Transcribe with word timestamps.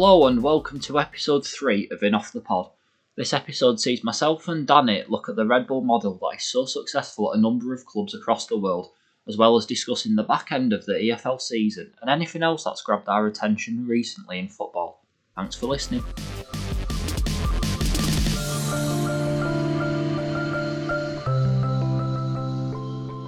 Hello 0.00 0.28
and 0.28 0.44
welcome 0.44 0.78
to 0.78 1.00
episode 1.00 1.44
3 1.44 1.88
of 1.90 2.04
In 2.04 2.14
Off 2.14 2.32
the 2.32 2.40
Pod. 2.40 2.70
This 3.16 3.32
episode 3.32 3.80
sees 3.80 4.04
myself 4.04 4.46
and 4.46 4.64
Danny 4.64 5.02
look 5.08 5.28
at 5.28 5.34
the 5.34 5.44
Red 5.44 5.66
Bull 5.66 5.80
model 5.80 6.16
that 6.22 6.36
is 6.36 6.44
so 6.44 6.66
successful 6.66 7.32
at 7.32 7.38
a 7.40 7.42
number 7.42 7.74
of 7.74 7.84
clubs 7.84 8.14
across 8.14 8.46
the 8.46 8.56
world, 8.56 8.92
as 9.26 9.36
well 9.36 9.56
as 9.56 9.66
discussing 9.66 10.14
the 10.14 10.22
back 10.22 10.52
end 10.52 10.72
of 10.72 10.86
the 10.86 10.92
EFL 10.92 11.40
season 11.40 11.92
and 12.00 12.08
anything 12.08 12.44
else 12.44 12.62
that's 12.62 12.80
grabbed 12.80 13.08
our 13.08 13.26
attention 13.26 13.88
recently 13.88 14.38
in 14.38 14.46
football. 14.46 15.04
Thanks 15.34 15.56
for 15.56 15.66
listening. 15.66 16.04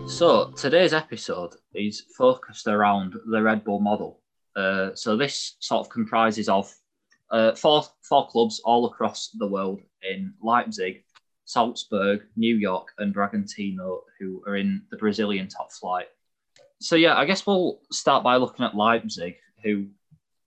So, 0.08 0.52
today's 0.56 0.92
episode 0.92 1.56
is 1.74 2.04
focused 2.16 2.68
around 2.68 3.16
the 3.26 3.42
Red 3.42 3.64
Bull 3.64 3.80
model. 3.80 4.19
Uh, 4.60 4.94
so, 4.94 5.16
this 5.16 5.56
sort 5.60 5.80
of 5.80 5.90
comprises 5.90 6.48
of 6.48 6.72
uh, 7.30 7.54
four, 7.54 7.84
four 8.02 8.28
clubs 8.28 8.60
all 8.64 8.86
across 8.86 9.30
the 9.38 9.46
world 9.46 9.80
in 10.02 10.34
Leipzig, 10.42 11.04
Salzburg, 11.44 12.22
New 12.36 12.56
York, 12.56 12.88
and 12.98 13.14
Bragantino, 13.14 14.00
who 14.18 14.42
are 14.46 14.56
in 14.56 14.82
the 14.90 14.96
Brazilian 14.96 15.48
top 15.48 15.72
flight. 15.72 16.08
So, 16.80 16.96
yeah, 16.96 17.16
I 17.16 17.24
guess 17.24 17.46
we'll 17.46 17.80
start 17.90 18.22
by 18.22 18.36
looking 18.36 18.64
at 18.64 18.76
Leipzig, 18.76 19.36
who 19.62 19.86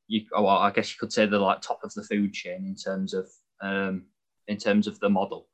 you, 0.08 0.26
I 0.36 0.72
guess 0.72 0.92
you 0.92 0.98
could 1.00 1.14
say 1.14 1.26
they're 1.26 1.40
like 1.40 1.62
top 1.62 1.80
of 1.84 1.94
the 1.94 2.04
food 2.04 2.34
chain 2.34 2.66
in 2.66 2.76
terms 2.76 3.14
of 3.14 3.30
um, 3.62 4.04
in 4.48 4.58
terms 4.58 4.88
of 4.88 5.00
the 5.00 5.10
model. 5.10 5.48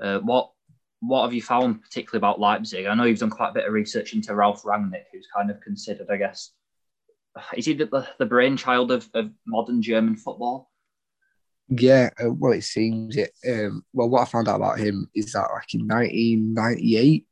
Uh, 0.00 0.18
what 0.20 0.52
what 1.00 1.22
have 1.22 1.32
you 1.32 1.42
found 1.42 1.82
particularly 1.82 2.18
about 2.18 2.40
Leipzig? 2.40 2.86
I 2.86 2.94
know 2.94 3.04
you've 3.04 3.18
done 3.18 3.30
quite 3.30 3.50
a 3.50 3.54
bit 3.54 3.66
of 3.66 3.72
research 3.72 4.14
into 4.14 4.34
Ralph 4.34 4.62
Rangnick, 4.62 5.04
who's 5.12 5.28
kind 5.34 5.50
of 5.50 5.60
considered, 5.60 6.08
I 6.10 6.16
guess, 6.16 6.52
is 7.56 7.66
he 7.66 7.74
the, 7.74 8.06
the 8.18 8.26
brainchild 8.26 8.90
of, 8.90 9.08
of 9.14 9.30
modern 9.46 9.82
German 9.82 10.16
football? 10.16 10.70
Yeah, 11.68 12.10
uh, 12.22 12.32
well, 12.32 12.52
it 12.52 12.62
seems 12.62 13.16
it. 13.16 13.32
Um, 13.46 13.84
well, 13.92 14.08
what 14.08 14.22
I 14.22 14.24
found 14.24 14.48
out 14.48 14.56
about 14.56 14.78
him 14.78 15.10
is 15.14 15.32
that, 15.32 15.48
like 15.52 15.74
in 15.74 15.86
1998, 15.86 17.26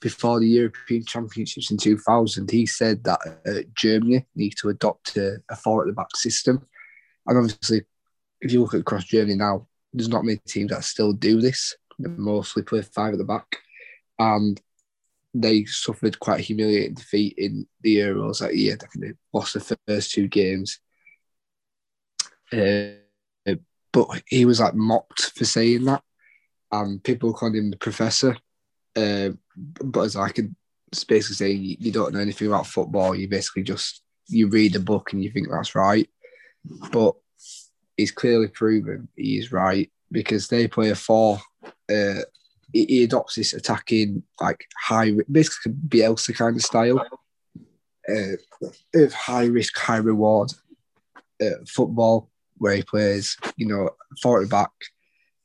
before 0.00 0.40
the 0.40 0.48
European 0.48 1.04
Championships 1.04 1.70
in 1.70 1.76
2000, 1.76 2.50
he 2.50 2.66
said 2.66 3.04
that 3.04 3.20
uh, 3.46 3.62
Germany 3.74 4.26
needs 4.34 4.56
to 4.56 4.68
adopt 4.68 5.16
a, 5.16 5.36
a 5.50 5.56
four 5.56 5.82
at 5.82 5.86
the 5.86 5.92
back 5.92 6.14
system. 6.16 6.66
And 7.26 7.38
obviously, 7.38 7.82
if 8.40 8.52
you 8.52 8.60
look 8.60 8.74
at 8.74 8.80
across 8.80 9.04
Germany 9.04 9.36
now, 9.36 9.66
there's 9.92 10.08
not 10.08 10.24
many 10.24 10.38
teams 10.46 10.70
that 10.70 10.84
still 10.84 11.12
do 11.12 11.40
this. 11.40 11.76
They 11.98 12.10
mostly 12.10 12.62
play 12.62 12.82
five 12.82 13.12
at 13.12 13.18
the 13.18 13.24
back. 13.24 13.58
And 14.18 14.60
they 15.42 15.64
suffered 15.64 16.18
quite 16.18 16.40
a 16.40 16.42
humiliating 16.42 16.94
defeat 16.94 17.34
in 17.36 17.66
the 17.82 17.96
Euros 17.96 18.40
that 18.40 18.56
year. 18.56 18.76
Think 18.76 18.92
they 18.94 19.12
lost 19.32 19.54
the 19.54 19.78
first 19.86 20.12
two 20.12 20.28
games. 20.28 20.80
Uh, 22.52 22.90
but 23.92 24.22
he 24.26 24.44
was 24.44 24.60
like 24.60 24.74
mocked 24.74 25.32
for 25.36 25.44
saying 25.44 25.84
that. 25.84 26.02
And 26.70 27.02
people 27.02 27.32
called 27.32 27.54
him 27.54 27.70
the 27.70 27.76
professor. 27.76 28.36
Uh, 28.94 29.30
but 29.56 30.02
as 30.02 30.16
I 30.16 30.28
could 30.28 30.54
basically 31.08 31.36
say, 31.36 31.50
you, 31.52 31.76
you 31.78 31.92
don't 31.92 32.12
know 32.12 32.20
anything 32.20 32.48
about 32.48 32.66
football. 32.66 33.14
You 33.14 33.28
basically 33.28 33.62
just 33.62 34.02
you 34.28 34.48
read 34.48 34.76
a 34.76 34.80
book 34.80 35.12
and 35.12 35.22
you 35.22 35.30
think 35.30 35.48
that's 35.50 35.74
right. 35.74 36.08
But 36.92 37.14
he's 37.96 38.10
clearly 38.10 38.48
proven 38.48 39.08
he's 39.16 39.52
right 39.52 39.90
because 40.10 40.48
they 40.48 40.68
play 40.68 40.90
a 40.90 40.94
four. 40.94 41.40
Uh, 41.90 42.20
he 42.72 43.04
adopts 43.04 43.36
this 43.36 43.54
attacking, 43.54 44.22
like 44.40 44.66
high, 44.78 45.12
risk, 45.28 45.28
basically 45.30 45.72
Bielsa 45.72 46.34
kind 46.34 46.56
of 46.56 46.62
style 46.62 47.06
uh, 48.08 48.36
of 48.94 49.12
high 49.12 49.46
risk, 49.46 49.76
high 49.76 49.96
reward 49.96 50.52
uh, 51.40 51.64
football 51.68 52.30
where 52.58 52.76
he 52.76 52.82
plays, 52.82 53.36
you 53.56 53.66
know, 53.66 53.90
forward 54.22 54.48
back. 54.48 54.70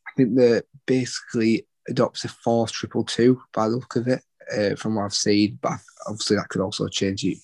I 0.08 0.12
think 0.16 0.36
that 0.36 0.66
basically 0.86 1.68
adopts 1.88 2.24
a 2.24 2.30
four 2.30 2.68
triple 2.68 3.04
two 3.04 3.42
by 3.54 3.68
the 3.68 3.76
look 3.76 3.96
of 3.96 4.08
it, 4.08 4.22
uh, 4.56 4.76
from 4.76 4.96
what 4.96 5.06
I've 5.06 5.14
seen. 5.14 5.60
But 5.62 5.80
obviously, 6.08 6.38
that 6.38 6.50
could 6.50 6.62
also 6.62 6.88
change 6.88 7.24
it 7.24 7.38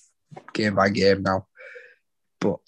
game 0.52 0.74
by 0.74 0.90
game 0.90 1.22
now. 1.22 1.46
But 2.40 2.58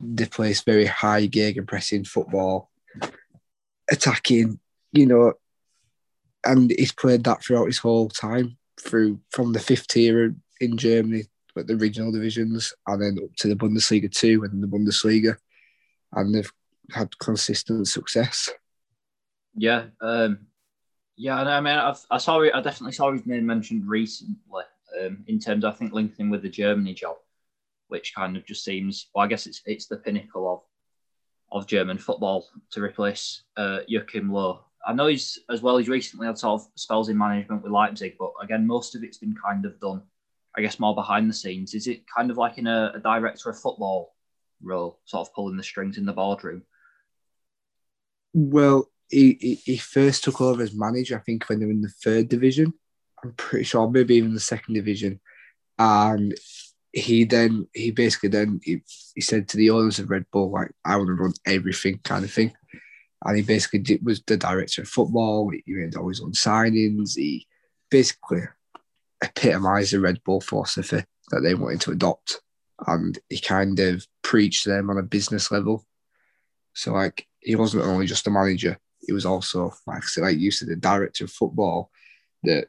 they 0.00 0.26
play 0.26 0.52
very 0.52 0.86
high 0.86 1.28
gegenpressing 1.28 2.06
football, 2.06 2.70
attacking, 3.90 4.58
you 4.92 5.06
know, 5.06 5.34
and 6.44 6.70
he's 6.70 6.92
played 6.92 7.24
that 7.24 7.42
throughout 7.42 7.66
his 7.66 7.78
whole 7.78 8.08
time 8.08 8.56
through 8.78 9.20
from 9.30 9.52
the 9.52 9.60
fifth 9.60 9.88
tier 9.88 10.34
in 10.60 10.76
Germany, 10.76 11.24
but 11.54 11.66
the 11.66 11.76
regional 11.76 12.12
divisions, 12.12 12.72
and 12.86 13.02
then 13.02 13.18
up 13.22 13.34
to 13.36 13.48
the 13.48 13.56
Bundesliga 13.56 14.10
two 14.10 14.44
and 14.44 14.62
the 14.62 14.66
Bundesliga, 14.66 15.36
and 16.12 16.34
they've 16.34 16.52
had 16.90 17.16
consistent 17.18 17.88
success. 17.88 18.50
Yeah, 19.54 19.86
um, 20.00 20.46
yeah, 21.16 21.40
I 21.42 21.60
mean, 21.60 21.74
I've, 21.74 22.04
I 22.10 22.18
saw. 22.18 22.40
I 22.40 22.60
definitely 22.60 22.92
saw 22.92 23.12
his 23.12 23.26
name 23.26 23.46
mentioned 23.46 23.86
recently 23.86 24.64
um, 25.00 25.24
in 25.26 25.38
terms, 25.38 25.64
of, 25.64 25.74
I 25.74 25.76
think, 25.76 25.92
linking 25.92 26.30
with 26.30 26.42
the 26.42 26.48
Germany 26.48 26.94
job, 26.94 27.16
which 27.88 28.14
kind 28.14 28.36
of 28.36 28.46
just 28.46 28.64
seems. 28.64 29.08
Well, 29.14 29.24
I 29.24 29.28
guess 29.28 29.46
it's 29.46 29.60
it's 29.66 29.86
the 29.86 29.98
pinnacle 29.98 30.50
of 30.50 30.62
of 31.52 31.66
German 31.66 31.98
football 31.98 32.48
to 32.70 32.80
replace 32.80 33.42
uh, 33.56 33.80
Joachim 33.88 34.32
Low 34.32 34.64
I 34.86 34.92
know 34.94 35.06
he's 35.08 35.38
as 35.50 35.60
well. 35.60 35.76
He's 35.76 35.88
recently 35.88 36.26
had 36.26 36.38
sort 36.38 36.60
of 36.60 36.68
spells 36.74 37.08
in 37.08 37.18
management 37.18 37.62
with 37.62 37.72
Leipzig, 37.72 38.16
but 38.18 38.32
again, 38.42 38.66
most 38.66 38.94
of 38.94 39.04
it's 39.04 39.18
been 39.18 39.34
kind 39.34 39.64
of 39.66 39.78
done, 39.78 40.02
I 40.56 40.62
guess, 40.62 40.80
more 40.80 40.94
behind 40.94 41.28
the 41.28 41.34
scenes. 41.34 41.74
Is 41.74 41.86
it 41.86 42.04
kind 42.06 42.30
of 42.30 42.38
like 42.38 42.56
in 42.56 42.66
a, 42.66 42.92
a 42.94 42.98
director 42.98 43.50
of 43.50 43.60
football 43.60 44.14
role, 44.62 44.98
sort 45.04 45.28
of 45.28 45.34
pulling 45.34 45.56
the 45.56 45.62
strings 45.62 45.98
in 45.98 46.06
the 46.06 46.12
boardroom? 46.12 46.62
Well, 48.32 48.88
he, 49.08 49.36
he, 49.40 49.54
he 49.56 49.76
first 49.76 50.24
took 50.24 50.40
over 50.40 50.62
as 50.62 50.74
manager, 50.74 51.18
I 51.18 51.22
think, 51.22 51.48
when 51.48 51.60
they 51.60 51.66
were 51.66 51.72
in 51.72 51.82
the 51.82 51.88
third 52.02 52.28
division. 52.28 52.72
I'm 53.22 53.32
pretty 53.32 53.64
sure, 53.64 53.90
maybe 53.90 54.14
even 54.14 54.32
the 54.32 54.40
second 54.40 54.74
division. 54.74 55.20
And 55.78 56.34
he 56.92 57.24
then, 57.24 57.66
he 57.74 57.90
basically 57.90 58.30
then, 58.30 58.60
he, 58.62 58.82
he 59.14 59.20
said 59.20 59.48
to 59.48 59.56
the 59.56 59.70
owners 59.70 59.98
of 59.98 60.10
Red 60.10 60.24
Bull, 60.32 60.50
like, 60.50 60.70
I 60.84 60.96
want 60.96 61.08
to 61.08 61.14
run 61.14 61.34
everything 61.44 62.00
kind 62.02 62.24
of 62.24 62.32
thing 62.32 62.54
and 63.24 63.36
he 63.36 63.42
basically 63.42 63.80
did, 63.80 64.04
was 64.04 64.22
the 64.26 64.36
director 64.36 64.82
of 64.82 64.88
football. 64.88 65.50
He 65.50 65.62
made 65.66 65.96
all 65.96 66.08
his 66.08 66.20
own 66.20 66.32
signings. 66.32 67.16
He 67.16 67.46
basically 67.90 68.42
epitomised 69.22 69.92
the 69.92 70.00
Red 70.00 70.22
Bull 70.24 70.40
philosophy 70.40 71.04
that 71.30 71.40
they 71.40 71.54
wanted 71.54 71.80
to 71.82 71.92
adopt, 71.92 72.40
and 72.86 73.18
he 73.28 73.38
kind 73.38 73.78
of 73.78 74.06
preached 74.22 74.64
them 74.64 74.90
on 74.90 74.98
a 74.98 75.02
business 75.02 75.50
level. 75.50 75.84
So, 76.74 76.92
like, 76.92 77.26
he 77.40 77.56
wasn't 77.56 77.84
only 77.84 78.06
just 78.06 78.26
a 78.26 78.30
manager; 78.30 78.78
he 79.00 79.12
was 79.12 79.26
also, 79.26 79.72
like, 79.86 80.02
like 80.16 80.38
you 80.38 80.50
said, 80.50 80.68
the 80.68 80.76
director 80.76 81.24
of 81.24 81.30
football, 81.30 81.90
the 82.42 82.66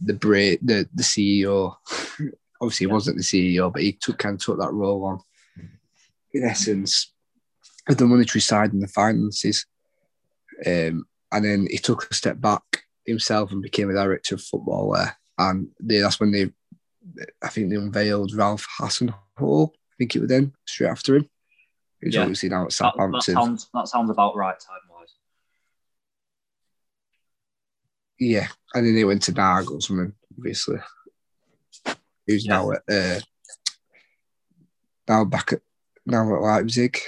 the 0.00 0.14
bra- 0.14 0.60
the 0.62 0.88
the 0.94 1.02
CEO. 1.02 1.74
Obviously, 2.62 2.86
he 2.86 2.92
wasn't 2.92 3.16
the 3.16 3.22
CEO, 3.22 3.72
but 3.72 3.82
he 3.82 3.92
took 3.92 4.18
kind 4.18 4.34
of 4.34 4.40
took 4.40 4.58
that 4.58 4.72
role 4.72 5.04
on. 5.04 5.20
In 6.32 6.42
mm-hmm. 6.42 6.50
essence, 6.50 7.12
the 7.88 8.06
monetary 8.06 8.42
side 8.42 8.72
and 8.72 8.82
the 8.82 8.88
finances. 8.88 9.66
Um, 10.66 11.06
and 11.32 11.44
then 11.44 11.66
he 11.70 11.78
took 11.78 12.10
a 12.10 12.14
step 12.14 12.40
back 12.40 12.62
himself 13.06 13.52
and 13.52 13.62
became 13.62 13.90
a 13.90 13.94
director 13.94 14.34
of 14.34 14.42
football 14.42 14.92
there. 14.92 15.16
And 15.38 15.68
they, 15.80 15.98
that's 15.98 16.20
when 16.20 16.32
they, 16.32 16.50
I 17.42 17.48
think 17.48 17.70
they 17.70 17.76
unveiled 17.76 18.34
Ralph 18.34 18.66
Hasenhüttl. 18.78 19.70
I 19.70 19.94
think 19.98 20.16
it 20.16 20.20
was 20.20 20.28
then 20.28 20.52
straight 20.66 20.88
after 20.88 21.16
him. 21.16 21.30
He's 22.02 22.14
yeah. 22.14 22.22
obviously 22.22 22.48
now 22.48 22.64
at 22.64 22.72
Southampton. 22.72 23.12
That, 23.12 23.26
that, 23.26 23.32
sounds, 23.32 23.68
that 23.74 23.88
sounds 23.88 24.10
about 24.10 24.36
right 24.36 24.58
time 24.58 24.80
wise. 24.90 25.14
Yeah, 28.18 28.48
and 28.74 28.86
then 28.86 28.94
they 28.94 29.04
went 29.04 29.22
to 29.24 29.32
Nagelsmann, 29.32 30.12
obviously. 30.36 30.78
Who's 32.26 32.46
yeah. 32.46 32.52
now 32.52 32.72
at 32.72 32.82
uh, 32.90 33.20
now 35.08 35.24
back 35.24 35.52
at 35.52 35.60
now 36.06 36.34
at 36.34 36.42
Leipzig. 36.42 36.98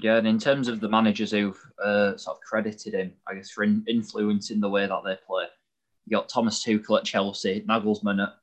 Yeah, 0.00 0.16
and 0.16 0.26
in 0.26 0.38
terms 0.38 0.68
of 0.68 0.80
the 0.80 0.88
managers 0.88 1.32
who've 1.32 1.60
uh, 1.82 2.16
sort 2.16 2.36
of 2.36 2.42
credited 2.42 2.94
him, 2.94 3.12
I 3.26 3.34
guess, 3.34 3.50
for 3.50 3.64
in- 3.64 3.84
influencing 3.88 4.60
the 4.60 4.68
way 4.68 4.86
that 4.86 5.00
they 5.04 5.16
play, 5.26 5.46
you 6.06 6.16
got 6.16 6.28
Thomas 6.28 6.64
Tuchel 6.64 6.98
at 6.98 7.04
Chelsea, 7.04 7.64
Nagelsmann 7.68 8.22
at 8.22 8.34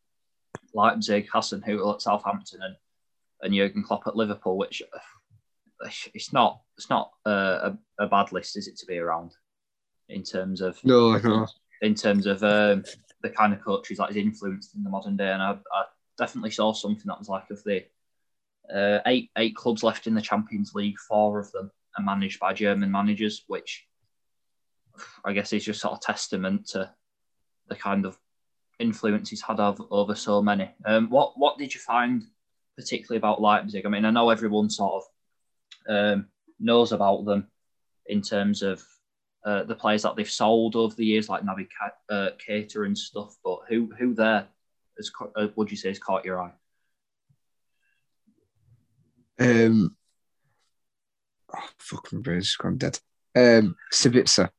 Leipzig, 0.74 1.30
Hasenhüttl 1.34 1.94
at 1.94 2.02
Southampton, 2.02 2.62
and, 2.64 2.76
and 3.42 3.54
Jurgen 3.54 3.84
Klopp 3.84 4.08
at 4.08 4.16
Liverpool. 4.16 4.58
Which 4.58 4.82
uh, 4.94 5.90
it's 6.14 6.34
not 6.34 6.62
it's 6.78 6.90
not 6.90 7.12
uh, 7.26 7.72
a, 8.00 8.04
a 8.04 8.08
bad 8.08 8.32
list, 8.34 8.58
is 8.58 8.68
it, 8.68 8.78
to 8.78 8.86
be 8.86 8.98
around 8.98 9.32
in 10.10 10.24
terms 10.24 10.62
of 10.62 10.84
no, 10.84 11.18
no. 11.18 11.48
in 11.82 11.96
terms 11.96 12.26
of 12.26 12.44
um, 12.44 12.84
the 13.24 13.30
kind 13.30 13.54
of 13.54 13.64
coaches 13.64 13.98
that 14.00 14.10
is 14.10 14.18
influenced 14.18 14.76
in 14.76 14.84
the 14.84 14.90
modern 14.90 15.16
day, 15.16 15.32
and 15.32 15.42
I, 15.42 15.52
I 15.52 15.84
definitely 16.18 16.52
saw 16.52 16.74
something 16.74 17.06
that 17.06 17.20
was 17.20 17.30
like 17.30 17.50
of 17.52 17.64
the 17.64 17.86
uh, 18.74 19.00
eight 19.06 19.31
eight 19.38 19.56
clubs 19.56 19.84
left 19.84 20.08
in 20.08 20.14
the 20.14 20.22
Champions 20.22 20.74
League. 20.74 20.98
Four 21.00 21.40
of 21.40 21.52
them 21.52 21.72
are 21.98 22.04
managed 22.04 22.40
by 22.40 22.54
German 22.54 22.92
managers, 22.92 23.44
which 23.48 23.88
I 25.24 25.34
guess 25.34 25.54
is 25.54 25.66
just 25.66 25.81
sort 25.81 25.94
of 25.94 26.02
testament 26.02 26.68
to 26.69 26.92
the 27.68 27.75
kind 27.75 28.06
of 28.06 28.18
influence 28.80 29.30
he's 29.30 29.42
had 29.42 29.60
over, 29.60 29.84
over 29.90 30.16
so 30.16 30.42
many. 30.42 30.69
Um, 30.86 31.10
what 31.10 31.34
what 31.38 31.58
did 31.58 31.74
you 31.74 31.80
find 31.80 32.24
particularly 32.75 33.18
about 33.18 33.42
Leipzig? 33.42 33.86
I 33.86 33.90
mean, 33.90 34.06
I 34.06 34.12
know 34.12 34.30
everyone 34.30 34.69
sort 34.69 35.04
of 35.04 35.04
um, 35.90 36.28
knows 36.60 36.92
about 36.92 37.25
them 37.25 37.48
in 38.06 38.22
terms 38.22 38.62
of 38.62 38.84
uh, 39.46 39.64
the 39.64 39.75
players 39.75 40.04
that 40.04 40.16
they've 40.16 40.30
sold 40.30 40.75
over 40.75 40.96
the 40.96 41.06
years, 41.06 41.30
like 41.30 41.44
Naby 41.44 41.68
uh, 42.10 42.84
and 42.84 42.98
stuff. 42.98 43.38
But 43.44 43.60
who 43.69 43.90
who 43.98 44.14
there 44.14 44.48
has, 44.98 45.12
uh, 45.36 45.48
would 45.56 45.72
you 45.72 45.78
say 45.78 45.90
has 45.90 46.00
caught 46.00 46.25
your 46.25 46.42
eye? 46.42 46.52
Um, 49.39 49.95
oh, 51.54 51.69
fuck, 51.80 52.12
my 52.13 52.19
brain's 52.19 52.45
just 52.45 52.57
gone 52.57 52.78
dead. 52.78 53.00
Um, 53.36 53.75
Sabitzer. 53.94 54.50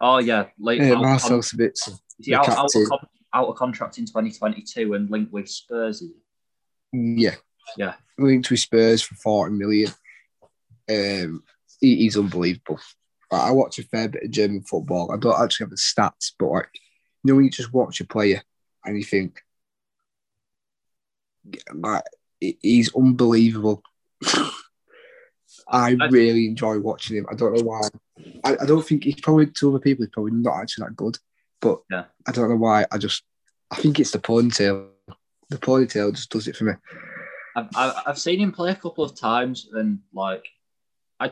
Oh 0.00 0.18
yeah, 0.18 0.46
like 0.58 0.80
uh, 0.80 0.96
Marcel 0.96 1.38
Sabitzer. 1.38 1.98
Is 2.18 2.32
out, 2.32 2.48
out, 2.48 2.70
of, 2.74 3.08
out 3.32 3.48
of 3.48 3.56
contract 3.56 3.98
in 3.98 4.04
2022 4.04 4.94
and 4.94 5.10
linked 5.10 5.32
with 5.32 5.48
Spurs? 5.48 6.02
Yeah. 6.92 7.36
Yeah. 7.76 7.94
Linked 8.18 8.50
with 8.50 8.60
Spurs 8.60 9.02
for 9.02 9.14
40 9.14 9.54
million. 9.54 9.90
Um, 10.88 11.42
he, 11.80 11.96
he's 11.96 12.16
unbelievable. 12.16 12.78
I 13.30 13.52
watch 13.52 13.78
a 13.78 13.84
fair 13.84 14.08
bit 14.08 14.24
of 14.24 14.30
German 14.30 14.62
football. 14.62 15.12
I 15.12 15.16
don't 15.16 15.40
actually 15.40 15.64
have 15.64 15.70
the 15.70 15.76
stats, 15.76 16.32
but 16.38 16.48
like, 16.48 16.68
you 17.22 17.32
know, 17.32 17.36
when 17.36 17.44
you 17.44 17.50
just 17.50 17.72
watch 17.72 18.00
a 18.00 18.06
player 18.06 18.42
and 18.84 18.96
you 18.96 19.04
think, 19.04 19.40
like, 21.72 22.02
he's 22.40 22.94
unbelievable. 22.94 23.82
I 25.68 25.96
really 26.10 26.46
enjoy 26.46 26.78
watching 26.80 27.16
him. 27.16 27.26
I 27.30 27.36
don't 27.36 27.56
know 27.56 27.62
why. 27.62 27.82
I, 28.44 28.56
I 28.62 28.66
don't 28.66 28.84
think 28.84 29.04
he's 29.04 29.20
probably 29.20 29.46
to 29.46 29.70
other 29.70 29.78
people. 29.78 30.04
He's 30.04 30.12
probably 30.12 30.32
not 30.32 30.60
actually 30.60 30.86
that 30.86 30.96
good, 30.96 31.16
but 31.60 31.80
yeah. 31.90 32.04
I 32.26 32.32
don't 32.32 32.48
know 32.48 32.56
why. 32.56 32.86
I 32.90 32.98
just 32.98 33.22
I 33.70 33.76
think 33.76 34.00
it's 34.00 34.10
the 34.10 34.18
ponytail. 34.18 34.88
The 35.48 35.58
ponytail 35.58 36.14
just 36.14 36.30
does 36.30 36.48
it 36.48 36.56
for 36.56 36.64
me. 36.64 36.72
I've, 37.56 37.94
I've 38.06 38.18
seen 38.18 38.40
him 38.40 38.52
play 38.52 38.70
a 38.70 38.76
couple 38.76 39.04
of 39.04 39.18
times, 39.18 39.68
and 39.72 40.00
like 40.12 40.46
I, 41.20 41.30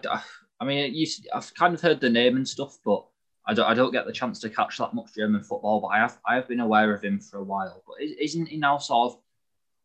I 0.60 0.64
mean, 0.64 0.94
you, 0.94 1.06
I've 1.34 1.52
kind 1.54 1.74
of 1.74 1.80
heard 1.80 2.00
the 2.00 2.10
name 2.10 2.36
and 2.36 2.46
stuff, 2.46 2.78
but 2.84 3.06
I 3.46 3.54
don't, 3.54 3.66
I 3.66 3.74
don't 3.74 3.92
get 3.92 4.06
the 4.06 4.12
chance 4.12 4.38
to 4.40 4.50
catch 4.50 4.78
that 4.78 4.94
much 4.94 5.14
German 5.16 5.42
football. 5.42 5.80
But 5.80 5.88
I 5.88 5.98
have, 5.98 6.18
I 6.26 6.34
have 6.34 6.48
been 6.48 6.60
aware 6.60 6.92
of 6.92 7.02
him 7.02 7.18
for 7.20 7.38
a 7.38 7.44
while. 7.44 7.82
But 7.86 8.02
isn't 8.02 8.46
he 8.46 8.56
now 8.56 8.78
sort 8.78 9.12
of 9.12 9.18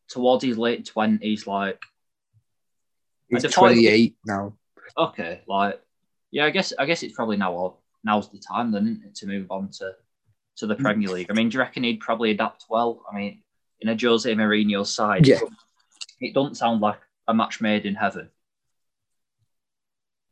towards 0.10 0.44
his 0.44 0.58
late 0.58 0.86
twenties? 0.86 1.48
Like 1.48 1.82
he's 3.30 3.44
twenty 3.44 3.88
eight 3.88 4.16
now. 4.26 4.54
Okay, 4.98 5.42
like 5.48 5.82
yeah, 6.32 6.46
I 6.46 6.50
guess, 6.50 6.74
I 6.78 6.86
guess 6.86 7.04
it's 7.04 7.16
probably 7.16 7.38
now. 7.38 7.78
Now's 8.04 8.30
the 8.30 8.40
time 8.40 8.72
then 8.72 9.12
to 9.14 9.28
move 9.28 9.50
on 9.50 9.70
to 9.78 9.94
to 10.58 10.68
the 10.68 10.76
Premier 10.76 11.10
League. 11.10 11.28
I 11.30 11.34
mean, 11.34 11.50
do 11.50 11.56
you 11.56 11.60
reckon 11.60 11.84
he'd 11.84 12.00
probably 12.00 12.32
adapt 12.32 12.66
well? 12.70 13.06
I 13.12 13.16
mean, 13.16 13.44
in 13.80 13.90
a 13.90 13.98
Jose 14.00 14.32
Mourinho 14.34 14.86
side, 14.86 15.26
yeah. 15.26 15.40
it 16.20 16.34
doesn't 16.34 16.56
sound 16.56 16.82
like 16.82 17.00
a 17.28 17.34
match 17.34 17.62
made 17.62 17.86
in 17.86 17.96
heaven. 17.96 18.30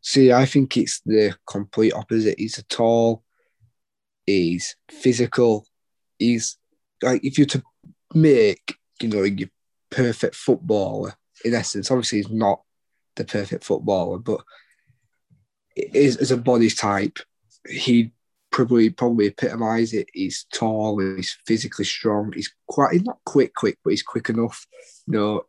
See, 0.02 0.34
I 0.34 0.46
think 0.46 0.76
it's 0.76 1.02
the 1.06 1.36
complete 1.48 1.94
opposite. 1.94 2.40
He's 2.40 2.58
a 2.58 2.64
tall, 2.64 3.24
he's 4.26 4.76
physical, 4.90 5.66
he's 6.18 6.58
like 7.02 7.24
if 7.24 7.38
you're 7.38 7.48
to 7.48 7.64
make, 8.14 8.76
you 9.02 9.10
know, 9.10 9.24
your 9.24 9.50
perfect 9.92 10.36
footballer, 10.36 11.14
in 11.46 11.54
essence, 11.54 11.92
obviously 11.92 12.20
he's 12.20 12.30
not 12.30 12.62
the 13.16 13.26
perfect 13.26 13.64
footballer, 13.64 14.18
but 14.18 14.42
is 15.76 16.18
as 16.18 16.32
a 16.32 16.38
body 16.38 16.70
type, 16.70 17.20
he 17.70 18.12
probably 18.50 18.90
probably 18.90 19.28
epitomise 19.28 19.94
it. 19.94 20.08
He's 20.14 20.46
tall, 20.54 21.00
he's 21.00 21.38
physically 21.46 21.86
strong, 21.86 22.34
he's 22.34 22.54
quite 22.68 22.94
he's 22.94 23.04
not 23.04 23.20
quick, 23.26 23.54
quick, 23.54 23.78
but 23.84 23.92
he's 23.92 24.04
quick 24.04 24.30
enough. 24.30 24.66
You 25.08 25.14
know, 25.14 25.42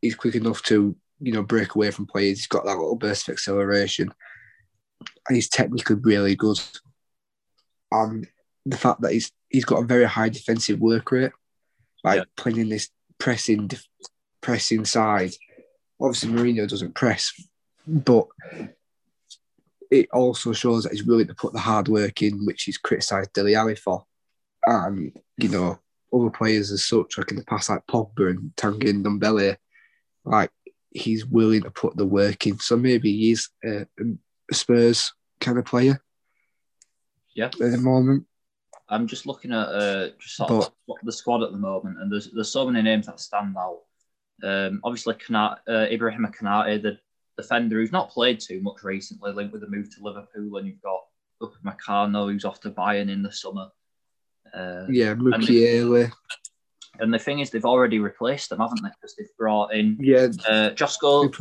he's 0.00 0.16
quick 0.16 0.34
enough 0.34 0.62
to 0.64 0.96
you 1.20 1.32
know, 1.32 1.42
break 1.42 1.74
away 1.74 1.90
from 1.90 2.06
players. 2.06 2.38
He's 2.38 2.46
got 2.46 2.64
that 2.64 2.76
little 2.76 2.96
burst 2.96 3.28
of 3.28 3.32
acceleration. 3.32 4.12
And 5.28 5.36
he's 5.36 5.48
technically 5.48 5.96
really 5.96 6.36
good. 6.36 6.60
And 7.90 8.26
the 8.66 8.76
fact 8.76 9.00
that 9.02 9.12
he's 9.12 9.30
he's 9.48 9.64
got 9.64 9.82
a 9.82 9.86
very 9.86 10.04
high 10.04 10.28
defensive 10.28 10.80
work 10.80 11.10
rate, 11.12 11.32
like 12.02 12.18
yeah. 12.18 12.24
playing 12.36 12.58
in 12.58 12.68
this 12.68 12.90
pressing 13.24 13.70
pressing 14.42 14.84
side. 14.84 15.32
Obviously, 15.98 16.28
Mourinho 16.30 16.68
doesn't 16.68 16.94
press, 16.94 17.32
but 17.86 18.26
it 19.90 20.08
also 20.12 20.52
shows 20.52 20.84
that 20.84 20.92
he's 20.92 21.06
willing 21.06 21.28
to 21.28 21.34
put 21.34 21.54
the 21.54 21.58
hard 21.58 21.88
work 21.88 22.20
in, 22.20 22.44
which 22.44 22.64
he's 22.64 22.76
criticised 22.76 23.32
Dele 23.32 23.54
Alli 23.54 23.76
for. 23.76 24.04
And 24.66 25.18
you 25.38 25.48
know, 25.48 25.78
other 26.12 26.28
players 26.28 26.70
as 26.70 26.84
such, 26.84 27.16
like 27.16 27.30
in 27.30 27.38
the 27.38 27.44
past, 27.44 27.70
like 27.70 27.86
Pogba 27.86 28.28
and 28.28 28.52
Tanguy 28.56 28.92
Ndombele, 28.92 29.56
like 30.26 30.50
he's 30.90 31.24
willing 31.24 31.62
to 31.62 31.70
put 31.70 31.96
the 31.96 32.04
work 32.04 32.46
in. 32.46 32.58
So 32.58 32.76
maybe 32.76 33.10
he's 33.10 33.48
a, 33.64 33.86
a 34.50 34.54
Spurs 34.54 35.14
kind 35.40 35.58
of 35.58 35.64
player. 35.64 35.98
Yeah. 37.34 37.46
At 37.46 37.58
the 37.58 37.78
moment. 37.78 38.26
I'm 38.88 39.06
just 39.06 39.26
looking 39.26 39.52
at 39.52 39.68
uh, 39.68 40.08
just 40.20 40.36
sort 40.36 40.50
but, 40.50 40.72
of 40.88 40.96
the 41.02 41.12
squad 41.12 41.42
at 41.42 41.52
the 41.52 41.58
moment, 41.58 41.98
and 42.00 42.12
there's 42.12 42.30
there's 42.32 42.50
so 42.50 42.68
many 42.68 42.82
names 42.82 43.06
that 43.06 43.20
stand 43.20 43.56
out. 43.56 43.80
Um, 44.42 44.80
obviously, 44.84 45.14
Kanat, 45.14 45.58
uh, 45.68 45.86
Ibrahim 45.90 46.26
Konate, 46.38 46.82
the 46.82 46.98
defender 47.36 47.76
who's 47.76 47.92
not 47.92 48.10
played 48.10 48.40
too 48.40 48.60
much 48.60 48.82
recently, 48.82 49.32
linked 49.32 49.52
with 49.52 49.62
the 49.62 49.70
move 49.70 49.94
to 49.94 50.02
Liverpool, 50.02 50.56
and 50.56 50.66
you've 50.66 50.82
got 50.82 51.00
Upamecano 51.42 52.30
who's 52.30 52.44
off 52.44 52.60
to 52.60 52.70
Bayern 52.70 53.10
in 53.10 53.22
the 53.22 53.32
summer. 53.32 53.68
Uh, 54.52 54.86
yeah, 54.88 55.14
Mukiele. 55.14 56.12
And 57.00 57.12
the 57.12 57.18
thing 57.18 57.40
is, 57.40 57.50
they've 57.50 57.64
already 57.64 57.98
replaced 57.98 58.50
them, 58.50 58.60
haven't 58.60 58.82
they? 58.82 58.90
Because 58.90 59.16
they've 59.16 59.36
brought 59.36 59.74
in 59.74 59.96
yeah, 60.00 60.28
uh, 60.48 60.70
Josko 60.70 61.32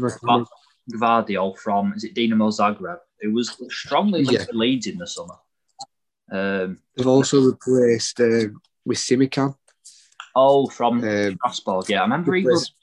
Gvardiol 0.92 1.58
from 1.58 1.94
is 1.96 2.04
it 2.04 2.16
Dinamo 2.16 2.52
Zagreb, 2.52 2.98
who 3.22 3.32
was 3.34 3.56
strongly 3.70 4.24
linked 4.24 4.42
yeah. 4.42 4.46
to 4.46 4.58
Leeds 4.58 4.88
in 4.88 4.98
the 4.98 5.08
summer. 5.08 5.36
Um, 6.34 6.80
they've 6.96 7.08
also 7.08 7.42
replaced 7.42 8.20
uh, 8.20 8.48
with 8.86 8.98
Simakan. 8.98 9.56
Oh, 10.36 10.68
from 10.68 11.04
um, 11.04 11.36
Strasbourg. 11.36 11.86
Yeah, 11.90 12.00
I 12.00 12.04
remember 12.04 12.34
he 12.34 12.44
was 12.44 12.74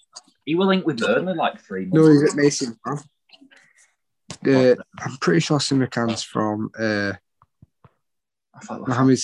he 0.44 0.54
was 0.54 0.68
linked 0.68 0.86
with 0.86 0.98
Burnley 0.98 1.34
like 1.34 1.60
three 1.60 1.86
months. 1.86 1.94
No, 1.94 2.10
he's 2.10 2.30
at 2.30 2.36
Mason. 2.36 2.78
Uh, 2.86 4.74
I'm 4.98 5.16
pretty 5.20 5.40
sure 5.40 5.58
Simakan 5.58 6.24
from 6.24 6.70
uh, 6.78 7.12
Mohamed 8.86 9.18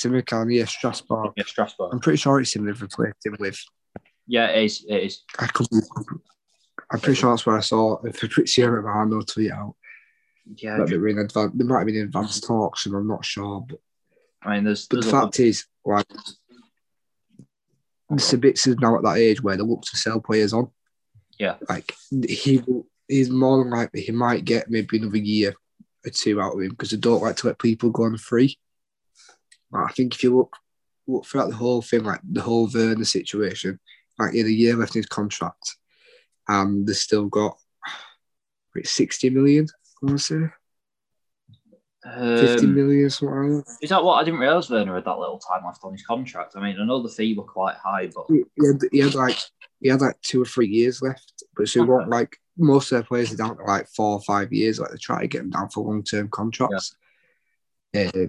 yeah, 0.51 0.65
Strasbourg. 0.65 1.33
Yeah, 1.37 1.45
Strasbourg. 1.47 1.91
I'm 1.93 2.01
pretty 2.01 2.19
sure 2.19 2.41
it's 2.41 2.55
him 2.55 2.67
they've 2.67 2.81
replaced 2.81 3.25
him 3.25 3.37
with. 3.39 3.59
Yeah, 4.27 4.49
it 4.49 4.65
is. 4.65 4.85
It 4.89 5.05
is. 5.05 5.23
I 5.39 5.47
could, 5.47 5.69
I'm 6.91 7.01
pretty 7.01 7.15
sure 7.15 7.31
that's 7.31 7.47
where 7.47 7.57
I 7.57 7.61
saw 7.61 7.99
Fabrizio 8.13 8.69
Romano 8.69 9.23
tweet 9.23 9.53
out. 9.53 9.77
Yeah, 10.57 10.79
that 10.79 10.89
they 10.89 10.97
were 10.97 11.09
in 11.09 11.19
advance. 11.19 11.53
They 11.55 11.65
might 11.65 11.79
have 11.79 11.87
been 11.87 11.97
in 11.97 12.03
advanced 12.03 12.45
talks, 12.45 12.87
and 12.87 12.95
I'm 12.95 13.09
not 13.09 13.25
sure. 13.25 13.65
But 13.69 13.81
I 14.47 14.55
mean, 14.55 14.65
there's. 14.65 14.87
But 14.87 14.97
there's 14.97 15.07
the 15.07 15.21
fact 15.21 15.41
is, 15.41 15.67
like, 15.85 16.07
is 18.11 18.67
now 18.79 18.97
at 18.97 19.03
that 19.03 19.19
age 19.19 19.43
where 19.43 19.57
they 19.57 19.63
look 19.63 19.83
to 19.83 19.97
sell 19.97 20.21
players 20.21 20.53
on. 20.53 20.71
Yeah, 21.39 21.57
like 21.69 21.93
he 22.29 22.59
will. 22.67 22.87
He's 23.09 23.31
more 23.31 23.59
than 23.59 23.71
likely 23.71 24.01
he 24.01 24.13
might 24.13 24.45
get 24.45 24.71
maybe 24.71 24.99
another 24.99 25.19
year 25.19 25.55
or 26.05 26.11
two 26.11 26.41
out 26.41 26.55
of 26.55 26.61
him 26.61 26.71
because 26.71 26.91
they 26.91 26.97
don't 26.97 27.23
like 27.23 27.37
to 27.37 27.47
let 27.49 27.59
people 27.59 27.91
go 27.91 28.05
on 28.05 28.17
free. 28.17 28.59
I 29.73 29.93
think 29.93 30.15
if 30.15 30.25
you 30.25 30.37
look, 30.37 30.57
look 31.07 31.27
throughout 31.27 31.51
the 31.51 31.57
whole 31.57 31.83
thing, 31.83 32.05
like 32.05 32.21
the 32.25 32.41
whole 32.41 32.69
Werner 32.73 33.05
situation, 33.05 33.79
like 34.19 34.35
in 34.35 34.47
a 34.47 34.51
year 34.51 34.75
left 34.75 34.97
in 34.97 35.01
his 35.01 35.07
contract, 35.07 35.77
and 36.49 36.59
um, 36.59 36.85
they've 36.85 36.97
still 36.97 37.27
got 37.27 37.59
wait, 38.75 38.87
60 38.87 39.31
million, 39.31 39.67
I 40.03 40.07
want 40.07 40.19
to 40.19 40.25
say. 40.25 40.49
Um, 42.15 42.39
50 42.39 42.67
million, 42.69 43.11
something 43.11 43.55
like 43.55 43.65
that. 43.65 43.79
Is 43.83 43.91
that 43.91 44.05
what 44.05 44.15
I 44.15 44.25
didn't 44.25 44.41
realise 44.41 44.71
Werner 44.71 44.95
had 44.95 45.05
that 45.05 45.19
little 45.19 45.39
time 45.39 45.65
left 45.65 45.83
on 45.83 45.93
his 45.93 46.05
contract? 46.05 46.55
I 46.55 46.61
mean, 46.61 46.77
I 46.81 46.85
know 46.85 47.03
the 47.03 47.09
fee 47.09 47.35
were 47.35 47.43
quite 47.43 47.75
high, 47.77 48.11
but 48.15 48.27
he 48.29 48.45
had, 48.65 48.81
he 48.93 48.99
had 48.99 49.15
like 49.15 49.39
he 49.81 49.89
had 49.89 50.01
like 50.01 50.21
two 50.23 50.41
or 50.41 50.45
three 50.45 50.69
years 50.69 51.03
left, 51.03 51.43
but 51.57 51.69
so 51.69 51.83
okay. 51.83 51.91
want 51.91 52.09
like 52.09 52.37
most 52.57 52.93
of 52.93 52.97
their 52.97 53.03
players 53.03 53.33
are 53.33 53.37
down 53.37 53.57
to 53.57 53.65
like 53.65 53.89
four 53.89 54.13
or 54.13 54.23
five 54.23 54.53
years. 54.53 54.79
Like 54.79 54.91
they 54.91 54.99
try 54.99 55.23
to 55.23 55.27
get 55.27 55.39
them 55.39 55.51
down 55.51 55.69
for 55.69 55.85
long 55.85 56.05
term 56.05 56.29
contracts. 56.29 56.95
Yeah. 57.93 58.11
Uh, 58.15 58.27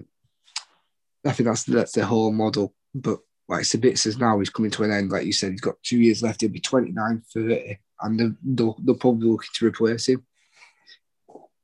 I 1.24 1.32
think 1.32 1.48
that's 1.48 1.64
that's 1.64 1.92
the 1.92 2.04
whole 2.04 2.32
model. 2.32 2.74
But 2.94 3.20
like 3.48 3.62
Sabitzer's 3.62 4.18
now, 4.18 4.38
he's 4.38 4.50
coming 4.50 4.70
to 4.72 4.84
an 4.84 4.92
end. 4.92 5.10
Like 5.10 5.24
you 5.24 5.32
said, 5.32 5.52
he's 5.52 5.60
got 5.60 5.82
two 5.82 5.98
years 5.98 6.22
left. 6.22 6.40
He'll 6.40 6.50
be 6.50 6.60
29, 6.60 7.22
30, 7.32 7.78
and 8.02 8.20
they'll, 8.20 8.34
they'll, 8.44 8.76
they'll 8.84 8.94
probably 8.94 9.28
looking 9.28 9.50
to 9.54 9.66
replace 9.66 10.08
him. 10.08 10.24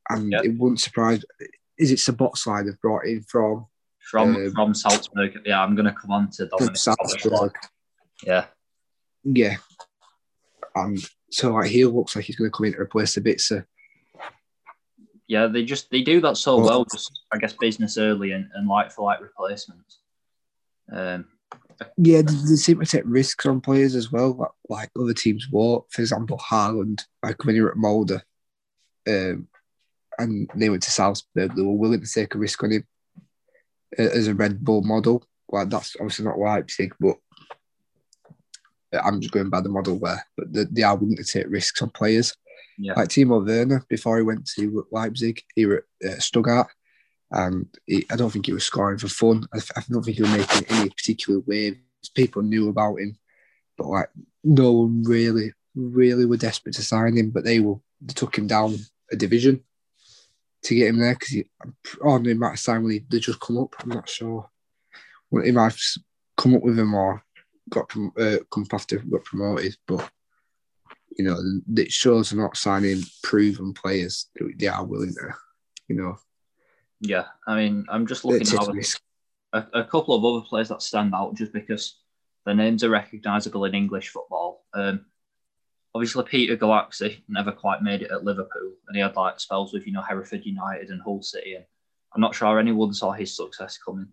And 0.08 0.32
it 0.32 0.56
wouldn't 0.58 0.80
surprise. 0.80 1.24
Is 1.78 1.90
it 1.90 1.98
Szoboszlai 1.98 2.64
they've 2.64 2.80
brought 2.80 3.06
in 3.06 3.22
from? 3.22 3.66
From 3.98 4.36
um, 4.36 4.52
from 4.52 4.74
Salzburg. 4.74 5.40
Yeah, 5.44 5.62
I'm 5.62 5.74
going 5.74 5.86
to 5.86 5.92
come 5.92 6.10
on 6.10 6.30
to 6.32 6.46
Dominic 6.46 6.76
Salzburg. 6.76 7.52
Yeah. 8.24 8.46
Yeah. 9.24 9.56
And 10.74 10.98
so 11.30 11.54
like 11.54 11.70
he 11.70 11.84
looks 11.86 12.14
like 12.14 12.26
he's 12.26 12.36
going 12.36 12.50
to 12.50 12.56
come 12.56 12.66
in 12.66 12.72
to 12.74 12.80
replace 12.80 13.16
Sabitzer 13.16 13.64
yeah, 15.26 15.46
they 15.46 15.64
just 15.64 15.90
they 15.90 16.02
do 16.02 16.20
that 16.20 16.36
so 16.36 16.58
well. 16.58 16.84
Just 16.84 17.20
I 17.32 17.38
guess 17.38 17.54
business 17.54 17.96
early 17.96 18.32
and, 18.32 18.48
and 18.54 18.68
like 18.68 18.92
for 18.92 19.04
like 19.04 19.20
replacements. 19.20 20.00
Um, 20.92 21.26
yeah, 21.96 22.22
they, 22.22 22.32
seem 22.56 22.78
to 22.80 22.86
take 22.86 23.02
risks 23.04 23.46
on 23.46 23.60
players 23.60 23.94
as 23.94 24.12
well, 24.12 24.34
like, 24.34 24.50
like 24.68 24.90
other 24.98 25.14
teams 25.14 25.48
won't. 25.50 25.84
For 25.90 26.02
example, 26.02 26.38
Haaland, 26.38 27.02
like 27.22 27.44
when 27.44 27.56
you're 27.56 27.70
at 27.70 27.76
Molde, 27.76 28.22
um, 29.08 29.48
and 30.18 30.48
they 30.54 30.70
went 30.70 30.82
to 30.84 30.90
Salzburg. 30.90 31.54
They 31.54 31.62
were 31.62 31.72
willing 31.72 32.00
to 32.00 32.10
take 32.10 32.34
a 32.34 32.38
risk 32.38 32.62
on 32.62 32.72
him 32.72 32.84
uh, 33.98 34.02
as 34.02 34.28
a 34.28 34.34
Red 34.34 34.64
Bull 34.64 34.82
model. 34.82 35.24
Well, 35.48 35.66
that's 35.66 35.96
obviously 36.00 36.24
not 36.24 36.38
Leipzig, 36.38 36.94
but 36.98 37.16
I'm 38.92 39.20
just 39.20 39.32
going 39.32 39.50
by 39.50 39.60
the 39.60 39.68
model 39.68 39.98
where, 39.98 40.24
but 40.36 40.52
they, 40.52 40.64
they 40.70 40.82
are 40.82 40.96
willing 40.96 41.16
to 41.16 41.24
take 41.24 41.46
risks 41.48 41.82
on 41.82 41.90
players. 41.90 42.34
Yeah. 42.78 42.94
Like 42.94 43.08
Timo 43.08 43.44
Werner, 43.44 43.84
before 43.88 44.16
he 44.16 44.22
went 44.22 44.46
to 44.56 44.86
Leipzig, 44.90 45.42
he 45.54 45.66
was 45.66 45.80
at 46.04 46.10
uh, 46.10 46.18
Stuttgart, 46.18 46.68
and 47.30 47.66
he, 47.86 48.04
I 48.10 48.16
don't 48.16 48.30
think 48.30 48.46
he 48.46 48.52
was 48.52 48.64
scoring 48.64 48.98
for 48.98 49.08
fun. 49.08 49.46
I, 49.52 49.58
I 49.76 49.82
don't 49.88 50.02
think 50.02 50.16
he 50.16 50.22
was 50.22 50.32
making 50.32 50.66
any 50.68 50.90
particular 50.90 51.40
waves. 51.46 51.78
People 52.14 52.42
knew 52.42 52.68
about 52.68 52.96
him, 52.96 53.16
but 53.78 53.86
like 53.86 54.08
no 54.42 54.72
one 54.72 55.04
really, 55.04 55.52
really 55.74 56.26
were 56.26 56.36
desperate 56.36 56.74
to 56.74 56.82
sign 56.82 57.16
him. 57.16 57.30
But 57.30 57.44
they 57.44 57.60
will 57.60 57.82
they 58.00 58.12
took 58.12 58.36
him 58.36 58.46
down 58.46 58.76
a 59.10 59.16
division 59.16 59.62
to 60.64 60.74
get 60.74 60.88
him 60.88 60.98
there 60.98 61.14
because 61.14 61.28
he, 61.28 61.44
oh, 62.02 62.18
no, 62.18 62.34
might 62.34 62.50
have 62.50 62.58
signed 62.58 62.84
when 62.84 62.92
he 62.92 63.04
they 63.08 63.18
just 63.18 63.40
come 63.40 63.58
up. 63.58 63.74
I'm 63.80 63.90
not 63.90 64.08
sure. 64.08 64.50
Well, 65.30 65.44
he 65.44 65.52
might 65.52 65.72
have 65.72 65.78
come 66.36 66.54
up 66.54 66.62
with 66.62 66.78
him 66.78 66.94
or 66.94 67.22
got 67.70 67.90
uh, 68.18 68.38
come 68.50 68.66
after 68.72 68.98
got 68.98 69.24
promoted, 69.24 69.76
but 69.86 70.10
you 71.16 71.24
know, 71.24 71.38
it 71.76 71.92
shows 71.92 72.30
they're 72.30 72.40
not 72.40 72.56
signing 72.56 73.02
proven 73.22 73.72
players. 73.72 74.30
They 74.56 74.66
are 74.66 74.84
willing 74.84 75.14
to, 75.14 75.34
you 75.88 75.96
know. 75.96 76.18
Yeah, 77.00 77.26
I 77.46 77.56
mean, 77.56 77.84
I'm 77.88 78.06
just 78.06 78.24
looking 78.24 78.46
at 78.46 78.98
a, 79.52 79.80
a, 79.80 79.84
couple 79.84 80.14
of 80.14 80.24
other 80.24 80.46
players 80.46 80.68
that 80.70 80.82
stand 80.82 81.14
out 81.14 81.34
just 81.34 81.52
because 81.52 82.00
their 82.46 82.54
names 82.54 82.82
are 82.82 82.90
recognisable 82.90 83.64
in 83.66 83.74
English 83.74 84.08
football. 84.08 84.64
Um, 84.72 85.04
obviously, 85.94 86.24
Peter 86.24 86.56
Gulácsi 86.56 87.22
never 87.28 87.52
quite 87.52 87.82
made 87.82 88.02
it 88.02 88.10
at 88.10 88.24
Liverpool, 88.24 88.72
and 88.86 88.96
he 88.96 89.02
had 89.02 89.16
like 89.16 89.40
spells 89.40 89.72
with 89.72 89.86
you 89.86 89.92
know 89.92 90.02
Hereford 90.02 90.44
United 90.44 90.90
and 90.90 91.00
Hull 91.00 91.22
City, 91.22 91.54
and 91.54 91.64
I'm 92.14 92.20
not 92.20 92.34
sure 92.34 92.58
anyone 92.58 92.92
saw 92.92 93.12
his 93.12 93.36
success 93.36 93.78
coming. 93.78 94.08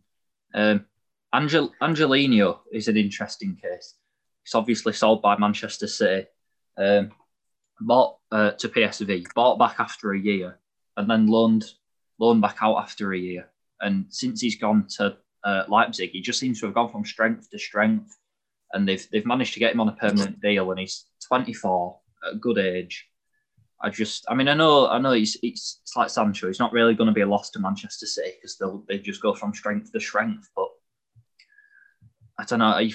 Um, 0.54 0.86
Angel 1.34 1.74
Angelino 1.82 2.62
is 2.72 2.88
an 2.88 2.98
interesting 2.98 3.56
case. 3.56 3.96
He's 4.44 4.56
obviously 4.56 4.94
sold 4.94 5.22
by 5.22 5.38
Manchester 5.38 5.88
City, 5.88 6.28
um, 6.78 7.12
bought 7.80 8.18
uh, 8.32 8.52
to 8.52 8.70
PSV, 8.70 9.34
bought 9.34 9.58
back 9.58 9.80
after 9.80 10.12
a 10.14 10.20
year, 10.20 10.60
and 10.98 11.10
then 11.10 11.28
loaned 11.28 11.66
loaned 12.20 12.42
back 12.42 12.58
out 12.62 12.78
after 12.78 13.14
a 13.14 13.18
year. 13.18 13.50
And 13.80 14.06
since 14.10 14.42
he's 14.42 14.58
gone 14.58 14.86
to 14.98 15.18
uh, 15.44 15.64
Leipzig, 15.68 16.12
he 16.12 16.22
just 16.22 16.40
seems 16.40 16.60
to 16.60 16.68
have 16.68 16.76
gone 16.76 16.92
from 16.92 17.04
strength 17.04 17.50
to 17.50 17.58
strength. 17.58 18.16
And 18.74 18.88
they've 18.88 19.06
they've 19.12 19.26
managed 19.26 19.54
to 19.56 19.60
get 19.60 19.74
him 19.74 19.82
on 19.82 19.90
a 19.90 19.94
permanent 19.94 20.42
deal, 20.42 20.70
and 20.72 20.80
he's 20.80 21.06
24, 21.32 22.00
at 22.28 22.34
a 22.34 22.38
good 22.38 22.58
age. 22.58 23.08
I 23.82 23.90
just, 23.90 24.26
I 24.28 24.36
mean, 24.36 24.50
I 24.50 24.54
know, 24.54 24.88
I 24.90 25.00
know, 25.00 25.14
he's 25.14 25.38
it's, 25.42 25.80
it's 25.82 25.96
like 25.96 26.10
Sancho. 26.10 26.48
He's 26.48 26.60
not 26.60 26.74
really 26.74 26.94
going 26.94 27.08
to 27.08 27.14
be 27.14 27.22
a 27.22 27.28
loss 27.28 27.50
to 27.52 27.60
Manchester 27.60 28.06
City 28.06 28.34
because 28.36 28.58
they'll 28.58 28.84
they 28.88 29.00
just 29.00 29.22
go 29.22 29.34
from 29.34 29.54
strength 29.54 29.92
to 29.92 30.00
strength. 30.00 30.50
But 30.56 30.68
I 32.38 32.44
don't 32.44 32.60
know. 32.60 32.66
I, 32.66 32.92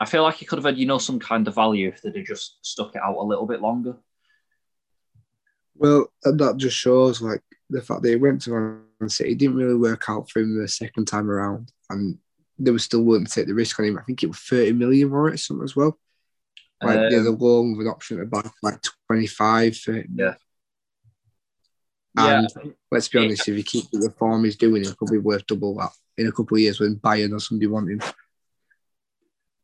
I 0.00 0.04
feel 0.04 0.22
like 0.22 0.36
he 0.36 0.46
could 0.46 0.58
have 0.58 0.64
had, 0.64 0.78
you 0.78 0.86
know, 0.86 0.98
some 0.98 1.18
kind 1.18 1.46
of 1.48 1.56
value 1.56 1.88
if 1.88 2.00
they'd 2.00 2.16
have 2.16 2.24
just 2.24 2.58
stuck 2.62 2.94
it 2.94 3.02
out 3.02 3.18
a 3.18 3.22
little 3.22 3.46
bit 3.46 3.60
longer. 3.60 3.96
Well, 5.74 6.06
that 6.22 6.56
just 6.56 6.76
shows 6.76 7.20
like 7.20 7.42
the 7.68 7.82
fact 7.82 8.02
that 8.02 8.10
he 8.10 8.16
went 8.16 8.42
to 8.42 8.50
Man 9.00 9.08
City 9.08 9.34
didn't 9.34 9.56
really 9.56 9.74
work 9.74 10.04
out 10.08 10.30
for 10.30 10.40
him 10.40 10.56
the 10.56 10.68
second 10.68 11.06
time 11.06 11.28
around, 11.30 11.72
and 11.90 12.16
they 12.58 12.70
were 12.70 12.78
still 12.78 13.02
willing 13.02 13.26
to 13.26 13.32
take 13.32 13.48
the 13.48 13.54
risk 13.54 13.78
on 13.80 13.86
him. 13.86 13.98
I 13.98 14.02
think 14.02 14.22
it 14.22 14.28
was 14.28 14.38
thirty 14.38 14.72
million 14.72 15.12
or 15.12 15.28
it 15.28 15.38
something 15.38 15.64
as 15.64 15.74
well. 15.74 15.98
Like 16.82 16.98
um, 16.98 17.08
yeah, 17.10 17.18
the 17.20 17.30
loan 17.30 17.76
with 17.76 17.86
an 17.86 17.92
option 17.92 18.18
to 18.18 18.26
buy 18.26 18.42
like 18.62 18.80
twenty 19.06 19.26
five. 19.26 19.78
Yeah. 19.86 20.34
And 22.16 22.48
yeah. 22.56 22.72
let's 22.90 23.08
be 23.08 23.18
honest, 23.18 23.48
if 23.48 23.56
he 23.56 23.62
keeps 23.62 23.88
the 23.90 24.12
form 24.18 24.44
he's 24.44 24.56
doing, 24.56 24.82
he'll 24.82 24.94
probably 24.94 25.18
worth 25.18 25.46
double 25.46 25.74
that 25.76 25.90
in 26.18 26.26
a 26.26 26.32
couple 26.32 26.56
of 26.56 26.60
years 26.60 26.78
when 26.78 26.96
Bayern 26.96 27.32
or 27.32 27.40
somebody 27.40 27.66
want 27.66 27.90
him. 27.90 28.02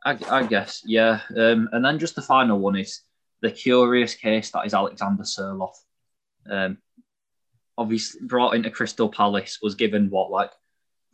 I, 0.05 0.19
I 0.31 0.47
guess, 0.47 0.83
yeah. 0.87 1.21
Um, 1.37 1.69
and 1.73 1.85
then 1.85 1.99
just 1.99 2.15
the 2.15 2.23
final 2.23 2.59
one 2.59 2.77
is 2.77 3.03
the 3.43 3.51
curious 3.51 4.15
case 4.15 4.51
that 4.53 4.65
is 4.65 4.73
Alexander 4.73 5.25
Sørloth. 5.25 5.77
Um, 6.51 6.79
obviously, 7.77 8.27
brought 8.27 8.55
into 8.55 8.71
Crystal 8.71 9.11
Palace, 9.11 9.59
was 9.61 9.75
given 9.75 10.09
what, 10.09 10.31
like 10.31 10.53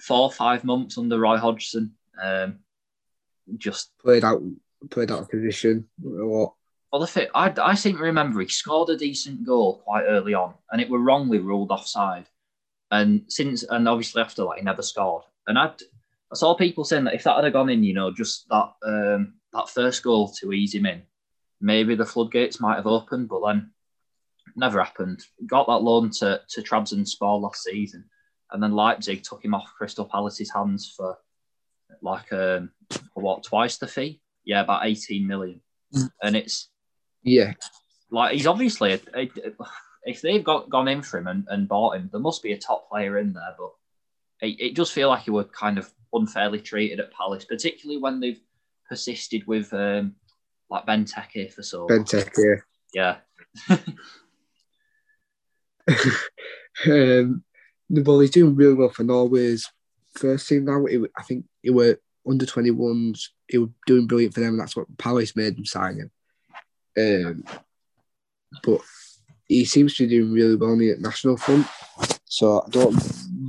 four 0.01 0.21
or 0.23 0.33
five 0.33 0.63
months 0.63 0.99
under 0.99 1.19
Roy 1.19 1.37
Hodgson. 1.39 1.95
Um, 2.23 2.61
just 3.59 3.91
played 3.99 4.23
out, 4.23 4.43
played 4.91 5.11
out 5.11 5.21
of 5.21 5.31
position. 5.31 5.89
Or 6.05 6.27
what? 6.27 6.53
Well, 6.93 7.07
the 7.07 7.31
I, 7.35 7.53
I 7.61 7.75
seem 7.75 7.97
to 7.97 8.03
remember 8.03 8.41
he 8.41 8.49
scored 8.49 8.89
a 8.91 8.97
decent 8.97 9.45
goal 9.45 9.83
quite 9.85 10.05
early 10.05 10.35
on, 10.35 10.55
and 10.71 10.81
it 10.81 10.89
were 10.89 11.01
wrongly 11.01 11.39
ruled 11.39 11.71
offside. 11.71 12.27
And 12.91 13.25
since, 13.29 13.65
and 13.65 13.89
obviously 13.89 14.23
after 14.23 14.43
that, 14.43 14.59
he 14.59 14.63
never 14.63 14.83
scored. 14.83 15.25
And 15.49 15.59
I'd 15.59 15.81
I 16.35 16.37
saw 16.37 16.55
people 16.55 16.85
saying 16.85 17.05
that 17.05 17.15
if 17.15 17.23
that 17.25 17.43
had 17.43 17.53
gone 17.53 17.69
in, 17.69 17.85
you 17.85 17.95
know, 17.95 18.13
just 18.13 18.49
that 18.49 18.73
um, 18.85 19.35
that 19.53 19.69
first 19.69 20.03
goal 20.03 20.33
to 20.41 20.53
ease 20.53 20.75
him 20.75 20.87
in, 20.87 21.03
maybe 21.61 21.95
the 21.95 22.07
floodgates 22.07 22.61
might 22.61 22.77
have 22.77 22.87
opened, 22.87 23.29
but 23.29 23.41
then 23.47 23.71
never 24.57 24.83
happened. 24.83 25.25
Got 25.47 25.67
that 25.67 25.83
loan 25.83 26.11
to 26.19 26.41
to 26.49 26.63
Trabzonspor 26.63 27.41
last 27.41 27.63
season, 27.63 28.05
and 28.51 28.63
then 28.63 28.73
Leipzig 28.73 29.23
took 29.23 29.45
him 29.45 29.55
off 29.55 29.73
Crystal 29.79 30.05
Palace's 30.05 30.53
hands 30.53 30.93
for 30.97 31.19
like 32.03 32.33
um, 32.33 32.71
for 32.91 33.23
what 33.23 33.45
twice 33.45 33.79
the 33.79 33.87
fee? 33.87 34.21
Yeah, 34.45 34.63
about 34.63 34.87
eighteen 34.87 35.27
million, 35.27 35.61
mm. 35.95 36.09
and 36.23 36.37
it's 36.37 36.69
yeah, 37.23 37.53
like 38.11 38.35
he's 38.35 38.47
obviously 38.47 38.95
a, 38.95 39.01
a, 39.15 39.31
if 40.05 40.21
they've 40.21 40.45
got 40.45 40.71
gone 40.71 40.89
in 40.89 41.03
for 41.03 41.19
him 41.19 41.27
and, 41.27 41.45
and 41.49 41.69
bought 41.69 41.97
him, 41.97 42.09
there 42.13 42.21
must 42.21 42.43
be 42.43 42.53
a 42.53 42.59
top 42.59 42.89
player 42.89 43.19
in 43.19 43.33
there, 43.33 43.55
but 43.59 43.71
it, 44.47 44.61
it 44.61 44.75
does 44.75 44.91
feel 44.91 45.09
like 45.09 45.23
he 45.23 45.31
were 45.31 45.45
kind 45.45 45.79
of 45.79 45.91
unfairly 46.13 46.61
treated 46.61 47.01
at 47.01 47.13
Palace, 47.13 47.45
particularly 47.45 48.01
when 48.01 48.21
they've 48.21 48.41
persisted 48.89 49.47
with 49.47 49.73
um, 49.73 50.15
like 50.71 50.87
Benteke 50.87 51.53
for 51.53 51.63
so. 51.63 51.87
Benteke, 51.87 52.61
yeah. 52.93 53.17
um, 56.87 57.43
well, 57.89 58.21
he's 58.21 58.31
doing 58.31 58.55
really 58.55 58.75
well 58.75 58.91
for 58.91 59.05
Norway's 59.05 59.71
first 60.15 60.49
team 60.49 60.67
now. 60.67 60.85
It, 60.85 61.11
I 61.17 61.23
think 61.23 61.47
it 61.63 61.71
were 61.71 61.99
under 62.29 62.47
21s. 62.47 63.29
He 63.49 63.59
was 63.59 63.71
doing 63.87 64.07
brilliant 64.07 64.35
for 64.35 64.41
them, 64.41 64.51
and 64.51 64.61
that's 64.61 64.77
what 64.77 64.97
Palace 64.99 65.37
made 65.37 65.59
him 65.59 65.65
sign 65.65 65.97
him. 65.97 66.11
Um, 66.97 67.45
but 68.63 68.81
he 69.47 69.65
seems 69.65 69.95
to 69.97 70.07
be 70.07 70.17
doing 70.17 70.33
really 70.33 70.57
well 70.57 70.73
on 70.73 70.79
the 70.79 70.95
national 70.99 71.37
front. 71.37 71.67
So 72.25 72.63
I 72.63 72.71
don't 72.71 73.01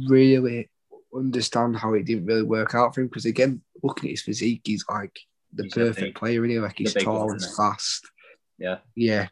really 0.07 0.69
understand 1.13 1.77
how 1.77 1.93
it 1.93 2.05
didn't 2.05 2.25
really 2.25 2.43
work 2.43 2.75
out 2.75 2.93
for 2.93 3.01
him 3.01 3.07
because 3.07 3.25
again, 3.25 3.61
looking 3.81 4.09
at 4.09 4.11
his 4.11 4.21
physique, 4.21 4.61
he's 4.63 4.85
like 4.89 5.17
the 5.53 5.63
he's 5.63 5.73
perfect 5.73 5.99
big, 5.99 6.15
player 6.15 6.43
in 6.43 6.51
here. 6.51 6.61
Like 6.61 6.77
he's 6.77 6.93
tall 6.93 7.31
and 7.31 7.41
fast. 7.55 8.05
Yeah. 8.57 8.79
Yeah. 8.95 9.27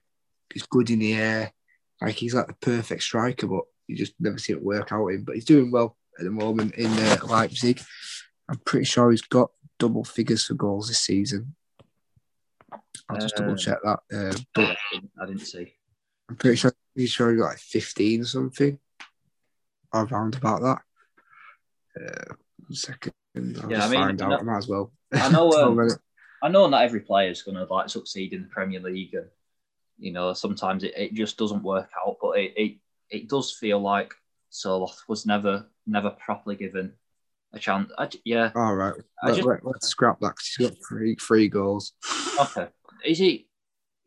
He's 0.52 0.64
good 0.64 0.90
in 0.90 1.00
the 1.00 1.14
air. 1.14 1.52
Like 2.02 2.16
he's 2.16 2.34
like 2.34 2.48
the 2.48 2.54
perfect 2.54 3.04
striker, 3.04 3.48
but 3.48 3.64
you 3.88 3.96
just 3.96 4.14
never 4.20 4.38
see 4.38 4.54
it 4.54 4.64
work 4.64 4.92
out 4.92 5.08
in. 5.08 5.16
Him. 5.16 5.24
But 5.24 5.36
he's 5.36 5.46
doing 5.46 5.72
well 5.72 5.98
at 6.18 6.26
the 6.26 6.32
moment 6.32 6.76
in 6.76 6.88
uh, 6.88 7.18
Leipzig. 7.28 7.82
I'm 8.50 8.58
pretty 8.66 8.86
sure 8.86 9.12
he's 9.12 9.22
got 9.22 9.52
double 9.80 10.04
figures 10.04 10.46
for 10.46 10.54
goals 10.54 10.88
this 10.88 11.00
season. 11.00 11.56
I'll 13.10 13.20
just 13.20 13.36
double 13.36 13.56
check 13.56 13.78
that. 13.84 14.00
Uh, 14.12 14.38
but 14.54 14.78
I 15.22 15.26
didn't 15.26 15.42
see. 15.42 15.74
I'm 16.30 16.36
pretty 16.36 16.58
sure 16.58 16.74
he's 16.96 17.12
sure 17.12 17.32
he 17.32 17.38
got 17.38 17.46
like 17.46 17.58
15 17.58 18.22
or 18.22 18.26
something. 18.26 18.80
Around 19.94 20.36
about 20.36 20.62
that. 20.62 20.82
Uh, 22.02 22.34
second, 22.72 23.14
I'll 23.62 23.72
yeah, 23.72 23.86
I 23.86 23.90
mean, 23.90 24.00
find 24.00 24.22
out. 24.22 24.40
I 24.40 24.44
might 24.44 24.58
as 24.58 24.68
well. 24.68 24.92
I 25.12 25.30
know. 25.30 25.52
Um, 25.52 25.90
I 26.42 26.50
know 26.50 26.68
not 26.68 26.84
every 26.84 27.00
player 27.00 27.30
is 27.30 27.42
going 27.42 27.56
to 27.56 27.64
like 27.72 27.90
succeed 27.90 28.34
in 28.34 28.42
the 28.42 28.48
Premier 28.50 28.82
League, 28.82 29.14
and 29.14 29.28
you 29.98 30.12
know 30.12 30.34
sometimes 30.34 30.84
it, 30.84 30.94
it 30.98 31.14
just 31.14 31.38
doesn't 31.38 31.64
work 31.64 31.90
out. 32.06 32.18
But 32.22 32.40
it, 32.40 32.54
it 32.58 32.78
it 33.10 33.30
does 33.30 33.54
feel 33.54 33.80
like 33.80 34.14
Sørloth 34.52 35.08
was 35.08 35.26
never 35.26 35.68
never 35.86 36.10
properly 36.10 36.56
given 36.56 36.94
a 37.54 37.60
chance. 37.60 37.92
I, 37.98 38.10
yeah. 38.26 38.52
All 38.56 38.76
right. 38.76 38.94
Let, 39.24 39.36
just, 39.36 39.48
let, 39.48 39.76
us 39.76 39.88
scrap 39.88 40.20
that 40.20 40.34
he's 40.58 40.70
got 40.70 40.78
three 40.88 41.16
three 41.16 41.48
goals. 41.48 41.94
Okay. 42.40 42.68
Is 43.06 43.20
he? 43.20 43.48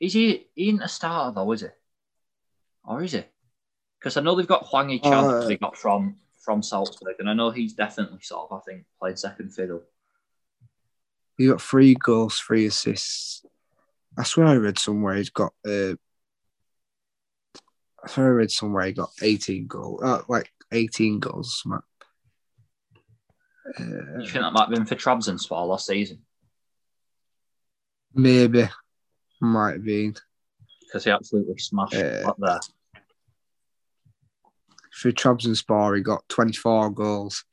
Is 0.01 0.13
he, 0.13 0.47
he 0.55 0.69
in 0.71 0.83
a 0.83 0.89
starter 0.89 1.35
though? 1.35 1.53
Is 1.53 1.63
he? 1.63 1.69
Or 2.85 3.03
is 3.03 3.13
he? 3.13 3.25
Because 3.99 4.17
I 4.17 4.21
know 4.21 4.35
they've 4.35 4.47
got 4.47 4.67
Hwang 4.67 4.91
Hee-chan 4.91 5.13
uh, 5.13 5.47
they 5.47 5.57
got 5.57 5.77
from 5.77 6.17
from 6.45 6.63
Salzburg, 6.63 7.17
and 7.19 7.29
I 7.29 7.35
know 7.35 7.51
he's 7.51 7.75
definitely 7.75 8.21
sort 8.23 8.49
of, 8.51 8.59
I 8.59 8.71
think, 8.71 8.85
played 9.01 9.19
second 9.19 9.53
fiddle. 9.53 9.83
He 11.37 11.49
got 11.49 11.61
three 11.61 11.95
goals, 11.95 12.39
three 12.39 12.67
assists. 12.67 13.45
I 14.17 14.23
swear 14.23 14.47
I 14.47 14.55
read 14.55 14.79
somewhere 14.79 15.17
he's 15.17 15.31
got. 15.31 15.53
Uh, 15.67 15.95
I 18.05 18.09
swear 18.09 18.27
I 18.27 18.31
read 18.31 18.51
somewhere 18.51 18.87
he 18.87 18.93
got 18.93 19.11
eighteen 19.23 19.67
goals, 19.67 20.03
uh, 20.03 20.23
like 20.29 20.51
eighteen 20.73 21.19
goals. 21.19 21.63
Uh, 23.79 24.21
you 24.21 24.29
think 24.29 24.45
that 24.45 24.53
might 24.53 24.69
have 24.69 24.71
been 24.71 24.87
for 24.87 24.95
Trabzonspor 24.95 25.67
last 25.67 25.87
season? 25.87 26.21
Maybe, 28.15 28.69
might 29.41 29.73
have 29.73 29.85
been 29.85 30.15
because 30.87 31.05
he 31.05 31.11
absolutely 31.11 31.59
smashed 31.59 31.95
uh, 31.95 32.29
up 32.29 32.37
there. 32.39 32.61
for 34.93 35.13
Trabzonspor, 35.13 35.97
he 35.97 36.03
got 36.03 36.29
24 36.29 36.91
goals. 36.91 37.45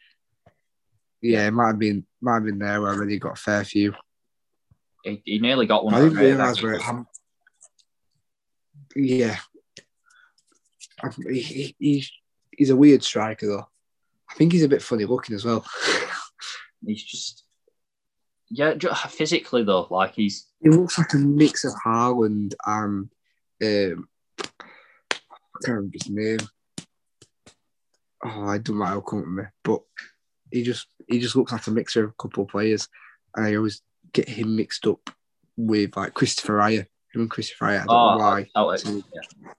Yeah, 1.21 1.47
it 1.47 1.51
might 1.51 1.67
have 1.67 1.79
been 1.79 2.05
might 2.21 2.35
have 2.35 2.45
been 2.45 2.59
there 2.59 2.81
where 2.81 3.07
he 3.07 3.17
got 3.17 3.37
a 3.37 3.41
fair 3.41 3.63
few. 3.63 3.93
He, 5.03 5.21
he 5.25 5.39
nearly 5.39 5.65
got 5.65 5.83
one. 5.83 5.93
I 5.93 6.01
didn't 6.01 6.17
realise 6.17 6.61
where. 6.61 6.79
Ham- 6.79 7.07
yeah, 8.95 9.37
he, 11.27 11.75
he, 11.79 12.05
he's 12.51 12.69
a 12.69 12.75
weird 12.75 13.03
striker 13.03 13.47
though. 13.47 13.67
I 14.33 14.35
think 14.35 14.51
he's 14.51 14.63
a 14.63 14.69
bit 14.69 14.81
funny 14.81 15.05
looking 15.05 15.35
as 15.35 15.45
well. 15.45 15.65
He's 16.85 17.03
just 17.03 17.43
yeah, 18.49 18.73
ju- 18.73 18.93
physically 19.09 19.63
though, 19.63 19.87
like 19.89 20.15
he's 20.15 20.47
he 20.59 20.69
looks 20.69 20.97
like 20.97 21.13
a 21.13 21.17
mix 21.17 21.63
of 21.63 21.73
Haaland 21.85 22.53
and 22.65 23.09
um, 23.63 24.07
I 24.39 24.43
can't 25.63 25.67
remember 25.67 25.93
his 25.93 26.09
name. 26.09 26.39
Oh, 28.25 28.47
I 28.47 28.57
don't 28.57 28.79
know 28.79 28.85
how 28.85 29.01
come 29.01 29.19
with 29.19 29.29
me, 29.29 29.43
but 29.63 29.81
he 30.51 30.63
just 30.63 30.87
he 31.07 31.19
just 31.19 31.35
looks 31.35 31.51
like 31.51 31.65
a 31.67 31.71
mixture 31.71 32.03
of 32.03 32.09
a 32.11 32.21
couple 32.21 32.43
of 32.43 32.49
players, 32.49 32.89
and 33.35 33.45
I 33.45 33.55
always 33.55 33.81
get 34.11 34.27
him 34.27 34.55
mixed 34.55 34.85
up 34.87 35.09
with 35.55 35.95
like 35.95 36.13
Christopher 36.13 36.57
Raya. 36.57 36.85
Him 37.13 37.21
and 37.21 37.31
Christopher 37.31 37.65
Raya. 37.65 37.81
I 37.81 37.85
don't 37.85 37.89
oh, 37.89 38.17
know 38.17 38.23
why. 38.23 38.47
Yeah. 39.13 39.51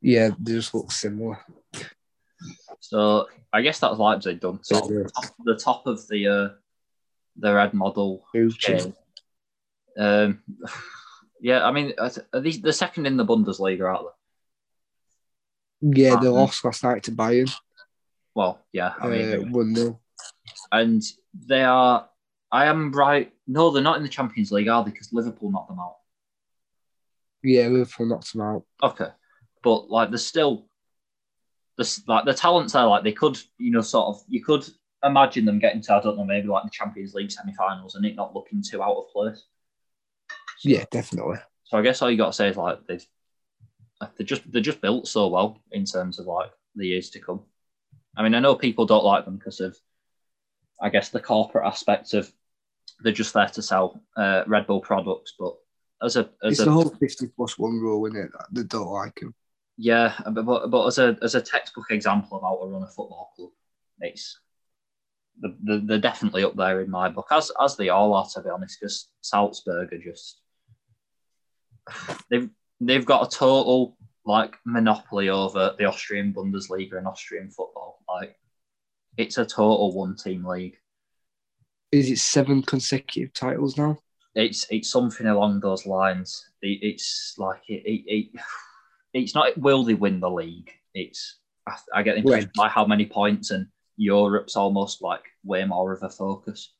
Yeah, 0.00 0.30
they 0.40 0.52
just 0.52 0.74
look 0.74 0.90
similar. 0.90 1.38
So 2.82 3.28
I 3.52 3.62
guess 3.62 3.78
that's 3.78 3.96
Leipzig 3.98 4.40
done. 4.40 4.58
So 4.62 4.90
Yeah. 4.90 5.04
top- 5.14 5.34
the 5.44 5.56
top 5.56 5.86
of 5.86 6.06
the 6.08 6.26
uh, 6.26 6.48
the 7.36 7.54
red 7.54 7.72
model. 7.74 8.26
Um, 9.96 10.42
yeah, 11.40 11.64
I 11.64 11.70
mean, 11.70 11.92
are 11.98 12.10
th- 12.10 12.26
are 12.32 12.40
the 12.40 12.72
second 12.72 13.06
in 13.06 13.16
the 13.16 13.24
Bundesliga, 13.24 13.84
aren't 13.88 14.08
they? 15.92 16.02
Yeah, 16.02 16.20
they 16.20 16.26
Um, 16.28 16.34
lost 16.34 16.64
last 16.64 16.82
night 16.82 17.04
to 17.04 17.12
Bayern. 17.12 17.52
Well, 18.34 18.60
yeah, 18.72 18.94
I 19.00 19.08
mean, 19.08 19.32
Uh, 19.34 19.50
one 19.50 19.74
0 19.74 20.00
and 20.72 21.02
they 21.46 21.62
are. 21.62 22.08
I 22.50 22.66
am 22.66 22.92
right. 22.92 23.32
No, 23.46 23.70
they're 23.70 23.82
not 23.82 23.96
in 23.96 24.02
the 24.02 24.08
Champions 24.08 24.50
League, 24.52 24.68
are 24.68 24.84
they? 24.84 24.90
Because 24.90 25.12
Liverpool 25.12 25.50
knocked 25.50 25.68
them 25.68 25.78
out. 25.80 25.96
Yeah, 27.42 27.68
Liverpool 27.68 28.06
knocked 28.06 28.32
them 28.32 28.42
out. 28.42 28.64
Okay, 28.82 29.08
but 29.62 29.88
like, 29.90 30.10
there's 30.10 30.26
still, 30.26 30.66
there's 31.82 32.02
like 32.06 32.24
the 32.24 32.34
talents 32.34 32.72
there. 32.72 32.84
Like 32.86 33.02
they 33.04 33.12
could, 33.12 33.38
you 33.58 33.70
know, 33.72 33.80
sort 33.80 34.08
of, 34.08 34.22
you 34.28 34.42
could 34.44 34.64
imagine 35.04 35.44
them 35.44 35.58
getting 35.58 35.80
to, 35.82 35.94
I 35.94 36.00
don't 36.02 36.16
know, 36.16 36.24
maybe 36.24 36.46
like 36.48 36.64
the 36.64 36.70
Champions 36.70 37.14
League 37.14 37.30
semi-finals, 37.32 37.94
and 37.96 38.04
it 38.04 38.14
not 38.14 38.34
looking 38.34 38.62
too 38.62 38.82
out 38.82 38.96
of 38.96 39.12
place. 39.12 39.44
So- 40.58 40.68
Yeah, 40.68 40.84
definitely. 40.90 41.38
So 41.64 41.78
I 41.78 41.82
guess 41.82 42.00
all 42.02 42.10
you 42.10 42.16
got 42.16 42.26
to 42.26 42.32
say 42.32 42.48
is 42.48 42.56
like 42.56 42.86
they've 42.86 43.04
they 44.16 44.24
just 44.24 44.42
they're 44.50 44.60
just 44.60 44.80
built 44.80 45.06
so 45.06 45.28
well 45.28 45.60
in 45.70 45.84
terms 45.84 46.18
of 46.18 46.26
like 46.26 46.50
the 46.74 46.86
years 46.86 47.10
to 47.10 47.20
come. 47.20 47.40
I 48.16 48.22
mean, 48.22 48.34
I 48.34 48.40
know 48.40 48.54
people 48.54 48.84
don't 48.84 49.04
like 49.04 49.24
them 49.24 49.36
because 49.36 49.60
of, 49.60 49.76
I 50.80 50.88
guess, 50.90 51.08
the 51.08 51.20
corporate 51.20 51.66
aspect 51.66 52.12
of 52.14 52.30
they're 53.00 53.12
just 53.12 53.32
there 53.32 53.46
to 53.48 53.62
sell 53.62 54.02
uh, 54.16 54.42
Red 54.46 54.66
Bull 54.66 54.80
products. 54.80 55.34
But 55.38 55.54
as 56.02 56.16
a 56.16 56.28
as 56.42 56.52
It's 56.52 56.60
a 56.60 56.64
the 56.66 56.72
whole 56.72 56.90
50 56.90 57.28
plus 57.28 57.58
one 57.58 57.78
rule, 57.80 58.04
isn't 58.06 58.18
it? 58.20 58.32
that 58.32 58.46
They 58.52 58.64
don't 58.64 58.90
like 58.90 59.20
him. 59.22 59.34
Yeah, 59.82 60.14
but, 60.30 60.70
but 60.70 60.86
as 60.86 60.98
a 60.98 61.18
as 61.22 61.34
a 61.34 61.40
textbook 61.40 61.90
example 61.90 62.38
of 62.38 62.44
how 62.44 62.56
to 62.56 62.70
run 62.70 62.84
a 62.84 62.86
football 62.86 63.32
club, 63.34 63.50
it's 63.98 64.38
the, 65.40 65.56
the, 65.64 65.82
they're 65.84 65.98
definitely 65.98 66.44
up 66.44 66.54
there 66.54 66.82
in 66.82 66.90
my 66.90 67.08
book, 67.08 67.26
as 67.32 67.50
as 67.60 67.76
they 67.76 67.88
all 67.88 68.14
are 68.14 68.26
to 68.32 68.42
be 68.42 68.48
honest. 68.48 68.78
Because 68.78 69.08
Salzburg 69.22 69.92
are 69.92 69.98
just 69.98 70.40
they've 72.30 72.48
they've 72.80 73.04
got 73.04 73.26
a 73.26 73.36
total 73.36 73.96
like 74.24 74.54
monopoly 74.64 75.28
over 75.28 75.74
the 75.76 75.86
Austrian 75.86 76.32
Bundesliga 76.32 76.96
and 76.96 77.08
Austrian 77.08 77.50
football. 77.50 78.04
Like 78.08 78.36
it's 79.16 79.38
a 79.38 79.44
total 79.44 79.92
one 79.92 80.14
team 80.14 80.44
league. 80.44 80.76
Is 81.90 82.08
it 82.08 82.20
seven 82.20 82.62
consecutive 82.62 83.34
titles 83.34 83.76
now? 83.76 83.98
It's 84.36 84.64
it's 84.70 84.92
something 84.92 85.26
along 85.26 85.58
those 85.58 85.86
lines. 85.86 86.50
It, 86.62 86.78
it's 86.82 87.34
like 87.36 87.62
it, 87.68 87.82
it, 87.84 88.04
it 88.06 88.40
it's 89.12 89.34
not 89.34 89.56
will 89.58 89.84
they 89.84 89.94
win 89.94 90.20
the 90.20 90.30
league. 90.30 90.70
It's 90.94 91.38
I, 91.66 91.76
I 91.94 92.02
get 92.02 92.14
the 92.14 92.20
impression 92.20 92.50
by 92.56 92.68
how 92.68 92.86
many 92.86 93.06
points 93.06 93.50
and 93.50 93.66
Europe's 93.96 94.56
almost 94.56 95.02
like 95.02 95.24
way 95.44 95.64
more 95.64 95.92
of 95.92 96.02
a 96.02 96.08
focus. 96.08 96.72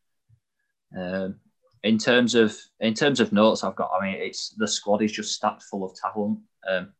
Um, 0.96 1.36
in 1.82 1.98
terms 1.98 2.34
of 2.34 2.56
in 2.80 2.94
terms 2.94 3.20
of 3.20 3.32
notes 3.32 3.64
I've 3.64 3.76
got, 3.76 3.90
I 3.98 4.04
mean, 4.04 4.16
it's 4.20 4.50
the 4.50 4.68
squad 4.68 5.02
is 5.02 5.12
just 5.12 5.34
stacked 5.34 5.62
full 5.64 5.84
of 5.84 5.96
talent. 5.96 6.40
Um, 6.68 6.92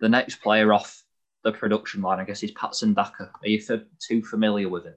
the 0.00 0.08
next 0.08 0.36
player 0.42 0.72
off 0.72 1.02
the 1.42 1.52
production 1.52 2.02
line, 2.02 2.20
I 2.20 2.24
guess, 2.24 2.42
is 2.42 2.50
Patson 2.52 2.94
Daka. 2.94 3.30
Are 3.42 3.48
you 3.48 3.62
f- 3.68 3.80
too 3.98 4.22
familiar 4.22 4.68
with 4.68 4.84
him? 4.84 4.94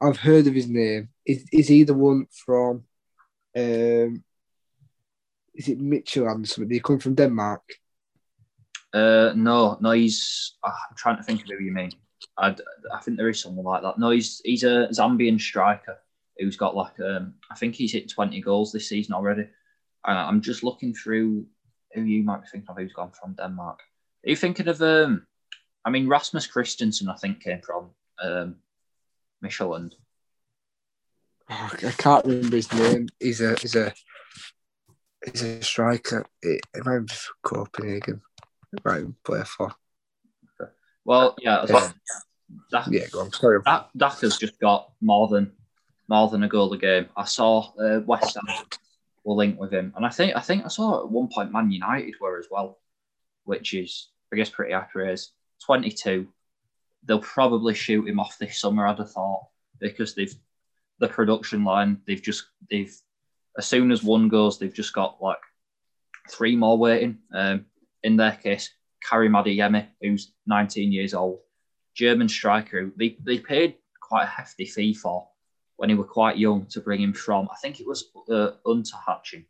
I've 0.00 0.18
heard 0.18 0.46
of 0.46 0.54
his 0.54 0.68
name. 0.68 1.08
Is, 1.24 1.44
is 1.52 1.68
he 1.68 1.84
the 1.84 1.94
one 1.94 2.26
from, 2.30 2.84
um, 3.56 4.22
is 5.54 5.68
it 5.68 5.80
Midtjylland 5.80 6.44
or 6.44 6.46
something? 6.46 6.72
He 6.72 6.80
come 6.80 6.98
from 6.98 7.14
Denmark? 7.14 7.62
Uh, 8.96 9.34
no, 9.36 9.76
no, 9.82 9.90
he's. 9.90 10.54
ah, 10.64 10.74
I'm 10.88 10.96
trying 10.96 11.18
to 11.18 11.22
think 11.22 11.42
of 11.42 11.48
who 11.48 11.62
you 11.62 11.70
mean. 11.70 11.92
I, 12.38 12.56
I 12.94 13.00
think 13.02 13.18
there 13.18 13.28
is 13.28 13.38
someone 13.38 13.66
like 13.66 13.82
that. 13.82 13.98
No, 13.98 14.08
he's 14.10 14.40
he's 14.42 14.64
a 14.64 14.88
Zambian 14.90 15.38
striker 15.38 15.98
who's 16.38 16.56
got 16.56 16.74
like 16.74 16.98
um. 17.00 17.34
I 17.50 17.56
think 17.56 17.74
he's 17.74 17.92
hit 17.92 18.10
20 18.10 18.40
goals 18.40 18.72
this 18.72 18.88
season 18.88 19.12
already. 19.12 19.48
I'm 20.02 20.40
just 20.40 20.62
looking 20.62 20.94
through 20.94 21.46
who 21.92 22.02
you 22.02 22.22
might 22.22 22.40
be 22.40 22.46
thinking 22.50 22.70
of 22.70 22.78
who's 22.78 22.92
gone 22.94 23.10
from 23.10 23.34
Denmark. 23.34 23.80
Are 24.24 24.30
you 24.30 24.36
thinking 24.36 24.68
of 24.68 24.80
um? 24.80 25.26
I 25.84 25.90
mean 25.90 26.08
Rasmus 26.08 26.48
Kristensen, 26.48 27.12
I 27.12 27.16
think 27.16 27.42
came 27.42 27.60
from 27.60 27.90
um, 28.22 28.56
Midtjylland. 29.44 29.92
Oh, 31.50 31.70
I 31.84 31.90
can't 31.90 32.24
remember 32.24 32.56
his 32.56 32.72
name. 32.72 33.08
He's 33.20 33.42
a 33.42 33.56
he's 33.60 33.76
a 33.76 33.92
he's 35.30 35.42
a 35.42 35.62
striker. 35.62 36.24
It, 36.40 36.62
it 36.72 36.86
might 36.86 37.00
be 37.00 37.14
Copenhagen. 37.42 38.22
Even 38.72 39.14
play 39.24 39.42
for. 39.44 39.72
Well, 41.04 41.36
yeah, 41.40 41.62
as 41.62 41.70
well, 41.70 41.94
that, 42.72 42.92
Yeah, 42.92 43.06
go 43.12 43.20
on. 43.20 43.32
Sorry. 43.32 43.60
Dak- 43.64 43.90
Daka's 43.96 44.38
just 44.38 44.58
got 44.58 44.92
more 45.00 45.28
than 45.28 45.52
more 46.08 46.28
than 46.28 46.42
a 46.42 46.48
goal 46.48 46.72
a 46.72 46.78
game. 46.78 47.06
I 47.16 47.24
saw 47.24 47.72
uh, 47.80 48.00
West 48.06 48.36
Ham 48.36 48.66
were 49.24 49.34
linked 49.34 49.58
with 49.58 49.72
him, 49.72 49.92
and 49.96 50.04
I 50.04 50.08
think 50.08 50.36
I 50.36 50.40
think 50.40 50.64
I 50.64 50.68
saw 50.68 51.02
at 51.02 51.10
one 51.10 51.28
point 51.32 51.52
Man 51.52 51.70
United 51.70 52.14
were 52.20 52.38
as 52.38 52.46
well, 52.50 52.78
which 53.44 53.74
is 53.74 54.08
I 54.32 54.36
guess 54.36 54.50
pretty 54.50 54.74
praise. 54.92 55.32
Twenty 55.64 55.90
two, 55.90 56.28
they'll 57.04 57.20
probably 57.20 57.74
shoot 57.74 58.08
him 58.08 58.20
off 58.20 58.38
this 58.38 58.60
summer. 58.60 58.86
I'd 58.86 58.98
have 58.98 59.12
thought 59.12 59.46
because 59.78 60.14
they've 60.14 60.34
the 60.98 61.08
production 61.08 61.64
line. 61.64 62.00
They've 62.06 62.22
just 62.22 62.46
they've 62.70 62.94
as 63.56 63.66
soon 63.66 63.90
as 63.90 64.02
one 64.02 64.28
goes, 64.28 64.58
they've 64.58 64.72
just 64.74 64.92
got 64.92 65.22
like 65.22 65.38
three 66.30 66.56
more 66.56 66.76
waiting. 66.78 67.18
Um, 67.32 67.66
in 68.06 68.16
their 68.16 68.32
case, 68.32 68.70
Karim 69.02 69.32
Adeyemi, 69.32 69.88
who's 70.00 70.32
19 70.46 70.92
years 70.92 71.12
old, 71.12 71.40
German 71.94 72.28
striker. 72.28 72.80
who 72.80 72.92
They 72.96 73.16
they 73.22 73.38
paid 73.38 73.74
quite 74.00 74.24
a 74.24 74.36
hefty 74.38 74.64
fee 74.64 74.94
for 74.94 75.26
when 75.76 75.88
he 75.88 75.96
were 75.96 76.04
quite 76.04 76.38
young 76.38 76.66
to 76.66 76.80
bring 76.80 77.02
him 77.02 77.12
from. 77.12 77.48
I 77.52 77.56
think 77.56 77.80
it 77.80 77.86
was 77.86 78.04
uh, 78.30 78.52
Unterhaching. 78.64 79.46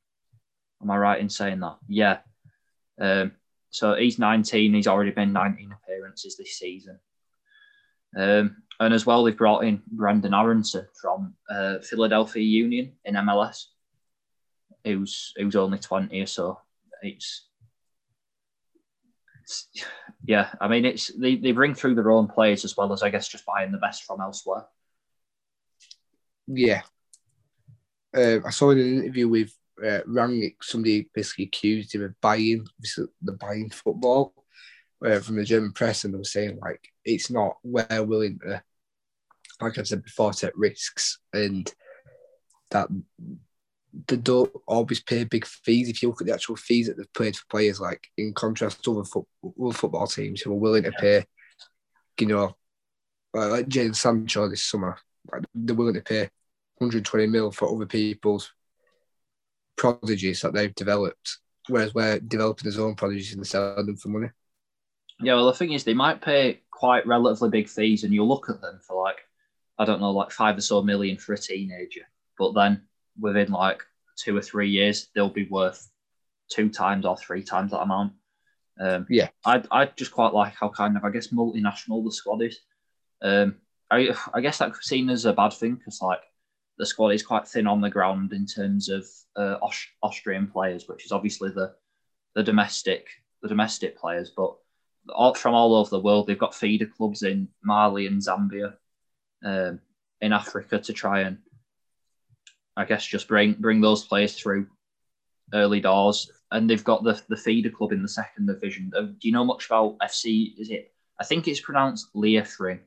Am 0.83 0.91
I 0.91 0.97
right 0.97 1.21
in 1.21 1.29
saying 1.29 1.61
that? 1.61 1.77
Yeah. 1.87 2.19
Um, 2.99 3.33
so 3.71 3.95
he's 3.95 4.19
19. 4.19 4.73
He's 4.73 4.87
already 4.87 5.11
been 5.11 5.35
19 5.35 5.73
appearances 5.73 6.37
this 6.37 6.59
season. 6.59 6.99
Um, 8.17 8.63
and 8.81 8.95
as 8.95 9.05
well, 9.05 9.23
they've 9.23 9.37
brought 9.37 9.65
in 9.65 9.83
Brenden 9.95 10.35
Aaronson 10.35 10.87
from 11.01 11.35
uh, 11.51 11.81
Philadelphia 11.81 12.43
Union 12.43 12.93
in 13.05 13.17
MLS, 13.17 13.67
who's 14.85 15.35
who's 15.37 15.57
only 15.57 15.79
20 15.79 16.23
or 16.23 16.27
so. 16.27 16.61
It's 17.03 17.46
yeah, 20.25 20.51
I 20.61 20.69
mean, 20.69 20.85
it's 20.85 21.09
they, 21.09 21.37
they 21.37 21.53
bring 21.53 21.75
through 21.75 21.95
their 21.95 22.11
own 22.11 22.29
players 22.29 22.65
as 22.65 22.77
well 22.77 22.93
as 22.93 23.03
I 23.03 23.11
guess 23.11 23.29
just 23.29 23.47
buying 23.47 23.73
the 23.73 23.79
best 23.79 24.05
from 24.05 24.21
elsewhere. 24.21 24.65
Yeah. 26.47 26.83
Uh, 28.17 28.39
I 28.47 28.51
saw 28.51 28.71
in 28.71 28.79
an 28.79 29.03
interview 29.03 29.29
with 29.29 29.53
uh, 29.83 30.01
Rangnick, 30.09 30.57
somebody 30.63 31.11
basically 31.15 31.45
accused 31.45 31.95
him 31.95 32.05
of 32.05 32.21
buying 32.21 32.67
the 33.23 33.33
buying 33.33 33.71
football 33.71 34.33
uh, 35.05 35.21
from 35.21 35.37
the 35.37 35.45
German 35.45 35.73
press, 35.73 36.05
and 36.05 36.15
they 36.15 36.19
were 36.19 36.25
saying 36.25 36.59
like 36.61 36.81
it's 37.05 37.31
not 37.31 37.57
we're 37.63 38.03
willing 38.03 38.39
to, 38.41 38.63
like 39.61 39.79
I've 39.79 39.87
said 39.87 40.03
before, 40.03 40.33
take 40.33 40.53
risks, 40.57 41.19
and 41.33 41.71
that 42.71 42.89
they 44.09 44.17
don't 44.17 44.53
always 44.67 45.01
pay 45.01 45.25
big 45.25 45.47
fees. 45.47 45.89
If 45.89 46.03
you 46.03 46.09
look 46.09 46.21
at 46.21 46.27
the 46.27 46.35
actual 46.35 46.57
fees 46.57 46.87
that 46.87 46.97
they've 46.97 47.13
paid 47.15 47.37
for 47.37 47.47
players, 47.49 47.81
like 47.81 48.07
in 48.17 48.35
contrast 48.35 48.85
to 48.85 48.93
other, 48.93 49.05
foot, 49.05 49.27
other 49.45 49.73
football 49.73 50.07
teams 50.07 50.41
who 50.41 50.53
are 50.53 50.57
willing 50.57 50.85
to 50.85 50.93
pay, 50.93 51.25
you 52.21 52.27
know, 52.27 52.57
like, 53.33 53.51
like 53.51 53.69
Jadon 53.69 53.97
Sancho 53.97 54.49
this 54.49 54.65
summer, 54.65 54.97
like, 55.33 55.43
they're 55.55 55.75
willing 55.75 55.95
to 55.95 56.03
pay 56.03 56.29
120 56.79 57.27
mil 57.27 57.51
for 57.51 57.75
other 57.75 57.87
people's 57.87 58.53
prodigies 59.77 60.41
that 60.41 60.53
they've 60.53 60.75
developed, 60.75 61.39
whereas 61.69 61.95
we're 61.95 62.19
developing 62.21 62.65
his 62.65 62.79
own 62.79 62.95
prodigies 62.95 63.35
and 63.35 63.47
selling 63.47 63.87
them 63.87 63.97
for 63.97 64.09
money. 64.09 64.29
Yeah, 65.21 65.35
well, 65.35 65.47
the 65.47 65.55
thing 65.55 65.73
is, 65.73 65.85
they 65.85 65.95
might 65.95 66.21
pay 66.21 66.61
quite 66.71 67.07
relatively 67.07 67.49
big 67.49 67.69
fees, 67.69 68.05
and 68.05 68.13
you 68.13 68.25
look 68.25 68.51
at 68.51 68.61
them 68.61 68.81
for 68.87 69.03
like, 69.03 69.19
I 69.79 69.85
don't 69.85 70.01
know, 70.01 70.11
like 70.11 70.31
five 70.31 70.59
or 70.59 70.63
so 70.63 70.83
million 70.83 71.17
for 71.17 71.33
a 71.33 71.39
teenager, 71.39 72.03
but 72.39 72.53
then 72.53 72.83
within 73.19 73.51
like 73.51 73.83
two 74.17 74.37
or 74.37 74.43
three 74.43 74.71
years, 74.71 75.09
they'll 75.15 75.29
be 75.29 75.49
worth 75.49 75.89
two 76.51 76.69
times 76.69 77.07
or 77.07 77.17
three 77.17 77.43
times 77.43 77.73
that 77.73 77.83
amount. 77.83 78.13
Um, 78.79 79.07
Yeah. 79.09 79.29
I 79.45 79.63
I 79.71 79.87
just 79.87 80.13
quite 80.13 80.35
like 80.35 80.55
how 80.55 80.69
kind 80.69 80.97
of 80.97 81.05
I 81.05 81.11
guess 81.11 81.29
multinational 81.29 82.05
the 82.05 82.13
squad 82.13 82.43
is. 82.43 82.59
Um, 83.23 83.57
I 83.91 84.15
I 84.35 84.41
guess 84.41 84.59
that's 84.59 84.87
seen 84.87 85.09
as 85.11 85.25
a 85.25 85.33
bad 85.33 85.53
thing 85.53 85.77
because 85.77 86.01
like 86.03 86.21
the 86.79 86.87
squad 86.87 87.11
is 87.11 87.23
quite 87.23 87.49
thin 87.49 87.67
on 87.67 87.81
the 87.81 87.91
ground 87.91 88.33
in 88.33 88.45
terms 88.47 88.89
of 88.91 89.07
uh, 89.35 89.57
Aus- 89.63 89.89
Austrian 90.03 90.47
players, 90.47 90.87
which 90.89 91.07
is 91.07 91.13
obviously 91.13 91.51
the 91.51 91.75
the 92.35 92.43
domestic 92.43 93.09
the 93.43 93.49
domestic 93.49 93.99
players, 93.99 94.31
but 94.37 94.57
all, 95.15 95.35
from 95.35 95.55
all 95.55 95.75
over 95.75 95.91
the 95.91 96.01
world, 96.01 96.27
they've 96.27 96.39
got 96.39 96.55
feeder 96.55 96.87
clubs 96.87 97.23
in 97.23 97.49
Mali 97.63 98.07
and 98.07 98.21
Zambia, 98.21 98.75
um, 99.45 99.81
in 100.21 100.33
Africa 100.33 100.79
to 100.79 100.93
try 100.93 101.21
and 101.21 101.39
I 102.77 102.85
guess 102.85 103.07
just 103.07 103.29
bring 103.29 103.55
bring 103.55 103.81
those 103.81 104.05
players 104.05 104.35
through 104.35 104.67
early 105.55 105.81
doors. 105.81 106.31
And 106.51 106.69
they've 106.71 106.85
got 106.85 107.03
the 107.03 107.21
the 107.29 107.37
feeder 107.37 107.71
club 107.71 107.93
in 107.93 108.03
the 108.03 108.09
second 108.09 108.47
division. 108.47 108.93
Uh, 108.97 109.03
do 109.03 109.17
you 109.23 109.33
know 109.33 109.45
much 109.45 109.67
about 109.67 109.99
FC? 109.99 110.59
Is 110.59 110.71
it? 110.71 110.93
I 111.19 111.25
think 111.25 111.49
it's 111.49 111.61
pronounced 111.61 112.15
Liefering. 112.15 112.81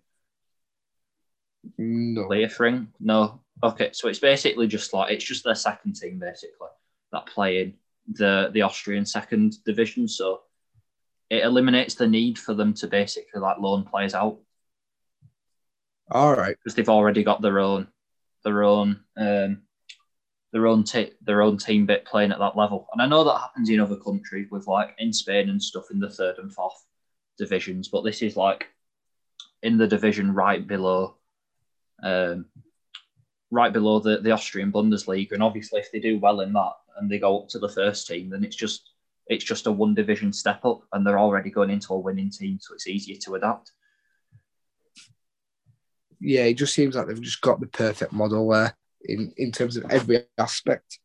No. 1.77 2.27
Liefering? 2.27 2.87
No. 2.99 3.41
Okay, 3.63 3.89
so 3.91 4.07
it's 4.07 4.19
basically 4.19 4.67
just 4.67 4.93
like 4.93 5.11
it's 5.11 5.25
just 5.25 5.43
their 5.43 5.55
second 5.55 5.95
team 5.95 6.19
basically 6.19 6.67
that 7.11 7.25
play 7.25 7.61
in 7.61 7.73
the 8.07 8.49
the 8.53 8.61
Austrian 8.61 9.05
second 9.05 9.55
division. 9.65 10.07
So 10.07 10.41
it 11.29 11.43
eliminates 11.43 11.95
the 11.95 12.07
need 12.07 12.39
for 12.39 12.53
them 12.53 12.73
to 12.75 12.87
basically 12.87 13.41
like 13.41 13.59
loan 13.59 13.83
players 13.83 14.13
out 14.13 14.39
All 16.09 16.35
right. 16.35 16.55
because 16.57 16.75
they've 16.75 16.89
already 16.89 17.23
got 17.23 17.41
their 17.41 17.59
own 17.59 17.87
their 18.43 18.63
own 18.63 19.01
um, 19.17 19.61
their 20.51 20.67
own 20.67 20.83
t- 20.83 21.11
their 21.21 21.41
own 21.41 21.57
team 21.57 21.85
bit 21.85 22.05
playing 22.05 22.31
at 22.31 22.39
that 22.39 22.57
level. 22.57 22.87
And 22.91 23.01
I 23.01 23.07
know 23.07 23.23
that 23.23 23.39
happens 23.39 23.69
in 23.69 23.79
other 23.79 23.97
countries 23.97 24.47
with 24.49 24.67
like 24.67 24.95
in 24.97 25.13
Spain 25.13 25.49
and 25.49 25.61
stuff 25.61 25.91
in 25.91 25.99
the 25.99 26.09
third 26.09 26.37
and 26.39 26.53
fourth 26.53 26.85
divisions, 27.37 27.87
but 27.87 28.03
this 28.03 28.21
is 28.21 28.35
like 28.35 28.67
in 29.61 29.77
the 29.77 29.87
division 29.87 30.33
right 30.33 30.65
below 30.65 31.15
um, 32.01 32.45
right 33.51 33.73
below 33.73 33.99
the, 33.99 34.17
the 34.17 34.31
Austrian 34.31 34.71
Bundesliga. 34.71 35.33
And 35.33 35.43
obviously 35.43 35.79
if 35.79 35.91
they 35.91 35.99
do 35.99 36.19
well 36.19 36.41
in 36.41 36.53
that 36.53 36.73
and 36.97 37.09
they 37.09 37.19
go 37.19 37.41
up 37.41 37.49
to 37.49 37.59
the 37.59 37.69
first 37.69 38.07
team, 38.07 38.29
then 38.29 38.43
it's 38.43 38.55
just 38.55 38.89
it's 39.27 39.43
just 39.43 39.67
a 39.67 39.71
one 39.71 39.93
division 39.93 40.33
step 40.33 40.65
up 40.65 40.81
and 40.93 41.05
they're 41.05 41.19
already 41.19 41.51
going 41.51 41.69
into 41.69 41.93
a 41.93 41.99
winning 41.99 42.31
team, 42.31 42.57
so 42.59 42.73
it's 42.73 42.87
easier 42.87 43.17
to 43.21 43.35
adapt. 43.35 43.71
Yeah, 46.19 46.45
it 46.45 46.55
just 46.55 46.73
seems 46.73 46.95
like 46.95 47.07
they've 47.07 47.21
just 47.21 47.39
got 47.39 47.59
the 47.59 47.67
perfect 47.67 48.11
model 48.11 48.49
there 48.49 48.75
in, 49.01 49.33
in 49.37 49.51
terms 49.51 49.77
of 49.77 49.85
every 49.89 50.23
aspect. 50.37 50.99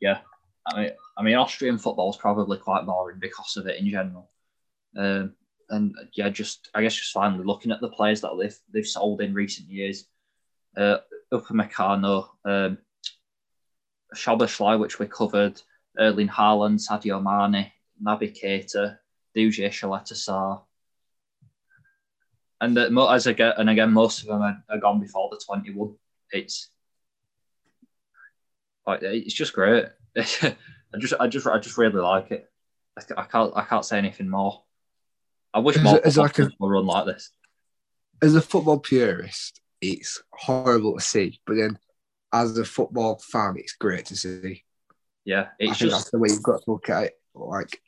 Yeah, 0.00 0.18
I 0.66 0.80
mean, 0.80 0.90
I 1.16 1.22
mean, 1.22 1.34
Austrian 1.34 1.78
football 1.78 2.10
is 2.10 2.16
probably 2.16 2.58
quite 2.58 2.86
boring 2.86 3.18
because 3.18 3.56
of 3.56 3.66
it 3.66 3.80
in 3.80 3.88
general. 3.88 4.30
Um, 4.96 5.34
and 5.70 5.94
yeah, 6.14 6.28
just 6.28 6.70
I 6.74 6.82
guess 6.82 6.94
just 6.94 7.12
finally 7.12 7.44
looking 7.44 7.72
at 7.72 7.80
the 7.80 7.90
players 7.90 8.20
that 8.22 8.36
they've 8.38 8.58
they've 8.72 8.86
sold 8.86 9.20
in 9.20 9.34
recent 9.34 9.68
years, 9.68 10.06
uh, 10.76 10.98
Upamecano, 11.32 12.28
um, 12.44 12.78
Szoboszlai, 14.14 14.78
which 14.78 14.98
we 14.98 15.06
covered, 15.06 15.60
Erling 15.98 16.28
Haaland, 16.28 16.80
Sadio 16.80 17.22
Mane, 17.22 17.70
Naby 18.02 18.38
Keita, 18.40 18.98
Duje 19.36 19.68
Ćaleta 19.68 20.62
and 22.60 22.76
the, 22.76 22.90
mo- 22.90 23.08
as 23.08 23.26
again, 23.26 23.52
and 23.56 23.70
again, 23.70 23.92
most 23.92 24.22
of 24.22 24.28
them 24.28 24.42
are, 24.42 24.64
are 24.68 24.78
gone 24.78 25.00
before 25.00 25.28
the 25.30 25.40
twenty 25.44 25.72
one. 25.72 25.94
It's 26.32 26.70
like 28.88 29.02
it's 29.02 29.34
just 29.34 29.52
great. 29.52 29.84
I 30.16 30.96
just, 30.98 31.14
I 31.20 31.26
just, 31.26 31.46
I 31.46 31.58
just 31.58 31.76
really 31.76 32.00
like 32.00 32.30
it. 32.30 32.50
I, 32.98 33.20
I 33.20 33.24
can't, 33.24 33.52
I 33.54 33.64
can't 33.64 33.84
say 33.84 33.98
anything 33.98 34.28
more. 34.30 34.62
I 35.52 35.60
wish 35.60 35.76
Is 35.76 35.82
more 35.82 35.98
is 35.98 36.18
like 36.18 36.38
a- 36.38 36.50
run 36.60 36.86
like 36.86 37.06
this. 37.06 37.30
As 38.22 38.34
a 38.34 38.40
football 38.40 38.78
purist, 38.78 39.60
it's 39.80 40.22
horrible 40.32 40.96
to 40.96 41.00
see, 41.00 41.40
but 41.46 41.54
then 41.54 41.78
as 42.32 42.58
a 42.58 42.64
football 42.64 43.20
fan, 43.22 43.54
it's 43.58 43.74
great 43.74 44.06
to 44.06 44.16
see. 44.16 44.64
Yeah, 45.24 45.42
I 45.42 45.46
it's 45.58 45.78
think 45.78 45.90
just 45.90 45.92
that's 45.92 46.10
the 46.10 46.18
way 46.18 46.30
you've 46.30 46.42
got 46.42 46.62
to 46.62 46.70
look 46.70 46.88
at 46.88 47.04
it. 47.04 47.12
Like 47.34 47.80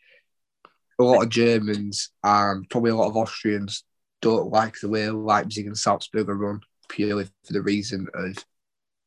a 1.00 1.02
lot 1.02 1.22
of 1.22 1.30
Germans 1.30 2.10
and 2.22 2.68
probably 2.68 2.90
a 2.90 2.94
lot 2.96 3.08
of 3.08 3.16
Austrians 3.16 3.84
don't 4.22 4.50
like 4.52 4.74
the 4.80 4.88
way 4.88 5.08
Leipzig 5.08 5.66
and 5.66 5.76
Salzburg 5.76 6.28
are 6.28 6.36
run 6.36 6.60
purely 6.88 7.24
for 7.44 7.52
the 7.52 7.62
reason 7.62 8.06
of 8.14 8.44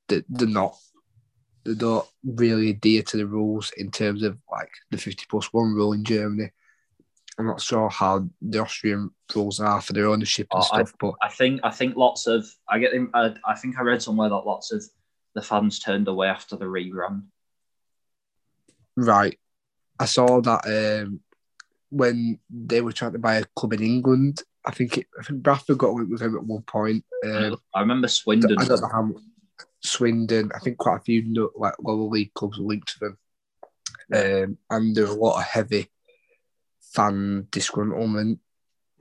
that 0.07 0.25
they're 0.27 0.47
not 0.47 0.75
they 1.65 1.75
don't 1.75 2.05
really 2.23 2.71
adhere 2.71 3.03
to 3.03 3.17
the 3.17 3.25
rules 3.25 3.71
in 3.77 3.89
terms 3.91 4.23
of 4.23 4.37
like 4.51 4.71
the 4.91 4.97
50 4.97 5.25
plus 5.29 5.51
one 5.53 5.73
rule 5.73 5.93
in 5.93 6.03
Germany. 6.03 6.51
I'm 7.39 7.47
not 7.47 7.61
sure 7.61 7.89
how 7.89 8.27
the 8.41 8.59
Austrian 8.59 9.09
rules 9.33 9.59
are 9.59 9.81
for 9.81 9.93
their 9.93 10.07
ownership 10.07 10.47
and 10.51 10.61
Oh, 10.61 10.67
I- 10.71 10.83
stuff, 10.83 10.93
but 10.99 11.13
I 11.21 11.29
think 11.29 11.61
I 11.63 11.71
think 11.71 11.95
lots 11.95 12.27
of 12.27 12.45
I 12.69 12.79
get 12.79 12.91
them. 12.91 13.09
I, 13.13 13.33
I 13.45 13.55
think 13.55 13.77
I 13.77 13.81
read 13.81 14.01
somewhere 14.01 14.29
that 14.29 14.35
lots 14.35 14.71
of 14.71 14.83
the 15.33 15.41
fans 15.41 15.79
turned 15.79 16.07
away 16.07 16.27
after 16.27 16.55
the 16.55 16.65
rerun. 16.65 17.23
Right. 18.95 19.39
I 19.99 20.05
saw 20.05 20.41
that 20.41 21.03
um, 21.05 21.21
when 21.89 22.39
they 22.49 22.81
were 22.81 22.91
trying 22.91 23.13
to 23.13 23.19
buy 23.19 23.35
a 23.35 23.45
club 23.55 23.73
in 23.73 23.81
England. 23.81 24.43
I 24.65 24.71
think 24.71 24.97
it, 24.97 25.07
I 25.19 25.23
think 25.23 25.43
Bradford 25.43 25.77
got 25.77 25.93
linked 25.93 26.11
with 26.11 26.21
him 26.21 26.37
at 26.37 26.43
one 26.43 26.61
point. 26.61 27.03
Um, 27.25 27.57
I 27.73 27.81
remember 27.81 28.07
Swindon. 28.07 28.57
I 28.59 28.65
don't 28.65 28.81
know 28.81 28.87
how 28.87 29.01
much. 29.01 29.21
Swindon. 29.83 30.51
I 30.55 30.59
think 30.59 30.77
quite 30.77 30.97
a 30.97 31.03
few 31.03 31.23
no- 31.23 31.51
like 31.55 31.73
lower 31.81 32.09
league 32.09 32.33
clubs 32.33 32.57
linked 32.57 32.89
to 32.93 32.99
them, 32.99 33.17
um, 34.13 34.57
and 34.69 34.95
there's 34.95 35.09
a 35.09 35.13
lot 35.13 35.37
of 35.37 35.43
heavy 35.43 35.89
fan 36.93 37.47
disgruntlement. 37.51 38.39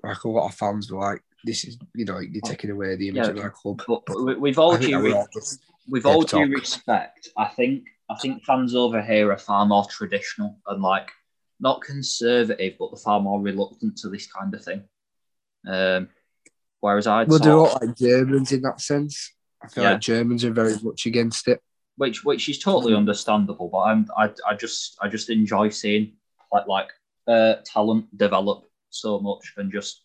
Like 0.03 0.25
a 0.25 0.29
lot 0.29 0.49
of 0.49 0.55
fans 0.55 0.91
were 0.91 1.01
like, 1.01 1.23
"This 1.45 1.65
is 1.65 1.79
you 1.95 2.05
know 2.05 2.19
you're 2.19 2.43
taking 2.43 2.71
away 2.71 2.97
the 2.97 3.09
image 3.09 3.25
Yeah, 3.25 3.31
of 3.31 3.39
our 3.39 3.51
club." 3.51 3.83
But 3.87 4.03
we- 4.23 4.37
we've 4.37 4.59
all 4.59 4.77
due 4.77 5.01
re- 5.01 5.13
all 5.13 5.29
with 5.89 6.07
all 6.07 6.23
due 6.23 6.47
respect, 6.47 7.29
I 7.37 7.49
think 7.49 7.85
I 8.11 8.17
think 8.17 8.45
fans 8.45 8.75
over 8.75 9.01
here 9.01 9.31
are 9.33 9.39
far 9.39 9.65
more 9.67 9.87
traditional 9.87 10.59
and 10.67 10.83
like 10.83 11.11
not 11.61 11.81
conservative, 11.81 12.75
but 12.79 12.91
they're 12.91 12.99
far 12.99 13.21
more 13.21 13.41
reluctant 13.41 13.97
to 13.99 14.09
this 14.09 14.27
kind 14.27 14.53
of 14.53 14.65
thing. 14.65 14.83
Um, 15.67 16.09
whereas 16.81 17.07
I'd 17.07 17.29
Well, 17.29 17.39
they're 17.39 17.53
all 17.57 17.79
like 17.81 17.97
Germans 17.97 18.51
in 18.53 18.63
that 18.63 18.81
sense. 18.81 19.33
I 19.63 19.69
feel 19.69 19.85
Yeah. 19.85 19.91
like 19.93 20.01
Germans 20.01 20.45
are 20.45 20.53
very 20.53 20.77
much 20.83 21.07
against 21.07 21.49
it. 21.49 21.61
which 21.97 22.25
which 22.25 22.49
is 22.49 22.59
totally 22.59 22.95
understandable, 22.95 23.69
but 23.69 23.81
I'm 23.81 24.07
I, 24.17 24.31
I 24.49 24.55
just 24.55 24.97
I 25.01 25.09
just 25.09 25.29
enjoy 25.31 25.69
seeing 25.69 26.13
like 26.53 26.67
like 26.67 26.91
uh, 27.29 27.57
talent 27.65 28.17
develop 28.17 28.65
so 28.91 29.21
much 29.21 29.55
and 29.57 29.71
just 29.71 30.03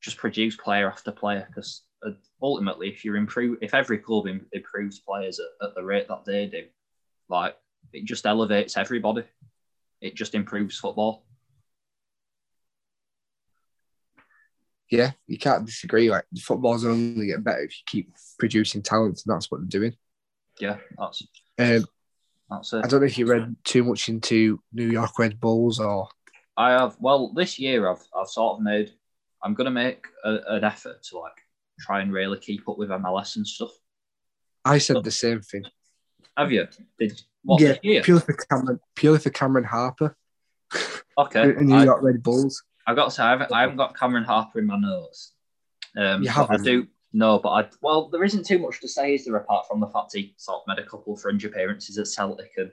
just 0.00 0.16
produce 0.16 0.56
player 0.56 0.88
after 0.90 1.12
player 1.12 1.46
because 1.48 1.82
uh, 2.04 2.10
ultimately 2.42 2.88
if 2.88 3.04
you 3.04 3.14
improve 3.14 3.58
if 3.62 3.72
every 3.72 3.98
club 3.98 4.26
improves 4.52 4.98
players 4.98 5.38
at, 5.40 5.68
at 5.68 5.74
the 5.74 5.82
rate 5.82 6.08
that 6.08 6.24
they 6.24 6.46
do, 6.46 6.64
like 7.28 7.56
it 7.92 8.04
just 8.04 8.26
elevates 8.26 8.76
everybody. 8.76 9.24
It 10.00 10.16
just 10.16 10.34
improves 10.34 10.76
football. 10.78 11.24
Yeah, 14.92 15.12
you 15.26 15.38
can't 15.38 15.64
disagree. 15.64 16.10
Like 16.10 16.26
football's 16.38 16.84
only 16.84 17.28
get 17.28 17.42
better 17.42 17.62
if 17.62 17.72
you 17.72 17.84
keep 17.86 18.14
producing 18.38 18.82
talent, 18.82 19.22
and 19.24 19.34
that's 19.34 19.50
what 19.50 19.60
they're 19.60 19.80
doing. 19.80 19.94
Yeah, 20.60 20.76
that's 20.98 21.22
Um, 21.58 21.86
that's 22.50 22.74
I 22.74 22.82
don't 22.82 23.00
know 23.00 23.06
if 23.06 23.16
you 23.16 23.26
read 23.26 23.56
too 23.64 23.84
much 23.84 24.10
into 24.10 24.60
New 24.70 24.90
York 24.90 25.18
Red 25.18 25.40
Bulls 25.40 25.80
or 25.80 26.08
I 26.58 26.72
have 26.72 26.96
well 27.00 27.32
this 27.32 27.58
year 27.58 27.88
I've 27.88 28.06
I've 28.14 28.28
sort 28.28 28.58
of 28.58 28.62
made 28.62 28.92
I'm 29.42 29.54
gonna 29.54 29.70
make 29.70 30.04
a, 30.24 30.36
an 30.48 30.64
effort 30.64 31.02
to 31.04 31.20
like 31.20 31.32
try 31.80 32.02
and 32.02 32.12
really 32.12 32.38
keep 32.38 32.68
up 32.68 32.76
with 32.76 32.90
MLS 32.90 33.36
and 33.36 33.46
stuff. 33.46 33.70
I 34.62 34.76
said 34.76 35.02
the 35.02 35.10
same 35.10 35.40
thing. 35.40 35.64
Have 36.36 36.52
you? 36.52 36.68
Did 36.98 37.18
what 37.42 37.62
yeah, 37.62 38.02
purely 38.02 38.20
for 38.20 38.34
Cameron, 38.34 38.78
purely 38.94 39.18
for 39.20 39.30
Cameron 39.30 39.64
Harper, 39.64 40.14
Okay. 41.18 41.52
New 41.60 41.74
I, 41.74 41.84
York 41.84 42.02
Red 42.02 42.22
Bulls. 42.22 42.62
I 42.86 42.94
got 42.94 43.06
to 43.06 43.10
say 43.10 43.22
I 43.22 43.30
haven't, 43.30 43.52
I 43.52 43.60
haven't 43.62 43.76
got 43.76 43.98
Cameron 43.98 44.24
Harper 44.24 44.58
in 44.58 44.66
my 44.66 44.76
notes. 44.78 45.32
Um, 45.96 46.22
You 46.22 46.30
I 46.30 46.32
haven't? 46.32 46.62
do 46.64 46.86
no, 47.12 47.38
but 47.38 47.50
I 47.50 47.68
well 47.82 48.08
there 48.08 48.24
isn't 48.24 48.46
too 48.46 48.58
much 48.58 48.80
to 48.80 48.88
say, 48.88 49.14
is 49.14 49.24
there? 49.26 49.36
Apart 49.36 49.66
from 49.68 49.80
the 49.80 49.86
fact 49.88 50.12
he 50.14 50.34
sort 50.38 50.62
of 50.62 50.62
made 50.76 50.82
a 50.82 50.88
couple 50.88 51.12
of 51.14 51.20
fringe 51.20 51.44
appearances 51.44 51.98
at 51.98 52.06
Celtic 52.06 52.52
and 52.56 52.70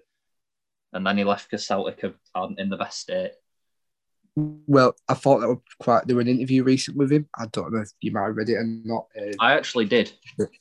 and 0.93 1.05
then 1.05 1.17
he 1.17 1.23
left 1.23 1.49
because 1.49 1.65
Celtic 1.67 2.03
aren't 2.33 2.59
in 2.59 2.69
the 2.69 2.77
best 2.77 2.99
state. 3.01 3.31
Well, 4.35 4.95
I 5.07 5.15
thought 5.15 5.39
that 5.41 5.49
was 5.49 5.59
quite. 5.79 6.07
There 6.07 6.15
was 6.15 6.25
an 6.25 6.31
interview 6.31 6.63
recent 6.63 6.95
with 6.95 7.11
him. 7.11 7.27
I 7.37 7.47
don't 7.51 7.73
know 7.73 7.81
if 7.81 7.89
you 7.99 8.11
might 8.11 8.27
have 8.27 8.37
read 8.37 8.49
it 8.49 8.55
or 8.55 8.63
not. 8.63 9.07
Uh, 9.19 9.33
I 9.39 9.53
actually 9.53 9.85
did. 9.85 10.13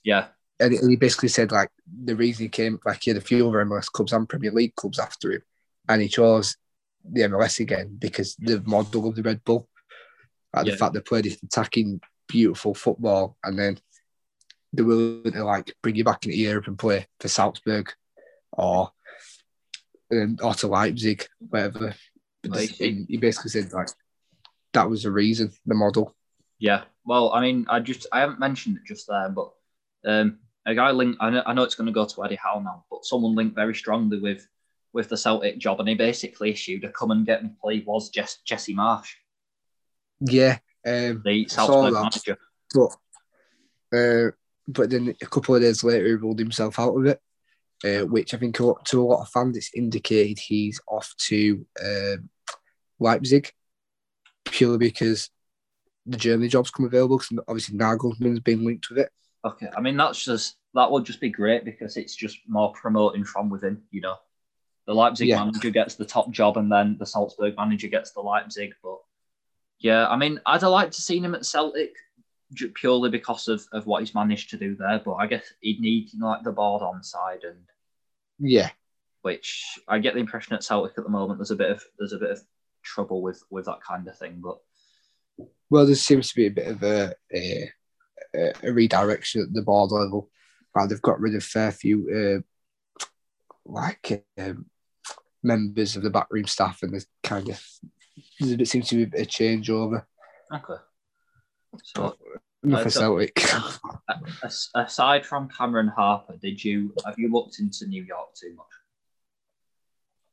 Yeah. 0.03 0.27
and 0.59 0.73
he 0.91 0.97
basically 0.97 1.29
said 1.29 1.53
like 1.53 1.71
the 2.05 2.17
reason 2.17 2.45
he 2.47 2.49
came, 2.49 2.81
like 2.85 3.03
he 3.03 3.11
had 3.11 3.17
a 3.19 3.21
few 3.23 3.49
other 3.49 3.65
MLS 3.65 3.87
clubs 3.87 4.13
and 4.13 4.29
Premier 4.29 4.51
League 4.51 4.75
clubs 4.75 4.99
after 4.99 5.33
him, 5.33 5.43
and 5.89 6.03
he 6.03 6.09
chose 6.09 6.57
the 7.13 7.23
MLS 7.23 7.61
again 7.61 7.97
because 7.99 8.37
the 8.37 8.61
model 8.67 9.09
of 9.09 9.15
the 9.17 9.23
Red 9.23 9.43
Bull. 9.45 9.69
Like 10.55 10.67
Yeah. 10.67 10.73
the 10.73 10.79
fact 10.79 10.95
they 10.95 11.01
play 11.01 11.21
this 11.21 11.43
attacking, 11.43 12.01
beautiful 12.27 12.75
football, 12.75 13.37
and 13.45 13.59
then 13.59 13.79
they're 14.73 14.85
willing 14.85 15.33
to 15.33 15.45
like 15.45 15.75
bring 15.83 15.95
you 15.97 16.05
back 16.05 16.25
into 16.25 16.37
Europe 16.39 16.67
and 16.69 16.79
play 16.79 17.07
for 17.21 17.29
Salzburg 17.29 17.93
or 18.53 18.91
um, 20.13 20.39
or 20.43 20.55
to 20.55 20.67
Leipzig, 20.69 21.27
whatever. 21.39 21.95
But 22.43 22.51
Well, 22.51 22.61
this- 22.61 22.81
it- 22.81 23.07
he 23.09 23.17
basically 23.19 23.51
said 23.51 23.73
like 23.73 23.89
that 24.73 24.89
was 24.89 25.03
the 25.03 25.11
reason, 25.11 25.53
the 25.67 25.75
model. 25.75 26.15
Yeah. 26.59 26.85
Well, 27.05 27.33
I 27.33 27.41
mean, 27.41 27.67
I 27.69 27.81
just 27.81 28.07
I 28.13 28.21
haven't 28.21 28.41
mentioned 28.41 28.77
it 28.77 28.85
just 28.87 29.07
there, 29.07 29.29
but 29.29 29.53
um, 30.07 30.39
a 30.67 30.75
guy 30.75 30.91
linked. 30.93 31.19
I 31.21 31.31
know, 31.31 31.43
I 31.47 31.53
know 31.53 31.63
it's 31.63 31.75
going 31.75 31.87
to 31.87 31.93
go 31.93 32.05
to 32.07 32.25
Eddie 32.25 32.37
Howe 32.43 32.61
now, 32.61 32.85
but 32.91 33.05
someone 33.05 33.35
linked 33.35 33.55
very 33.55 33.75
strongly 33.75 34.19
with 34.21 34.47
with 34.99 35.09
the 35.09 35.17
Celtic 35.17 35.59
job, 35.59 35.79
and 35.79 35.89
he 35.89 35.95
basically 35.95 36.51
issued 36.51 36.83
a 36.83 36.91
come 36.91 37.13
and 37.13 37.25
get 37.25 37.45
me 37.45 37.51
plea 37.63 37.85
was 37.87 38.11
Jess, 38.11 38.39
Jesse 38.45 38.75
Marsch, 38.75 39.13
Yeah, 40.21 40.59
um, 40.85 41.23
the 41.25 41.47
Salzburg 41.49 41.93
manager. 41.95 42.37
but 42.75 43.97
uh, 43.97 44.31
but 44.67 44.91
then 44.91 45.15
a 45.23 45.27
couple 45.27 45.55
of 45.55 45.63
days 45.63 45.85
later 45.85 46.05
he 46.05 46.13
ruled 46.15 46.41
himself 46.41 46.81
out 46.81 46.97
of 46.97 47.07
it, 47.07 47.21
uh, 47.85 48.07
which 48.07 48.35
I 48.35 48.39
think 48.39 48.57
to 48.57 48.75
a 48.75 49.01
lot 49.01 49.23
of 49.23 49.29
fans 49.29 49.57
it's 49.57 49.71
indicated 49.73 50.41
he's 50.41 50.81
off 50.89 51.15
to 51.29 51.65
um 51.83 52.29
Leipzig 52.99 53.53
purely 54.47 54.79
because 54.79 55.31
the 56.07 56.17
Germany 56.17 56.49
job's 56.49 56.73
come 56.73 56.87
available. 56.87 57.19
Because 57.19 57.39
obviously 57.47 57.79
Nagelsmann's 57.79 58.41
been 58.41 58.65
linked 58.65 58.91
with 58.91 58.99
it. 58.99 59.11
Okay, 59.45 59.69
I 59.77 59.81
mean 59.81 59.97
that's 59.97 60.25
just 60.25 60.57
that 60.75 60.91
would 60.91 61.05
just 61.05 61.21
be 61.21 61.31
great 61.31 61.65
because 61.65 61.97
it's 61.97 62.17
just 62.17 62.39
more 62.49 62.73
promoting 62.73 63.25
from 63.25 63.49
within. 63.49 63.81
You 63.93 64.01
know, 64.01 64.17
the 64.89 64.95
Leipzig 64.95 65.29
Yeah. 65.29 65.45
manager 65.45 65.69
gets 65.69 65.97
the 65.97 66.07
top 66.07 66.31
job, 66.31 66.57
and 66.57 66.73
then 66.73 66.97
the 66.99 67.05
Salzburg 67.05 67.55
manager 67.57 67.89
gets 67.89 68.13
the 68.13 68.21
Leipzig. 68.21 68.73
But 68.83 68.97
yeah, 69.79 70.09
I 70.09 70.17
mean, 70.17 70.41
I'd 70.47 70.63
have 70.63 70.71
liked 70.71 70.95
to 70.95 71.03
seen 71.03 71.23
him 71.23 71.35
at 71.35 71.45
Celtic 71.45 71.95
purely 72.75 73.11
because 73.11 73.47
of, 73.49 73.63
of 73.73 73.87
what 73.87 74.01
he's 74.01 74.15
managed 74.15 74.49
to 74.51 74.57
do 74.57 74.75
there. 74.75 75.03
But 75.05 75.17
I 75.17 75.27
guess 75.27 75.45
he'd 75.61 75.81
need 75.83 76.11
you 76.15 76.19
know, 76.19 76.29
like 76.29 76.43
the 76.43 76.53
board 76.53 76.81
on 76.83 77.03
side, 77.03 77.45
and 77.45 77.59
Yeah, 78.39 78.71
which 79.21 79.79
I 79.87 79.99
get 79.99 80.15
the 80.15 80.21
impression 80.21 80.55
at 80.55 80.65
Celtic 80.65 80.97
at 80.97 81.05
the 81.05 81.11
moment 81.11 81.39
there's 81.39 81.51
a 81.51 81.57
bit 81.57 81.71
of 81.71 81.85
there's 81.99 82.15
a 82.15 82.19
bit 82.19 82.31
of 82.31 82.41
trouble 82.83 83.21
with 83.21 83.45
with 83.51 83.67
that 83.67 83.83
kind 83.87 84.09
of 84.09 84.17
thing. 84.17 84.41
But 84.43 84.57
well, 85.69 85.85
there 85.85 85.97
seems 85.97 86.31
to 86.31 86.35
be 86.35 86.47
a 86.47 86.51
bit 86.51 86.67
of 86.67 86.83
a 86.83 87.15
a, 87.35 87.71
a 88.63 88.73
redirection 88.73 89.43
at 89.43 89.53
the 89.53 89.61
board 89.61 89.91
level. 89.91 90.31
Like 90.75 90.89
they've 90.89 91.03
got 91.03 91.21
rid 91.21 91.35
of 91.35 91.45
fair 91.45 91.73
few 91.73 92.43
uh, 93.05 93.05
like 93.67 94.25
um, 94.39 94.65
members 95.43 95.97
of 95.97 96.03
the 96.03 96.11
backroom 96.11 96.47
staff, 96.47 96.83
and 96.83 96.93
there's 96.93 97.07
kind 97.23 97.49
of 97.49 97.63
there 98.41 98.65
seems 98.65 98.89
to 98.89 99.07
be 99.07 99.19
a 99.19 99.25
changeover. 99.25 100.05
okay. 100.55 100.83
So 101.85 102.17
Enough 102.65 102.87
Uh, 102.87 102.91
Celtic. 102.91 103.41
Aside 104.75 105.25
from 105.25 105.49
Cameron 105.49 105.89
Harper, 105.89 106.37
did 106.43 106.63
you 106.65 106.93
have 107.07 107.19
you 107.19 107.31
looked 107.31 107.61
into 107.61 107.87
New 107.87 108.03
York 108.03 108.35
too 108.35 108.55
much? 108.57 108.67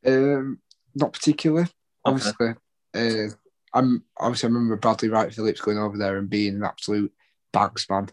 um, 0.07 0.59
not 0.95 1.13
particularly. 1.13 1.63
Okay. 1.63 1.71
Obviously, 2.05 2.53
uh, 2.95 3.29
I'm 3.73 4.03
obviously 4.17 4.47
I 4.47 4.51
remember 4.51 4.75
Bradley 4.77 5.09
Wright 5.09 5.33
Phillips 5.33 5.61
going 5.61 5.77
over 5.77 5.97
there 5.97 6.17
and 6.17 6.29
being 6.29 6.55
an 6.55 6.63
absolute 6.63 7.11
banks 7.51 7.89
man. 7.89 8.09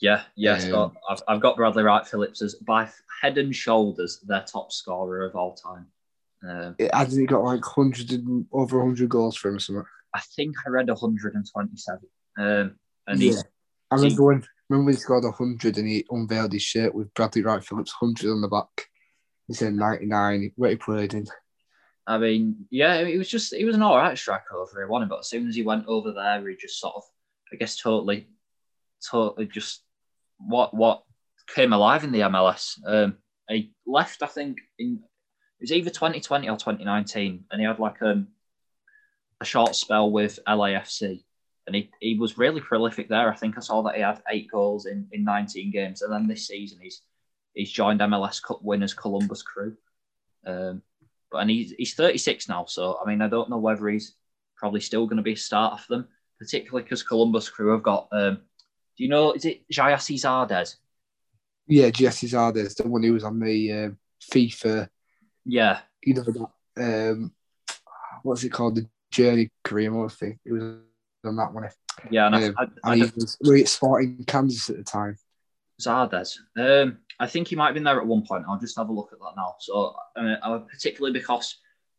Yeah, 0.00 0.22
yeah. 0.34 0.58
Um, 0.74 0.96
I've, 1.08 1.22
I've 1.26 1.40
got 1.40 1.56
Bradley 1.56 1.82
Wright 1.82 2.06
Phillips 2.06 2.42
as 2.42 2.54
by 2.56 2.88
head 3.22 3.38
and 3.38 3.54
shoulders 3.54 4.20
their 4.26 4.42
top 4.42 4.70
scorer 4.72 5.24
of 5.24 5.34
all 5.36 5.54
time. 5.54 5.86
Um, 6.48 6.74
It 6.78 6.94
hasn't 6.94 7.20
he 7.20 7.26
got 7.26 7.44
like 7.44 7.64
hundred 7.64 8.10
and 8.12 8.46
over 8.52 8.80
hundred 8.80 9.08
goals 9.08 9.36
for 9.36 9.48
him 9.48 9.56
or 9.56 9.60
something. 9.60 9.84
I 10.14 10.20
think 10.34 10.56
I 10.66 10.70
read 10.70 10.88
127. 10.88 12.00
Um, 12.38 12.76
and 13.06 13.20
he's 13.20 13.44
I 13.90 13.96
remember 13.96 14.22
when 14.24 14.44
remember 14.68 14.86
when 14.86 14.94
he 14.94 15.00
scored 15.00 15.24
hundred 15.24 15.78
and 15.78 15.88
he 15.88 16.04
unveiled 16.10 16.52
his 16.52 16.62
shirt 16.62 16.94
with 16.94 17.12
Bradley 17.14 17.42
Wright 17.42 17.62
Phillips 17.62 17.92
hundred 17.92 18.30
on 18.30 18.40
the 18.40 18.48
back. 18.48 18.88
He 19.46 19.54
said 19.54 19.74
ninety 19.74 20.06
nine. 20.06 20.52
Where 20.56 20.70
he 20.70 20.76
played 20.76 21.14
in. 21.14 21.26
I 22.06 22.18
mean, 22.18 22.66
yeah, 22.70 22.96
it 22.96 23.18
was 23.18 23.28
just 23.28 23.54
he 23.54 23.64
was 23.64 23.74
an 23.74 23.82
all 23.82 23.96
right 23.96 24.16
striker 24.16 24.56
over 24.56 24.70
here, 24.74 24.86
wasn't 24.86 25.08
he? 25.08 25.14
But 25.14 25.20
as 25.20 25.28
soon 25.28 25.48
as 25.48 25.56
he 25.56 25.62
went 25.62 25.86
over 25.86 26.12
there, 26.12 26.48
he 26.48 26.56
just 26.56 26.80
sort 26.80 26.94
of, 26.96 27.02
I 27.52 27.56
guess, 27.56 27.76
totally, 27.76 28.28
totally 29.08 29.46
just 29.46 29.82
what 30.38 30.72
what 30.74 31.02
came 31.48 31.72
alive 31.72 32.04
in 32.04 32.12
the 32.12 32.20
MLS. 32.20 32.78
Um, 32.86 33.18
he 33.48 33.72
left, 33.86 34.22
I 34.22 34.26
think, 34.26 34.58
in 34.78 35.02
was 35.60 35.72
either 35.72 35.90
2020 35.90 36.48
or 36.48 36.56
2019, 36.56 37.44
and 37.50 37.60
he 37.60 37.66
had 37.66 37.78
like 37.78 38.00
um, 38.02 38.28
a 39.40 39.44
short 39.44 39.74
spell 39.74 40.10
with 40.10 40.38
LAFC, 40.46 41.22
and 41.66 41.76
he, 41.76 41.90
he 42.00 42.18
was 42.18 42.38
really 42.38 42.60
prolific 42.60 43.08
there. 43.08 43.30
I 43.30 43.36
think 43.36 43.56
I 43.56 43.60
saw 43.60 43.82
that 43.82 43.96
he 43.96 44.02
had 44.02 44.22
eight 44.28 44.50
goals 44.50 44.86
in, 44.86 45.08
in 45.12 45.24
19 45.24 45.70
games, 45.70 46.02
and 46.02 46.12
then 46.12 46.26
this 46.26 46.46
season 46.46 46.78
he's 46.80 47.02
he's 47.54 47.70
joined 47.70 48.00
MLS 48.00 48.42
Cup 48.42 48.62
winners 48.62 48.94
Columbus 48.94 49.42
Crew. 49.42 49.76
Um, 50.46 50.82
but 51.30 51.38
and 51.38 51.50
he's 51.50 51.72
he's 51.72 51.94
36 51.94 52.48
now, 52.48 52.66
so 52.66 52.98
I 53.04 53.08
mean 53.08 53.22
I 53.22 53.28
don't 53.28 53.50
know 53.50 53.58
whether 53.58 53.88
he's 53.88 54.14
probably 54.56 54.80
still 54.80 55.06
going 55.06 55.18
to 55.18 55.22
be 55.22 55.32
a 55.32 55.36
starter 55.36 55.82
for 55.82 55.96
them, 55.96 56.08
particularly 56.38 56.82
because 56.82 57.02
Columbus 57.02 57.48
Crew 57.48 57.72
have 57.72 57.82
got. 57.82 58.08
Um, 58.12 58.40
do 58.96 59.04
you 59.04 59.08
know 59.08 59.32
is 59.32 59.44
it 59.44 59.68
Gyasi 59.72 60.16
Zardes? 60.16 60.76
Yeah, 61.66 61.90
Gyasi 61.90 62.28
Zardes, 62.28 62.76
the 62.76 62.88
one 62.88 63.02
who 63.02 63.12
was 63.12 63.24
on 63.24 63.40
the 63.40 63.72
um 63.72 63.98
FIFA. 64.32 64.88
Yeah, 65.46 65.80
You 66.02 66.14
know 66.14 66.22
that. 66.24 67.10
Um, 67.12 67.32
what's 68.22 68.44
it 68.44 68.50
called? 68.50 68.74
The 68.74 68.88
Journey 69.10 69.50
Career 69.64 69.90
Mode 69.90 70.12
thing. 70.12 70.38
It 70.44 70.52
was 70.52 70.62
on 71.24 71.36
that 71.36 71.52
one. 71.52 71.68
yeah, 72.10 72.26
and 72.26 72.36
I, 72.36 72.44
Um, 72.44 72.54
I, 72.58 72.90
I, 72.90 72.96
he 72.96 73.02
was 73.02 73.38
were 73.42 73.56
at 73.56 73.68
Sporting 73.68 74.24
Kansas 74.26 74.68
at 74.68 74.76
the 74.76 74.84
time. 74.84 75.16
Zardes. 75.80 76.38
Um, 76.56 76.98
I 77.18 77.26
think 77.26 77.48
he 77.48 77.56
might 77.56 77.66
have 77.66 77.74
been 77.74 77.84
there 77.84 78.00
at 78.00 78.06
one 78.06 78.24
point. 78.26 78.44
I'll 78.48 78.58
just 78.58 78.76
have 78.76 78.88
a 78.88 78.92
look 78.92 79.10
at 79.12 79.18
that 79.18 79.34
now. 79.36 79.54
So, 79.60 79.94
uh, 80.16 80.36
uh, 80.42 80.58
particularly 80.58 81.18
because 81.18 81.56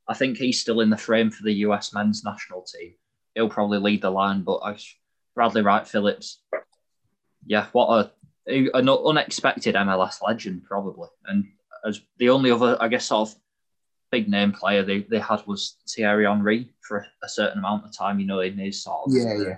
I 0.08 0.14
think 0.14 0.38
he's 0.38 0.62
still 0.62 0.82
in 0.82 0.90
the 0.90 0.98
frame 0.98 1.32
for 1.32 1.44
the 1.44 1.54
US 1.54 1.94
men's 1.94 2.24
national 2.24 2.64
team. 2.64 2.94
He'll 3.36 3.50
probably 3.50 3.80
lead 3.80 4.02
the 4.02 4.10
line, 4.10 4.42
but 4.42 4.58
I, 4.64 4.78
Bradley 5.36 5.62
Wright 5.62 5.88
Phillips, 5.88 6.42
yeah, 7.46 7.68
what 7.72 8.12
a, 8.48 8.70
an 8.74 8.90
unexpected 8.90 9.76
MLS 9.76 10.22
legend, 10.26 10.64
probably. 10.64 11.10
And 11.26 11.46
as 11.86 12.02
the 12.18 12.30
only 12.30 12.52
other, 12.52 12.78
I 12.82 12.88
guess, 12.88 13.06
sort 13.06 13.30
of 13.30 13.36
big 14.12 14.30
name 14.30 14.52
player 14.52 14.84
they, 14.84 15.02
they 15.02 15.20
had 15.20 15.46
was 15.46 15.76
Thierry 15.90 16.26
Henry 16.26 16.70
for 16.82 17.06
a 17.24 17.30
certain 17.30 17.60
amount 17.60 17.86
of 17.86 17.96
time, 17.96 18.20
you 18.20 18.26
know, 18.26 18.40
in 18.40 18.58
his 18.58 18.84
sort 18.84 19.08
of 19.08 19.14
Yeah, 19.14 19.34
yeah. 19.38 19.58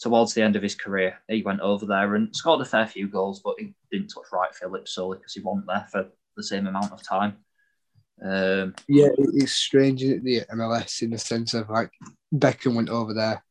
towards 0.00 0.34
the 0.34 0.42
end 0.42 0.56
of 0.56 0.62
his 0.62 0.74
career, 0.74 1.18
he 1.28 1.42
went 1.42 1.60
over 1.60 1.86
there 1.86 2.14
and 2.14 2.34
scored 2.34 2.60
a 2.60 2.64
fair 2.64 2.86
few 2.86 3.08
goals, 3.08 3.40
but 3.40 3.56
he 3.58 3.74
didn't 3.90 4.08
touch 4.08 4.26
Wright 4.32 4.54
Phillips 4.54 4.94
solely 4.94 5.18
because 5.18 5.34
he 5.34 5.40
wasn't 5.40 5.66
there 5.66 5.86
for 5.90 6.06
the 6.36 6.42
same 6.42 6.66
amount 6.66 6.92
of 6.92 7.02
time. 7.02 7.36
Um, 8.24 8.74
Yeah, 8.88 9.08
it's 9.16 9.52
strange 9.52 10.02
isn't 10.02 10.24
the 10.24 10.42
MLS 10.52 11.02
in 11.02 11.10
the 11.10 11.18
sense 11.18 11.54
of 11.54 11.70
like 11.70 11.92
Beckham 12.34 12.74
went 12.74 12.88
over 12.88 13.14
there. 13.14 13.42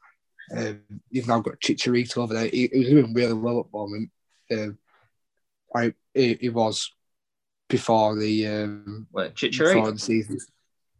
Um, 0.55 0.81
you've 1.09 1.27
now 1.27 1.41
got 1.41 1.59
Chicharito 1.59 2.17
over 2.19 2.33
there. 2.33 2.47
He, 2.47 2.67
he 2.71 2.79
was 2.79 2.89
doing 2.89 3.13
really 3.13 3.33
well 3.33 3.59
at 3.59 3.71
the 3.71 3.77
moment. 3.77 4.11
Um, 4.51 4.77
I 5.75 5.93
he, 6.13 6.35
he 6.35 6.49
was 6.49 6.91
before 7.69 8.15
the 8.17 8.47
um, 8.47 9.07
wait, 9.11 9.35
before 9.35 9.91
the 9.91 9.99
season. 9.99 10.39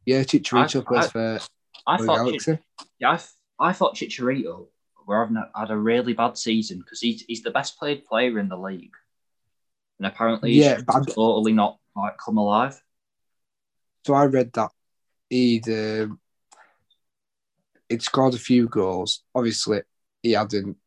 Yeah, 0.06 0.22
Chicharito 0.24 0.82
I- 0.82 0.86
plays 0.86 1.06
I- 1.06 1.10
for 1.10 1.40
I 1.86 1.98
thought, 1.98 2.16
Galaxy. 2.18 2.60
yeah, 3.00 3.12
I, 3.12 3.14
f- 3.16 3.34
I 3.60 3.72
thought 3.74 3.96
Chicharito 3.96 4.68
were 5.06 5.20
having 5.20 5.38
a, 5.38 5.50
had 5.58 5.72
a 5.72 5.78
really 5.78 6.12
bad 6.14 6.38
season 6.38 6.80
because 6.80 7.00
he's, 7.00 7.22
he's 7.28 7.42
the 7.44 7.52
best 7.52 7.80
played 7.80 8.04
player 8.06 8.40
in 8.40 8.50
the 8.50 8.58
league, 8.58 8.94
and 10.00 10.06
apparently 10.08 10.54
he's 10.54 10.66
Yeah, 10.66 10.82
I'm- 10.90 11.06
totally 11.06 11.54
not 11.54 11.78
like 11.96 12.18
come 12.18 12.38
alive. 12.38 12.82
So 14.06 14.14
I 14.14 14.26
read 14.26 14.52
that 14.54 14.72
he'd 15.30 15.68
um, 15.70 16.20
he'd 17.90 18.02
scored 18.02 18.34
a 18.34 18.38
few 18.40 18.68
goals. 18.68 19.24
Obviously, 19.36 19.82
he 20.24 20.32
hadn't 20.34 20.78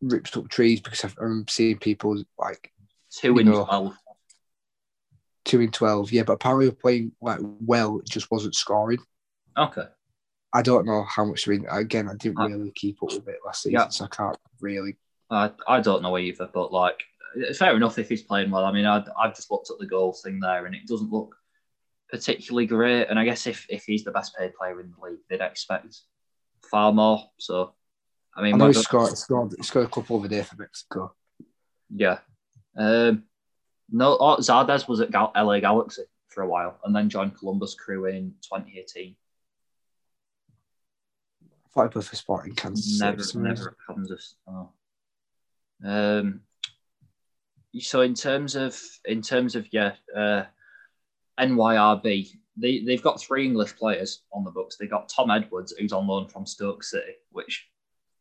ripped 0.00 0.36
up 0.36 0.48
trees 0.48 0.80
because 0.80 1.04
I've- 1.04 1.14
I'm 1.20 1.46
seeing 1.48 1.78
people 1.78 2.22
like 2.38 2.72
Two 3.10 3.38
in 3.38 3.46
know, 3.46 3.64
twelve. 3.64 3.94
Two 5.44 5.60
in 5.60 5.70
twelve. 5.70 6.12
Yeah, 6.12 6.22
but 6.22 6.34
apparently 6.34 6.70
playing 6.70 7.12
like 7.20 7.40
well, 7.42 7.98
it 7.98 8.08
just 8.08 8.30
wasn't 8.30 8.54
scoring. 8.54 8.98
Okay. 9.56 9.86
I 10.54 10.62
don't 10.62 10.86
know 10.86 11.04
how 11.08 11.24
much. 11.24 11.48
I 11.48 11.52
mean, 11.52 11.66
again, 11.70 12.08
I 12.08 12.14
didn't 12.14 12.38
Uh, 12.38 12.48
really 12.48 12.72
keep 12.72 13.02
up 13.02 13.10
with 13.12 13.28
it 13.28 13.38
last 13.44 13.62
season, 13.62 13.72
yeah. 13.72 13.88
so 13.88 14.04
I 14.04 14.08
can't 14.08 14.36
really. 14.60 14.96
I, 15.30 15.50
I 15.66 15.80
don't 15.80 16.02
know 16.02 16.18
either, 16.18 16.46
but 16.52 16.72
like, 16.72 17.02
fair 17.56 17.74
enough 17.74 17.98
if 17.98 18.10
he's 18.10 18.22
playing 18.22 18.50
well. 18.50 18.66
I 18.66 18.72
mean, 18.72 18.84
I, 18.84 19.02
I've 19.18 19.34
just 19.34 19.50
looked 19.50 19.70
at 19.70 19.78
the 19.78 19.86
goals 19.86 20.20
thing 20.20 20.40
there, 20.40 20.66
and 20.66 20.74
it 20.74 20.86
doesn't 20.86 21.10
look 21.10 21.34
particularly 22.10 22.66
great. 22.66 23.06
And 23.08 23.18
I 23.18 23.24
guess 23.24 23.46
if, 23.46 23.64
if 23.70 23.84
he's 23.84 24.04
the 24.04 24.10
best 24.10 24.36
paid 24.36 24.54
player 24.54 24.78
in 24.78 24.90
the 24.90 25.02
league, 25.02 25.20
they'd 25.30 25.40
expect 25.40 25.96
far 26.70 26.92
more. 26.92 27.24
So, 27.38 27.72
I 28.36 28.42
mean, 28.42 28.54
I 28.54 28.58
know 28.58 28.66
he 28.66 28.74
scored, 28.74 29.16
scored, 29.16 29.54
he 29.56 29.62
scored 29.62 29.86
a 29.86 29.88
couple 29.88 30.16
over 30.16 30.28
there 30.28 30.44
for 30.44 30.56
Mexico. 30.56 31.14
yeah. 31.88 32.18
Um, 32.76 33.24
no, 33.92 34.16
oh, 34.18 34.36
Zardes 34.38 34.88
was 34.88 35.00
at 35.00 35.10
Gal- 35.10 35.32
LA 35.36 35.60
Galaxy 35.60 36.02
for 36.28 36.42
a 36.42 36.48
while, 36.48 36.78
and 36.84 36.96
then 36.96 37.10
joined 37.10 37.38
Columbus 37.38 37.74
Crew 37.74 38.06
in 38.06 38.34
2018. 38.42 39.14
I 41.42 41.46
thought 41.68 41.82
he 41.84 41.92
played 41.92 42.04
for 42.04 42.16
Sporting 42.16 42.54
Kansas. 42.54 42.98
Never, 42.98 43.18
for 43.18 43.22
some 43.22 43.42
reason. 43.42 43.64
never 43.64 43.70
at 43.70 43.94
Kansas. 43.94 44.34
Oh. 44.48 44.70
Um. 45.84 46.40
So 47.78 48.00
in 48.00 48.14
terms 48.14 48.56
of 48.56 48.78
in 49.04 49.22
terms 49.22 49.54
of 49.54 49.66
yeah, 49.72 49.92
uh, 50.14 50.44
NYRB, 51.38 52.28
they 52.56 52.80
they've 52.80 53.02
got 53.02 53.20
three 53.20 53.44
English 53.44 53.76
players 53.76 54.22
on 54.32 54.44
the 54.44 54.50
books. 54.50 54.76
They 54.76 54.86
got 54.86 55.08
Tom 55.08 55.30
Edwards, 55.30 55.74
who's 55.78 55.92
on 55.92 56.06
loan 56.06 56.28
from 56.28 56.46
Stoke 56.46 56.84
City, 56.84 57.12
which 57.30 57.68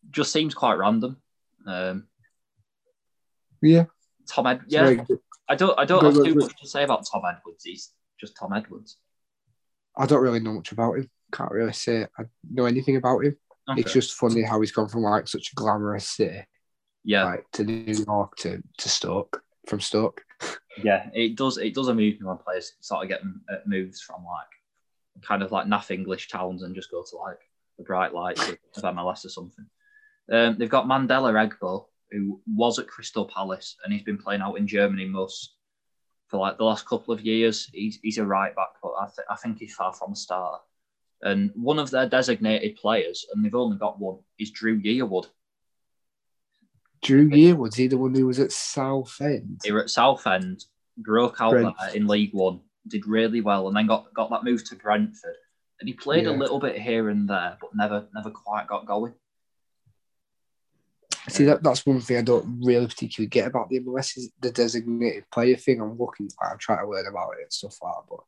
just 0.09 0.31
seems 0.31 0.53
quite 0.53 0.75
random. 0.75 1.17
Um, 1.65 2.07
Yeah, 3.61 3.85
Tom 4.27 4.47
Ed, 4.47 4.61
it's 4.65 4.73
yeah. 4.73 4.95
I 5.51 5.55
don't 5.55 5.77
I 5.77 5.83
don't 5.83 6.05
have 6.05 6.23
too 6.23 6.35
much 6.35 6.57
to 6.61 6.67
say 6.67 6.83
about 6.83 7.05
Tom 7.11 7.23
Edwards. 7.27 7.65
He's 7.65 7.91
just 8.17 8.37
Tom 8.37 8.53
Edwards. 8.53 8.95
I 9.97 10.05
don't 10.05 10.21
really 10.21 10.39
know 10.39 10.53
much 10.53 10.71
about 10.71 10.93
him. 10.93 11.09
Can't 11.33 11.51
really 11.51 11.73
say 11.73 12.07
I 12.17 12.23
know 12.49 12.67
anything 12.67 12.95
about 12.95 13.25
him. 13.25 13.35
Okay. 13.69 13.81
It's 13.81 13.91
just 13.91 14.13
funny 14.13 14.43
how 14.43 14.61
he's 14.61 14.71
gone 14.71 14.87
from 14.87 15.01
like 15.01 15.27
such 15.27 15.51
a 15.51 15.55
glamorous 15.55 16.07
city, 16.07 16.45
yeah, 17.03 17.25
like 17.25 17.43
to 17.51 17.65
New 17.65 17.93
York 17.93 18.37
to, 18.37 18.63
to 18.77 18.89
Stoke, 18.89 19.43
from 19.67 19.81
Stoke. 19.81 20.23
yeah. 20.81 21.09
It 21.13 21.35
does 21.35 21.57
it 21.57 21.73
does 21.73 21.89
amuse 21.89 22.17
me 22.21 22.27
when 22.27 22.37
players 22.37 22.71
sort 22.79 23.03
of 23.03 23.09
get 23.09 23.21
uh, 23.21 23.57
moves 23.65 23.99
from 23.99 24.23
like 24.23 25.21
kind 25.21 25.43
of 25.43 25.51
like 25.51 25.67
naff 25.67 25.91
English 25.91 26.29
towns 26.29 26.63
and 26.63 26.73
just 26.73 26.91
go 26.91 27.03
to 27.03 27.17
like 27.17 27.39
the 27.77 27.83
bright 27.83 28.13
lights 28.13 28.41
of, 28.47 28.57
of 28.77 28.95
MLS 28.95 29.25
or 29.25 29.29
something. 29.29 29.65
Um, 30.31 30.55
they've 30.57 30.69
got 30.69 30.85
Mandela 30.85 31.33
Egbo, 31.33 31.87
who 32.11 32.41
was 32.45 32.79
at 32.79 32.87
Crystal 32.87 33.25
Palace 33.25 33.77
and 33.83 33.93
he's 33.93 34.03
been 34.03 34.17
playing 34.17 34.41
out 34.41 34.57
in 34.57 34.67
Germany 34.67 35.05
most 35.05 35.55
for 36.27 36.39
like 36.39 36.57
the 36.57 36.63
last 36.63 36.85
couple 36.87 37.13
of 37.13 37.21
years. 37.21 37.69
He's, 37.73 37.99
he's 38.01 38.17
a 38.17 38.25
right 38.25 38.55
back, 38.55 38.69
but 38.81 38.93
I, 38.99 39.05
th- 39.05 39.27
I 39.29 39.35
think 39.35 39.59
he's 39.59 39.73
far 39.73 39.93
from 39.93 40.13
a 40.13 40.15
starter. 40.15 40.61
And 41.21 41.51
one 41.55 41.77
of 41.77 41.91
their 41.91 42.09
designated 42.09 42.77
players, 42.77 43.25
and 43.33 43.43
they've 43.45 43.53
only 43.53 43.77
got 43.77 43.99
one, 43.99 44.19
is 44.39 44.51
Dru 44.51 44.81
Yearwood. 44.81 45.27
Dru 47.03 47.29
Yearwood's 47.29 47.75
he 47.75 47.87
the 47.87 47.97
one 47.97 48.15
who 48.15 48.27
was 48.27 48.39
at 48.39 48.51
Southend? 48.51 49.61
He 49.63 49.71
was 49.71 49.83
at 49.83 49.89
Southend, 49.89 50.65
broke 50.97 51.39
out 51.39 51.51
there 51.51 51.95
in 51.95 52.07
League 52.07 52.33
One, 52.33 52.61
did 52.87 53.07
really 53.07 53.41
well, 53.41 53.67
and 53.67 53.75
then 53.75 53.87
got, 53.87 54.13
got 54.13 54.29
that 54.31 54.43
move 54.43 54.63
to 54.65 54.75
Brentford. 54.75 55.35
And 55.79 55.87
he 55.87 55.93
played 55.93 56.27
a 56.27 56.31
little 56.31 56.59
bit 56.59 56.79
here 56.79 57.09
and 57.09 57.27
there, 57.27 57.57
but 57.59 57.71
never 57.75 58.07
never 58.13 58.29
quite 58.29 58.67
got 58.67 58.85
going. 58.85 59.13
See 61.29 61.45
that 61.45 61.61
that's 61.61 61.85
one 61.85 62.01
thing 62.01 62.17
I 62.17 62.21
don't 62.23 62.61
really 62.63 62.87
particularly 62.87 63.29
get 63.29 63.47
about 63.47 63.69
the 63.69 63.79
MLS 63.81 64.17
is 64.17 64.31
the 64.39 64.51
designated 64.51 65.25
player 65.31 65.55
thing. 65.55 65.79
I'm 65.79 65.97
looking, 65.97 66.29
I'm 66.41 66.57
trying 66.57 66.79
to 66.79 66.89
learn 66.89 67.05
about 67.07 67.33
it 67.39 67.43
and 67.43 67.53
stuff 67.53 67.77
like 67.81 67.93
that, 67.93 68.03
but 68.09 68.19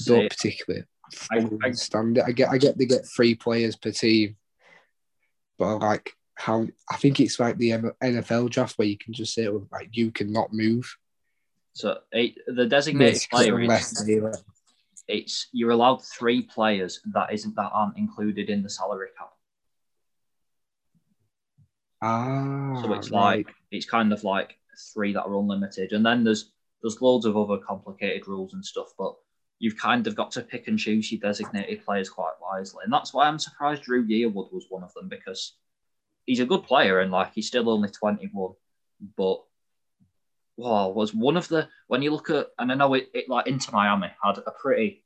I 0.00 0.16
don't 0.18 0.30
particularly 0.30 0.84
I- 1.30 1.40
fully 1.40 1.58
I- 1.62 1.66
understand 1.66 2.18
it. 2.18 2.24
I 2.26 2.32
get, 2.32 2.48
I 2.48 2.58
get 2.58 2.76
they 2.76 2.86
get 2.86 3.06
three 3.06 3.34
players 3.34 3.76
per 3.76 3.92
team, 3.92 4.36
but 5.58 5.66
I 5.66 5.72
like 5.74 6.12
how 6.34 6.66
I 6.90 6.96
think 6.96 7.20
it's 7.20 7.38
like 7.38 7.56
the 7.56 7.70
NFL 8.02 8.50
draft 8.50 8.78
where 8.78 8.88
you 8.88 8.98
can 8.98 9.12
just 9.12 9.34
say 9.34 9.48
like 9.48 9.90
you 9.92 10.10
cannot 10.10 10.52
move. 10.52 10.92
So 11.74 11.98
it, 12.12 12.34
the 12.46 12.66
designated 12.66 13.28
player 13.30 13.60
is 13.60 13.64
unless 13.64 14.04
they, 14.04 14.20
like, 14.20 14.34
it's 15.08 15.48
you're 15.52 15.70
allowed 15.70 16.04
three 16.04 16.42
players 16.42 17.00
that 17.12 17.32
isn't 17.32 17.54
that 17.56 17.70
aren't 17.72 17.96
included 17.96 18.48
in 18.48 18.62
the 18.62 18.70
salary 18.70 19.08
cap. 19.18 19.30
Ah, 22.04 22.82
So 22.82 22.92
it's 22.92 23.10
right. 23.10 23.46
like 23.46 23.54
it's 23.70 23.86
kind 23.86 24.12
of 24.12 24.24
like 24.24 24.56
three 24.92 25.12
that 25.12 25.22
are 25.24 25.34
unlimited, 25.36 25.92
and 25.92 26.04
then 26.04 26.24
there's 26.24 26.50
there's 26.82 27.00
loads 27.00 27.24
of 27.24 27.36
other 27.36 27.58
complicated 27.58 28.28
rules 28.28 28.52
and 28.54 28.64
stuff. 28.64 28.92
But 28.98 29.14
you've 29.58 29.78
kind 29.78 30.06
of 30.06 30.14
got 30.14 30.30
to 30.32 30.42
pick 30.42 30.68
and 30.68 30.78
choose 30.78 31.10
your 31.10 31.20
designated 31.20 31.84
players 31.84 32.10
quite 32.10 32.34
wisely, 32.42 32.82
and 32.84 32.92
that's 32.92 33.14
why 33.14 33.26
I'm 33.26 33.38
surprised 33.38 33.82
Dru 33.84 34.04
Yearwood 34.06 34.52
was 34.52 34.66
one 34.68 34.82
of 34.84 34.92
them 34.94 35.08
because 35.08 35.54
he's 36.26 36.40
a 36.40 36.46
good 36.46 36.64
player 36.64 37.00
and 37.00 37.10
like 37.10 37.32
he's 37.34 37.46
still 37.46 37.70
only 37.70 37.88
21, 37.88 38.54
but 39.16 39.42
wow, 40.56 40.88
was 40.88 41.14
one 41.14 41.36
of 41.36 41.48
the 41.48 41.68
when 41.88 42.02
you 42.02 42.10
look 42.10 42.30
at 42.30 42.48
and 42.58 42.70
I 42.70 42.74
know 42.74 42.94
it, 42.94 43.10
it 43.14 43.28
like 43.28 43.46
Inter 43.46 43.72
Miami 43.72 44.10
had 44.22 44.38
a 44.38 44.50
pretty 44.50 45.02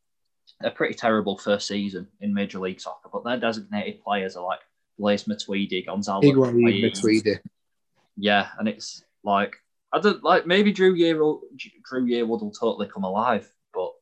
a 0.62 0.70
pretty 0.70 0.94
terrible 0.94 1.36
first 1.38 1.66
season 1.68 2.08
in 2.20 2.34
Major 2.34 2.58
League 2.58 2.80
Soccer, 2.80 3.10
but 3.12 3.24
their 3.24 3.38
designated 3.38 4.02
players 4.02 4.36
are 4.36 4.44
like 4.44 4.60
Blaise 4.98 5.24
Matuidi, 5.24 5.86
Gonzalo. 5.86 6.22
Higuain, 6.22 6.82
Matuidi. 6.82 7.38
yeah, 8.16 8.48
and 8.58 8.68
it's 8.68 9.04
like 9.22 9.56
I 9.92 10.00
don't 10.00 10.22
like 10.22 10.46
maybe 10.46 10.72
Dru 10.72 10.94
Year 10.94 11.14
Dru 11.14 12.06
Yearwood 12.06 12.42
will 12.42 12.50
totally 12.50 12.88
come 12.88 13.04
alive, 13.04 13.50
but 13.72 13.92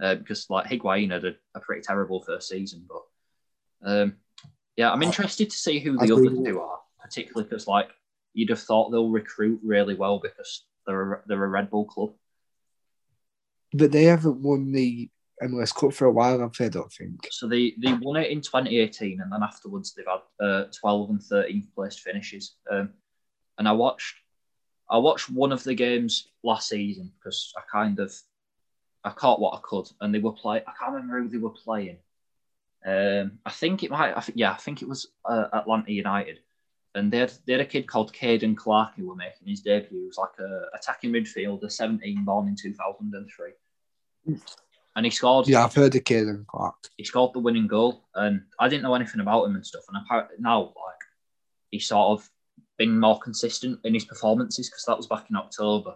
uh, 0.00 0.14
because 0.16 0.46
like 0.50 0.66
Higuain 0.66 1.12
had 1.12 1.24
a, 1.24 1.34
a 1.54 1.60
pretty 1.60 1.82
terrible 1.82 2.22
first 2.22 2.48
season, 2.48 2.86
but 2.88 3.02
um, 3.90 4.16
yeah, 4.76 4.92
I'm 4.92 5.02
interested 5.02 5.50
to 5.50 5.56
see 5.56 5.78
who 5.78 5.98
I 6.00 6.06
the 6.06 6.14
other 6.14 6.30
think- 6.30 6.46
two 6.46 6.60
are, 6.60 6.78
particularly 7.00 7.48
because 7.48 7.66
like 7.66 7.90
you'd 8.34 8.50
have 8.50 8.60
thought 8.60 8.90
they'll 8.90 9.10
recruit 9.10 9.60
really 9.62 9.94
well 9.94 10.18
because 10.18 10.64
they're 10.86 11.12
a, 11.12 11.22
they're 11.26 11.44
a 11.44 11.48
Red 11.48 11.70
Bull 11.70 11.84
club. 11.84 12.12
But 13.74 13.92
they 13.92 14.04
haven't 14.04 14.42
won 14.42 14.72
the 14.72 15.08
MLS 15.46 15.74
Cup 15.74 15.92
for 15.92 16.06
a 16.06 16.12
while, 16.12 16.40
have 16.40 16.52
they? 16.52 16.66
I 16.66 16.68
don't 16.68 16.92
think. 16.92 17.28
So 17.30 17.48
they 17.48 17.74
they 17.82 17.92
won 17.94 18.16
it 18.16 18.30
in 18.30 18.40
2018, 18.40 19.20
and 19.20 19.32
then 19.32 19.42
afterwards 19.42 19.94
they've 19.94 20.06
had 20.06 20.46
uh, 20.46 20.64
12 20.80 21.10
and 21.10 21.20
13th 21.20 21.74
placed 21.74 22.00
finishes. 22.00 22.56
Um, 22.70 22.90
and 23.58 23.68
I 23.68 23.72
watched 23.72 24.14
I 24.90 24.98
watched 24.98 25.30
one 25.30 25.52
of 25.52 25.64
the 25.64 25.74
games 25.74 26.28
last 26.42 26.68
season 26.68 27.12
because 27.18 27.52
I 27.56 27.62
kind 27.70 27.98
of 27.98 28.14
I 29.04 29.10
caught 29.10 29.40
what 29.40 29.54
I 29.54 29.60
could, 29.62 29.88
and 30.00 30.14
they 30.14 30.18
were 30.18 30.32
play. 30.32 30.58
I 30.58 30.72
can't 30.78 30.92
remember 30.92 31.20
who 31.20 31.28
they 31.28 31.38
were 31.38 31.50
playing. 31.50 31.98
Um, 32.84 33.38
I 33.44 33.50
think 33.50 33.82
it 33.82 33.90
might. 33.90 34.16
I 34.16 34.20
think, 34.20 34.38
yeah, 34.38 34.52
I 34.52 34.56
think 34.56 34.82
it 34.82 34.88
was 34.88 35.08
uh, 35.24 35.46
Atlanta 35.52 35.92
United, 35.92 36.40
and 36.94 37.10
they 37.10 37.18
had 37.18 37.32
they 37.46 37.52
had 37.52 37.62
a 37.62 37.66
kid 37.66 37.86
called 37.86 38.12
Caden 38.12 38.56
Clark 38.56 38.94
who 38.96 39.08
were 39.08 39.16
making 39.16 39.48
his 39.48 39.60
debut. 39.60 40.00
He 40.00 40.06
was 40.06 40.18
like 40.18 40.38
a 40.38 40.76
attacking 40.76 41.12
midfielder, 41.12 41.70
17, 41.70 42.24
born 42.24 42.48
in 42.48 42.56
2003, 42.56 43.50
and 44.26 44.40
he 45.00 45.10
scored 45.10 45.48
Yeah, 45.48 45.64
I've 45.64 45.74
heard 45.74 45.94
of 45.94 46.04
Caden 46.04 46.46
Clark. 46.46 46.76
he 46.96 47.04
scored 47.04 47.32
the 47.32 47.38
winning 47.40 47.66
goal, 47.66 48.04
and 48.14 48.42
I 48.60 48.68
didn't 48.68 48.82
know 48.82 48.94
anything 48.94 49.20
about 49.20 49.44
him 49.46 49.54
and 49.54 49.66
stuff. 49.66 49.84
And 49.88 49.96
apparently 50.04 50.36
now, 50.38 50.60
like, 50.62 51.00
he's 51.70 51.86
sort 51.86 52.18
of 52.20 52.28
been 52.78 52.98
more 53.00 53.18
consistent 53.18 53.78
in 53.84 53.94
his 53.94 54.04
performances 54.04 54.68
because 54.68 54.84
that 54.86 54.96
was 54.96 55.06
back 55.06 55.26
in 55.30 55.36
October, 55.36 55.94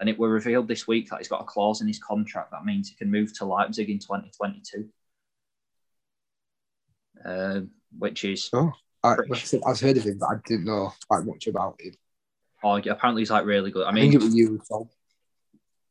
and 0.00 0.08
it 0.08 0.18
were 0.18 0.30
revealed 0.30 0.68
this 0.68 0.86
week 0.86 1.10
that 1.10 1.18
he's 1.18 1.28
got 1.28 1.42
a 1.42 1.44
clause 1.44 1.80
in 1.80 1.86
his 1.88 1.98
contract 1.98 2.50
that 2.52 2.64
means 2.64 2.88
he 2.88 2.94
can 2.96 3.10
move 3.10 3.36
to 3.38 3.44
Leipzig 3.44 3.90
in 3.90 3.98
2022, 3.98 4.88
um, 7.24 7.70
which 7.98 8.24
is 8.24 8.48
Oh, 8.52 8.72
I, 9.02 9.14
Pretty 9.16 9.30
like 9.30 9.40
I 9.40 9.44
said, 9.44 9.60
I've 9.66 9.80
heard 9.80 9.96
of 9.96 10.04
him, 10.04 10.18
but 10.18 10.26
I 10.26 10.34
didn't 10.46 10.64
know 10.66 10.92
quite 11.08 11.24
much 11.24 11.46
about 11.46 11.80
him. 11.80 11.94
oh, 12.64 12.76
apparently 12.76 13.22
he's 13.22 13.30
like 13.30 13.44
really 13.44 13.70
good. 13.70 13.84
I 13.86 13.90
I, 13.90 13.92
mean, 13.92 14.10
think 14.10 14.22
it 14.22 14.24
was 14.24 14.34
you, 14.34 14.60
Tom. 14.70 14.88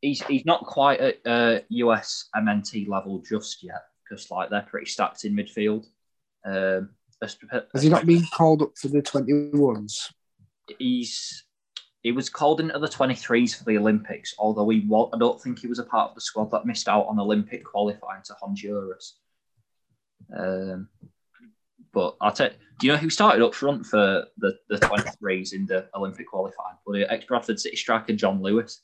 He's 0.00 0.22
he's 0.24 0.44
not 0.44 0.64
quite 0.64 1.00
at 1.00 1.26
uh, 1.26 1.60
US 1.68 2.28
MNT 2.36 2.88
level 2.88 3.22
just 3.28 3.62
yet 3.62 3.82
because 4.08 4.30
like 4.30 4.50
they're 4.50 4.62
pretty 4.62 4.86
stacked 4.86 5.24
in 5.24 5.34
midfield. 5.34 5.86
Um, 6.44 6.90
Has 7.20 7.82
he 7.82 7.88
not 7.88 8.06
been 8.06 8.24
called 8.32 8.62
up 8.62 8.72
for 8.76 8.88
the 8.88 9.02
21s? 9.02 10.12
he's 10.78 11.44
he 12.02 12.12
was 12.12 12.30
called 12.30 12.60
into 12.60 12.78
the 12.78 12.86
23s 12.86 13.56
for 13.56 13.64
the 13.64 13.76
Olympics, 13.76 14.34
although 14.38 14.68
he 14.68 14.80
was, 14.80 15.10
I 15.12 15.18
don't 15.18 15.40
think 15.42 15.58
he 15.58 15.66
was 15.66 15.80
a 15.80 15.84
part 15.84 16.10
of 16.10 16.14
the 16.14 16.20
squad 16.20 16.50
that 16.52 16.64
missed 16.64 16.88
out 16.88 17.06
on 17.08 17.18
Olympic 17.18 17.64
qualifying 17.64 18.22
to 18.26 18.34
Honduras. 18.40 19.18
Um, 20.36 20.88
but 21.92 22.16
I'll 22.20 22.30
tell 22.30 22.50
do 22.78 22.86
you 22.86 22.92
know 22.92 22.98
who 22.98 23.10
started 23.10 23.44
up 23.44 23.54
front 23.54 23.84
for 23.84 24.26
the, 24.36 24.56
the 24.68 24.76
23s 24.76 25.52
in 25.52 25.66
the 25.66 25.88
Olympic 25.94 26.28
qualifying? 26.28 26.76
Well, 26.86 26.98
the 26.98 27.12
ex 27.12 27.24
Bradford 27.24 27.58
City 27.58 27.76
striker 27.76 28.12
John 28.12 28.40
Lewis. 28.40 28.82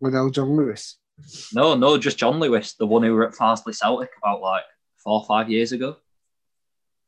Liddell 0.00 0.30
John 0.30 0.56
Lewis. 0.56 0.96
No, 1.52 1.74
no, 1.74 1.98
just 1.98 2.18
John 2.18 2.38
Lewis, 2.38 2.74
the 2.74 2.86
one 2.86 3.02
who 3.02 3.12
were 3.14 3.26
at 3.26 3.34
Farsley 3.34 3.74
Celtic 3.74 4.10
about 4.22 4.40
like 4.40 4.62
four 4.98 5.20
or 5.20 5.26
five 5.26 5.50
years 5.50 5.72
ago. 5.72 5.96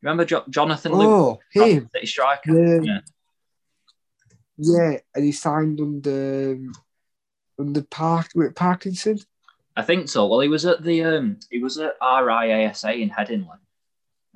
Remember 0.02 0.24
jo- 0.24 0.44
Jonathan 0.48 0.92
Lewis, 0.92 1.06
Oh, 1.06 1.38
him. 1.52 1.88
City 1.94 2.06
striker? 2.06 2.52
Yeah. 2.52 2.80
Yeah. 2.82 3.00
Yeah, 4.62 4.98
and 5.14 5.24
he 5.24 5.32
signed 5.32 5.80
under 5.80 6.58
under 7.58 7.82
Park 7.82 8.28
with 8.34 8.54
Parkinson. 8.54 9.18
I 9.76 9.82
think 9.82 10.08
so. 10.08 10.26
Well, 10.26 10.40
he 10.40 10.48
was 10.48 10.66
at 10.66 10.82
the 10.82 11.02
um, 11.04 11.38
he 11.50 11.62
was 11.62 11.78
at 11.78 11.98
RIASA 12.00 13.00
in 13.00 13.08
Headingley, 13.08 13.58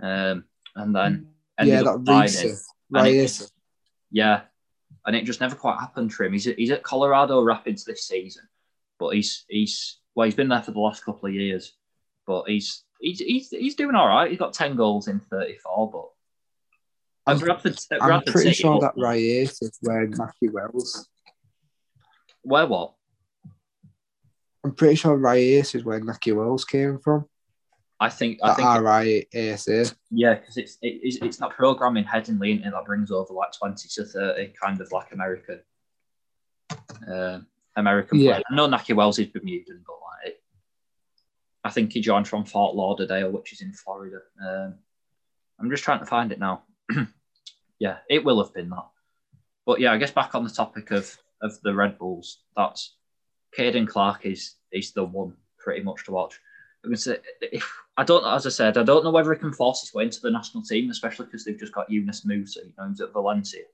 um, 0.02 0.44
and 0.76 0.94
then 0.96 1.26
yeah, 1.62 1.82
that. 1.82 2.04
Reese. 2.06 2.70
Right, 2.90 3.50
Yeah, 4.10 4.42
and 5.06 5.14
it 5.14 5.24
just 5.24 5.40
never 5.40 5.54
quite 5.56 5.78
happened 5.78 6.12
for 6.12 6.24
him. 6.24 6.32
He's 6.32 6.46
at, 6.46 6.58
he's 6.58 6.70
at 6.70 6.82
Colorado 6.82 7.42
Rapids 7.42 7.84
this 7.84 8.06
season, 8.06 8.44
but 8.98 9.10
he's 9.10 9.44
he's 9.48 9.98
well, 10.14 10.24
he's 10.26 10.34
been 10.34 10.48
there 10.48 10.62
for 10.62 10.70
the 10.72 10.80
last 10.80 11.04
couple 11.04 11.28
of 11.28 11.34
years, 11.34 11.74
but 12.26 12.44
he's 12.48 12.84
he's 13.00 13.18
he's, 13.18 13.50
he's 13.50 13.74
doing 13.74 13.94
all 13.94 14.08
right. 14.08 14.30
He's 14.30 14.38
got 14.38 14.52
ten 14.52 14.76
goals 14.76 15.08
in 15.08 15.20
thirty 15.20 15.56
four, 15.56 15.90
but. 15.90 16.08
I'm- 17.26 17.38
Bradford, 17.38 17.78
I'm 18.02 18.20
pretty 18.22 18.38
City, 18.50 18.52
sure 18.52 18.80
that 18.80 18.92
Reyes 18.98 19.62
is 19.62 19.78
where 19.80 20.06
Nahki 20.06 20.52
Wells. 20.52 21.08
Where 22.42 22.66
what? 22.66 22.92
I'm 24.62 24.74
pretty 24.74 24.96
sure 24.96 25.16
Reyes 25.16 25.74
is 25.74 25.84
where 25.84 26.00
Nahki 26.00 26.36
Wells 26.36 26.66
came 26.66 26.98
from. 26.98 27.24
I 28.00 28.08
think 28.08 28.40
I 28.42 28.54
think 28.54 28.66
RIASA. 28.68 29.94
yeah, 30.10 30.34
because 30.34 30.56
it's 30.56 30.78
it, 30.82 31.00
it's 31.02 31.16
it's 31.22 31.36
that 31.38 31.50
program 31.50 31.96
in 31.96 32.04
and 32.06 32.72
that 32.72 32.84
brings 32.84 33.10
over 33.10 33.32
like 33.32 33.52
twenty 33.52 33.88
to 33.88 34.04
thirty 34.04 34.52
kind 34.60 34.80
of 34.80 34.90
like 34.90 35.12
American, 35.12 35.60
uh, 37.08 37.38
American 37.76 38.18
Yeah. 38.18 38.32
players. 38.32 38.44
I 38.50 38.54
know 38.54 38.68
Nahki 38.68 38.96
Wells 38.96 39.18
is 39.18 39.28
Bermudan, 39.28 39.84
but 39.86 39.94
like 39.94 40.32
it, 40.32 40.42
I 41.62 41.70
think 41.70 41.92
he 41.92 42.00
joined 42.00 42.26
from 42.26 42.44
Fort 42.44 42.74
Lauderdale, 42.74 43.30
which 43.30 43.52
is 43.52 43.60
in 43.60 43.72
Florida. 43.72 44.18
Um, 44.44 44.74
I'm 45.60 45.70
just 45.70 45.84
trying 45.84 46.00
to 46.00 46.06
find 46.06 46.32
it 46.32 46.40
now. 46.40 46.64
yeah, 47.78 47.98
it 48.10 48.24
will 48.24 48.42
have 48.42 48.52
been 48.52 48.70
that. 48.70 48.88
But 49.64 49.80
yeah, 49.80 49.92
I 49.92 49.98
guess 49.98 50.10
back 50.10 50.34
on 50.34 50.44
the 50.44 50.50
topic 50.50 50.90
of 50.90 51.16
of 51.40 51.60
the 51.62 51.74
Red 51.74 51.96
Bulls, 51.98 52.40
that's 52.56 52.96
Caden 53.56 53.86
Clark 53.86 54.26
is 54.26 54.56
is 54.72 54.92
the 54.92 55.04
one 55.04 55.34
pretty 55.58 55.82
much 55.84 56.04
to 56.06 56.12
watch. 56.12 56.40
I'm 56.84 56.94
if 57.40 57.72
I 57.96 58.04
don't 58.04 58.24
as 58.24 58.46
I 58.46 58.50
said, 58.50 58.76
I 58.76 58.82
don't 58.82 59.04
know 59.04 59.10
whether 59.10 59.32
he 59.32 59.40
can 59.40 59.52
force 59.52 59.80
his 59.80 59.94
way 59.94 60.04
into 60.04 60.20
the 60.20 60.30
national 60.30 60.62
team, 60.62 60.90
especially 60.90 61.26
because 61.26 61.44
they've 61.44 61.58
just 61.58 61.72
got 61.72 61.90
Yunus 61.90 62.24
Musah, 62.24 62.64
you 62.64 62.72
know, 62.76 62.88
he's 62.88 63.00
at 63.00 63.12
Valencia. 63.12 63.64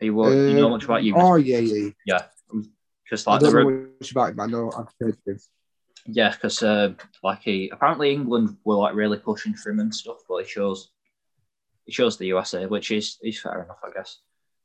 You, 0.00 0.14
wo- 0.14 0.30
you 0.30 0.54
know 0.54 0.66
Uh, 0.66 0.70
much 0.70 0.84
about 0.84 1.02
Yunus? 1.02 1.22
Oh 1.24 1.36
yeah, 1.36 1.58
yeah. 1.58 1.90
yeah. 2.06 2.22
Because 3.04 3.26
I 3.26 3.32
like 3.32 3.40
don't 3.40 3.52
the 3.52 3.64
know 3.64 3.88
much 4.00 4.10
about 4.10 4.30
him. 4.30 4.40
I 4.40 4.46
know 4.46 4.70
I've 4.70 4.94
heard 5.00 5.14
of 5.14 5.18
him. 5.26 5.40
Yeah, 6.06 6.30
because 6.30 6.62
uh, 6.62 6.94
like 7.22 7.42
he 7.42 7.68
apparently 7.70 8.12
England 8.12 8.56
were 8.64 8.76
like 8.76 8.94
really 8.94 9.18
pushing 9.18 9.54
for 9.54 9.70
him 9.70 9.80
and 9.80 9.94
stuff, 9.94 10.18
but 10.28 10.44
he 10.44 10.50
chose 10.50 10.90
he 11.84 11.92
chose 11.92 12.16
the 12.16 12.26
USA, 12.26 12.66
which 12.66 12.90
is 12.90 13.18
is 13.22 13.40
fair 13.40 13.62
enough, 13.62 13.78
I 13.84 13.90
guess. 13.92 14.18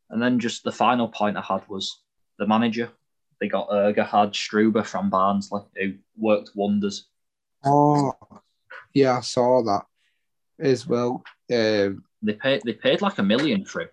And 0.10 0.22
then 0.22 0.40
just 0.40 0.64
the 0.64 0.72
final 0.72 1.08
point 1.08 1.38
I 1.38 1.42
had 1.42 1.68
was 1.68 2.04
the 2.38 2.46
manager. 2.46 2.92
They 3.44 3.50
got 3.50 3.66
uh, 3.66 3.92
Gerhard 3.92 4.32
Struber 4.32 4.86
from 4.86 5.10
Barnsley, 5.10 5.64
who 5.76 5.96
worked 6.16 6.52
wonders. 6.56 7.10
Oh, 7.66 8.14
yeah, 8.94 9.18
I 9.18 9.20
saw 9.20 9.62
that 9.64 9.82
as 10.58 10.88
well. 10.88 11.22
Um, 11.52 12.06
They 12.22 12.34
paid 12.36 12.62
they 12.64 12.72
paid 12.72 13.02
like 13.02 13.18
a 13.18 13.24
million 13.24 13.66
for 13.66 13.82
him. 13.82 13.90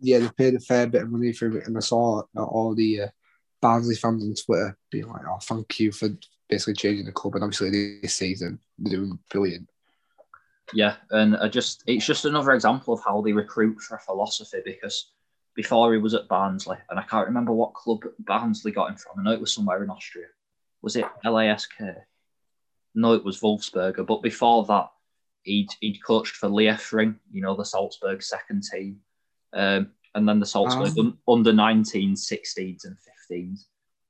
yeah, 0.00 0.18
they 0.18 0.28
paid 0.36 0.54
a 0.54 0.60
fair 0.60 0.86
bit 0.86 1.04
of 1.04 1.10
money 1.10 1.32
for 1.32 1.56
it, 1.56 1.66
and 1.66 1.78
I 1.78 1.80
saw 1.80 2.24
all 2.36 2.74
the 2.74 3.04
uh, 3.04 3.08
Barnsley 3.62 3.94
fans 3.94 4.22
on 4.22 4.34
Twitter 4.34 4.76
being 4.90 5.08
like, 5.08 5.22
"Oh, 5.26 5.38
thank 5.40 5.80
you 5.80 5.90
for 5.90 6.10
basically 6.50 6.74
changing 6.74 7.06
the 7.06 7.12
club." 7.12 7.36
And 7.36 7.44
obviously, 7.44 8.00
this 8.02 8.16
season 8.16 8.58
they're 8.78 8.98
doing 8.98 9.18
brilliant. 9.30 9.66
Yeah, 10.74 10.96
and 11.10 11.38
I 11.38 11.48
just 11.48 11.84
it's 11.86 12.04
just 12.04 12.26
another 12.26 12.52
example 12.52 12.92
of 12.92 13.00
how 13.02 13.22
they 13.22 13.32
recruit 13.32 13.80
for 13.80 13.96
a 13.96 14.00
philosophy 14.00 14.58
because 14.62 15.12
before 15.58 15.92
he 15.92 15.98
was 15.98 16.14
at 16.14 16.28
Barnsley, 16.28 16.76
and 16.88 17.00
I 17.00 17.02
can't 17.02 17.26
remember 17.26 17.50
what 17.50 17.74
club 17.74 18.04
Barnsley 18.20 18.70
got 18.70 18.90
him 18.90 18.96
from. 18.96 19.18
I 19.18 19.24
know 19.24 19.32
it 19.32 19.40
was 19.40 19.52
somewhere 19.52 19.82
in 19.82 19.90
Austria. 19.90 20.26
Was 20.82 20.94
it 20.94 21.04
LASK? 21.24 21.72
No, 22.94 23.14
it 23.14 23.24
was 23.24 23.40
Wolfsberger. 23.40 24.06
But 24.06 24.22
before 24.22 24.64
that, 24.66 24.88
he'd 25.42 25.70
he'd 25.80 25.98
coached 26.04 26.36
for 26.36 26.48
Liefering, 26.48 27.16
you 27.32 27.42
know, 27.42 27.56
the 27.56 27.64
Salzburg 27.64 28.22
second 28.22 28.62
team, 28.72 29.00
um, 29.52 29.90
and 30.14 30.28
then 30.28 30.38
the 30.38 30.46
Salzburg 30.46 30.96
un- 30.96 31.18
under 31.26 31.52
19s, 31.52 32.20
16s, 32.20 32.84
and 32.84 32.96
15s. 33.28 33.64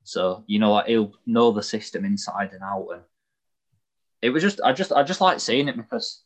So 0.04 0.44
you 0.46 0.58
know, 0.58 0.72
like 0.72 0.88
he'll 0.88 1.14
know 1.24 1.50
the 1.50 1.62
system 1.62 2.04
inside 2.04 2.52
and 2.52 2.62
out, 2.62 2.88
and 2.92 3.02
it 4.20 4.28
was 4.28 4.42
just 4.42 4.60
I 4.62 4.74
just 4.74 4.92
I 4.92 5.02
just 5.02 5.22
like 5.22 5.40
seeing 5.40 5.68
it 5.68 5.78
because 5.78 6.24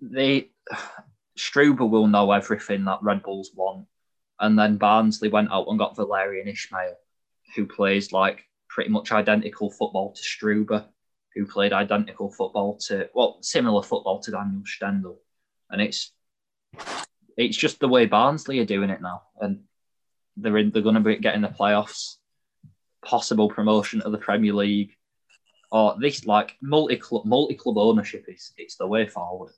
they 0.00 0.50
Struber 1.36 1.90
will 1.90 2.06
know 2.06 2.30
everything 2.30 2.84
that 2.84 3.02
Red 3.02 3.24
Bulls 3.24 3.50
want, 3.52 3.88
and 4.40 4.58
then 4.58 4.76
Barnsley 4.76 5.28
went 5.28 5.50
out 5.50 5.66
and 5.68 5.78
got 5.78 5.96
Valérien 5.96 6.48
Ismaël, 6.48 6.94
who 7.54 7.66
plays 7.66 8.12
like 8.12 8.44
pretty 8.68 8.90
much 8.90 9.12
identical 9.12 9.70
football 9.70 10.12
to 10.12 10.22
Struber, 10.22 10.86
who 11.34 11.46
played 11.46 11.72
identical 11.72 12.30
football 12.30 12.78
to 12.88 13.08
well 13.14 13.38
similar 13.42 13.82
football 13.82 14.20
to 14.20 14.30
Daniel 14.30 14.62
Stendel, 14.64 15.20
and 15.70 15.80
it's 15.80 16.12
it's 17.36 17.56
just 17.56 17.80
the 17.80 17.88
way 17.88 18.06
Barnsley 18.06 18.58
are 18.60 18.64
doing 18.64 18.90
it 18.90 19.00
now, 19.00 19.22
and 19.40 19.60
they're 20.36 20.58
in, 20.58 20.70
they're 20.70 20.82
going 20.82 20.94
to 20.94 21.00
be 21.00 21.16
getting 21.16 21.42
the 21.42 21.48
playoffs, 21.48 22.16
possible 23.04 23.48
promotion 23.48 24.00
to 24.00 24.10
the 24.10 24.18
Premier 24.18 24.52
League, 24.52 24.92
or 25.70 25.96
this 26.00 26.26
like 26.26 26.56
multi 26.60 26.96
club 26.96 27.24
multi 27.24 27.54
club 27.54 27.78
ownership 27.78 28.24
is 28.28 28.52
it's 28.56 28.76
the 28.76 28.86
way 28.86 29.06
forward. 29.06 29.52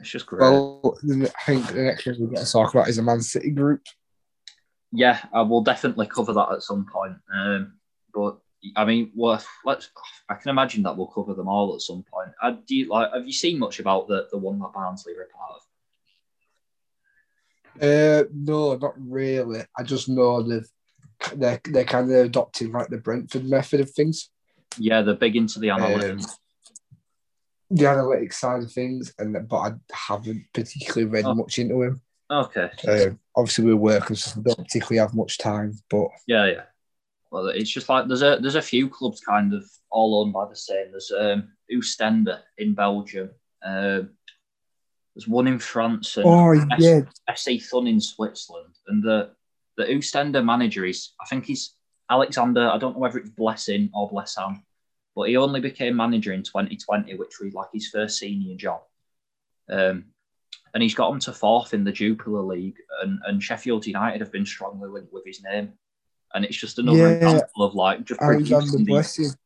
It's 0.00 0.10
just 0.10 0.26
great. 0.26 0.40
Well, 0.40 0.98
I 1.04 1.28
think 1.46 1.66
the 1.68 1.82
next 1.82 2.04
thing 2.04 2.16
we're 2.18 2.26
going 2.26 2.44
to 2.44 2.50
talk 2.50 2.72
about 2.74 2.88
is 2.88 2.98
a 2.98 3.02
Man 3.02 3.20
City 3.20 3.50
group. 3.50 3.82
yeah, 4.92 5.20
I 5.32 5.42
will 5.42 5.62
definitely 5.62 6.06
cover 6.06 6.32
that 6.32 6.52
at 6.52 6.62
some 6.62 6.86
point. 6.90 7.16
Um, 7.32 7.74
but 8.12 8.38
I 8.76 8.84
mean, 8.84 9.12
well, 9.14 9.42
let's. 9.64 9.90
I 10.28 10.34
can 10.34 10.50
imagine 10.50 10.82
that 10.84 10.96
we'll 10.96 11.06
cover 11.06 11.34
them 11.34 11.48
all 11.48 11.74
at 11.74 11.80
some 11.80 12.04
point. 12.12 12.30
Uh, 12.42 12.52
do 12.66 12.74
you 12.76 12.88
like? 12.88 13.12
Have 13.12 13.26
you 13.26 13.32
seen 13.32 13.58
much 13.58 13.78
about 13.78 14.08
the 14.08 14.28
the 14.30 14.38
one 14.38 14.58
that 14.60 14.72
Barnsley 14.72 15.14
were 15.14 15.28
part 15.36 15.52
of? 15.54 15.60
Uh, 17.82 18.24
no, 18.34 18.76
not 18.76 18.94
really. 18.96 19.62
I 19.78 19.82
just 19.82 20.08
know 20.08 20.42
that 20.42 20.66
they're 21.34 21.60
they're 21.64 21.84
kind 21.84 22.10
of 22.10 22.26
adopting 22.26 22.72
like 22.72 22.88
the 22.88 22.98
Brentford 22.98 23.44
method 23.44 23.80
of 23.80 23.90
things, 23.90 24.30
Yeah, 24.78 25.02
they're 25.02 25.14
big 25.14 25.36
into 25.36 25.58
the 25.58 25.68
analytics. 25.68 26.24
Um, 26.24 26.34
the 27.70 27.84
analytics 27.84 28.34
side 28.34 28.62
of 28.62 28.72
things, 28.72 29.14
and 29.18 29.48
but 29.48 29.56
I 29.58 29.72
haven't 29.92 30.44
particularly 30.52 31.04
read 31.10 31.24
Oh. 31.24 31.34
much 31.34 31.58
into 31.58 31.82
him. 31.82 32.00
okay. 32.30 32.70
Um, 32.88 33.18
obviously, 33.36 33.64
we're 33.64 33.76
working, 33.76 34.16
so 34.16 34.40
don't 34.40 34.56
particularly 34.58 34.98
have 34.98 35.14
much 35.14 35.38
time. 35.38 35.74
But 35.88 36.08
Yeah, 36.26 36.46
yeah. 36.46 36.62
Well, 37.30 37.46
it's 37.48 37.70
just 37.70 37.88
like 37.88 38.08
there's 38.08 38.22
a 38.22 38.38
there's 38.40 38.56
a 38.56 38.62
few 38.62 38.88
clubs 38.88 39.20
kind 39.20 39.54
of 39.54 39.64
all 39.90 40.20
owned 40.20 40.32
by 40.32 40.48
the 40.48 40.56
same. 40.56 40.90
There's 40.90 41.12
um, 41.16 41.52
Oostende 41.72 42.38
in 42.58 42.74
Belgium. 42.74 43.30
Um, 43.64 44.10
there's 45.14 45.28
one 45.28 45.46
in 45.46 45.58
France 45.58 46.16
and 46.16 46.26
oh 46.26 46.52
yeah, 46.78 47.02
FC 47.28 47.62
Thun 47.62 47.86
in 47.86 48.00
Switzerland, 48.00 48.74
and 48.88 49.02
the 49.02 49.30
the 49.76 49.84
Oostende 49.84 50.44
manager 50.44 50.84
is 50.84 51.10
I 51.20 51.26
think 51.26 51.44
he's 51.46 51.74
Alexander. 52.10 52.68
I 52.68 52.78
don't 52.78 52.94
know 52.94 53.00
whether 53.00 53.18
it's 53.18 53.30
Blessing 53.30 53.90
or 53.94 54.10
Blessan, 54.10 54.62
but 55.14 55.28
he 55.28 55.36
only 55.36 55.60
became 55.60 55.96
manager 55.96 56.32
in 56.32 56.42
2020, 56.42 57.16
which 57.16 57.40
was 57.40 57.52
like 57.54 57.68
his 57.72 57.88
first 57.88 58.18
senior 58.18 58.56
job. 58.56 58.80
Um, 59.68 60.06
and 60.72 60.82
he's 60.82 60.94
got 60.94 61.12
him 61.12 61.18
to 61.20 61.32
fourth 61.32 61.74
in 61.74 61.84
the 61.84 61.92
Jupiler 61.92 62.42
League, 62.42 62.76
and, 63.02 63.18
and 63.26 63.42
Sheffield 63.42 63.86
United 63.86 64.20
have 64.20 64.32
been 64.32 64.46
strongly 64.46 64.88
linked 64.88 65.12
with 65.12 65.26
his 65.26 65.42
name. 65.42 65.72
And 66.32 66.44
it's 66.44 66.56
just 66.56 66.78
another 66.78 66.98
Yeah. 66.98 67.24
example 67.24 67.64
of 67.64 67.74
like 67.74 68.04
just 68.04 68.20
producing 68.20 68.84
these, 68.84 69.36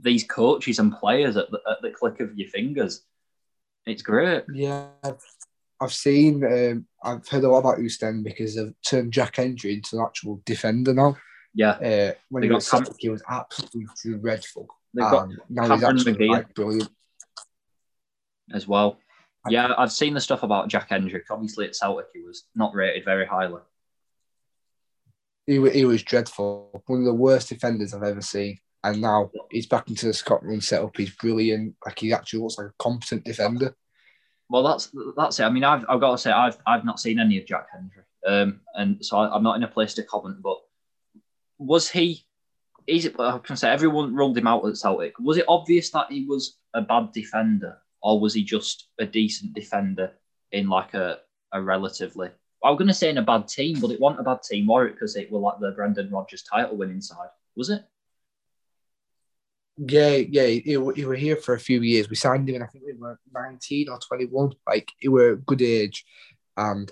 these 0.00 0.24
coaches 0.24 0.80
and 0.80 0.92
players 0.92 1.36
at 1.36 1.50
the, 1.50 1.60
at 1.70 1.80
the 1.80 1.90
click 1.90 2.18
of 2.20 2.36
your 2.36 2.48
fingers. 2.48 3.02
It's 3.86 4.02
great. 4.02 4.44
Yeah, 4.52 4.88
I've 5.80 5.92
seen. 5.92 6.42
Um, 6.44 6.86
I've 7.02 7.28
heard 7.28 7.44
a 7.44 7.48
lot 7.48 7.58
about 7.58 7.78
Houston 7.78 8.22
because 8.22 8.56
they've 8.56 8.74
turned 8.82 9.12
Jack 9.12 9.36
Hendry 9.36 9.74
into 9.74 9.96
an 9.96 10.02
actual 10.02 10.42
defender 10.44 10.94
now. 10.94 11.16
Yeah, 11.54 11.72
Uh, 11.72 12.14
when 12.30 12.40
They 12.40 12.46
he 12.46 12.48
got 12.48 12.56
was 12.56 12.66
Celtic, 12.66 12.96
he 12.98 13.08
was 13.10 13.22
absolutely 13.28 13.86
dreadful. 14.18 14.66
They've 14.94 15.10
got 15.10 15.24
Um, 15.24 15.38
Cameron 15.54 15.96
McGee. 15.98 16.28
like 16.28 16.54
brilliant. 16.54 16.90
as 18.52 18.66
well. 18.68 18.98
Yeah, 19.50 19.74
I've 19.76 19.92
seen 19.92 20.14
the 20.14 20.20
stuff 20.20 20.42
about 20.42 20.68
Jack 20.68 20.88
Hendrick. 20.88 21.24
Obviously, 21.30 21.66
at 21.66 21.76
Celtic, 21.76 22.06
he 22.14 22.20
was 22.22 22.44
not 22.54 22.74
rated 22.74 23.04
very 23.04 23.26
highly. 23.26 23.60
He, 25.46 25.54
he 25.70 25.84
was 25.84 26.02
dreadful. 26.02 26.82
One 26.86 27.00
of 27.00 27.04
the 27.04 27.12
worst 27.14 27.50
defenders 27.50 27.92
I've 27.92 28.02
ever 28.02 28.22
seen. 28.22 28.58
And 28.82 29.00
now 29.02 29.30
he's 29.50 29.66
back 29.66 29.88
into 29.88 30.06
the 30.06 30.14
Scotland 30.14 30.62
setup. 30.64 30.96
He's 30.96 31.14
brilliant. 31.16 31.74
Like 31.84 31.98
he 31.98 32.12
actually 32.12 32.40
looks 32.40 32.56
like 32.58 32.68
a 32.68 32.72
competent 32.78 33.24
defender. 33.24 33.74
Well, 34.50 34.62
that's 34.62 34.90
that's 35.16 35.40
it. 35.40 35.44
I 35.44 35.50
mean, 35.50 35.64
I've, 35.64 35.84
I've 35.88 36.00
got 36.00 36.12
to 36.12 36.18
say, 36.18 36.30
I've 36.30 36.58
I've 36.66 36.84
not 36.84 37.00
seen 37.00 37.18
any 37.18 37.38
of 37.38 37.46
Jack 37.46 37.66
Hendry, 37.72 38.02
um, 38.26 38.60
and 38.74 39.02
so 39.04 39.16
I, 39.16 39.34
I'm 39.34 39.42
not 39.42 39.56
in 39.56 39.62
a 39.62 39.68
place 39.68 39.94
to 39.94 40.02
comment. 40.02 40.42
But 40.42 40.58
was 41.58 41.88
he? 41.90 42.26
Is 42.86 43.06
it? 43.06 43.18
I 43.18 43.38
can 43.38 43.56
say 43.56 43.70
everyone 43.70 44.14
ruled 44.14 44.36
him 44.36 44.46
out 44.46 44.66
at 44.66 44.76
Celtic. 44.76 45.18
Was 45.18 45.38
it 45.38 45.46
obvious 45.48 45.90
that 45.90 46.10
he 46.10 46.24
was 46.26 46.58
a 46.74 46.82
bad 46.82 47.12
defender, 47.12 47.78
or 48.02 48.20
was 48.20 48.34
he 48.34 48.44
just 48.44 48.88
a 48.98 49.06
decent 49.06 49.54
defender 49.54 50.12
in 50.52 50.68
like 50.68 50.94
a 50.94 51.18
a 51.52 51.62
relatively? 51.62 52.28
I 52.62 52.70
was 52.70 52.78
going 52.78 52.88
to 52.88 52.94
say 52.94 53.10
in 53.10 53.18
a 53.18 53.22
bad 53.22 53.46
team, 53.46 53.78
but 53.80 53.90
it 53.90 54.00
wasn't 54.00 54.20
a 54.20 54.24
bad 54.24 54.42
team, 54.42 54.66
was 54.66 54.88
it? 54.88 54.94
Because 54.94 55.16
it 55.16 55.30
was 55.30 55.42
like 55.42 55.60
the 55.60 55.72
Brendan 55.72 56.10
Rodgers 56.10 56.42
title 56.42 56.76
winning 56.76 57.02
side, 57.02 57.28
was 57.54 57.68
it? 57.68 57.84
Yeah, 59.76 60.16
yeah. 60.16 60.46
He, 60.46 60.60
he 60.60 60.76
were 60.76 61.14
here 61.14 61.36
for 61.36 61.54
a 61.54 61.60
few 61.60 61.82
years. 61.82 62.08
We 62.08 62.16
signed 62.16 62.48
him, 62.48 62.56
and 62.56 62.64
I 62.64 62.66
think 62.68 62.84
we 62.86 62.94
were 62.94 63.18
19 63.34 63.88
or 63.88 63.98
21. 63.98 64.52
Like 64.66 64.88
he 64.98 65.08
were 65.08 65.30
a 65.30 65.36
good 65.36 65.62
age, 65.62 66.04
and 66.56 66.90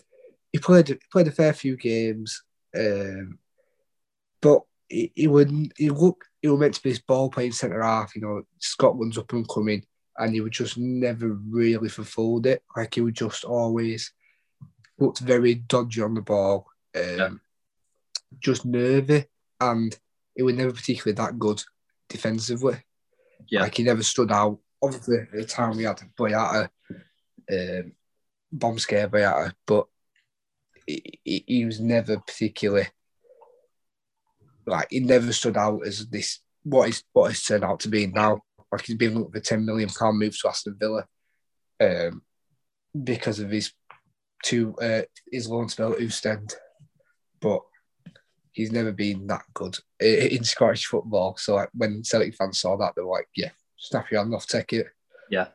he 0.53 0.59
played 0.59 0.99
played 1.11 1.29
a 1.29 1.33
fair 1.33 1.53
few 1.53 1.77
games. 1.77 2.43
Um, 2.77 3.39
but 4.41 4.63
he, 4.93 5.11
he 5.15 5.27
would 5.27 5.73
he 5.77 5.89
looked 5.91 6.29
he 6.43 6.49
was 6.49 6.61
meant 6.61 6.75
to 6.75 6.83
be 6.83 6.91
this 6.91 7.01
ball 7.01 7.31
playing 7.31 7.53
centre 7.53 7.83
half. 7.83 8.15
You 8.15 8.23
know, 8.23 8.43
Scotland's 8.59 9.17
up 9.19 9.33
and 9.33 9.49
coming, 9.49 9.85
and 10.19 10.35
he 10.35 10.41
would 10.41 10.53
just 10.53 10.77
never 10.77 11.29
really 11.29 11.89
fulfilled 11.89 12.47
it. 12.47 12.63
Like 12.77 12.95
he 12.95 13.01
would 13.01 13.15
just 13.15 13.45
always 13.45 14.13
looked 14.99 15.21
very 15.21 15.55
dodgy 15.55 16.03
on 16.03 16.15
the 16.15 16.21
ball, 16.21 16.67
um, 16.95 17.03
Yeah. 17.19 17.31
just 18.41 18.65
nervy, 18.67 19.25
and 19.61 19.99
he 20.37 20.43
was 20.43 20.55
never 20.55 20.73
particularly 20.73 21.15
that 21.17 21.39
good 21.39 21.63
defensively. 22.09 22.77
Yeah. 23.49 23.63
Like 23.63 23.77
he 23.77 23.83
never 23.83 24.03
stood 24.03 24.31
out. 24.31 24.59
Obviously, 24.83 25.19
at 25.19 25.33
the 25.33 25.45
time 25.45 25.77
we 25.77 25.85
had 25.85 26.01
Boyata, 26.19 26.69
um, 27.51 27.93
bomb 28.53 28.79
scare 28.79 29.09
Boyata, 29.09 29.55
but 29.67 29.87
he, 30.87 31.21
he, 31.25 31.45
he 31.47 31.65
was 31.65 31.81
never 31.81 32.19
particularly 32.19 32.89
like 34.67 34.89
he 34.91 35.01
never 35.01 35.33
stood 35.33 35.57
out 35.57 35.87
as 35.87 36.07
this 36.09 36.41
what 36.63 36.89
is 36.89 37.03
what 37.13 37.31
has 37.31 37.43
turned 37.43 37.65
out 37.65 37.81
to 37.81 37.89
be 37.89 38.07
now. 38.07 38.41
Like 38.71 38.87
he's 38.87 38.97
been 38.97 39.25
with 39.25 39.35
a 39.37 39.41
ten 39.41 39.65
million 39.67 39.89
pound 39.89 40.19
move 40.19 40.39
to 40.39 40.49
Aston 40.49 40.77
Villa, 40.79 41.07
um, 41.81 42.23
because 43.03 43.39
of 43.41 43.51
his 43.51 43.73
two 44.45 44.75
uh, 44.77 45.03
his 45.31 45.49
loan 45.49 45.69
spell 45.69 45.93
at 45.93 46.01
Ostend, 46.01 46.55
but 47.41 47.63
he's 48.53 48.73
never 48.73 48.93
been 48.93 49.27
that 49.27 49.43
good 49.55 49.77
in 50.01 50.45
Scottish 50.45 50.87
football. 50.87 51.37
So 51.37 51.57
like 51.57 51.71
when 51.75 52.05
Celtic 52.05 52.35
fans 52.35 52.61
saw 52.61 52.77
that, 52.77 52.95
they 52.95 53.03
were 53.03 53.11
like, 53.11 53.29
"Yeah, 53.37 53.51
snap 53.77 54.11
your 54.11 54.21
hand 54.21 54.35
off, 54.35 54.47
take 54.47 54.73
it." 54.73 54.87
Yeah. 55.31 55.49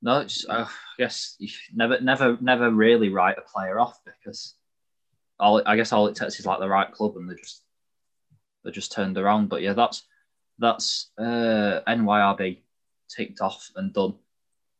No, 0.00 0.20
it's, 0.20 0.46
uh, 0.48 0.66
I 0.68 0.68
guess 0.96 1.34
you 1.40 1.48
never, 1.74 2.00
never, 2.00 2.38
never 2.40 2.70
really 2.70 3.08
write 3.08 3.36
a 3.36 3.40
player 3.40 3.80
off 3.80 3.98
because 4.04 4.54
all 5.40 5.60
I 5.66 5.76
guess 5.76 5.92
all 5.92 6.06
it 6.06 6.14
takes 6.14 6.38
is 6.38 6.46
like 6.46 6.60
the 6.60 6.68
right 6.68 6.90
club 6.92 7.16
and 7.16 7.28
they 7.28 7.34
just 7.34 7.62
they 8.64 8.70
just 8.70 8.92
turned 8.92 9.18
around. 9.18 9.48
But 9.48 9.62
yeah, 9.62 9.72
that's 9.72 10.04
that's 10.58 11.10
uh, 11.18 11.80
NYRB 11.86 12.58
ticked 13.08 13.40
off 13.40 13.70
and 13.76 13.92
done. 13.92 14.14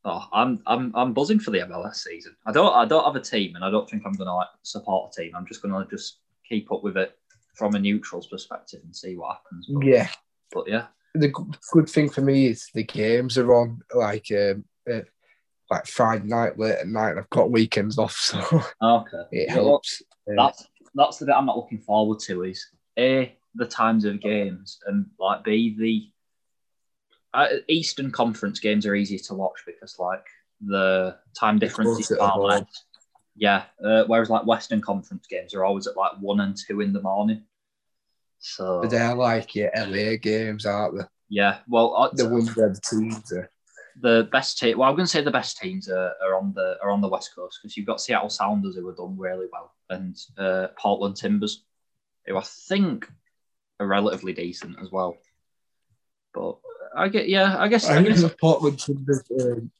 Oh, 0.04 0.24
I'm 0.32 0.62
I'm 0.66 0.92
I'm 0.94 1.12
buzzing 1.12 1.40
for 1.40 1.50
the 1.50 1.58
MLS 1.60 1.96
season. 1.96 2.34
I 2.46 2.52
don't 2.52 2.74
I 2.74 2.84
don't 2.84 3.04
have 3.04 3.16
a 3.16 3.20
team 3.20 3.56
and 3.56 3.64
I 3.64 3.70
don't 3.70 3.88
think 3.88 4.02
I'm 4.06 4.12
gonna 4.12 4.34
like 4.34 4.48
support 4.62 5.12
a 5.12 5.22
team. 5.22 5.32
I'm 5.34 5.46
just 5.46 5.62
gonna 5.62 5.86
just 5.90 6.18
keep 6.48 6.70
up 6.72 6.82
with 6.82 6.96
it 6.96 7.16
from 7.54 7.74
a 7.74 7.78
neutral's 7.78 8.28
perspective 8.28 8.80
and 8.84 8.94
see 8.94 9.16
what 9.16 9.36
happens. 9.36 9.66
But, 9.68 9.84
Yeah, 9.84 10.08
but 10.52 10.68
yeah, 10.68 10.86
the 11.14 11.32
good 11.72 11.88
thing 11.88 12.08
for 12.08 12.20
me 12.20 12.46
is 12.46 12.68
the 12.74 12.84
games 12.84 13.38
are 13.38 13.52
on 13.54 13.80
like 13.94 14.26
um, 14.32 14.64
uh, 14.90 15.00
like 15.70 15.86
Friday 15.86 16.26
night 16.26 16.58
late 16.58 16.78
at 16.78 16.88
night. 16.88 17.10
and 17.10 17.20
I've 17.20 17.30
got 17.30 17.50
weekends 17.50 17.98
off, 17.98 18.12
so 18.12 18.38
okay. 18.82 19.22
it 19.32 19.50
helps. 19.50 20.02
That's 20.26 20.66
that's 20.94 21.18
the 21.18 21.26
bit 21.26 21.34
I'm 21.34 21.46
not 21.46 21.56
looking 21.56 21.80
forward 21.80 22.20
to 22.20 22.44
is 22.44 22.66
a 22.98 23.36
the 23.54 23.66
times 23.66 24.04
of 24.04 24.20
games 24.20 24.78
and 24.86 25.06
like 25.18 25.44
be 25.44 25.76
the 25.78 26.10
uh, 27.34 27.48
Eastern 27.68 28.10
Conference 28.10 28.58
games 28.60 28.86
are 28.86 28.94
easier 28.94 29.18
to 29.18 29.34
watch 29.34 29.60
because 29.66 29.98
like 29.98 30.24
the 30.60 31.16
time 31.38 31.58
difference 31.58 31.98
is 32.10 32.16
far 32.16 32.38
less. 32.38 32.84
Yeah, 33.36 33.64
uh, 33.84 34.04
whereas 34.06 34.30
like 34.30 34.46
Western 34.46 34.80
Conference 34.80 35.26
games 35.28 35.54
are 35.54 35.64
always 35.64 35.86
at 35.86 35.96
like 35.96 36.12
one 36.20 36.40
and 36.40 36.56
two 36.56 36.80
in 36.80 36.92
the 36.92 37.02
morning. 37.02 37.44
So 38.40 38.80
but 38.82 38.90
they're 38.90 39.14
like 39.14 39.54
yeah, 39.54 39.70
LA 39.76 40.16
games, 40.20 40.64
aren't 40.66 40.98
they? 40.98 41.04
yeah, 41.28 41.58
well, 41.68 41.94
uh, 41.96 42.10
The 42.12 42.28
ones 42.28 42.54
where 42.56 42.70
the 42.70 42.80
teams 42.80 43.32
are. 43.32 43.50
the 44.00 44.28
best 44.32 44.58
team. 44.58 44.78
Well, 44.78 44.88
I'm 44.88 44.96
going 44.96 45.06
to 45.06 45.10
say 45.10 45.20
the 45.22 45.30
best 45.30 45.58
teams 45.58 45.88
are, 45.88 46.12
are 46.22 46.36
on 46.36 46.52
the 46.54 46.76
are 46.82 46.90
on 46.90 47.00
the 47.00 47.08
west 47.08 47.34
coast 47.34 47.58
because 47.60 47.76
you've 47.76 47.86
got 47.86 48.00
Seattle 48.00 48.30
Sounders 48.30 48.76
who 48.76 48.86
have 48.88 48.96
done 48.96 49.16
really 49.18 49.46
well, 49.52 49.74
and 49.90 50.16
uh, 50.38 50.68
Portland 50.78 51.16
Timbers, 51.16 51.64
who 52.26 52.36
I 52.36 52.42
think 52.42 53.08
are 53.80 53.86
relatively 53.86 54.32
decent 54.32 54.76
as 54.82 54.90
well. 54.90 55.16
But 56.34 56.58
I 56.96 57.08
get 57.08 57.28
yeah, 57.28 57.56
I 57.58 57.68
guess, 57.68 57.88
I 57.88 57.98
I 57.98 58.02
guess 58.02 58.22
the 58.22 58.28
Portland 58.40 58.78
Timbers. 58.78 59.22
Um, 59.40 59.70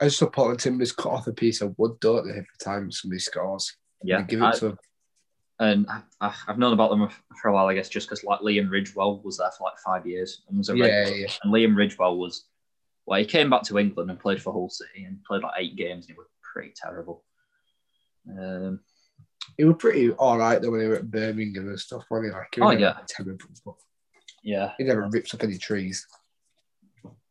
I 0.00 0.06
just 0.06 0.20
Portland 0.32 0.60
Timbers 0.60 0.92
cut 0.92 1.12
off 1.12 1.26
a 1.26 1.32
piece 1.32 1.60
of 1.60 1.74
wood, 1.78 1.98
don't 2.00 2.24
they, 2.26 2.32
every 2.32 2.46
time 2.62 2.90
somebody 2.90 3.20
scores? 3.20 3.76
yeah. 4.02 4.22
They 4.22 4.26
give 4.26 4.42
it 4.42 4.44
I- 4.44 4.52
to 4.52 4.68
them. 4.68 4.78
and 5.60 5.86
I, 6.20 6.34
I've 6.48 6.58
known 6.58 6.72
about 6.72 6.90
them 6.90 7.08
for 7.40 7.48
a 7.48 7.52
while, 7.54 7.66
I 7.66 7.74
guess, 7.74 7.88
just 7.88 8.08
because 8.08 8.24
like 8.24 8.40
Liam 8.40 8.68
Ridgewell 8.68 9.22
was 9.22 9.38
there 9.38 9.50
for 9.56 9.64
like 9.64 9.78
five 9.78 10.06
years 10.06 10.42
and 10.48 10.58
was 10.58 10.68
a 10.68 10.76
Yeah, 10.76 11.08
yeah. 11.08 11.26
And 11.42 11.52
Liam 11.52 11.74
Ridgewell 11.76 12.18
was 12.18 12.44
well, 13.06 13.18
he 13.20 13.24
came 13.26 13.50
back 13.50 13.62
to 13.64 13.78
England 13.78 14.10
and 14.10 14.18
played 14.18 14.42
for 14.42 14.52
Hull 14.52 14.68
City 14.70 15.04
and 15.04 15.22
played 15.24 15.42
like 15.42 15.54
eight 15.58 15.76
games 15.76 16.06
and 16.06 16.14
he 16.14 16.18
was 16.18 16.26
pretty 16.42 16.72
terrible. 16.74 17.22
Um, 18.28 18.80
He 19.56 19.64
was 19.64 19.76
pretty 19.78 20.10
all 20.12 20.38
right 20.38 20.60
though 20.60 20.70
when 20.70 20.80
he 20.80 20.86
were 20.88 20.96
at 20.96 21.10
Birmingham 21.10 21.68
and 21.68 21.78
stuff. 21.80 22.04
Wasn't 22.10 22.26
he? 22.32 22.32
Like, 22.36 22.54
he 22.54 22.60
Oh, 22.60 22.70
yeah. 22.70 22.98
terrible, 23.06 23.38
but 23.64 23.74
yeah, 24.42 24.72
he 24.78 24.84
never 24.84 25.08
rips 25.08 25.34
up 25.34 25.42
any 25.42 25.58
trees. 25.58 26.06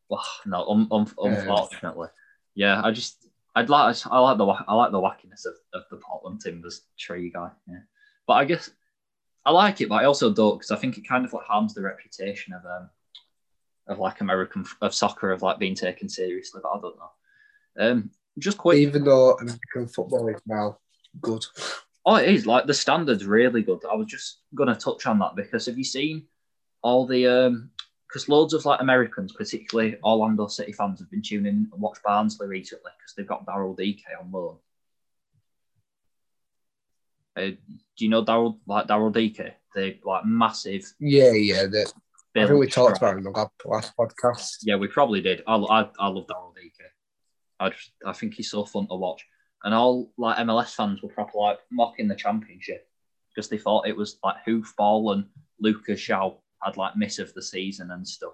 Well, 0.10 0.26
no, 0.46 0.66
un- 0.68 0.88
un- 0.92 1.12
unfortunately, 1.18 2.10
yeah. 2.56 2.82
I 2.84 2.92
just, 2.92 3.26
I'd 3.56 3.70
like, 3.70 3.96
I 4.08 4.20
like 4.20 4.38
the, 4.38 4.46
I 4.46 4.74
like 4.74 4.92
the 4.92 5.00
wackiness 5.00 5.46
of, 5.46 5.54
of 5.74 5.84
the 5.90 5.98
Portland 5.98 6.42
Timbers 6.42 6.82
tree 6.98 7.30
guy. 7.32 7.50
Yeah, 7.68 7.80
but 8.28 8.34
I 8.34 8.46
guess 8.46 8.70
I 9.46 9.52
like 9.52 9.82
it, 9.82 9.90
but 9.90 9.96
I 9.96 10.06
also 10.06 10.32
don't 10.34 10.58
because 10.58 10.72
I 10.72 10.76
think 10.78 10.98
it 10.98 11.08
kind 11.08 11.26
of 11.26 11.34
like 11.34 11.46
harms 11.46 11.74
the 11.74 11.82
reputation 11.82 12.54
of 12.54 12.66
um 12.66 12.90
of 13.88 14.00
like 14.00 14.22
American 14.22 14.66
of 14.82 14.94
soccer 14.94 15.32
of 15.32 15.42
like 15.42 15.60
being 15.60 15.76
taken 15.76 16.08
seriously. 16.08 16.62
But 16.64 16.70
I 16.70 16.80
don't 16.82 16.96
know. 16.98 17.12
Um, 17.92 18.12
just 18.40 18.58
quick. 18.58 18.78
Even 18.80 19.04
though 19.04 19.34
American 19.34 19.88
football 19.88 20.28
is 20.30 20.42
now 20.46 20.78
good. 21.22 21.44
Oh, 22.06 22.16
it 22.16 22.30
is 22.30 22.46
like 22.46 22.66
the 22.66 22.74
standard's 22.74 23.26
really 23.26 23.64
good. 23.64 23.82
I 23.90 23.96
was 23.96 24.08
just 24.08 24.40
gonna 24.54 24.76
touch 24.76 25.06
on 25.06 25.20
that 25.20 25.36
because 25.36 25.66
have 25.68 25.78
you 25.78 25.84
seen 25.84 26.24
all 26.82 27.08
the 27.08 27.28
um 27.28 27.72
because 28.08 28.30
loads 28.30 28.54
of 28.54 28.66
like 28.66 28.80
Americans, 28.82 29.32
particularly 29.34 29.98
Orlando 30.04 30.46
City 30.48 30.72
fans, 30.72 31.00
have 31.00 31.10
been 31.10 31.24
tuning 31.24 31.48
in 31.48 31.70
and 31.72 31.82
watch 31.82 31.98
Barnsley 32.06 32.48
recently 32.48 32.92
because 32.98 33.16
they've 33.16 33.28
got 33.28 33.46
Daryl 33.46 33.76
Dike 33.76 34.04
on 34.22 34.32
loan. 34.32 34.58
Uh, 37.36 37.56
do 37.98 38.06
you 38.06 38.10
know 38.10 38.24
Daryl 38.24 38.60
like 38.68 38.88
Daryl 38.88 39.12
Dike? 39.12 39.56
The 39.74 39.98
like 40.04 40.26
massive. 40.26 40.94
Yeah, 41.00 41.32
yeah. 41.32 41.66
The, 41.66 41.92
I 42.36 42.46
think 42.46 42.60
we 42.60 42.68
talked 42.68 42.98
about 42.98 43.18
in 43.18 43.24
the 43.24 43.32
last- 43.32 43.52
last 43.66 43.94
podcast. 43.98 44.58
Yeah, 44.62 44.76
we 44.76 44.88
probably 44.88 45.22
did. 45.22 45.42
I, 45.48 45.56
I, 45.56 45.90
I 46.00 46.08
love 46.08 46.28
Daryl 46.28 46.54
Dike. 46.54 46.74
I 47.60 47.70
just 47.70 47.92
I 48.06 48.14
think 48.14 48.36
he's 48.36 48.52
so 48.52 48.66
fun 48.66 48.88
to 48.88 48.96
watch, 48.96 49.26
and 49.64 49.74
all 49.74 50.12
like 50.18 50.38
MLS 50.38 50.76
fans 50.76 51.02
were 51.02 51.10
proper 51.10 51.38
like 51.38 51.60
mocking 51.72 52.08
the 52.08 52.16
championship 52.16 52.88
because 53.30 53.50
they 53.50 53.58
thought 53.58 53.88
it 53.88 53.98
was 53.98 54.18
like 54.24 54.46
hoofball 54.46 55.14
and 55.14 55.26
Lucas 55.60 56.00
Shaw 56.00 56.34
had 56.62 56.78
like 56.78 56.96
miss 56.96 57.20
of 57.20 57.34
the 57.34 57.42
season 57.42 57.92
and 57.92 58.08
stuff. 58.08 58.34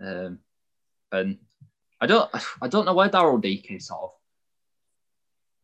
Um, 0.00 0.38
and 1.12 1.38
I 2.00 2.06
don't 2.06 2.30
I 2.62 2.68
don't 2.68 2.86
know 2.86 2.94
where 2.94 3.08
Daryl 3.08 3.40
Dike 3.40 3.80
sort 3.80 4.02
of 4.02 4.10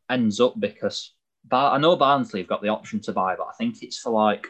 ends 0.09 0.41
up 0.41 0.59
because 0.59 1.13
Bar- 1.45 1.75
I 1.75 1.79
know 1.79 1.97
Barnsley 1.97 2.41
have 2.41 2.49
got 2.49 2.63
the 2.63 2.69
option 2.69 3.01
to 3.01 3.13
buy, 3.13 3.35
but 3.37 3.49
I 3.49 3.53
think 3.57 3.83
it's 3.83 3.99
for 3.99 4.11
like 4.11 4.47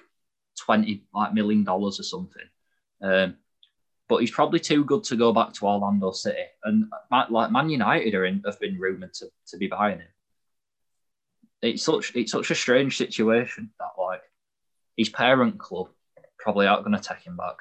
twenty 0.58 1.04
like 1.14 1.32
million 1.32 1.64
dollars 1.64 2.00
or 2.00 2.02
something. 2.02 2.48
Um, 3.02 3.36
but 4.10 4.18
he's 4.18 4.32
probably 4.32 4.58
too 4.58 4.84
good 4.84 5.04
to 5.04 5.14
go 5.14 5.32
back 5.32 5.52
to 5.52 5.66
Orlando 5.66 6.10
City. 6.10 6.42
And 6.64 6.92
like 7.30 7.52
Man 7.52 7.70
United 7.70 8.12
are 8.16 8.24
in, 8.24 8.42
have 8.44 8.58
been 8.58 8.76
rumored 8.76 9.14
to, 9.14 9.30
to 9.46 9.56
be 9.56 9.68
buying 9.68 10.00
him. 10.00 10.08
It's 11.62 11.84
such 11.84 12.12
it's 12.16 12.32
such 12.32 12.50
a 12.50 12.56
strange 12.56 12.96
situation 12.96 13.70
that 13.78 14.02
like 14.02 14.22
his 14.96 15.10
parent 15.10 15.58
club 15.58 15.90
probably 16.40 16.66
aren't 16.66 16.84
going 16.84 17.00
to 17.00 17.08
take 17.08 17.24
him 17.24 17.36
back. 17.36 17.58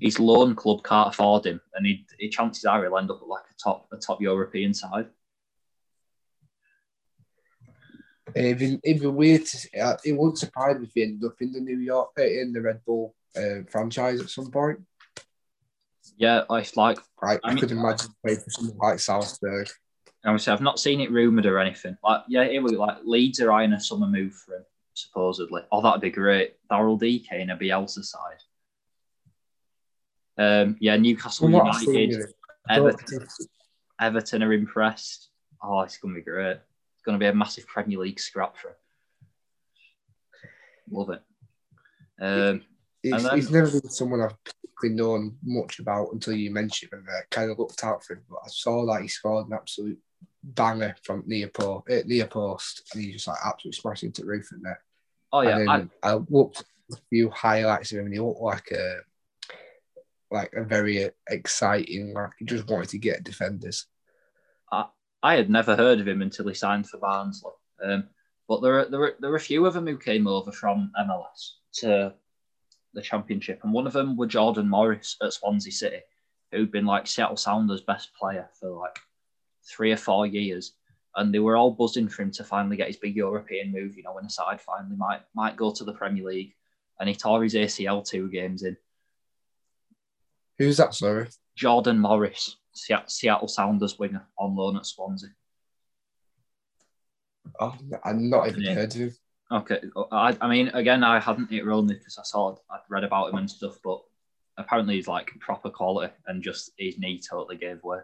His 0.00 0.18
loan 0.18 0.56
club 0.56 0.82
can't 0.82 1.10
afford 1.10 1.46
him, 1.46 1.60
and 1.74 1.86
he, 1.86 2.04
he 2.18 2.30
chances 2.30 2.64
are 2.64 2.82
he'll 2.82 2.98
end 2.98 3.10
up 3.10 3.20
like 3.24 3.44
a 3.44 3.62
top 3.62 3.86
a 3.92 3.96
top 3.96 4.20
European 4.20 4.74
side. 4.74 5.06
It'd 8.34 8.58
be 8.82 9.06
weird. 9.06 9.42
Uh, 9.80 9.96
it 10.04 10.12
wouldn't 10.16 10.38
surprise 10.38 10.78
me 10.78 10.86
if 10.86 10.94
he 10.94 11.04
ended 11.04 11.24
up 11.24 11.40
in 11.40 11.52
the 11.52 11.60
New 11.60 11.78
York, 11.78 12.10
uh, 12.18 12.22
in 12.22 12.52
the 12.52 12.60
Red 12.60 12.84
Bull 12.84 13.14
uh, 13.36 13.62
franchise 13.70 14.20
at 14.20 14.30
some 14.30 14.50
point. 14.50 14.80
Yeah, 16.20 16.42
it's 16.50 16.76
like 16.76 16.98
Like, 17.22 17.40
I 17.42 17.48
I, 17.48 17.54
mean- 17.54 17.60
could 17.62 17.70
imagine 17.72 18.10
playing 18.22 18.40
for 18.40 18.50
something 18.50 18.76
like 18.78 19.00
Salzburg. 19.00 19.68
Obviously, 20.22 20.52
I've 20.52 20.60
not 20.60 20.78
seen 20.78 21.00
it 21.00 21.10
rumored 21.10 21.46
or 21.46 21.58
anything. 21.58 21.96
Like, 22.04 22.20
yeah, 22.28 22.42
it 22.42 22.62
was 22.62 22.72
like 22.72 22.98
Leeds 23.04 23.40
are 23.40 23.50
eyeing 23.50 23.72
a 23.72 23.80
summer 23.80 24.06
move 24.06 24.34
for 24.34 24.56
him, 24.56 24.64
supposedly. 24.92 25.62
Oh, 25.72 25.80
that'd 25.80 26.02
be 26.02 26.10
great. 26.10 26.56
Daryl 26.70 27.00
Dike 27.00 27.32
in 27.32 27.48
a 27.48 27.56
Bielsa 27.56 28.04
side. 28.04 28.42
Um, 30.36 30.76
yeah, 30.78 30.98
Newcastle 30.98 31.48
seen, 31.48 31.56
United, 31.56 32.10
you 32.10 32.18
know, 32.18 32.24
I 32.68 32.76
don't 32.76 32.88
Everton, 32.88 33.26
Everton 33.98 34.42
are 34.42 34.52
impressed. 34.52 35.30
Oh, 35.62 35.80
it's 35.80 35.96
going 35.96 36.14
to 36.14 36.20
be 36.20 36.24
great. 36.24 36.58
It's 36.58 37.02
going 37.04 37.18
to 37.18 37.22
be 37.22 37.28
a 37.28 37.34
massive 37.34 37.66
Premier 37.66 37.98
League 37.98 38.20
scrap 38.20 38.58
for 38.58 38.68
him. 38.68 38.74
Love 40.90 41.10
it. 41.10 41.22
Um, 42.20 42.62
And 43.04 43.24
then- 43.24 43.36
he's 43.36 43.50
never 43.50 43.70
been 43.70 43.88
someone 43.88 44.20
I've 44.20 44.34
particularly 44.80 44.96
known 44.96 45.36
much 45.44 45.78
about 45.78 46.12
until 46.12 46.34
you 46.34 46.50
mentioned 46.50 46.92
him 46.92 47.00
and 47.00 47.08
I 47.08 47.22
kind 47.30 47.50
of 47.50 47.58
looked 47.58 47.84
out 47.84 48.04
for 48.04 48.14
him. 48.14 48.22
But 48.28 48.40
I 48.44 48.48
saw 48.48 48.86
that 48.86 49.02
he 49.02 49.08
scored 49.08 49.46
an 49.46 49.52
absolute 49.54 49.98
banger 50.42 50.94
from 51.02 51.22
near, 51.26 51.48
po- 51.48 51.84
uh, 51.90 52.02
near 52.06 52.26
post 52.26 52.82
and 52.92 53.02
he 53.02 53.12
just 53.12 53.28
like 53.28 53.38
absolutely 53.44 53.78
smashed 53.78 54.04
into 54.04 54.22
the 54.22 54.28
roof 54.28 54.50
in 54.52 54.62
there. 54.62 54.80
oh, 55.32 55.42
yeah. 55.42 55.58
I, 55.68 55.86
I, 56.02 56.14
looked 56.28 56.64
a 56.92 56.96
few 57.10 57.30
highlights 57.30 57.92
of 57.92 57.98
him 57.98 58.06
and 58.06 58.14
he 58.14 58.20
looked 58.20 58.40
like 58.40 58.70
a 58.72 58.98
like 60.32 60.52
a 60.54 60.62
very 60.62 61.10
exciting, 61.28 62.14
like 62.14 62.30
he 62.38 62.44
just 62.44 62.68
wanted 62.68 62.88
to 62.90 62.98
get 62.98 63.24
defenders. 63.24 63.86
I 65.22 65.34
had 65.34 65.50
never 65.50 65.76
heard 65.76 66.00
of 66.00 66.08
him 66.08 66.22
until 66.22 66.48
he 66.48 66.54
signed 66.54 66.88
for 66.88 66.98
Barnsley. 66.98 67.50
Um, 67.84 68.08
but 68.48 68.62
there 68.62 68.78
are, 68.78 68.84
there, 68.86 69.02
are, 69.02 69.14
there 69.20 69.32
are 69.32 69.36
a 69.36 69.40
few 69.40 69.66
of 69.66 69.74
them 69.74 69.86
who 69.86 69.98
came 69.98 70.26
over 70.26 70.50
from 70.50 70.92
MLS 70.98 71.56
to 71.80 72.14
the 72.94 73.02
championship, 73.02 73.60
and 73.62 73.72
one 73.72 73.86
of 73.86 73.92
them 73.92 74.16
were 74.16 74.26
Jordan 74.26 74.68
Morris 74.68 75.16
at 75.22 75.32
Swansea 75.32 75.72
City, 75.72 76.00
who'd 76.50 76.72
been 76.72 76.86
like 76.86 77.06
Seattle 77.06 77.36
Sounders' 77.36 77.82
best 77.82 78.12
player 78.14 78.48
for 78.58 78.70
like 78.70 78.98
three 79.64 79.92
or 79.92 79.96
four 79.96 80.26
years, 80.26 80.72
and 81.16 81.32
they 81.32 81.38
were 81.38 81.56
all 81.56 81.70
buzzing 81.70 82.08
for 82.08 82.22
him 82.22 82.30
to 82.32 82.44
finally 82.44 82.76
get 82.76 82.88
his 82.88 82.96
big 82.96 83.16
European 83.16 83.72
move. 83.72 83.96
You 83.96 84.02
know, 84.02 84.14
when 84.14 84.24
a 84.24 84.30
side 84.30 84.60
finally 84.60 84.96
might 84.96 85.22
might 85.34 85.56
go 85.56 85.72
to 85.72 85.84
the 85.84 85.92
Premier 85.92 86.24
League, 86.24 86.54
and 86.98 87.08
he 87.08 87.14
tore 87.14 87.42
his 87.42 87.54
ACL 87.54 88.06
two 88.06 88.28
games 88.28 88.62
in. 88.62 88.76
Who's 90.58 90.76
that? 90.76 90.94
Sorry, 90.94 91.28
Jordan 91.56 91.98
Morris, 91.98 92.56
Seattle 92.72 93.48
Sounders 93.48 93.98
winger 93.98 94.26
on 94.38 94.56
loan 94.56 94.76
at 94.76 94.86
Swansea. 94.86 95.30
Oh, 97.58 97.76
I'm 98.04 98.30
not 98.30 98.48
even 98.48 98.62
yeah. 98.62 98.74
heard 98.74 98.94
of 98.94 99.00
him. 99.00 99.14
Okay, 99.52 99.80
I, 100.12 100.36
I 100.40 100.48
mean, 100.48 100.68
again, 100.68 101.02
I 101.02 101.18
hadn't 101.18 101.50
it 101.50 101.66
only 101.66 101.94
because 101.94 102.18
I 102.18 102.22
saw 102.22 102.54
I'd 102.70 102.80
read 102.88 103.02
about 103.02 103.30
him 103.30 103.38
and 103.38 103.50
stuff, 103.50 103.78
but 103.82 104.00
apparently 104.56 104.94
he's 104.94 105.08
like 105.08 105.32
proper 105.40 105.70
quality, 105.70 106.12
and 106.26 106.42
just 106.42 106.70
his 106.78 106.98
knee 106.98 107.20
totally 107.20 107.56
gave 107.56 107.82
way. 107.82 107.98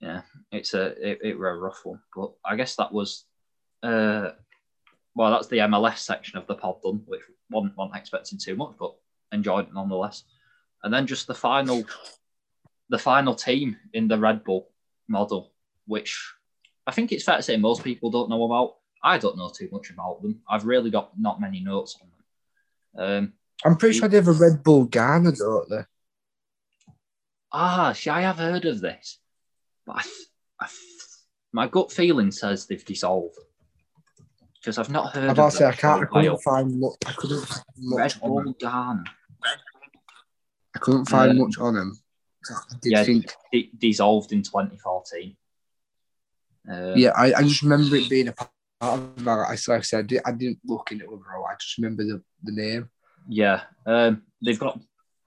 Yeah, 0.00 0.22
it's 0.50 0.74
a 0.74 0.86
it, 1.10 1.20
it 1.22 1.38
were 1.38 1.50
a 1.50 1.58
rough 1.58 1.82
one, 1.84 2.00
but 2.16 2.32
I 2.44 2.56
guess 2.56 2.74
that 2.76 2.92
was, 2.92 3.24
uh, 3.84 4.30
well, 5.14 5.30
that's 5.30 5.46
the 5.46 5.58
MLS 5.58 5.98
section 5.98 6.36
of 6.36 6.48
the 6.48 6.56
pod 6.56 6.82
done, 6.82 7.02
which 7.06 7.22
wasn't, 7.48 7.76
wasn't 7.76 7.96
expecting 7.96 8.38
too 8.38 8.56
much, 8.56 8.74
but 8.80 8.96
enjoyed 9.30 9.68
it 9.68 9.74
nonetheless. 9.74 10.24
And 10.82 10.92
then 10.92 11.06
just 11.06 11.28
the 11.28 11.34
final, 11.34 11.84
the 12.88 12.98
final 12.98 13.36
team 13.36 13.76
in 13.92 14.08
the 14.08 14.18
Red 14.18 14.42
Bull 14.42 14.68
model, 15.06 15.52
which 15.86 16.20
I 16.88 16.90
think 16.90 17.12
it's 17.12 17.22
fair 17.22 17.36
to 17.36 17.42
say 17.42 17.56
most 17.56 17.84
people 17.84 18.10
don't 18.10 18.30
know 18.30 18.42
about. 18.44 18.78
I 19.02 19.18
don't 19.18 19.36
know 19.36 19.50
too 19.50 19.68
much 19.72 19.90
about 19.90 20.22
them. 20.22 20.40
I've 20.48 20.64
really 20.64 20.90
got 20.90 21.18
not 21.18 21.40
many 21.40 21.60
notes 21.60 21.98
on 22.00 22.08
them. 22.08 23.24
Um, 23.24 23.32
I'm 23.64 23.76
pretty 23.76 23.98
sure 23.98 24.08
they 24.08 24.16
have 24.16 24.28
a 24.28 24.32
Red 24.32 24.62
Bull 24.62 24.84
Ghana, 24.84 25.32
don't 25.32 25.68
they? 25.68 25.82
Ah, 27.52 27.92
see, 27.92 28.10
I 28.10 28.22
have 28.22 28.38
heard 28.38 28.64
of 28.64 28.80
this, 28.80 29.18
but 29.86 29.96
I, 29.96 30.02
I, 30.64 30.68
my 31.52 31.68
gut 31.68 31.92
feeling 31.92 32.30
says 32.30 32.66
they've 32.66 32.84
dissolved 32.84 33.38
because 34.62 34.78
I've 34.78 34.90
not 34.90 35.12
heard. 35.12 35.38
I 35.38 35.72
can't. 35.72 36.02
I 36.02 36.06
couldn't 36.06 36.42
find 36.42 36.80
much. 36.80 36.94
I 37.06 37.12
couldn't 37.12 37.44
find 37.44 37.64
much 37.78 37.98
Red 37.98 38.20
Bull 38.20 38.56
Ghana. 38.58 39.04
I 40.74 40.78
couldn't 40.78 41.06
find 41.06 41.32
um, 41.32 41.38
much 41.38 41.58
on 41.58 41.74
them. 41.74 41.98
yeah, 42.82 43.04
think... 43.04 43.34
d- 43.52 43.70
dissolved 43.76 44.32
in 44.32 44.42
2014. 44.42 45.36
Um, 46.68 46.96
yeah, 46.96 47.10
I, 47.10 47.34
I 47.34 47.42
just 47.42 47.62
remember 47.62 47.96
it 47.96 48.08
being 48.08 48.28
a 48.28 48.32
part 48.32 48.48
of 48.48 48.54
that. 48.54 48.61
I, 48.82 49.44
I 49.46 49.54
said, 49.54 50.12
I 50.26 50.32
didn't 50.32 50.58
look 50.64 50.90
into 50.90 51.04
it 51.04 51.08
overall. 51.08 51.46
I 51.46 51.54
just 51.54 51.78
remember 51.78 52.02
the, 52.02 52.22
the 52.42 52.52
name. 52.52 52.90
Yeah, 53.28 53.62
um, 53.86 54.22
they've 54.44 54.58
got 54.58 54.80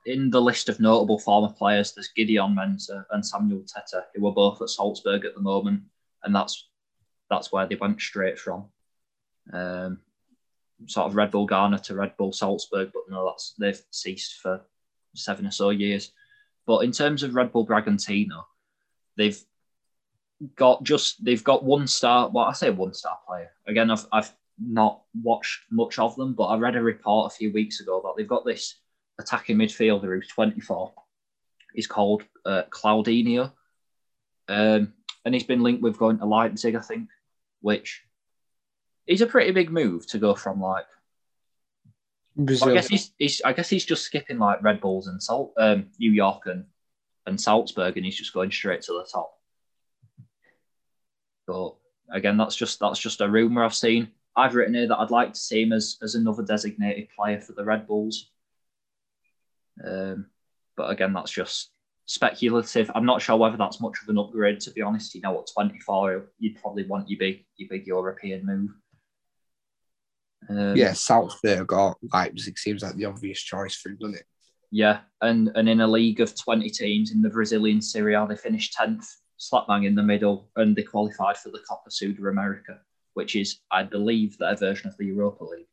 in 0.05 0.29
the 0.29 0.41
list 0.41 0.69
of 0.69 0.79
notable 0.79 1.17
former 1.17 1.53
players. 1.53 1.93
There's 1.93 2.09
Gideon 2.09 2.55
Mensah 2.55 3.05
and 3.11 3.25
Samuel 3.25 3.63
Tetteh, 3.63 4.03
who 4.13 4.27
are 4.27 4.33
both 4.33 4.61
at 4.61 4.69
Salzburg 4.69 5.25
at 5.25 5.33
the 5.33 5.41
moment, 5.41 5.83
and 6.23 6.35
that's 6.35 6.67
that's 7.29 7.51
where 7.51 7.65
they 7.65 7.75
went 7.75 8.01
straight 8.01 8.37
from. 8.37 8.65
Um, 9.53 9.99
sort 10.87 11.07
of 11.07 11.15
Red 11.15 11.31
Bull 11.31 11.45
Ghana 11.45 11.79
to 11.79 11.95
Red 11.95 12.17
Bull 12.17 12.33
Salzburg, 12.33 12.91
but 12.93 13.03
no, 13.09 13.25
that's 13.25 13.55
they've 13.57 13.81
ceased 13.91 14.41
for 14.41 14.61
seven 15.15 15.47
or 15.47 15.51
so 15.51 15.69
years. 15.69 16.11
But 16.67 16.79
in 16.79 16.91
terms 16.91 17.23
of 17.23 17.35
Red 17.35 17.51
Bull 17.51 17.65
Bragantino, 17.65 18.43
they've 19.17 19.41
got 20.55 20.83
just 20.83 21.23
they've 21.23 21.43
got 21.43 21.63
one 21.63 21.87
star. 21.87 22.29
Well, 22.29 22.45
I 22.45 22.53
say 22.53 22.69
one 22.69 22.93
star 22.93 23.17
player. 23.27 23.51
Again, 23.67 23.89
I've 23.89 24.05
I've 24.11 24.31
not 24.59 25.01
watched 25.21 25.61
much 25.71 25.99
of 25.99 26.15
them, 26.15 26.33
but 26.33 26.45
I 26.45 26.57
read 26.57 26.75
a 26.75 26.81
report 26.81 27.31
a 27.31 27.35
few 27.35 27.51
weeks 27.51 27.79
ago 27.79 28.01
that 28.03 28.13
they've 28.17 28.27
got 28.27 28.45
this 28.45 28.75
attacking 29.19 29.57
midfielder 29.57 30.03
who's 30.03 30.27
24. 30.27 30.93
He's 31.73 31.87
called 31.87 32.23
uh, 32.45 32.63
Claudinho, 32.69 33.51
um, 34.47 34.93
and 35.25 35.33
he's 35.33 35.43
been 35.43 35.63
linked 35.63 35.81
with 35.81 35.97
going 35.97 36.19
to 36.19 36.25
Leipzig, 36.25 36.75
I 36.75 36.81
think, 36.81 37.09
which 37.61 38.01
is 39.07 39.21
a 39.21 39.27
pretty 39.27 39.51
big 39.51 39.71
move 39.71 40.07
to 40.07 40.17
go 40.17 40.35
from 40.35 40.61
like. 40.61 40.85
Well, 42.37 42.69
I 42.69 42.73
guess 42.73 42.87
he's, 42.87 43.11
he's 43.17 43.41
I 43.45 43.53
guess 43.53 43.69
he's 43.69 43.85
just 43.85 44.03
skipping 44.03 44.39
like 44.39 44.61
Red 44.61 44.81
Bulls 44.81 45.07
and 45.07 45.23
Salt, 45.23 45.53
um, 45.57 45.87
New 45.99 46.11
York 46.11 46.43
and 46.47 46.65
and 47.25 47.39
Salzburg, 47.39 47.95
and 47.95 48.05
he's 48.05 48.17
just 48.17 48.33
going 48.33 48.51
straight 48.51 48.81
to 48.83 48.93
the 48.93 49.07
top. 49.11 49.34
But 51.47 51.75
again, 52.11 52.37
that's 52.37 52.55
just 52.55 52.79
that's 52.79 52.99
just 52.99 53.21
a 53.21 53.29
rumor 53.29 53.63
I've 53.63 53.75
seen. 53.75 54.09
I've 54.35 54.55
written 54.55 54.73
here 54.73 54.87
that 54.87 54.99
I'd 54.99 55.11
like 55.11 55.33
to 55.33 55.39
see 55.39 55.63
him 55.63 55.71
as, 55.71 55.97
as 56.01 56.15
another 56.15 56.43
designated 56.43 57.07
player 57.15 57.39
for 57.39 57.53
the 57.53 57.63
Red 57.63 57.87
Bulls. 57.87 58.31
Um, 59.85 60.27
but 60.75 60.89
again, 60.89 61.13
that's 61.13 61.31
just 61.31 61.71
speculative. 62.05 62.91
I'm 62.93 63.05
not 63.05 63.21
sure 63.21 63.37
whether 63.37 63.57
that's 63.57 63.79
much 63.79 63.97
of 64.01 64.09
an 64.09 64.17
upgrade. 64.17 64.59
To 64.61 64.71
be 64.71 64.81
honest, 64.81 65.15
you 65.15 65.21
know, 65.21 65.39
at 65.39 65.47
24, 65.53 66.31
you'd 66.39 66.61
probably 66.61 66.85
want 66.85 67.09
your 67.09 67.19
big 67.19 67.45
your 67.57 67.69
big 67.69 67.87
European 67.87 68.45
move. 68.45 68.69
Um, 70.49 70.75
yeah, 70.75 70.93
Salzburg 70.93 71.71
or 71.73 71.95
Leipzig 72.13 72.53
it 72.53 72.59
seems 72.59 72.83
like 72.83 72.95
the 72.95 73.05
obvious 73.05 73.41
choice 73.41 73.75
for 73.75 73.89
him, 73.89 73.97
doesn't 73.99 74.17
it? 74.17 74.25
Yeah, 74.71 74.99
and 75.21 75.51
and 75.55 75.69
in 75.69 75.81
a 75.81 75.87
league 75.87 76.19
of 76.19 76.35
20 76.35 76.69
teams 76.69 77.11
in 77.11 77.21
the 77.21 77.29
Brazilian 77.29 77.81
Serie 77.81 78.15
A, 78.15 78.27
they 78.27 78.35
finished 78.35 78.75
10th 78.79 79.07
slap 79.37 79.67
bang 79.67 79.83
in 79.83 79.95
the 79.95 80.03
middle, 80.03 80.49
and 80.55 80.75
they 80.75 80.83
qualified 80.83 81.37
for 81.37 81.49
the 81.49 81.61
Copa 81.67 81.89
Sudamerica, 81.89 82.79
which 83.13 83.35
is, 83.35 83.59
I 83.71 83.83
believe, 83.83 84.37
their 84.37 84.55
version 84.55 84.89
of 84.89 84.97
the 84.97 85.05
Europa 85.05 85.43
League. 85.43 85.67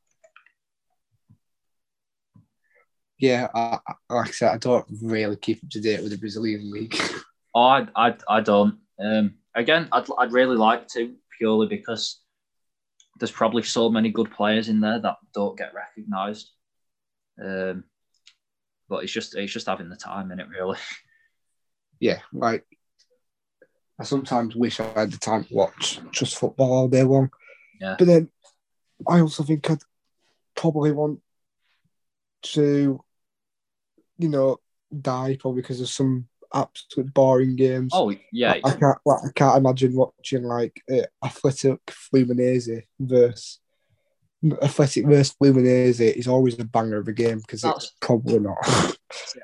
Yeah, 3.18 3.48
I, 3.54 3.78
like 4.10 4.28
I 4.28 4.32
said, 4.32 4.52
I 4.52 4.58
don't 4.58 4.86
really 5.00 5.36
keep 5.36 5.62
up 5.62 5.70
to 5.70 5.80
date 5.80 6.02
with 6.02 6.10
the 6.10 6.18
Brazilian 6.18 6.70
league. 6.72 6.96
Oh, 7.54 7.60
I, 7.64 7.86
I, 7.94 8.14
I 8.28 8.40
don't. 8.40 8.78
Um, 9.00 9.34
again, 9.54 9.88
I'd, 9.92 10.06
I'd 10.18 10.32
really 10.32 10.56
like 10.56 10.88
to 10.88 11.14
purely 11.38 11.68
because 11.68 12.20
there's 13.18 13.30
probably 13.30 13.62
so 13.62 13.88
many 13.88 14.10
good 14.10 14.30
players 14.32 14.68
in 14.68 14.80
there 14.80 14.98
that 14.98 15.16
don't 15.32 15.56
get 15.56 15.72
recognised. 15.72 16.50
Um, 17.40 17.84
but 18.88 19.04
it's 19.04 19.12
just 19.12 19.36
it's 19.36 19.52
just 19.52 19.66
having 19.66 19.88
the 19.88 19.96
time 19.96 20.32
in 20.32 20.40
it, 20.40 20.48
really. 20.48 20.78
Yeah, 22.00 22.18
like 22.32 22.66
I 23.98 24.04
sometimes 24.04 24.56
wish 24.56 24.80
I 24.80 24.88
had 24.94 25.12
the 25.12 25.18
time 25.18 25.44
to 25.44 25.54
watch 25.54 26.00
just 26.10 26.38
football 26.38 26.72
all 26.72 26.88
day 26.88 27.02
long. 27.02 27.30
Yeah. 27.80 27.96
But 27.98 28.06
then 28.06 28.30
I 29.08 29.20
also 29.20 29.42
think 29.42 29.68
I'd 29.70 29.78
probably 30.54 30.92
want 30.92 31.20
to, 32.42 33.02
you 34.18 34.28
know, 34.28 34.58
die 35.00 35.36
probably 35.40 35.62
because 35.62 35.80
of 35.80 35.88
some 35.88 36.28
absolute 36.54 37.12
boring 37.14 37.56
games. 37.56 37.92
Oh 37.94 38.14
yeah, 38.32 38.52
I, 38.52 38.60
I 38.64 38.74
can't. 38.74 38.98
Like, 39.04 39.20
I 39.24 39.32
can't 39.34 39.56
imagine 39.58 39.94
watching 39.94 40.44
like 40.44 40.82
uh, 40.90 41.06
Athletic 41.24 41.80
Fluminense 41.86 42.82
versus 42.98 43.60
Athletic 44.62 45.06
versus 45.06 45.34
Fluminense 45.40 46.00
is 46.00 46.28
always 46.28 46.58
a 46.58 46.64
banger 46.64 46.98
of 46.98 47.08
a 47.08 47.12
game 47.12 47.38
because 47.38 47.64
it's 47.64 47.92
probably 48.00 48.38
not. 48.38 48.56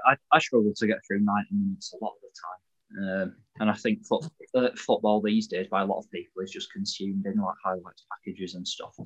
I, 0.06 0.16
I 0.32 0.38
struggle 0.38 0.72
to 0.76 0.86
get 0.86 0.98
through 1.06 1.20
ninety 1.20 1.54
minutes 1.54 1.92
a 1.92 2.04
lot 2.04 2.12
of 2.12 2.20
the 2.20 2.28
time. 2.28 2.67
Um, 2.96 3.36
and 3.60 3.70
I 3.70 3.74
think 3.74 4.06
foot, 4.06 4.24
uh, 4.54 4.68
football 4.76 5.20
these 5.20 5.46
days 5.46 5.66
by 5.68 5.82
a 5.82 5.86
lot 5.86 5.98
of 5.98 6.10
people 6.10 6.42
is 6.42 6.50
just 6.50 6.72
consumed 6.72 7.26
in 7.26 7.36
like 7.36 7.54
highlights 7.62 8.06
packages 8.10 8.54
and 8.54 8.66
stuff. 8.66 8.96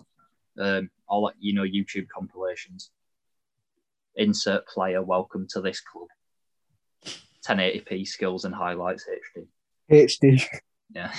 Um, 0.59 0.91
or 1.09 1.23
like 1.23 1.35
you 1.39 1.55
know 1.55 1.63
YouTube 1.63 2.07
compilations. 2.15 2.91
Insert 4.17 4.67
player, 4.67 5.03
welcome 5.03 5.47
to 5.51 5.61
this 5.61 5.81
club. 5.81 6.09
1080p 7.47 8.07
skills 8.07 8.45
and 8.45 8.55
highlights 8.55 9.07
HD. 9.37 9.47
HD. 9.91 10.45
Yeah. 10.95 11.13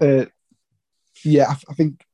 uh, 0.00 0.26
yeah, 1.24 1.46
I, 1.48 1.56
I 1.70 1.74
think 1.74 2.04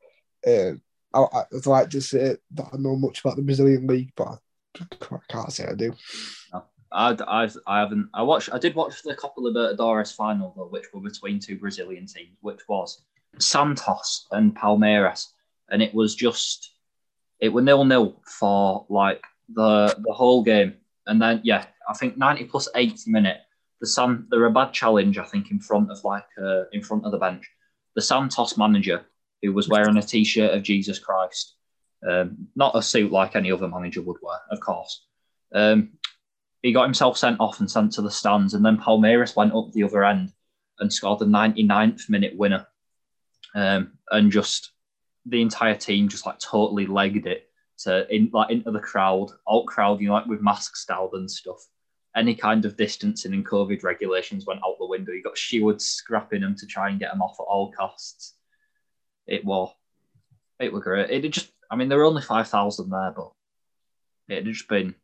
uh, 0.47 0.73
I, 1.15 1.45
would 1.51 1.67
like 1.67 1.91
to 1.91 2.01
say 2.01 2.37
that 2.53 2.67
I 2.73 2.77
know 2.77 2.97
much 2.97 3.21
about 3.21 3.37
the 3.37 3.43
Brazilian 3.43 3.87
league, 3.87 4.13
but 4.17 4.39
I 4.79 5.19
can't 5.29 5.53
say 5.53 5.67
I 5.67 5.75
do. 5.75 5.93
No. 6.53 6.65
I, 6.93 7.17
I, 7.27 7.49
I 7.67 7.81
haven't. 7.81 8.09
I 8.15 8.23
watched. 8.23 8.51
I 8.53 8.59
did 8.59 8.75
watch 8.75 9.03
the 9.03 9.15
Copa 9.15 9.41
Libertadores 9.41 10.15
final 10.15 10.53
though, 10.57 10.69
which 10.69 10.87
were 10.93 11.01
between 11.01 11.39
two 11.39 11.59
Brazilian 11.59 12.07
teams, 12.07 12.37
which 12.41 12.61
was 12.69 13.03
Santos 13.39 14.27
and 14.31 14.55
Palmeiras, 14.55 15.29
and 15.71 15.83
it 15.83 15.95
was 15.95 16.15
just 16.15 16.73
it 17.41 17.49
were 17.49 17.63
nil 17.63 17.85
nil 17.85 18.21
for 18.25 18.87
like 18.89 19.23
the 19.55 19.95
the 20.07 20.13
whole 20.13 20.43
game, 20.43 20.75
and 21.07 21.21
then 21.21 21.41
yeah, 21.45 21.67
I 21.89 21.95
think 21.95 22.17
ninety 22.17 22.45
plus 22.45 22.69
eighty 22.75 23.11
minute. 23.11 23.39
The 23.81 23.89
San, 23.89 24.27
there 24.31 24.45
a 24.45 24.51
bad 24.51 24.73
challenge, 24.73 25.19
I 25.19 25.25
think, 25.25 25.51
in 25.51 25.59
front 25.59 25.91
of 25.91 26.05
like 26.05 26.27
uh, 26.41 26.65
in 26.73 26.83
front 26.83 27.05
of 27.05 27.11
the 27.11 27.19
bench. 27.19 27.45
The 27.97 28.01
Santos 28.01 28.57
manager, 28.57 29.05
who 29.43 29.53
was 29.53 29.69
wearing 29.69 29.97
a 29.97 30.03
T-shirt 30.03 30.55
of 30.55 30.63
Jesus 30.63 31.01
Christ, 31.01 31.57
um, 32.09 32.47
not 32.55 32.77
a 32.77 32.83
suit 32.83 33.11
like 33.11 33.35
any 33.35 33.51
other 33.51 33.67
manager 33.67 34.01
would 34.03 34.19
wear, 34.23 34.39
of 34.53 34.61
course. 34.61 35.05
Um, 35.53 35.91
he 36.63 36.73
got 36.73 36.85
himself 36.85 37.19
sent 37.19 37.41
off 37.41 37.61
and 37.61 37.71
sent 37.71 37.93
to 37.93 38.03
the 38.03 38.11
stands, 38.11 38.55
and 38.55 38.65
then 38.65 38.79
Palmeiras 38.79 39.37
went 39.37 39.55
up 39.55 39.73
the 39.73 39.83
other 39.83 40.05
end 40.05 40.33
and 40.79 40.93
scored 40.93 41.19
the 41.19 41.25
99th 41.27 42.09
minute 42.09 42.37
winner. 42.37 42.67
Um, 43.55 43.93
and 44.11 44.33
just 44.33 44.71
the 45.27 45.43
entire 45.43 45.75
team 45.75 46.09
just 46.09 46.25
like 46.25 46.39
totally 46.39 46.87
legged 46.87 47.27
it 47.27 47.49
to 47.79 48.07
in 48.15 48.31
like 48.33 48.51
into 48.51 48.71
the 48.71 48.81
crowd, 48.81 49.31
alt 49.47 49.67
crowd, 49.67 50.01
you 50.01 50.09
know, 50.09 50.15
like 50.15 50.27
with 50.27 50.41
masks 50.41 50.85
down 50.85 51.11
and 51.13 51.31
stuff. 51.31 51.67
Any 52.15 52.35
kind 52.35 52.65
of 52.65 52.77
distancing 52.77 53.33
and 53.33 53.47
COVID 53.47 53.83
regulations 53.83 54.45
went 54.47 54.61
out 54.65 54.77
the 54.79 54.87
window. 54.87 55.13
You 55.13 55.23
got 55.23 55.39
stewards 55.39 55.87
scrapping 55.87 56.43
them 56.43 56.55
to 56.57 56.67
try 56.67 56.91
and 56.91 57.01
get 57.01 57.11
them 57.11 57.23
off 57.23 57.37
at 57.41 57.45
all 57.45 57.73
costs. 57.73 58.35
It 59.27 59.45
was, 59.45 59.75
it 60.61 60.73
was 60.73 60.83
great. 60.83 61.11
It 61.11 61.29
just, 61.31 61.51
I 61.71 61.77
mean, 61.77 61.89
there 61.89 61.99
were 61.99 62.05
only 62.05 62.23
five 62.23 62.49
thousand 62.49 62.91
there, 62.91 63.15
but 63.17 63.33
it 64.29 64.45
had 64.45 64.53
just 64.53 64.69
been, 64.69 64.95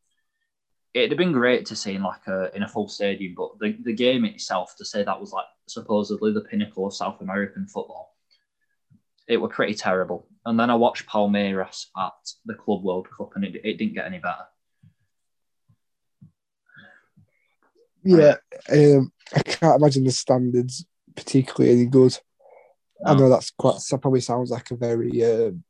it'd 0.94 1.10
have 1.10 1.18
been 1.18 1.32
great 1.32 1.66
to 1.66 1.76
see 1.76 1.94
in 1.94 2.02
like 2.02 2.26
a 2.26 2.54
in 2.54 2.62
a 2.62 2.68
full 2.68 2.88
stadium. 2.88 3.34
But 3.36 3.58
the 3.60 3.76
the 3.82 3.92
game 3.92 4.24
itself, 4.24 4.74
to 4.76 4.84
say 4.84 5.02
that 5.02 5.20
was 5.20 5.32
like 5.32 5.46
supposedly 5.66 6.32
the 6.32 6.42
pinnacle 6.42 6.86
of 6.86 6.94
South 6.94 7.20
American 7.20 7.66
football, 7.66 8.16
it 9.26 9.36
were 9.36 9.48
pretty 9.48 9.74
terrible. 9.74 10.26
And 10.44 10.58
then 10.58 10.70
I 10.70 10.74
watched 10.74 11.06
Palmeiras 11.06 11.86
at 11.96 12.12
the 12.46 12.54
Club 12.54 12.82
World 12.82 13.08
Cup, 13.16 13.32
and 13.34 13.44
it, 13.44 13.60
it 13.64 13.78
didn't 13.78 13.94
get 13.94 14.06
any 14.06 14.18
better. 14.18 14.46
Yeah, 18.02 18.36
um, 18.72 19.12
I 19.34 19.42
can't 19.42 19.80
imagine 19.80 20.04
the 20.04 20.12
standards 20.12 20.86
particularly 21.14 21.74
any 21.74 21.86
good. 21.86 22.18
I 23.04 23.14
know 23.14 23.28
that's 23.28 23.50
quite. 23.50 23.76
That 23.90 23.98
probably 24.00 24.20
sounds 24.20 24.50
like 24.50 24.70
a 24.70 24.76
very 24.76 25.24
um, 25.24 25.62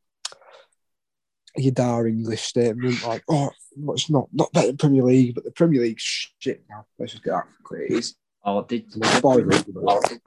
Yadar 1.59 2.09
English 2.09 2.43
statement, 2.43 3.03
like, 3.05 3.23
"Oh, 3.29 3.51
it's 3.91 4.11
not 4.11 4.29
not 4.33 4.53
better 4.53 4.73
Premier 4.75 5.03
League, 5.05 5.35
but 5.35 5.45
the 5.45 5.51
Premier 5.53 5.83
League's 5.83 6.03
shit 6.39 6.65
now." 6.69 6.87
Let's 6.99 7.13
just 7.13 7.25
get 7.25 7.33
that. 7.33 7.47
It's 7.91 8.15
Oh, 8.45 8.63
did 8.65 8.87
boring, 9.21 9.49
but- 9.49 10.19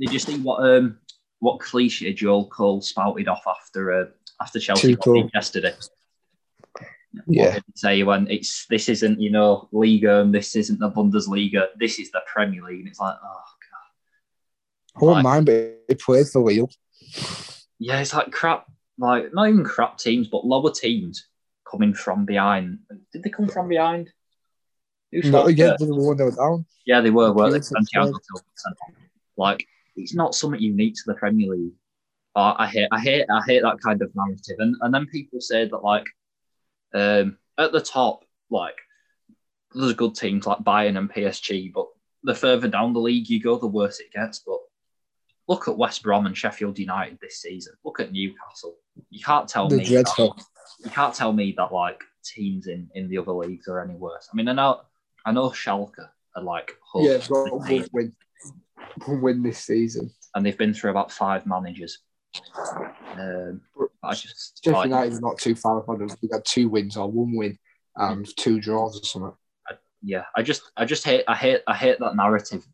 did 0.00 0.12
you 0.12 0.18
see 0.18 0.38
what 0.40 0.58
um 0.68 0.98
what 1.38 1.60
cliche 1.60 2.12
Joe 2.12 2.46
Cole 2.46 2.80
spouted 2.82 3.28
off 3.28 3.42
after 3.46 3.92
uh, 3.92 4.04
after 4.40 4.58
Chelsea 4.58 4.96
yesterday? 5.32 5.72
What 6.72 7.24
Yeah, 7.28 7.54
did 7.54 7.64
he 7.66 7.72
say 7.76 8.02
when 8.02 8.26
it's 8.28 8.66
this 8.68 8.88
isn't 8.88 9.20
you 9.20 9.30
know 9.30 9.68
Liga 9.72 10.20
and 10.20 10.34
this 10.34 10.56
isn't 10.56 10.80
the 10.80 10.90
Bundesliga, 10.90 11.68
this 11.78 11.98
is 11.98 12.10
the 12.10 12.22
Premier 12.26 12.62
League, 12.62 12.80
and 12.80 12.88
it's 12.88 12.98
like 13.00 13.16
oh 13.22 13.40
I 14.96 15.04
won't 15.04 15.14
Like- 15.16 15.24
mind, 15.24 15.46
but 15.46 15.78
he 15.88 15.94
plays 15.94 16.32
for 16.32 16.40
Lille. 16.40 16.68
yeah, 17.78 18.00
it's 18.00 18.14
like 18.14 18.30
crap, 18.30 18.66
like 18.98 19.32
not 19.32 19.48
even 19.48 19.64
crap 19.64 19.98
teams, 19.98 20.28
but 20.28 20.46
lower 20.46 20.70
teams 20.70 21.26
coming 21.70 21.94
from 21.94 22.24
behind. 22.24 22.78
Did 23.12 23.22
they 23.22 23.30
come 23.30 23.48
from 23.48 23.68
behind? 23.68 24.12
Scored 25.22 25.50
again, 25.50 25.76
they 25.78 25.86
were 25.86 26.14
down. 26.14 26.66
Yeah, 26.86 27.00
they 27.00 27.10
were. 27.10 27.32
Well, 27.32 27.50
they 27.50 27.60
Santiago 27.60 28.08
scored. 28.08 28.24
Silva 28.24 28.44
sent 28.56 28.76
off. 28.82 28.94
Like 29.36 29.66
it's 29.96 30.14
not 30.14 30.34
something 30.34 30.60
unique 30.60 30.94
to 30.94 31.02
the 31.06 31.14
Premier 31.14 31.54
League. 31.54 31.72
Uh, 32.36 32.54
I 32.58 32.66
hate, 32.66 32.88
I 32.90 32.98
hate, 33.00 33.26
I 33.30 33.40
hate 33.46 33.62
that 33.62 33.80
kind 33.80 34.02
of 34.02 34.10
narrative. 34.14 34.56
And 34.58 34.76
and 34.80 34.92
then 34.92 35.06
people 35.06 35.40
say 35.40 35.68
that 35.68 35.84
like, 35.84 36.06
um, 36.92 37.38
at 37.58 37.72
the 37.72 37.80
top, 37.80 38.24
like 38.50 38.74
there's 39.72 39.94
good 39.94 40.14
teams 40.14 40.46
like 40.46 40.58
Bayern 40.58 40.98
and 40.98 41.12
PSG, 41.12 41.72
but 41.72 41.86
the 42.24 42.34
further 42.34 42.68
down 42.68 42.92
the 42.92 43.00
league 43.00 43.28
you 43.28 43.40
go, 43.40 43.56
the 43.56 43.66
worse 43.66 44.00
it 44.00 44.12
gets. 44.12 44.40
But 44.40 44.58
look 45.48 45.68
at 45.68 45.76
West 45.76 46.02
Brom 46.02 46.26
and 46.26 46.36
Sheffield 46.36 46.78
United 46.78 47.18
this 47.20 47.38
season. 47.40 47.74
Look 47.84 48.00
at 48.00 48.12
Newcastle. 48.12 48.76
You 49.10 49.22
can't 49.22 49.48
tell 49.48 49.68
The 49.68 49.76
me. 49.76 49.84
That, 49.84 50.44
you 50.84 50.90
can't 50.90 51.14
tell 51.14 51.32
me 51.32 51.54
that 51.56 51.72
like 51.72 52.02
teams 52.24 52.66
in 52.66 52.88
in 52.94 53.08
the 53.08 53.18
other 53.18 53.32
leagues 53.32 53.68
are 53.68 53.82
any 53.82 53.94
worse. 53.94 54.28
I 54.32 54.36
mean, 54.36 54.48
I 54.48 54.52
know, 54.52 54.80
I 55.26 55.32
know 55.32 55.50
Schalke 55.50 56.08
are 56.36 56.42
like 56.42 56.76
hopes 56.82 57.28
Yeah, 57.28 57.36
one 57.36 57.88
win. 57.92 58.12
One 59.06 59.22
win 59.22 59.42
this 59.42 59.58
season. 59.58 60.10
and 60.34 60.44
they've 60.44 60.58
been 60.58 60.74
through 60.74 60.90
about 60.90 61.12
five 61.12 61.46
managers. 61.46 61.98
Um, 63.16 63.60
I 64.02 64.14
just 64.14 64.60
Sheffield 64.64 64.76
like, 64.76 64.88
United 64.88 65.12
is 65.12 65.20
not 65.20 65.38
too 65.38 65.54
far 65.54 65.82
from. 65.84 65.98
We've 66.20 66.32
had 66.32 66.44
two 66.44 66.68
wins 66.68 66.96
or 66.96 67.10
one 67.10 67.36
win 67.36 67.58
and 67.96 68.26
two 68.36 68.60
draws 68.60 69.00
or 69.00 69.04
something. 69.04 69.32
yeah, 70.02 70.24
I 70.36 70.42
just 70.42 70.62
I 70.76 70.84
just 70.84 71.04
hate 71.04 71.24
I 71.28 71.34
hate 71.34 71.62
I 71.66 71.74
hate 71.74 71.98
that 72.00 72.16
narrative. 72.16 72.66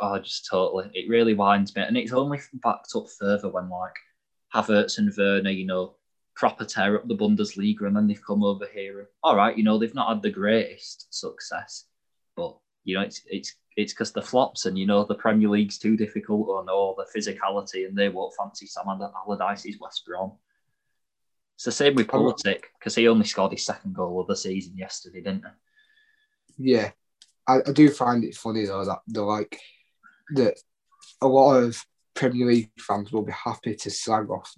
Oh, 0.00 0.18
just 0.18 0.46
totally. 0.50 0.90
It 0.94 1.08
really 1.08 1.34
winds 1.34 1.74
me, 1.74 1.82
and 1.82 1.96
it's 1.96 2.12
only 2.12 2.40
backed 2.54 2.92
up 2.94 3.06
further 3.18 3.48
when 3.48 3.68
like 3.68 3.94
Havertz 4.54 4.98
and 4.98 5.12
Werner, 5.16 5.50
you 5.50 5.66
know, 5.66 5.96
proper 6.34 6.64
tear 6.64 6.96
up 6.96 7.08
the 7.08 7.16
Bundesliga, 7.16 7.82
and 7.86 7.96
then 7.96 8.06
they've 8.06 8.26
come 8.26 8.42
over 8.42 8.66
here. 8.72 9.00
And, 9.00 9.08
all 9.22 9.36
right, 9.36 9.56
you 9.56 9.64
know, 9.64 9.78
they've 9.78 9.94
not 9.94 10.08
had 10.08 10.22
the 10.22 10.30
greatest 10.30 11.06
success, 11.10 11.86
but 12.36 12.56
you 12.84 12.94
know, 12.96 13.02
it's 13.02 13.22
it's 13.26 13.54
it's 13.76 13.92
because 13.92 14.12
the 14.12 14.22
flops, 14.22 14.66
and 14.66 14.78
you 14.78 14.86
know, 14.86 15.04
the 15.04 15.14
Premier 15.14 15.48
League's 15.48 15.78
too 15.78 15.96
difficult, 15.96 16.48
or 16.48 16.64
no, 16.64 16.96
the 16.96 17.18
physicality, 17.18 17.86
and 17.86 17.96
they 17.96 18.08
won't 18.08 18.34
fancy 18.34 18.66
Sam 18.66 18.84
Allardyce's 18.86 19.78
West 19.80 20.04
Brom. 20.06 20.32
It's 21.56 21.64
the 21.64 21.72
same 21.72 21.94
with 21.94 22.12
I'm- 22.14 22.32
because 22.78 22.94
he 22.94 23.06
only 23.06 23.26
scored 23.26 23.52
his 23.52 23.66
second 23.66 23.94
goal 23.94 24.20
of 24.20 24.26
the 24.28 24.36
season 24.36 24.76
yesterday, 24.76 25.20
didn't 25.20 25.44
he? 26.56 26.72
Yeah, 26.72 26.90
I, 27.46 27.58
I 27.66 27.72
do 27.72 27.90
find 27.90 28.24
it 28.24 28.34
funny 28.34 28.66
though 28.66 28.84
that 28.84 29.00
they're 29.06 29.22
like 29.22 29.60
that. 30.36 30.56
A 31.22 31.28
lot 31.28 31.56
of 31.56 31.84
Premier 32.14 32.46
League 32.46 32.70
fans 32.78 33.12
will 33.12 33.22
be 33.22 33.32
happy 33.32 33.74
to 33.74 33.90
slag 33.90 34.30
off 34.30 34.52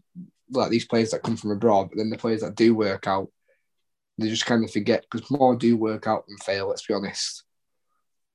like 0.50 0.70
these 0.70 0.86
players 0.86 1.10
that 1.10 1.22
come 1.22 1.36
from 1.36 1.50
abroad, 1.50 1.88
but 1.88 1.98
then 1.98 2.10
the 2.10 2.18
players 2.18 2.42
that 2.42 2.54
do 2.54 2.74
work 2.74 3.06
out, 3.06 3.28
they 4.18 4.28
just 4.28 4.46
kind 4.46 4.64
of 4.64 4.70
forget 4.70 5.04
because 5.10 5.30
more 5.30 5.56
do 5.56 5.76
work 5.76 6.06
out 6.06 6.26
than 6.26 6.36
fail. 6.38 6.68
Let's 6.68 6.86
be 6.86 6.94
honest. 6.94 7.44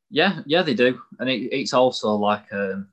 Yeah, 0.09 0.41
yeah, 0.45 0.61
they 0.61 0.73
do, 0.73 0.99
and 1.19 1.29
it, 1.29 1.53
it's 1.53 1.73
also 1.73 2.15
like 2.15 2.45
um, 2.51 2.87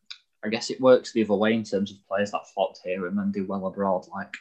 I 0.44 0.48
guess 0.48 0.70
it 0.70 0.80
works 0.80 1.12
the 1.12 1.22
other 1.24 1.34
way 1.34 1.54
in 1.54 1.64
terms 1.64 1.90
of 1.90 2.06
players 2.06 2.32
that 2.32 2.46
flopped 2.52 2.80
here 2.84 3.06
and 3.06 3.16
then 3.16 3.30
do 3.30 3.46
well 3.46 3.66
abroad. 3.66 4.06
Like 4.12 4.34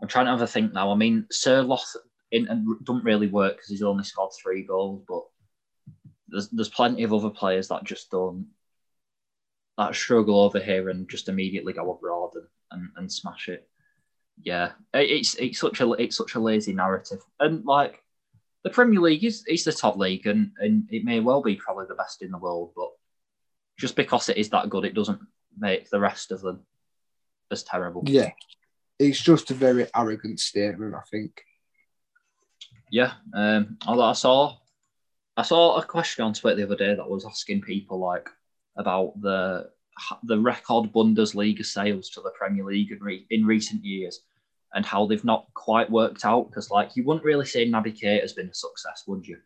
I'm 0.00 0.08
trying 0.08 0.26
to 0.26 0.32
have 0.32 0.42
a 0.42 0.46
think 0.46 0.72
now. 0.72 0.90
I 0.90 0.94
mean, 0.94 1.26
Sørloth 1.32 1.96
in 2.30 2.48
and 2.48 2.66
doesn't 2.84 3.04
really 3.04 3.26
work 3.26 3.56
because 3.56 3.68
he's 3.68 3.82
only 3.82 4.04
scored 4.04 4.32
three 4.40 4.62
goals, 4.62 5.02
but 5.08 5.24
there's 6.28 6.48
there's 6.50 6.68
plenty 6.68 7.02
of 7.02 7.12
other 7.12 7.30
players 7.30 7.68
that 7.68 7.84
just 7.84 8.10
don't 8.10 8.46
that 9.78 9.94
struggle 9.94 10.40
over 10.40 10.60
here 10.60 10.88
and 10.88 11.08
just 11.08 11.28
immediately 11.28 11.72
go 11.72 11.92
abroad 11.92 12.30
and, 12.34 12.46
and, 12.70 12.88
and 12.96 13.12
smash 13.12 13.48
it. 13.48 13.68
Yeah, 14.42 14.72
It- 14.92 15.10
it's 15.10 15.34
it's 15.36 15.58
such 15.60 15.80
a 15.80 15.90
it's 15.92 16.16
such 16.16 16.34
a 16.34 16.40
lazy 16.40 16.72
narrative, 16.72 17.20
and 17.40 17.64
like 17.64 18.02
the 18.64 18.70
Premier 18.70 19.00
League 19.00 19.24
is, 19.24 19.44
is 19.46 19.64
the 19.64 19.72
top 19.72 19.96
league 19.96 20.26
and, 20.26 20.50
and 20.58 20.88
it 20.90 21.04
may 21.04 21.20
well 21.20 21.42
be 21.42 21.54
probably 21.54 21.84
the 21.86 21.94
best 21.94 22.22
in 22.22 22.30
the 22.30 22.38
world, 22.38 22.72
but 22.74 22.88
just 23.78 23.94
because 23.94 24.28
it 24.30 24.38
is 24.38 24.48
that 24.50 24.70
good, 24.70 24.84
it 24.86 24.94
doesn't 24.94 25.20
make 25.58 25.90
the 25.90 26.00
rest 26.00 26.32
of 26.32 26.40
them 26.40 26.60
as 27.50 27.62
terrible. 27.62 28.02
Yeah, 28.06 28.30
it's 28.98 29.20
just 29.20 29.50
a 29.50 29.54
very 29.54 29.86
arrogant 29.94 30.40
statement. 30.40 30.94
I 30.94 31.02
think. 31.10 31.42
Yeah. 32.90 33.12
Um, 33.34 33.76
although 33.86 34.02
I 34.04 34.12
saw 34.14 34.56
I 35.36 35.42
saw 35.42 35.76
a 35.76 35.84
question 35.84 36.24
on 36.24 36.32
Twitter 36.34 36.56
the 36.56 36.64
other 36.64 36.76
day 36.76 36.94
that 36.94 37.08
was 37.08 37.26
asking 37.26 37.62
people 37.62 37.98
like 37.98 38.28
about 38.76 39.20
the 39.20 39.70
the 40.24 40.38
record 40.38 40.92
Bundesliga 40.92 41.64
sales 41.64 42.10
to 42.10 42.20
the 42.20 42.30
Premier 42.30 42.64
League 42.64 42.90
in, 42.90 42.98
re- 43.00 43.26
in 43.30 43.46
recent 43.46 43.84
years 43.84 44.20
and 44.74 44.84
how 44.84 45.06
they've 45.06 45.24
not 45.24 45.46
quite 45.54 45.88
worked 45.88 46.24
out 46.24 46.48
because 46.48 46.68
like 46.70 46.96
you 46.96 47.04
wouldn't 47.04 47.24
really 47.24 47.46
say 47.46 47.64
Naby 47.68 47.96
Keita 47.96 48.20
has 48.22 48.32
been 48.32 48.48
a 48.48 48.54
success, 48.54 49.04
would 49.06 49.24
you? 49.26 49.38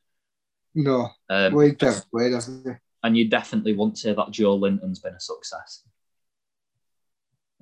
No, 0.74 1.10
Um, 1.28 1.52
well, 1.52 1.66
he's 1.66 1.80
never 1.82 2.02
played, 2.10 2.32
hasn't 2.32 2.66
he? 2.66 2.72
and 3.02 3.16
you 3.16 3.28
definitely 3.28 3.74
wouldn't 3.74 3.98
say 3.98 4.14
that 4.14 4.30
Joelinton's 4.32 5.00
been 5.00 5.14
a 5.14 5.20
success. 5.20 5.84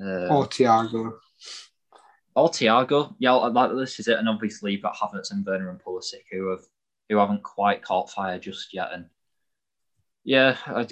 Um, 0.00 0.30
Or 0.30 0.46
Thiago. 0.46 1.14
or 2.36 2.48
Thiago, 2.50 3.14
yeah, 3.18 3.32
like 3.32 3.72
this 3.74 3.98
is 3.98 4.08
it, 4.08 4.18
and 4.18 4.28
obviously 4.28 4.72
you've 4.72 4.82
got 4.82 4.94
Havertz 4.96 5.30
and 5.32 5.44
Werner 5.44 5.70
and 5.70 5.80
Pulisic 5.82 6.24
who 6.30 6.50
have 6.50 6.60
who 7.08 7.16
haven't 7.16 7.42
quite 7.42 7.82
caught 7.82 8.10
fire 8.10 8.38
just 8.38 8.72
yet, 8.74 8.88
and 8.92 9.06
yeah, 10.24 10.56
I, 10.66 10.86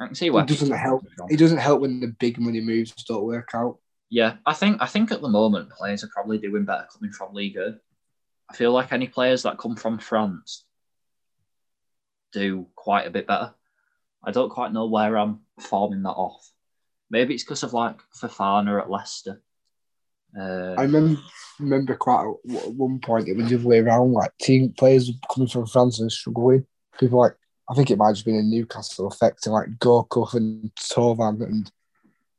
I 0.00 0.06
can 0.06 0.14
see 0.14 0.30
where 0.30 0.42
It 0.42 0.48
doesn't 0.48 0.72
help. 0.72 1.06
It 1.28 1.36
doesn't 1.36 1.58
help 1.58 1.82
when 1.82 2.00
the 2.00 2.08
big 2.08 2.38
money 2.38 2.60
moves 2.60 2.92
don't 3.04 3.24
work 3.24 3.50
out. 3.54 3.78
Yeah, 4.08 4.36
I 4.46 4.54
think 4.54 4.78
I 4.80 4.86
think 4.86 5.12
at 5.12 5.20
the 5.20 5.28
moment 5.28 5.70
players 5.70 6.02
are 6.02 6.10
probably 6.12 6.38
doing 6.38 6.64
better 6.64 6.88
coming 6.92 7.12
from 7.12 7.34
Liga. 7.34 7.78
I 8.50 8.56
feel 8.56 8.72
like 8.72 8.92
any 8.92 9.06
players 9.06 9.44
that 9.44 9.58
come 9.58 9.76
from 9.76 9.98
France 9.98 10.64
do 12.32 12.66
quite 12.74 13.06
a 13.06 13.10
bit 13.10 13.26
better. 13.26 13.54
I 14.24 14.32
don't 14.32 14.50
quite 14.50 14.72
know 14.72 14.86
where 14.86 15.16
I'm 15.16 15.40
forming 15.60 16.02
that 16.02 16.10
off. 16.10 16.50
Maybe 17.10 17.34
it's 17.34 17.44
because 17.44 17.62
of 17.62 17.72
like 17.72 17.96
Fofana 18.20 18.80
at 18.80 18.90
Leicester. 18.90 19.42
Uh, 20.38 20.74
I 20.78 20.82
remember 20.82 21.20
remember 21.58 21.94
quite 21.94 22.24
at 22.24 22.72
one 22.72 23.00
point 23.00 23.28
it 23.28 23.36
was 23.36 23.48
the 23.48 23.56
other 23.56 23.68
way 23.68 23.80
around. 23.80 24.12
Like 24.12 24.36
team 24.38 24.72
players 24.76 25.10
coming 25.32 25.48
from 25.48 25.66
France 25.66 26.00
and 26.00 26.10
struggling. 26.10 26.66
People 26.98 27.20
like 27.20 27.36
I 27.70 27.74
think 27.74 27.90
it 27.90 27.98
might 27.98 28.08
have 28.08 28.16
just 28.16 28.26
been 28.26 28.36
a 28.36 28.42
Newcastle 28.42 29.06
effect, 29.06 29.46
and 29.46 29.54
like 29.54 29.68
Gorkov 29.78 30.34
and 30.34 30.72
Thauvin 30.74 31.42
and 31.42 31.70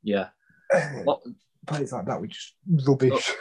yeah, 0.03 0.29
well, 1.05 1.21
players 1.65 1.93
like 1.93 2.05
that 2.05 2.19
were 2.19 2.27
just 2.27 2.53
rubbish. 2.85 3.31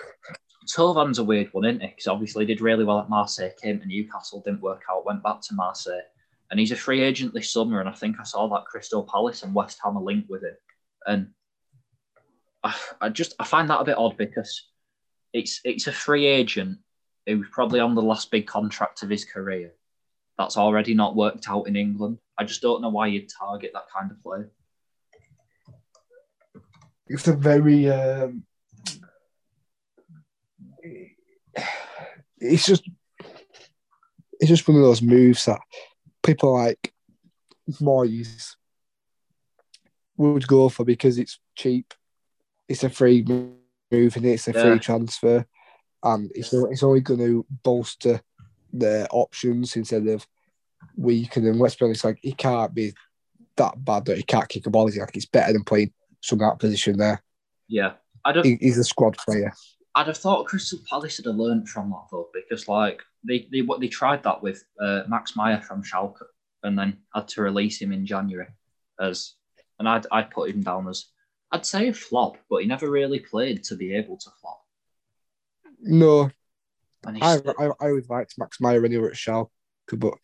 Thauvin's 0.69 1.19
a 1.19 1.25
weird 1.25 1.49
one, 1.53 1.65
isn't 1.65 1.81
he? 1.81 1.89
Because 1.89 2.07
obviously 2.07 2.45
he 2.45 2.55
did 2.55 2.61
really 2.61 2.85
well 2.85 3.01
at 3.01 3.11
Marseille, 3.11 3.51
came 3.61 3.81
to 3.81 3.87
Newcastle, 3.87 4.43
didn't 4.45 4.63
work 4.63 4.83
out, 4.91 5.05
went 5.05 5.23
back 5.23 5.41
to 5.43 5.55
Marseille, 5.55 6.03
and 6.51 6.61
he's 6.61 6.71
a 6.71 6.77
free 6.77 7.03
agent 7.03 7.35
this 7.35 7.51
summer. 7.51 7.81
And 7.81 7.89
I 7.89 7.93
think 7.93 8.17
I 8.21 8.25
saw 8.25 8.49
that 8.51 8.67
Crystal 8.67 9.03
Palace 9.03 9.43
and 9.43 9.55
West 9.55 9.79
Ham 9.83 9.97
are 9.97 10.03
linked 10.03 10.31
with 10.31 10.45
him, 10.45 10.57
and 11.07 11.29
I, 12.63 12.77
I 13.01 13.09
just 13.09 13.35
I 13.41 13.45
find 13.45 13.69
that 13.71 13.81
a 13.81 13.85
bit 13.85 13.99
odd 13.99 14.17
because 14.17 14.69
it's 15.33 15.61
it's 15.65 15.87
a 15.87 15.93
free 15.93 16.27
agent 16.27 16.79
who's 17.27 17.49
probably 17.51 17.81
on 17.81 17.95
the 17.95 18.03
last 18.03 18.31
big 18.31 18.47
contract 18.47 19.03
of 19.03 19.11
his 19.11 19.25
career. 19.25 19.73
That's 20.41 20.57
already 20.57 20.95
not 20.95 21.17
worked 21.17 21.51
out 21.51 21.69
in 21.69 21.77
England. 21.77 22.17
I 22.39 22.45
just 22.45 22.63
don't 22.63 22.81
know 22.81 22.89
why 22.89 23.09
you'd 23.09 23.29
target 23.29 23.73
that 23.75 23.91
kind 23.95 24.11
of 24.11 24.23
player. 24.23 24.51
It's 27.09 27.29
a 27.29 27.35
very. 27.35 27.91
Um, 27.91 28.45
it's 32.39 32.65
just. 32.65 32.89
It's 34.41 34.49
just 34.49 34.67
one 34.67 34.79
of 34.79 34.83
those 34.83 35.03
moves 35.03 35.45
that 35.45 35.61
people 36.23 36.55
like 36.55 36.95
Moyes 37.73 38.57
would 40.17 40.47
go 40.47 40.71
for 40.71 40.87
because 40.87 41.19
it's 41.19 41.39
cheap. 41.55 41.93
It's 42.67 42.83
a 42.83 42.89
free 42.89 43.23
move 43.27 44.17
and 44.17 44.25
it's 44.25 44.49
a 44.49 44.55
Yeah. 44.55 44.63
free 44.63 44.79
transfer, 44.79 45.45
and 46.03 46.33
it's 46.35 46.55
it's 46.55 46.83
only 46.83 47.03
going 47.03 47.21
to 47.21 47.45
bolster 47.63 48.23
their 48.73 49.07
options 49.11 49.77
instead 49.77 50.07
of 50.07 50.27
weakening. 50.97 51.59
Let's 51.59 51.75
be 51.75 51.85
honest, 51.85 52.05
like 52.05 52.19
he 52.23 52.33
can't 52.33 52.75
be 52.75 52.93
that 53.57 53.85
bad 53.85 54.05
that 54.07 54.17
he 54.17 54.23
can't 54.23 54.49
kick 54.49 54.67
a 54.67 54.71
ball. 54.71 54.87
He's 54.87 54.99
like 54.99 55.17
it's 55.17 55.27
better 55.27 55.53
than 55.53 55.65
playing 55.65 55.93
some 56.21 56.43
out 56.43 56.59
position 56.59 56.97
there. 56.97 57.23
Yeah, 57.69 57.93
I 58.25 58.33
don't. 58.33 58.45
He, 58.45 58.57
he's 58.61 58.79
a 58.79 58.85
squad 58.85 59.17
player. 59.19 59.53
I'd 59.95 60.07
have 60.07 60.17
thought 60.17 60.47
Crystal 60.47 60.79
Palace 60.89 61.17
had 61.17 61.27
learned 61.27 61.69
from 61.69 61.91
that 61.91 62.07
though, 62.11 62.29
because 62.33 62.69
like 62.69 63.03
they 63.27 63.49
they 63.53 63.63
what 63.63 63.81
they 63.81 63.89
tried 63.89 64.23
that 64.23 64.43
with 64.43 64.65
uh, 64.81 65.03
Max 65.09 65.37
Meyer 65.37 65.61
from 65.61 65.83
Schalke, 65.83 66.23
and 66.63 66.79
then 66.79 66.99
had 67.15 67.29
to 67.29 67.43
release 67.43 67.81
him 67.81 67.93
in 67.93 68.07
January 68.07 68.49
as, 69.01 69.35
and 69.79 69.89
I'd 69.89 70.07
I'd 70.13 70.31
put 70.31 70.51
him 70.51 70.63
down 70.63 70.89
as 70.89 71.07
I'd 71.53 71.67
say 71.67 71.89
a 71.89 71.93
flop, 71.93 72.37
but 72.49 72.59
he 72.59 72.67
never 72.67 72.91
really 72.91 73.19
played 73.19 73.65
to 73.65 73.75
be 73.75 73.95
able 73.95 74.17
to 74.19 74.31
flop. 74.41 74.63
No, 75.83 76.23
And 76.25 76.33
I, 77.07 77.41
I 77.59 77.67
I 77.81 77.89
always 77.89 78.09
liked 78.09 78.39
Max 78.39 78.61
Meyer 78.61 78.81
when 78.81 78.93
he 78.93 78.99
was 78.99 79.11
at 79.11 79.17
Schalke, 79.17 79.49
but 79.95 80.15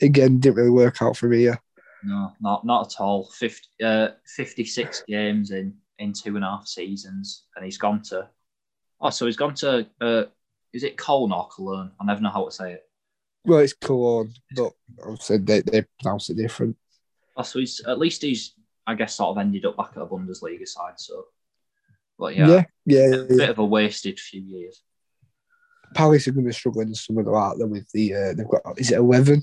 again, 0.00 0.38
didn't 0.38 0.56
really 0.56 0.70
work 0.70 1.02
out 1.02 1.16
for 1.16 1.26
me. 1.28 1.44
Yeah, 1.44 1.56
no, 2.04 2.32
not 2.40 2.64
not 2.64 2.92
at 2.92 3.00
all. 3.00 3.30
50, 3.30 3.68
uh, 3.84 4.08
56 4.26 5.04
games 5.08 5.50
in 5.50 5.74
in 5.98 6.12
two 6.12 6.36
and 6.36 6.44
a 6.44 6.48
half 6.48 6.66
seasons, 6.66 7.44
and 7.56 7.64
he's 7.64 7.78
gone 7.78 8.02
to 8.02 8.28
oh, 9.00 9.10
so 9.10 9.26
he's 9.26 9.36
gone 9.36 9.54
to 9.54 9.86
uh, 10.00 10.24
is 10.72 10.84
it 10.84 10.96
Cologne 10.96 11.32
or 11.32 11.48
Cologne? 11.48 11.90
I 12.00 12.04
never 12.04 12.20
know 12.20 12.30
how 12.30 12.44
to 12.44 12.50
say 12.50 12.72
it. 12.74 12.82
well, 13.44 13.60
it's 13.60 13.72
Cologne, 13.72 14.32
but 14.54 14.72
obviously 15.02 15.38
they 15.38 15.60
they 15.62 15.84
pronounce 16.00 16.30
it 16.30 16.36
different. 16.36 16.76
Oh, 17.36 17.42
so 17.42 17.58
he's 17.58 17.80
at 17.86 17.98
least 17.98 18.22
he's 18.22 18.54
I 18.86 18.94
guess 18.94 19.16
sort 19.16 19.30
of 19.36 19.38
ended 19.38 19.64
up 19.66 19.76
back 19.76 19.90
at 19.96 20.02
a 20.02 20.06
Bundesliga 20.06 20.66
side. 20.68 20.94
So, 20.98 21.24
but 22.18 22.36
yeah, 22.36 22.48
Yeah, 22.48 22.64
yeah. 22.84 23.04
a 23.06 23.18
yeah. 23.22 23.26
bit 23.36 23.50
of 23.50 23.58
a 23.58 23.64
wasted 23.64 24.20
few 24.20 24.40
years. 24.42 24.82
Palace 25.96 26.28
are 26.28 26.32
going 26.32 26.46
to 26.46 26.52
struggle 26.52 26.82
in 26.82 26.90
the 26.90 26.94
summer, 26.94 27.22
though, 27.22 27.34
aren't 27.34 27.58
they? 27.58 27.64
With 27.64 27.90
the 27.92 28.14
uh, 28.14 28.34
they've 28.34 28.48
got 28.48 28.78
is 28.78 28.90
it 28.90 28.98
eleven 28.98 29.42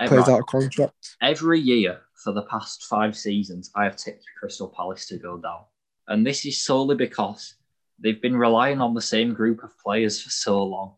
Every, 0.00 0.08
players 0.16 0.28
out 0.28 0.40
of 0.40 0.46
contract? 0.46 1.16
every 1.20 1.60
year 1.60 2.00
for 2.22 2.32
the 2.32 2.42
past 2.42 2.84
five 2.84 3.16
seasons, 3.16 3.70
I 3.74 3.84
have 3.84 3.96
tipped 3.96 4.24
Crystal 4.38 4.68
Palace 4.68 5.06
to 5.08 5.18
go 5.18 5.36
down, 5.38 5.60
and 6.08 6.26
this 6.26 6.46
is 6.46 6.64
solely 6.64 6.96
because 6.96 7.54
they've 7.98 8.20
been 8.20 8.36
relying 8.36 8.80
on 8.80 8.94
the 8.94 9.00
same 9.00 9.34
group 9.34 9.62
of 9.62 9.78
players 9.78 10.20
for 10.20 10.30
so 10.30 10.62
long, 10.64 10.94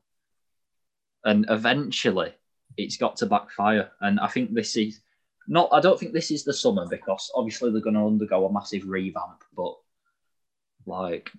and 1.25 1.47
eventually 1.49 2.33
it's 2.77 2.97
got 2.97 3.17
to 3.17 3.27
backfire. 3.27 3.91
And 4.01 4.21
I 4.21 4.29
think 4.29 4.55
this 4.55 4.77
is 4.77 5.01
not. 5.49 5.69
I 5.73 5.81
don't 5.81 5.99
think 5.99 6.13
this 6.13 6.31
is 6.31 6.45
the 6.45 6.53
summer 6.53 6.87
because 6.89 7.31
obviously 7.35 7.71
they're 7.73 7.81
going 7.81 7.95
to 7.95 8.07
undergo 8.07 8.47
a 8.47 8.53
massive 8.53 8.89
revamp, 8.89 9.45
but 9.57 9.75
like 10.87 11.31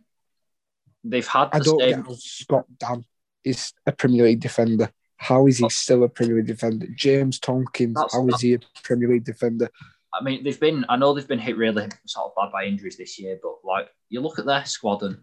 they've 1.04 1.28
had 1.28 1.50
I 1.54 1.60
don't 1.60 1.80
same. 1.80 1.90
get 1.90 2.06
how 2.06 2.16
Scott 2.18 2.66
Dann 2.80 3.06
is 3.46 3.74
a 3.86 3.92
Premier 3.92 4.26
League 4.26 4.42
defender. 4.42 4.92
How 5.18 5.48
is 5.48 5.60
he 5.60 5.70
still 5.70 6.04
a 6.04 6.10
Premier 6.10 6.38
League 6.38 6.48
defender? 6.48 6.88
James 6.96 7.40
Tomkins, 7.40 7.94
That's- 7.96 8.14
how 8.14 8.28
is 8.28 8.42
he 8.42 8.56
a 8.56 8.60
Premier 8.84 9.10
League 9.10 9.24
defender? 9.24 9.70
I 10.14 10.24
mean, 10.24 10.44
they've 10.44 10.60
been. 10.60 10.86
I 10.88 10.96
know 10.96 11.14
they've 11.14 11.28
been 11.28 11.40
hit 11.40 11.58
really 11.58 11.90
sort 12.06 12.28
of 12.28 12.36
bad 12.36 12.52
by 12.52 12.66
injuries 12.66 12.98
this 12.98 13.20
year, 13.20 13.38
but 13.42 13.56
like 13.66 13.90
you 14.10 14.22
look 14.22 14.40
at 14.40 14.46
their 14.46 14.64
squad, 14.66 15.04
and 15.04 15.18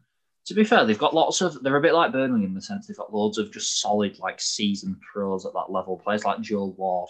to 0.46 0.54
be 0.54 0.64
fair, 0.64 0.84
they've 0.84 0.98
got 0.98 1.14
lots 1.14 1.40
of. 1.40 1.62
They're 1.62 1.76
a 1.76 1.80
bit 1.80 1.94
like 1.94 2.12
Birmingham 2.12 2.50
in 2.50 2.54
the 2.54 2.60
sense 2.60 2.86
they've 2.86 2.96
got 2.96 3.14
loads 3.14 3.38
of 3.38 3.52
just 3.52 3.80
solid 3.80 4.18
like 4.18 4.40
seasoned 4.40 4.96
pros 5.00 5.46
at 5.46 5.54
that 5.54 5.70
level. 5.70 5.96
Players 5.98 6.24
like 6.24 6.42
Joel 6.42 6.72
Ward, 6.74 7.08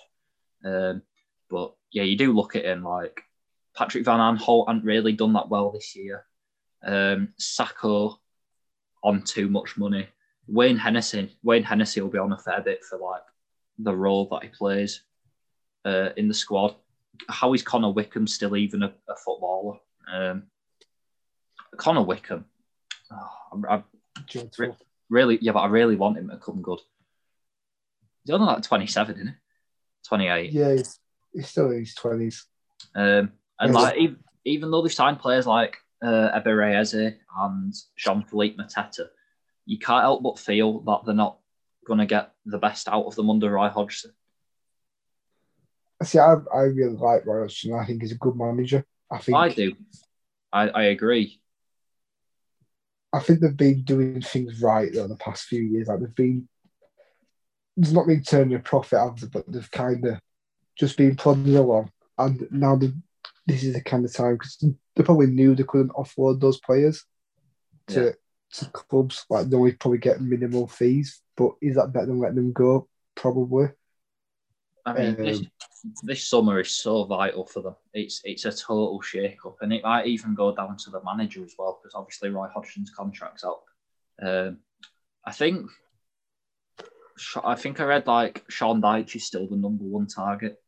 um, 0.64 1.02
but 1.50 1.74
yeah, 1.90 2.04
you 2.04 2.16
do 2.16 2.32
look 2.32 2.54
at 2.54 2.64
him 2.64 2.84
like 2.84 3.20
Patrick 3.76 4.04
Van 4.04 4.20
Aanholt 4.20 4.68
hasn't 4.68 4.84
really 4.84 5.12
done 5.12 5.32
that 5.32 5.48
well 5.48 5.72
this 5.72 5.96
year. 5.96 6.24
Um, 6.84 7.34
Sakho 7.40 8.16
on 9.02 9.22
too 9.22 9.48
much 9.48 9.76
money. 9.76 10.06
Wayne 10.46 10.76
Hennessy. 10.76 11.36
Wayne 11.42 11.62
Hennessy 11.62 12.00
will 12.00 12.08
be 12.08 12.18
on 12.18 12.32
a 12.32 12.38
fair 12.38 12.60
bit 12.60 12.84
for 12.84 12.98
like 12.98 13.22
the 13.78 13.94
role 13.94 14.28
that 14.30 14.42
he 14.42 14.48
plays 14.48 15.02
uh, 15.84 16.10
in 16.16 16.28
the 16.28 16.34
squad. 16.34 16.74
How 17.28 17.52
is 17.54 17.62
Connor 17.62 17.90
Wickham 17.90 18.26
still 18.26 18.56
even 18.56 18.82
a, 18.82 18.92
a 19.08 19.16
footballer? 19.16 19.78
Um, 20.12 20.44
Connor 21.76 22.02
Wickham. 22.02 22.44
Oh, 23.10 23.64
I, 23.68 23.76
I 23.76 23.82
really, 25.08 25.38
yeah, 25.40 25.52
but 25.52 25.60
I 25.60 25.66
really 25.66 25.96
want 25.96 26.18
him 26.18 26.28
to 26.30 26.38
come 26.38 26.62
good. 26.62 26.80
He's 28.24 28.34
only 28.34 28.46
like 28.46 28.62
27, 28.62 29.14
isn't 29.16 29.26
he? 29.28 29.34
28. 30.08 30.52
Yeah, 30.52 30.72
he's, 30.72 30.98
he's 31.32 31.48
still 31.48 31.70
in 31.70 31.80
his 31.80 31.94
twenties. 31.94 32.46
Um, 32.94 33.32
and 33.58 33.74
like 33.74 33.96
even, 33.96 34.16
even 34.44 34.70
though 34.70 34.82
they've 34.82 34.92
signed 34.92 35.18
players 35.18 35.46
like 35.46 35.78
uh, 36.02 36.38
Ebereze 36.38 37.14
and 37.38 37.74
Jean 37.96 38.24
Philippe 38.24 38.56
Mateta, 38.56 39.06
you 39.64 39.78
can't 39.78 40.02
help 40.02 40.22
but 40.22 40.38
feel 40.38 40.80
that 40.80 41.00
they're 41.04 41.14
not 41.14 41.38
going 41.86 41.98
to 41.98 42.06
get 42.06 42.32
the 42.46 42.58
best 42.58 42.88
out 42.88 43.06
of 43.06 43.14
them 43.14 43.30
under 43.30 43.50
Roy 43.50 43.68
Hodgson. 43.68 44.12
See, 46.02 46.18
I, 46.18 46.34
I 46.52 46.62
really 46.62 46.96
like 46.96 47.26
Roy 47.26 47.40
Hodgson. 47.40 47.74
I 47.74 47.84
think 47.84 48.02
he's 48.02 48.12
a 48.12 48.16
good 48.16 48.36
manager. 48.36 48.84
I 49.10 49.18
think 49.18 49.36
I 49.36 49.48
do. 49.50 49.74
I, 50.52 50.68
I 50.68 50.82
agree. 50.84 51.40
I 53.12 53.20
think 53.20 53.40
they've 53.40 53.56
been 53.56 53.82
doing 53.82 54.22
things 54.22 54.62
right 54.62 54.92
though 54.92 55.06
the 55.06 55.16
past 55.16 55.44
few 55.44 55.62
years. 55.62 55.88
Like 55.88 56.00
they've 56.00 56.14
been, 56.14 56.48
there's 57.76 57.92
not 57.92 58.06
been 58.06 58.22
turning 58.22 58.54
a 58.54 58.58
profit 58.58 59.22
it, 59.22 59.30
but 59.30 59.44
they've 59.50 59.70
kind 59.70 60.04
of 60.06 60.18
just 60.78 60.96
been 60.96 61.14
plodding 61.14 61.56
along. 61.56 61.90
And 62.18 62.46
now 62.50 62.76
this 63.46 63.62
is 63.62 63.74
the 63.74 63.82
kind 63.82 64.04
of 64.04 64.12
time 64.12 64.34
because 64.34 64.56
they 64.96 65.02
probably 65.02 65.26
knew 65.26 65.54
they 65.54 65.64
couldn't 65.64 65.92
offload 65.92 66.40
those 66.40 66.58
players 66.60 67.04
to 67.88 68.04
Yeah. 68.04 68.10
To 68.52 68.66
clubs. 68.66 69.24
Like 69.28 69.48
they 69.48 69.56
would 69.56 69.80
probably 69.80 69.98
get 69.98 70.20
minimal 70.20 70.66
fees. 70.66 71.20
But 71.36 71.52
is 71.60 71.76
that 71.76 71.92
better 71.92 72.06
than 72.06 72.18
letting 72.18 72.36
them 72.36 72.52
go? 72.52 72.88
Probably. 73.14 73.68
I 74.84 74.92
mean, 74.94 75.16
this, 75.16 75.38
Um, 75.38 75.94
this 76.02 76.24
summer 76.24 76.60
is 76.60 76.70
so 76.70 77.04
vital 77.04 77.46
for 77.46 77.62
them. 77.62 77.76
It's 77.94 78.20
it's 78.24 78.44
a 78.44 78.50
total 78.50 79.00
shake 79.00 79.44
up, 79.46 79.58
and 79.60 79.72
it 79.72 79.84
might 79.84 80.06
even 80.06 80.34
go 80.34 80.54
down 80.54 80.76
to 80.76 80.90
the 80.90 81.02
manager 81.04 81.44
as 81.44 81.54
well, 81.58 81.78
because 81.80 81.94
obviously 81.94 82.30
Roy 82.30 82.48
Hodgson's 82.48 82.90
contract's 82.90 83.44
up. 83.44 83.64
Um, 84.20 84.58
I 85.24 85.32
think, 85.32 85.70
I 87.44 87.54
think 87.54 87.80
I 87.80 87.84
read 87.84 88.06
like 88.06 88.44
Sean 88.48 88.82
Dyche 88.82 89.16
is 89.16 89.24
still 89.24 89.46
the 89.46 89.56
number 89.56 89.84
one 89.84 90.06
target, 90.06 90.60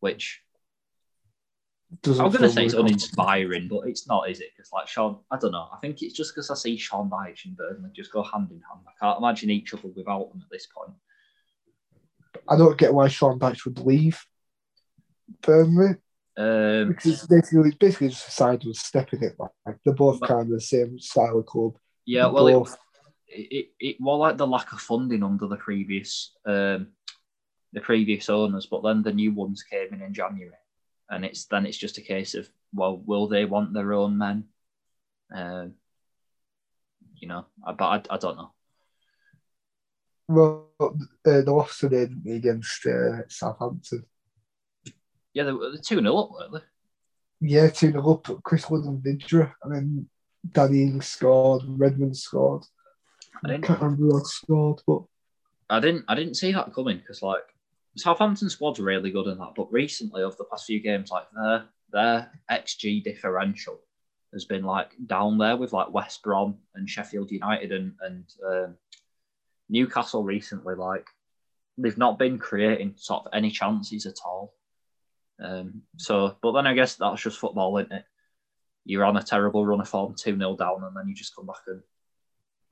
which 0.00 0.40
Doesn't 2.02 2.24
I'm 2.24 2.30
going 2.32 2.42
to 2.42 2.50
say 2.50 2.64
it's 2.64 2.74
uninspiring, 2.74 3.68
but 3.68 3.86
it's 3.86 4.08
not, 4.08 4.28
is 4.28 4.40
it? 4.40 4.50
Because 4.56 4.72
like 4.72 4.88
Sean, 4.88 5.18
I 5.30 5.38
don't 5.38 5.52
know. 5.52 5.68
I 5.72 5.78
think 5.78 6.02
it's 6.02 6.14
just 6.14 6.34
because 6.34 6.50
I 6.50 6.54
see 6.54 6.76
Sean 6.76 7.08
Dyche 7.08 7.44
and 7.44 7.56
Burnley 7.56 7.90
just 7.94 8.12
go 8.12 8.22
hand 8.22 8.50
in 8.50 8.60
hand. 8.60 8.84
I 8.86 9.04
can't 9.04 9.18
imagine 9.18 9.50
each 9.50 9.72
other 9.72 9.88
without 9.94 10.30
them 10.30 10.42
at 10.42 10.50
this 10.50 10.66
point. 10.66 10.96
I 12.48 12.56
don't 12.56 12.76
get 12.76 12.92
why 12.92 13.08
Sean 13.08 13.38
Dyche 13.38 13.64
would 13.64 13.78
leave 13.78 14.20
Burnley 15.42 15.94
Um, 16.36 16.88
because 16.88 17.12
it's 17.12 17.26
basically 17.26 17.72
basically 17.78 18.08
just 18.08 18.28
a 18.28 18.30
sideways 18.30 18.80
step 18.80 19.12
in 19.12 19.22
it. 19.22 19.36
Like 19.38 19.78
they're 19.84 19.94
both 19.94 20.20
kind 20.20 20.42
of 20.42 20.48
the 20.48 20.60
same 20.60 20.98
style 20.98 21.38
of 21.38 21.46
club. 21.46 21.76
yeah, 22.04 22.26
well, 22.26 22.48
it, 22.48 22.52
both, 22.52 22.76
it, 23.28 23.48
it, 23.50 23.66
it 23.80 23.96
was 24.00 24.18
like 24.18 24.36
the 24.36 24.46
lack 24.46 24.72
of 24.72 24.80
funding 24.80 25.22
under 25.22 25.46
the 25.46 25.56
previous 25.56 26.36
um, 26.46 26.88
the 27.72 27.80
previous 27.80 28.28
owners, 28.28 28.66
but 28.66 28.82
then 28.82 29.02
the 29.02 29.12
new 29.12 29.32
ones 29.32 29.62
came 29.62 29.92
in 29.92 30.02
in 30.02 30.14
January, 30.14 30.52
and 31.10 31.24
it's 31.24 31.46
then 31.46 31.66
it's 31.66 31.78
just 31.78 31.98
a 31.98 32.02
case 32.02 32.34
of 32.34 32.48
well, 32.74 32.98
will 32.98 33.28
they 33.28 33.44
want 33.44 33.72
their 33.72 33.92
own 33.92 34.18
men? 34.18 34.44
Um, 35.34 35.74
you 37.16 37.28
know, 37.28 37.46
but 37.64 37.84
I, 37.84 38.14
I 38.14 38.18
don't 38.18 38.36
know. 38.36 38.52
well, 40.28 40.68
uh, 40.80 40.90
they 41.24 41.42
lost 41.42 41.80
today 41.80 42.08
against 42.30 42.86
uh, 42.86 43.26
Southampton. 43.28 44.04
Yeah, 45.32 45.44
they 45.44 45.52
were 45.52 45.76
two 45.76 46.00
0 46.00 46.16
up, 46.16 46.30
weren't 46.30 46.52
they? 46.52 47.48
Yeah, 47.48 47.68
2 47.68 47.92
0 47.92 48.12
up. 48.12 48.42
Chris 48.42 48.68
Wood 48.70 48.84
and 48.84 49.02
Vydra, 49.02 49.54
and 49.62 49.74
then 49.74 50.08
Danny 50.50 50.82
Ings 50.82 51.06
scored, 51.06 51.62
Redmond 51.66 52.16
scored. 52.16 52.64
I 53.44 53.48
I 53.48 53.48
didn't, 53.48 53.64
can't 53.64 53.80
remember 53.80 54.02
who 54.04 54.18
else 54.18 54.34
scored, 54.34 54.80
but 54.86 55.02
I 55.68 55.80
didn't, 55.80 56.04
I 56.08 56.14
didn't 56.14 56.34
see 56.34 56.52
that 56.52 56.74
coming 56.74 56.98
because 56.98 57.22
like 57.22 57.42
Southampton 57.96 58.50
squad's 58.50 58.80
really 58.80 59.10
good 59.10 59.26
in 59.26 59.38
that, 59.38 59.54
but 59.56 59.72
recently 59.72 60.22
over 60.22 60.36
the 60.36 60.44
past 60.44 60.66
few 60.66 60.80
games, 60.80 61.10
like 61.10 61.26
their 61.34 61.64
their 61.92 62.30
xG 62.50 63.02
differential 63.02 63.80
has 64.32 64.44
been 64.44 64.64
like 64.64 64.90
down 65.06 65.38
there 65.38 65.56
with 65.56 65.72
like 65.72 65.92
West 65.92 66.22
Brom 66.22 66.58
and 66.74 66.88
Sheffield 66.88 67.30
United 67.30 67.72
and 67.72 67.94
and 68.00 68.24
um, 68.46 68.76
Newcastle 69.68 70.24
recently. 70.24 70.74
Like 70.74 71.06
they've 71.78 71.98
not 71.98 72.18
been 72.18 72.38
creating 72.38 72.94
sort 72.96 73.26
of 73.26 73.32
any 73.32 73.50
chances 73.50 74.06
at 74.06 74.18
all. 74.24 74.54
Um, 75.42 75.82
so, 75.96 76.36
but 76.42 76.52
then 76.52 76.66
I 76.66 76.74
guess 76.74 76.96
that's 76.96 77.22
just 77.22 77.38
football, 77.38 77.76
isn't 77.78 77.92
it? 77.92 78.04
You're 78.84 79.04
on 79.04 79.16
a 79.16 79.22
terrible 79.22 79.66
run 79.66 79.80
of 79.80 79.88
form, 79.88 80.14
2 80.16 80.38
0 80.38 80.56
down, 80.56 80.84
and 80.84 80.96
then 80.96 81.08
you 81.08 81.14
just 81.14 81.34
come 81.34 81.46
back 81.46 81.56
and, 81.66 81.82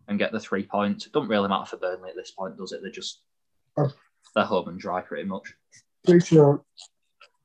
and 0.08 0.18
get 0.18 0.32
the 0.32 0.40
three 0.40 0.62
points. 0.62 1.06
It 1.06 1.12
doesn't 1.12 1.28
really 1.28 1.48
matter 1.48 1.66
for 1.66 1.76
Burnley 1.76 2.10
at 2.10 2.16
this 2.16 2.30
point, 2.30 2.56
does 2.56 2.72
it? 2.72 2.80
They're 2.82 2.90
just 2.90 3.20
Oh. 3.76 3.92
They're 4.34 4.44
home 4.44 4.68
and 4.68 4.78
dry 4.78 5.00
pretty 5.00 5.24
much. 5.28 5.54
Pretty 6.04 6.24
sure, 6.26 6.64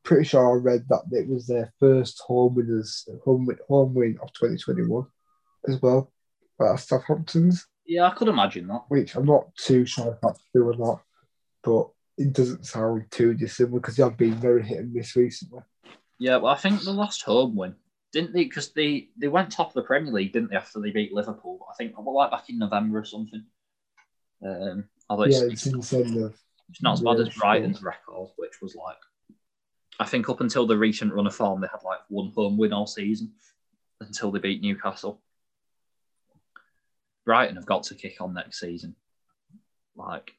pretty 0.04 0.26
sure 0.26 0.52
I 0.52 0.62
read 0.62 0.86
that 0.90 1.04
it 1.12 1.28
was 1.28 1.48
their 1.48 1.74
first 1.80 2.20
home 2.26 2.56
winners, 2.56 3.08
home 3.24 3.46
win, 3.46 3.58
home 3.68 3.94
win 3.94 4.18
of 4.22 4.32
2021 4.34 5.06
as 5.68 5.82
well. 5.82 6.12
Uh, 6.60 6.76
Southampton's, 6.76 7.68
Yeah, 7.86 8.06
I 8.08 8.10
could 8.12 8.28
imagine 8.28 8.68
that. 8.68 8.84
which 8.90 9.16
I'm 9.16 9.26
not 9.26 9.56
too 9.56 9.86
sure 9.86 10.14
if 10.14 10.22
that's 10.22 10.42
true 10.52 10.70
or 10.70 10.76
not, 10.78 11.02
but 11.64 11.90
it 12.18 12.34
doesn't 12.34 12.66
sound 12.66 13.06
too 13.12 13.34
dissimilar 13.34 13.80
because 13.80 13.96
they 13.96 14.04
have 14.04 14.18
been 14.18 14.36
very 14.36 14.64
hit 14.64 14.80
and 14.80 14.94
miss 14.94 15.16
recently. 15.16 15.62
Yeah, 16.18 16.36
well, 16.38 16.54
I 16.54 16.58
think 16.58 16.82
the 16.82 16.92
last 16.92 17.22
home 17.22 17.56
win, 17.56 17.76
didn't 18.12 18.34
they? 18.34 18.44
Because 18.44 18.74
they, 18.74 19.08
they 19.18 19.30
went 19.30 19.54
top 19.54 19.70
of 19.70 19.74
the 19.74 19.84
Premier 19.84 20.12
League, 20.12 20.34
didn't 20.34 20.50
they, 20.52 20.58
after 20.58 20.82
they 20.82 20.92
beat 20.92 21.14
Liverpool? 21.14 21.66
I 21.72 21.76
think, 21.76 21.98
well, 21.98 22.14
like 22.14 22.32
back 22.32 22.50
in 22.50 22.58
November 22.60 23.00
or 23.00 23.06
something. 23.06 23.46
Um, 24.46 24.90
although 25.10 25.24
it's, 25.24 25.40
yeah, 25.40 25.48
it's 25.50 25.66
insane. 25.66 26.20
though. 26.20 26.34
It's 26.70 26.82
not 26.84 26.94
as 26.94 27.02
bad 27.02 27.20
as 27.20 27.30
Brighton's 27.36 27.82
record, 27.82 28.30
which 28.38 28.62
was 28.62 28.76
like, 28.76 28.98
I 30.00 30.06
think 30.06 30.30
up 30.30 30.42
until 30.42 30.66
the 30.68 30.78
recent 30.78 31.14
run 31.14 31.28
of 31.28 31.36
form, 31.36 31.62
they 31.62 31.68
had 31.72 31.84
like 31.84 32.00
one 32.10 32.32
home 32.36 32.58
win 32.58 32.74
all 32.74 32.88
season 32.88 33.34
until 34.00 34.32
they 34.32 34.40
beat 34.40 34.62
Newcastle. 34.62 35.22
Brighton 37.26 37.56
have 37.56 37.66
got 37.66 37.84
to 37.84 37.96
kick 37.96 38.18
on 38.22 38.34
next 38.34 38.60
season. 38.60 38.96
Like, 39.96 40.32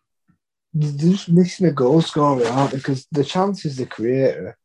They're 0.72 1.10
just 1.10 1.28
missing 1.28 1.66
a 1.66 1.72
goal 1.72 2.00
scorer, 2.02 2.46
aren't 2.46 2.72
they? 2.72 2.78
Because 2.78 3.06
the 3.12 3.24
chances 3.24 3.76
they 3.76 3.84
create 3.86 4.36
are 4.36 4.56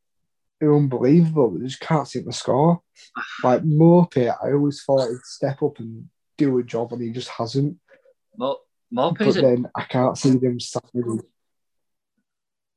unbelievable, 0.61 1.49
but 1.51 1.59
they 1.61 1.67
just 1.67 1.81
can't 1.81 2.07
seem 2.07 2.25
to 2.25 2.31
score. 2.31 2.81
Like 3.43 3.61
Maupay, 3.63 4.29
I 4.41 4.53
always 4.53 4.81
thought 4.83 5.09
he'd 5.09 5.19
step 5.23 5.61
up 5.61 5.79
and 5.79 6.09
do 6.37 6.57
a 6.57 6.63
job, 6.63 6.93
and 6.93 7.01
he 7.01 7.11
just 7.11 7.29
hasn't. 7.29 7.77
Mo- 8.37 8.59
But 8.91 9.17
Maupay's 9.17 9.35
then 9.35 9.67
I 9.75 9.83
can't 9.83 10.17
see 10.17 10.37
them 10.37 10.59
starting. 10.59 11.21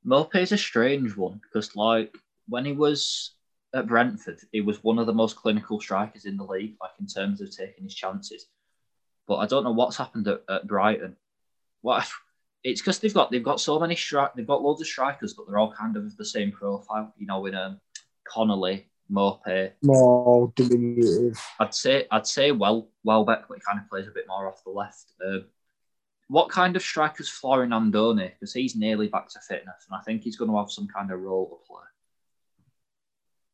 Maupay's 0.04 0.52
a 0.52 0.58
strange 0.58 1.16
one 1.16 1.40
because, 1.42 1.74
like, 1.76 2.16
when 2.48 2.64
he 2.64 2.72
was 2.72 3.32
at 3.74 3.86
Brentford, 3.86 4.40
he 4.52 4.60
was 4.60 4.82
one 4.82 4.98
of 4.98 5.06
the 5.06 5.12
most 5.12 5.36
clinical 5.36 5.80
strikers 5.80 6.24
in 6.24 6.36
the 6.36 6.44
league, 6.44 6.76
like 6.80 6.92
in 7.00 7.06
terms 7.06 7.40
of 7.40 7.54
taking 7.54 7.84
his 7.84 7.94
chances. 7.94 8.46
But 9.26 9.36
I 9.36 9.46
don't 9.46 9.64
know 9.64 9.72
what's 9.72 9.96
happened 9.96 10.28
at, 10.28 10.42
at 10.48 10.66
Brighton. 10.66 11.16
What 11.82 12.08
it's 12.64 12.80
because 12.80 12.98
they've 12.98 13.14
got 13.14 13.30
they've 13.30 13.42
got 13.42 13.60
so 13.60 13.78
many 13.78 13.94
stri- 13.94 14.34
they've 14.34 14.46
got 14.46 14.62
loads 14.62 14.80
of 14.80 14.86
strikers, 14.86 15.34
but 15.34 15.46
they're 15.46 15.58
all 15.58 15.72
kind 15.72 15.96
of 15.96 16.16
the 16.16 16.24
same 16.24 16.50
profile. 16.50 17.12
You 17.18 17.26
know, 17.26 17.44
in 17.46 17.54
um, 17.54 17.80
Connolly, 18.24 18.88
Mope. 19.08 19.74
More 19.82 20.52
diminutive. 20.56 21.38
I'd 21.60 21.74
say 21.74 22.06
I'd 22.10 22.26
say 22.26 22.52
well 22.52 22.88
Welbeck, 23.04 23.48
but 23.48 23.58
he 23.58 23.60
kind 23.60 23.78
of 23.78 23.88
plays 23.88 24.08
a 24.08 24.12
bit 24.12 24.26
more 24.26 24.48
off 24.48 24.64
the 24.64 24.70
left. 24.70 25.12
Um, 25.24 25.44
what 26.28 26.48
kind 26.50 26.76
of 26.76 26.82
striker's 26.82 27.28
Florian 27.28 27.70
Andone? 27.72 28.30
Because 28.32 28.52
he's 28.52 28.76
nearly 28.76 29.08
back 29.08 29.28
to 29.30 29.40
fitness, 29.40 29.86
and 29.90 29.98
I 29.98 30.02
think 30.02 30.22
he's 30.22 30.36
going 30.36 30.50
to 30.50 30.56
have 30.58 30.70
some 30.70 30.86
kind 30.86 31.10
of 31.10 31.20
role 31.20 31.48
to 31.48 31.66
play. 31.66 31.82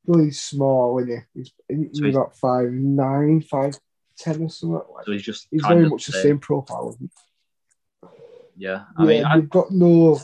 Well, 0.06 0.24
he's 0.24 0.40
small, 0.40 0.98
isn't 0.98 1.10
he? 1.34 1.40
He's, 1.40 1.52
he's 1.68 1.98
So 1.98 2.04
he's- 2.04 2.14
about 2.14 2.36
five 2.36 2.70
nine, 2.70 3.40
five 3.40 3.78
ten 4.18 4.42
or 4.42 4.48
something. 4.50 4.80
Like. 4.94 5.06
So 5.06 5.12
he's 5.12 5.22
just 5.22 5.48
He's 5.50 5.62
very 5.64 5.88
much 5.88 6.06
the 6.06 6.12
same 6.12 6.38
profile. 6.38 6.96
Yeah, 8.56 8.84
I 8.96 9.02
yeah, 9.02 9.08
mean, 9.08 9.24
I, 9.24 9.36
we've 9.38 9.48
got 9.50 9.70
no 9.70 10.20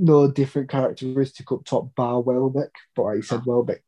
no 0.00 0.30
different 0.30 0.68
characteristic 0.70 1.50
up 1.50 1.64
top 1.64 1.94
bar 1.96 2.20
Welbeck, 2.20 2.70
but 2.94 3.02
like 3.02 3.16
you 3.16 3.22
said, 3.22 3.40
ah. 3.40 3.44
Welbeck 3.46 3.82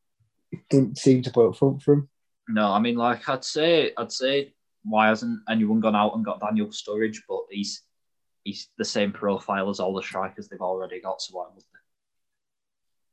didn't 0.68 0.98
seem 0.98 1.22
to 1.22 1.30
put 1.30 1.48
up 1.48 1.56
front 1.56 1.82
for 1.82 1.92
him. 1.94 2.08
no, 2.48 2.72
I 2.72 2.80
mean, 2.80 2.96
like 2.96 3.28
I'd 3.28 3.44
say, 3.44 3.92
I'd 3.96 4.10
say, 4.10 4.52
why 4.82 5.08
hasn't 5.08 5.40
anyone 5.48 5.80
gone 5.80 5.96
out 5.96 6.14
and 6.14 6.24
got 6.24 6.40
Daniel 6.40 6.68
Sturridge? 6.68 7.18
But 7.28 7.40
he's 7.50 7.82
he's 8.44 8.68
the 8.78 8.84
same 8.84 9.12
profile 9.12 9.68
as 9.68 9.80
all 9.80 9.94
the 9.94 10.02
strikers 10.02 10.48
they've 10.48 10.60
already 10.60 11.00
got. 11.00 11.20
So 11.22 11.36
why 11.36 11.46
would 11.54 11.64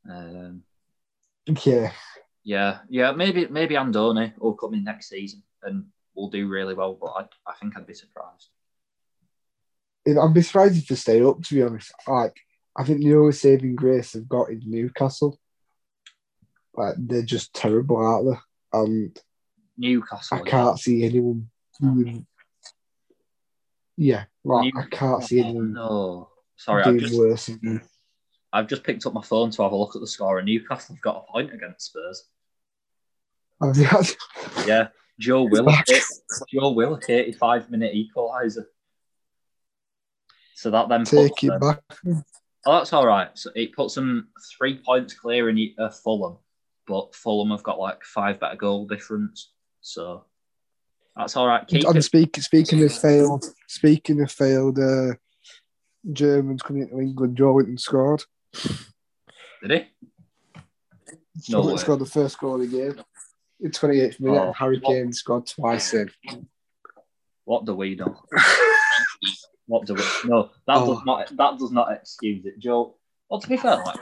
they? 0.09 0.13
Um, 0.13 0.63
Yeah, 1.63 1.91
yeah, 2.43 2.79
yeah, 2.89 3.11
maybe 3.11 3.47
maybe 3.47 3.75
Andone 3.75 4.33
will 4.37 4.53
come 4.53 4.73
in 4.73 4.83
next 4.83 5.09
season 5.09 5.43
and 5.63 5.85
will 6.15 6.29
do 6.29 6.47
really 6.47 6.73
well. 6.73 6.97
But 6.99 7.07
I, 7.07 7.51
I 7.51 7.55
think 7.59 7.75
I'd 7.75 7.87
be 7.87 7.93
surprised. 7.93 8.49
I'd 10.07 10.33
be 10.33 10.41
surprised 10.41 10.77
if 10.77 10.87
they 10.87 10.95
stay 10.95 11.21
up. 11.21 11.41
To 11.43 11.55
be 11.55 11.63
honest, 11.63 11.91
like 12.07 12.35
I 12.75 12.83
think 12.83 12.99
the 12.99 13.15
only 13.15 13.33
saving 13.33 13.75
grace 13.75 14.11
they've 14.11 14.27
got 14.27 14.51
is 14.51 14.63
Newcastle. 14.65 15.37
Like 16.73 16.95
they're 16.97 17.23
just 17.23 17.53
terrible, 17.53 17.97
aren't 17.97 18.29
they? 18.29 18.79
And 18.79 19.19
Newcastle. 19.77 20.37
I 20.37 20.41
can't 20.41 20.79
see 20.79 21.03
anyone. 21.03 21.49
Doing, 21.81 22.25
yeah, 23.97 24.25
like 24.43 24.73
I 24.75 24.83
can't 24.89 25.23
see 25.23 25.39
anyone 25.39 25.73
No, 25.73 26.29
sorry, 26.55 26.83
I've 26.83 26.97
just 26.97 27.17
worse. 27.17 27.49
I've 28.53 28.67
just 28.67 28.83
picked 28.83 29.05
up 29.05 29.13
my 29.13 29.21
phone 29.21 29.51
to 29.51 29.63
have 29.63 29.71
a 29.71 29.75
look 29.75 29.95
at 29.95 30.01
the 30.01 30.07
score, 30.07 30.39
and 30.39 30.47
Newcastle 30.47 30.95
have 30.95 31.01
got 31.01 31.25
a 31.27 31.31
point 31.31 31.53
against 31.53 31.87
Spurs. 31.87 32.23
Yeah, 34.67 34.89
Joe 35.19 35.43
Willock, 35.43 35.85
Joe 36.49 36.71
Willock, 36.71 37.09
85 37.09 37.71
minute 37.71 37.93
equaliser. 37.93 38.65
So 40.55 40.71
that 40.71 40.89
then 40.89 41.01
puts 41.01 41.11
Take 41.11 41.43
it 41.43 41.47
them, 41.47 41.59
back. 41.59 41.81
oh, 42.65 42.77
that's 42.77 42.93
all 42.93 43.05
right. 43.05 43.29
So 43.35 43.51
it 43.55 43.73
puts 43.73 43.95
them 43.95 44.29
three 44.57 44.77
points 44.77 45.13
clear 45.13 45.49
in 45.49 45.73
uh, 45.77 45.89
Fulham, 45.89 46.37
but 46.87 47.13
Fulham 47.15 47.51
have 47.51 47.63
got 47.63 47.79
like 47.79 48.03
five 48.03 48.39
better 48.39 48.55
goal 48.55 48.85
difference. 48.87 49.51
So 49.81 50.25
that's 51.17 51.35
all 51.35 51.47
right. 51.47 51.67
Keep 51.67 51.85
And 51.85 52.03
speak, 52.03 52.35
speaking 52.37 52.83
of 52.83 52.93
failed, 52.93 53.45
speaking 53.67 54.21
of 54.21 54.31
failed 54.31 54.79
uh, 54.79 55.13
Germans 56.11 56.61
coming 56.61 56.83
into 56.83 56.99
England, 56.99 57.37
Joelinton 57.37 57.79
scored. 57.79 58.23
Did 59.61 59.71
he? 59.71 59.85
No 61.49 61.63
Joe 61.63 61.75
scored 61.77 61.99
the 61.99 62.05
first 62.05 62.39
goal 62.39 62.55
of 62.61 62.61
the 62.61 62.77
game. 62.77 63.03
In 63.59 63.71
28th 63.71 64.19
minute, 64.19 64.39
Oh. 64.39 64.53
Harry 64.53 64.79
Kane 64.79 65.11
scored 65.13 65.47
twice 65.47 65.93
in. 65.93 66.11
What 67.45 67.65
do 67.65 67.75
we 67.75 67.95
know? 67.95 68.15
What 69.69 69.85
do 69.85 69.95
we? 69.95 70.01
No, 70.23 70.51
that 70.65 70.77
Oh. 70.77 70.93
does 70.93 71.03
not. 71.05 71.27
That 71.35 71.57
does 71.59 71.71
not 71.73 71.91
excuse 71.91 72.45
it, 72.45 72.57
Joe. 72.57 72.95
Well, 73.29 73.41
to 73.41 73.49
be 73.49 73.57
fair, 73.57 73.75
like 73.85 73.99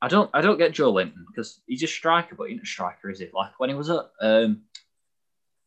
I 0.00 0.08
don't, 0.08 0.30
I 0.32 0.40
don't 0.40 0.56
get 0.56 0.72
Joelinton 0.72 1.26
because 1.26 1.60
he's 1.66 1.82
a 1.82 1.86
striker, 1.86 2.34
but 2.34 2.48
he's 2.48 2.56
not 2.56 2.62
a 2.64 2.66
striker, 2.66 3.10
is 3.10 3.20
it? 3.20 3.32
Like 3.34 3.50
when 3.58 3.68
he 3.68 3.76
was 3.76 3.90
at, 3.90 4.06
um, 4.22 4.62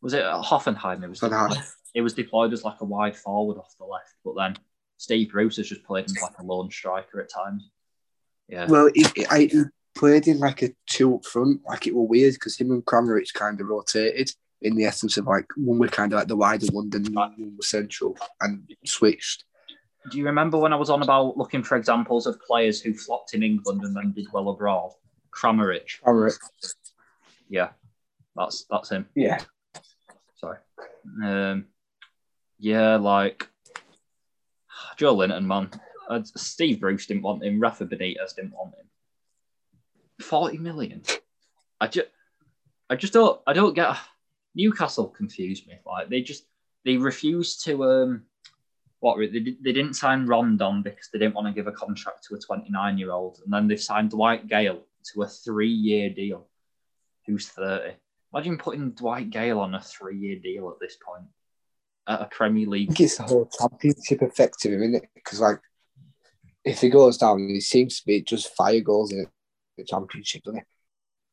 was 0.01 0.13
it 0.13 0.23
Hoffenheim? 0.23 1.03
It 1.03 1.09
was 1.09 1.19
deployed, 1.19 1.57
it 1.93 2.01
was 2.01 2.13
deployed 2.13 2.53
as 2.53 2.63
like 2.63 2.81
a 2.81 2.85
wide 2.85 3.15
forward 3.15 3.57
off 3.57 3.75
the 3.77 3.85
left, 3.85 4.13
but 4.23 4.35
then 4.37 4.55
Steve 4.97 5.31
Bruce 5.31 5.57
has 5.57 5.69
just 5.69 5.83
played 5.83 6.07
him 6.07 6.15
like 6.21 6.37
a 6.39 6.43
lone 6.43 6.69
striker 6.71 7.21
at 7.21 7.31
times. 7.31 7.69
Yeah, 8.47 8.67
Well, 8.67 8.89
he, 8.93 9.05
I, 9.29 9.41
he 9.41 9.63
played 9.95 10.27
in 10.27 10.39
like 10.39 10.61
a 10.61 10.69
two 10.87 11.15
up 11.15 11.25
front. 11.25 11.61
Like 11.67 11.87
it 11.87 11.95
was 11.95 12.07
weird 12.09 12.33
because 12.33 12.57
him 12.57 12.71
and 12.71 12.85
Kramaric 12.85 13.33
kind 13.33 13.59
of 13.59 13.67
rotated 13.67 14.31
in 14.61 14.75
the 14.75 14.85
essence 14.85 15.17
of 15.17 15.27
like 15.27 15.45
one 15.55 15.79
were 15.79 15.87
kind 15.87 16.13
of 16.13 16.17
like 16.17 16.27
the 16.27 16.35
wider 16.35 16.65
one 16.71 16.89
was 17.57 17.69
central, 17.69 18.17
and 18.41 18.69
switched. 18.85 19.43
do 20.09 20.17
you 20.17 20.25
remember 20.25 20.57
when 20.57 20.73
I 20.73 20.77
was 20.77 20.89
on 20.89 21.03
about 21.03 21.37
looking 21.37 21.63
for 21.63 21.77
examples 21.77 22.25
of 22.25 22.41
players 22.41 22.81
who 22.81 22.93
flopped 22.93 23.33
in 23.33 23.43
England 23.43 23.83
and 23.83 23.95
then 23.95 24.13
did 24.13 24.27
well 24.31 24.49
abroad? 24.49 24.93
Kramaric, 25.31 26.01
Kramaric. 26.03 26.39
yeah, 27.49 27.69
that's 28.35 28.65
that's 28.69 28.89
him. 28.89 29.07
Yeah. 29.13 29.39
Sorry. 30.38 30.57
Um, 31.23 31.65
yeah, 32.59 32.95
like 32.95 33.47
Joelinton, 34.97 35.45
man. 35.45 35.69
Uh, 36.07 36.21
Steve 36.23 36.79
Bruce 36.79 37.07
didn't 37.07 37.23
want 37.23 37.43
him. 37.43 37.59
Rafa 37.59 37.85
Benitez 37.85 38.35
didn't 38.35 38.53
want 38.53 38.75
him. 38.75 38.85
Forty 40.21 40.57
million. 40.57 41.03
I 41.81 41.88
just, 41.88 42.07
I 42.89 42.95
just 42.95 43.13
don't. 43.13 43.41
I 43.45 43.53
don't 43.53 43.73
get. 43.73 43.97
Newcastle 44.55 45.07
confused 45.07 45.67
me. 45.67 45.75
Like 45.85 46.09
they 46.09 46.21
just 46.21 46.45
they 46.85 46.97
refused 46.97 47.65
to 47.65 47.83
um. 47.83 48.23
What 48.99 49.19
they, 49.19 49.39
they 49.39 49.73
didn't 49.73 49.93
sign 49.93 50.25
Rondon 50.25 50.81
because 50.81 51.09
they 51.13 51.19
didn't 51.19 51.35
want 51.35 51.47
to 51.47 51.53
give 51.53 51.67
a 51.67 51.71
contract 51.71 52.23
to 52.25 52.35
a 52.35 52.39
29 52.39 52.97
year 52.97 53.11
old, 53.11 53.39
and 53.43 53.53
then 53.53 53.67
they 53.67 53.75
signed 53.75 54.09
Dwight 54.09 54.47
Gayle 54.47 54.81
to 55.13 55.21
a 55.21 55.27
three 55.27 55.69
year 55.69 56.09
deal, 56.09 56.47
who's 57.27 57.47
30. 57.49 57.93
Imagine 58.34 58.57
putting 58.57 58.91
Dwight 58.91 59.30
Gayle 59.30 59.59
on 59.59 59.73
a 59.75 59.82
three 59.82 60.17
year 60.17 60.38
deal 60.39 60.69
at 60.69 60.80
this 60.80 60.97
point 61.03 61.25
at 62.07 62.21
a 62.21 62.25
Premier 62.25 62.67
I 62.67 62.71
League. 62.71 62.88
think 62.89 63.01
it's 63.01 63.17
the 63.17 63.23
whole 63.23 63.49
championship 63.59 64.21
effect 64.21 64.65
of 64.65 64.73
him, 64.73 64.82
isn't 64.84 64.95
it? 64.95 65.09
Because 65.15 65.39
like, 65.39 65.59
if 66.63 66.82
he 66.82 66.89
goes 66.89 67.17
down, 67.17 67.39
he 67.47 67.61
seems 67.61 67.99
to 67.99 68.05
be 68.05 68.21
just 68.21 68.53
fire 68.55 68.82
goals 68.82 69.11
in 69.13 69.28
the 69.78 69.84
championship, 69.86 70.43
doesn't 70.43 70.59
he? 70.59 70.65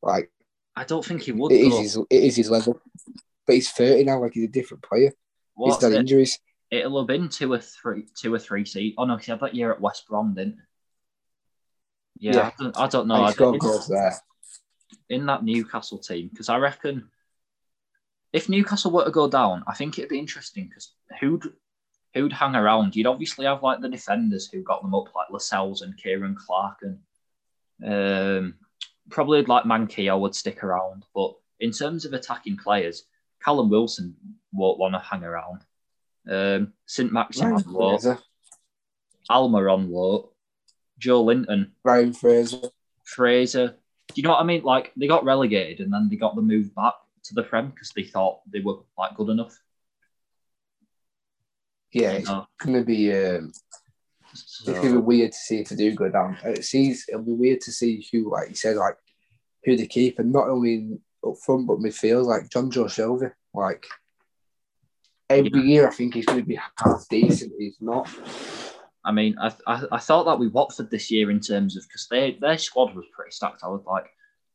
Like, 0.01 0.31
I 0.75 0.83
don't 0.85 1.03
think 1.03 1.23
he 1.23 1.31
would. 1.31 1.51
It 1.51 1.61
is 1.61 1.79
his, 1.79 1.97
it 1.97 2.23
is 2.23 2.35
his 2.35 2.49
level. 2.49 2.79
But 3.45 3.55
he's 3.55 3.71
30 3.71 4.05
now, 4.05 4.21
like 4.21 4.33
he's 4.33 4.45
a 4.45 4.51
different 4.51 4.83
player. 4.83 5.11
What's 5.55 5.77
he's 5.77 5.83
had 5.83 5.93
it? 5.93 5.99
injuries. 6.01 6.39
It'll 6.71 6.99
have 6.99 7.07
been 7.07 7.29
two 7.29 7.53
or 7.53 7.59
three, 7.59 8.05
two 8.15 8.33
or 8.33 8.39
three 8.39 8.65
seats. 8.65 8.95
Oh 8.97 9.05
no, 9.05 9.17
he 9.17 9.31
had 9.31 9.39
that 9.41 9.55
year 9.55 9.71
at 9.71 9.79
West 9.79 10.07
Brom, 10.07 10.33
didn't? 10.33 10.57
he? 12.19 12.27
Yeah, 12.27 12.35
Yeah. 12.35 12.51
I, 12.59 12.63
don't, 12.63 12.77
I 12.79 12.87
don't 12.87 13.07
know. 13.07 13.17
No, 13.17 13.23
I 13.23 13.33
don't- 13.33 13.57
goals 13.59 13.87
there. 13.87 14.15
In 15.09 15.25
that 15.27 15.43
Newcastle 15.43 15.99
team 15.99 16.29
because 16.29 16.49
I 16.49 16.57
reckon 16.57 17.09
if 18.33 18.49
Newcastle 18.49 18.91
were 18.91 19.05
to 19.05 19.11
go 19.11 19.29
down, 19.29 19.63
I 19.67 19.75
think 19.75 19.97
it'd 19.97 20.09
be 20.09 20.19
interesting 20.19 20.67
because 20.67 20.93
who'd 21.19 21.53
who'd 22.13 22.33
hang 22.33 22.55
around? 22.55 22.95
You'd 22.95 23.07
obviously 23.07 23.45
have 23.45 23.63
like 23.63 23.81
the 23.81 23.89
defenders 23.89 24.47
who 24.47 24.63
got 24.63 24.81
them 24.81 24.95
up, 24.95 25.13
like 25.15 25.29
Lascelles 25.29 25.81
and 25.81 25.97
Ciaran 25.97 26.35
Clark, 26.35 26.79
and 26.81 26.99
um, 27.85 28.55
probably 29.09 29.43
like 29.43 29.65
Manquillo 29.65 30.19
would 30.19 30.35
stick 30.35 30.63
around. 30.63 31.05
But 31.13 31.33
in 31.59 31.71
terms 31.71 32.05
of 32.05 32.13
attacking 32.13 32.57
players, 32.57 33.03
Callum 33.43 33.69
Wilson 33.69 34.15
won't 34.51 34.79
want 34.79 34.95
to 34.95 34.99
hang 34.99 35.23
around. 35.23 35.61
Um, 36.29 36.73
Saint-Maximin 36.87 37.51
Ryan 37.53 37.65
on 37.67 37.99
Fraser. 37.99 38.19
Alma 39.29 39.57
on 39.67 39.91
loan, 39.91 40.23
Joelinton 40.99 41.71
Ryan 41.83 42.13
Fraser. 42.13 42.69
Fraser. 43.03 43.75
Do 44.07 44.21
you 44.21 44.23
know 44.23 44.31
what 44.31 44.41
I 44.41 44.43
mean? 44.45 44.63
Like 44.63 44.91
they 44.95 45.07
got 45.07 45.25
relegated 45.25 45.79
and 45.81 45.91
then 45.93 46.07
they 46.09 46.15
got 46.15 46.35
the 46.35 46.41
move 46.41 46.73
back 46.75 46.93
to 47.23 47.33
the 47.33 47.43
Prem 47.43 47.69
because 47.71 47.91
they 47.95 48.03
thought 48.03 48.39
they 48.51 48.59
were 48.61 48.77
like 48.97 49.15
good 49.15 49.29
enough. 49.29 49.57
Yeah, 51.91 52.11
it's 52.11 52.29
going 52.59 52.77
to 52.77 52.83
be 52.83 53.13
um, 53.13 53.51
so- 54.33 54.71
it's 54.71 54.81
to 54.81 54.91
be 54.91 54.97
weird 54.97 55.31
to 55.31 55.37
see 55.37 55.59
if 55.59 55.69
they 55.69 55.75
do 55.75 55.93
go 55.95 56.09
down. 56.09 56.37
It 56.43 56.65
sees 56.65 57.05
it'll 57.07 57.21
be 57.23 57.31
weird 57.33 57.61
to 57.61 57.71
see 57.71 58.05
who, 58.11 58.31
like 58.31 58.49
you 58.49 58.55
said, 58.55 58.75
like 58.75 58.97
who 59.63 59.75
they 59.75 59.87
keep, 59.87 60.19
and 60.19 60.31
not 60.31 60.49
only 60.49 60.97
up 61.25 61.37
front 61.43 61.67
but 61.67 61.79
midfield, 61.79 62.25
like 62.25 62.49
Jonjo 62.49 62.85
Shelvey. 62.85 63.31
Like 63.53 63.85
every 65.29 65.61
year, 65.61 65.87
I 65.87 65.91
think 65.91 66.13
he's 66.13 66.25
going 66.25 66.39
to 66.39 66.45
be 66.45 66.59
half 66.77 67.05
decent. 67.09 67.53
He's 67.57 67.77
not. 67.79 68.09
I 69.05 69.11
mean, 69.11 69.37
I, 69.39 69.53
I 69.67 69.83
I 69.93 69.99
thought 69.99 70.25
that 70.25 70.39
with 70.39 70.51
Watford 70.51 70.89
this 70.89 71.11
year 71.11 71.29
in 71.29 71.39
terms 71.39 71.77
of 71.77 71.83
because 71.83 72.07
they 72.09 72.37
their 72.41 72.57
squad 72.57 72.95
was 72.95 73.05
pretty 73.13 73.31
stacked. 73.31 73.63
I 73.63 73.67
was 73.67 73.83
like, 73.85 74.07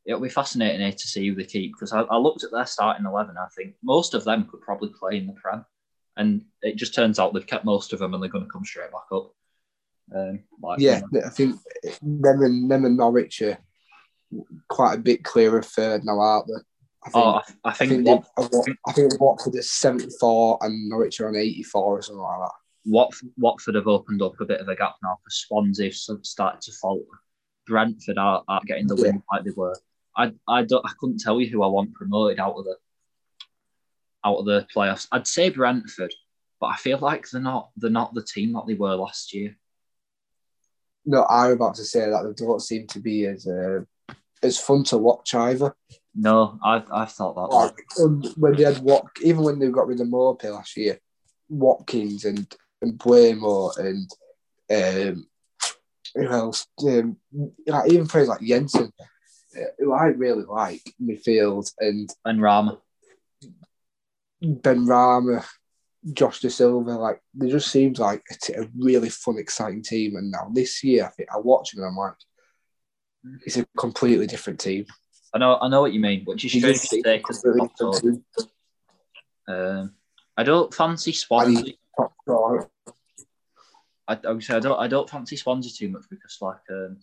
it'll 0.05 0.19
be 0.19 0.29
fascinating 0.29 0.81
here 0.81 0.91
to 0.91 1.07
see 1.07 1.27
who 1.27 1.35
they 1.35 1.45
keep 1.45 1.73
because 1.73 1.93
I, 1.93 2.01
I 2.01 2.17
looked 2.17 2.43
at 2.43 2.51
their 2.51 2.65
starting 2.65 3.05
eleven. 3.05 3.37
I 3.37 3.47
think 3.55 3.75
most 3.81 4.13
of 4.13 4.23
them 4.25 4.47
could 4.49 4.61
probably 4.61 4.89
play 4.89 5.17
in 5.17 5.27
the 5.27 5.33
Prem, 5.33 5.65
and 6.17 6.43
it 6.61 6.75
just 6.75 6.93
turns 6.93 7.17
out 7.17 7.33
they've 7.33 7.47
kept 7.47 7.65
most 7.65 7.93
of 7.93 7.99
them 7.99 8.13
and 8.13 8.21
they're 8.21 8.29
going 8.29 8.45
to 8.45 8.51
come 8.51 8.65
straight 8.65 8.91
back 8.91 9.11
up. 9.11 9.33
Um, 10.13 10.41
like, 10.61 10.79
Yeah, 10.79 11.01
you 11.11 11.21
know, 11.21 11.25
I 11.25 11.29
think 11.29 11.55
them 12.01 12.41
and 12.41 12.69
them 12.69 12.85
and 12.85 12.97
Norwich 12.97 13.41
are 13.41 13.57
quite 14.67 14.95
a 14.95 15.01
bit 15.01 15.23
clearer 15.23 15.61
third 15.61 16.03
now, 16.03 16.19
aren't 16.19 16.47
they? 16.47 16.61
I 17.03 17.09
think, 17.09 17.25
oh, 17.25 17.29
I, 17.29 17.37
I 17.37 17.43
I 17.63 17.73
think 17.73 17.91
think, 17.91 18.05
Wat- 18.05 18.27
Wat- 18.37 18.67
I 18.87 18.91
think 18.91 19.19
Watford 19.19 19.55
is 19.55 19.71
74 19.71 20.59
and 20.61 20.89
Norwich 20.89 21.19
are 21.19 21.29
on 21.29 21.35
84 21.35 21.83
or 21.83 22.01
something 22.01 22.21
like 22.21 22.39
that. 22.41 22.51
Wat- 22.85 23.13
Watford 23.37 23.75
have 23.75 23.87
opened 23.87 24.21
up 24.21 24.39
a 24.39 24.45
bit 24.45 24.61
of 24.61 24.67
a 24.67 24.75
gap 24.75 24.95
now 25.03 25.17
for 25.23 25.29
Swansea 25.29 25.91
have 26.09 26.25
started 26.25 26.61
to 26.61 26.71
falter. 26.73 27.05
Brentford 27.67 28.17
are, 28.17 28.43
are 28.47 28.61
getting 28.65 28.87
the 28.87 28.95
win 28.95 29.21
like 29.31 29.43
they 29.43 29.51
were. 29.55 29.75
I 30.17 30.33
I 30.47 30.63
don't 30.63 30.85
I 30.85 30.91
couldn't 30.99 31.19
tell 31.19 31.39
you 31.39 31.47
who 31.47 31.63
I 31.63 31.67
want 31.67 31.93
promoted 31.93 32.39
out 32.39 32.55
of 32.57 32.65
the 32.65 32.75
out 34.25 34.37
of 34.37 34.45
the 34.45 34.67
playoffs. 34.75 35.07
I'd 35.11 35.27
say 35.27 35.49
Brentford, 35.49 36.13
but 36.59 36.67
I 36.67 36.75
feel 36.77 36.97
like 36.99 37.29
they're 37.29 37.41
not 37.41 37.69
they're 37.77 37.89
not 37.89 38.13
the 38.13 38.23
team 38.23 38.53
that 38.53 38.65
they 38.67 38.73
were 38.73 38.95
last 38.95 39.33
year. 39.33 39.55
No, 41.05 41.25
I'm 41.25 41.53
about 41.53 41.75
to 41.75 41.83
say 41.83 42.09
that 42.09 42.23
they 42.23 42.45
don't 42.45 42.61
seem 42.61 42.87
to 42.87 42.99
be 42.99 43.25
as 43.25 43.47
uh, 43.47 43.81
as 44.43 44.59
fun 44.59 44.83
to 44.85 44.97
watch 44.97 45.33
either. 45.33 45.75
No, 46.13 46.59
I've 46.63 46.91
I've 46.91 47.11
thought 47.11 47.35
that. 47.35 47.55
Like 47.55 47.85
um, 47.99 48.23
when 48.37 48.55
they 48.55 48.63
had 48.63 48.79
Wat, 48.79 49.07
even 49.21 49.43
when 49.43 49.59
they 49.59 49.67
got 49.69 49.87
rid 49.87 50.01
of 50.01 50.07
Maupay 50.07 50.51
last 50.51 50.75
year, 50.77 50.99
Watkins 51.49 52.25
and 52.25 52.53
and 52.81 52.97
Mbeumo 52.97 53.77
and 53.77 54.11
um, 54.71 55.27
who 56.15 56.27
else? 56.27 56.67
Um, 56.85 57.17
like 57.65 57.91
even 57.91 58.07
players 58.07 58.27
like 58.27 58.41
Jensen, 58.41 58.91
uh, 59.57 59.63
who 59.79 59.93
I 59.93 60.05
really 60.07 60.43
like 60.43 60.81
midfield, 61.01 61.71
and 61.79 62.09
and 62.25 62.41
Rama. 62.41 62.79
Benrahma, 64.43 65.45
Josh 66.13 66.41
Dasilva, 66.41 66.97
like 66.97 67.21
they 67.33 67.49
just 67.49 67.69
seems 67.71 67.99
like 67.99 68.23
a, 68.55 68.67
really 68.75 69.09
fun, 69.09 69.37
exciting 69.37 69.83
team. 69.83 70.15
And 70.15 70.31
now 70.31 70.49
this 70.51 70.83
year, 70.83 71.05
I 71.05 71.09
think 71.09 71.29
I 71.31 71.37
watch 71.37 71.71
them, 71.71 71.83
and 71.83 71.91
I'm 71.91 71.97
like, 71.97 72.15
it's 73.45 73.57
a 73.57 73.67
completely 73.77 74.25
different 74.25 74.59
team. 74.59 74.85
I 75.33 75.37
know 75.37 75.57
I 75.61 75.69
know 75.69 75.81
what 75.81 75.93
you 75.93 75.99
mean, 75.99 76.25
which 76.25 76.43
is 76.43 76.51
strange 76.53 76.81
to 76.81 76.87
say 76.87 77.01
a 77.05 77.19
'cause 77.19 77.41
completely 77.41 77.67
top 77.69 77.77
four. 77.77 77.93
different 77.93 78.25
team. 78.37 78.47
Um, 79.47 79.95
I 80.35 80.43
don't 80.43 80.73
fancy 80.73 81.13
Swansea. 81.13 81.73
Four. 82.25 82.70
I, 84.11 84.27
I 84.27 84.31
would 84.31 84.43
say 84.43 84.55
I 84.55 84.59
don't 84.59 84.79
I 84.79 84.87
don't 84.87 85.09
fancy 85.09 85.35
Swansea 85.37 85.71
too 85.71 85.89
much 85.89 86.03
because 86.09 86.37
like 86.41 86.57
um, 86.69 86.97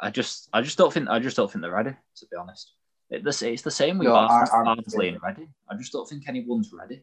I 0.00 0.10
just 0.10 0.48
I 0.52 0.62
just 0.62 0.78
don't 0.78 0.92
think 0.92 1.08
I 1.08 1.18
just 1.18 1.36
don't 1.36 1.50
think 1.50 1.62
they're 1.62 1.70
ready 1.70 1.90
to 2.16 2.26
be 2.30 2.36
honest. 2.36 2.72
It, 3.10 3.24
this, 3.24 3.42
it's 3.42 3.62
the 3.62 3.70
same 3.70 3.98
with 3.98 4.08
No, 4.08 4.14
I- 4.14 4.46
Barnsley 4.50 5.08
and 5.08 5.18
Reading. 5.22 5.48
I 5.68 5.74
just 5.76 5.92
don't 5.92 6.08
think 6.08 6.28
anyone's 6.28 6.72
ready. 6.72 7.02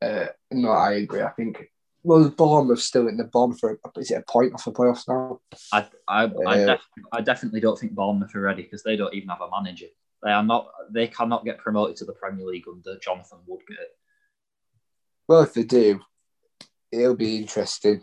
Uh, 0.00 0.26
no, 0.50 0.70
I 0.70 0.92
agree. 0.94 1.22
I 1.22 1.30
think 1.30 1.70
well, 2.02 2.28
Bournemouth 2.28 2.80
still 2.80 3.08
in 3.08 3.16
the 3.16 3.24
bomb 3.24 3.54
for 3.54 3.78
is 3.96 4.10
it 4.10 4.14
a 4.26 4.30
point 4.30 4.52
off 4.52 4.64
the 4.64 4.72
playoffs 4.72 5.08
now? 5.08 5.40
I 5.72 5.86
I, 6.08 6.24
I, 6.24 6.26
Uh, 6.26 6.66
def- 6.66 6.88
I 7.12 7.20
definitely 7.20 7.60
don't 7.60 7.78
think 7.78 7.92
Bournemouth 7.92 8.34
are 8.34 8.40
ready 8.40 8.62
because 8.62 8.82
they 8.82 8.96
don't 8.96 9.14
even 9.14 9.28
have 9.28 9.40
a 9.40 9.50
manager. 9.50 9.86
They 10.22 10.30
are 10.30 10.42
not. 10.42 10.68
They 10.90 11.06
cannot 11.08 11.44
get 11.44 11.58
promoted 11.58 11.96
to 11.96 12.04
the 12.04 12.12
Premier 12.12 12.46
League 12.46 12.66
under 12.68 12.98
Jonathan 12.98 13.38
Woodgate. 13.46 13.78
Well, 15.28 15.42
if 15.42 15.54
they 15.54 15.62
do, 15.62 16.00
it'll 17.00 17.16
be 17.16 17.36
interesting. 17.38 18.00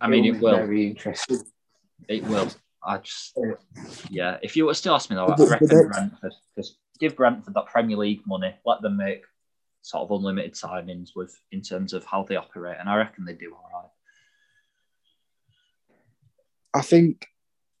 I 0.00 0.08
mean, 0.08 0.24
It'll 0.24 0.36
it 0.36 0.42
will. 0.42 0.56
Very 0.56 0.86
interesting. 0.88 1.42
It 2.08 2.24
will. 2.24 2.48
I 2.82 2.98
just, 2.98 3.38
Yeah. 4.08 4.38
If 4.42 4.56
you 4.56 4.66
were 4.66 4.74
still 4.74 4.94
ask 4.94 5.10
me 5.10 5.16
though, 5.16 5.26
I 5.26 5.36
reckon 5.36 5.66
Brentford 5.66 6.32
because 6.54 6.76
give 6.98 7.16
Brentford 7.16 7.54
that 7.54 7.66
Premier 7.66 7.96
League 7.96 8.22
money, 8.26 8.54
let 8.64 8.82
them 8.82 8.96
make 8.96 9.24
sort 9.82 10.02
of 10.02 10.10
unlimited 10.10 10.54
signings 10.54 11.10
with 11.14 11.38
in 11.52 11.62
terms 11.62 11.92
of 11.92 12.04
how 12.04 12.22
they 12.22 12.36
operate, 12.36 12.76
and 12.78 12.88
I 12.88 12.96
reckon 12.96 13.24
they 13.24 13.34
do 13.34 13.54
all 13.54 13.70
right. 13.72 13.90
I 16.72 16.82
think, 16.82 17.26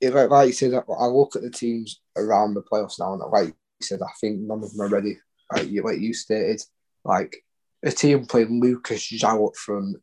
if, 0.00 0.14
like, 0.14 0.30
like 0.30 0.46
you 0.48 0.52
said, 0.52 0.74
I 0.74 1.06
look 1.06 1.36
at 1.36 1.42
the 1.42 1.50
teams 1.50 2.00
around 2.16 2.54
the 2.54 2.62
playoffs 2.62 2.98
now, 2.98 3.12
and 3.12 3.22
like 3.30 3.48
you 3.48 3.54
said, 3.82 4.00
I 4.02 4.10
think 4.20 4.40
none 4.40 4.62
of 4.62 4.72
them 4.72 4.80
are 4.80 4.88
ready. 4.88 5.18
Like 5.52 5.68
you, 5.68 5.82
like 5.82 5.98
you 5.98 6.14
stated, 6.14 6.62
like 7.04 7.44
a 7.82 7.90
team 7.90 8.26
playing 8.26 8.60
Lucas 8.60 9.02
João 9.02 9.48
up 9.48 9.56
front 9.56 9.96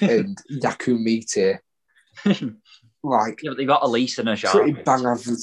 and 0.00 0.38
Yakou 0.50 0.98
Méïté, 0.98 1.58
like 3.02 3.42
yeah, 3.42 3.50
but 3.50 3.56
they 3.56 3.64
got 3.64 3.82
Olise 3.82 4.18
and 4.18 4.28
Ejaria. 4.28 4.50
pretty 4.50 4.72
bang 4.72 5.04
average. 5.04 5.38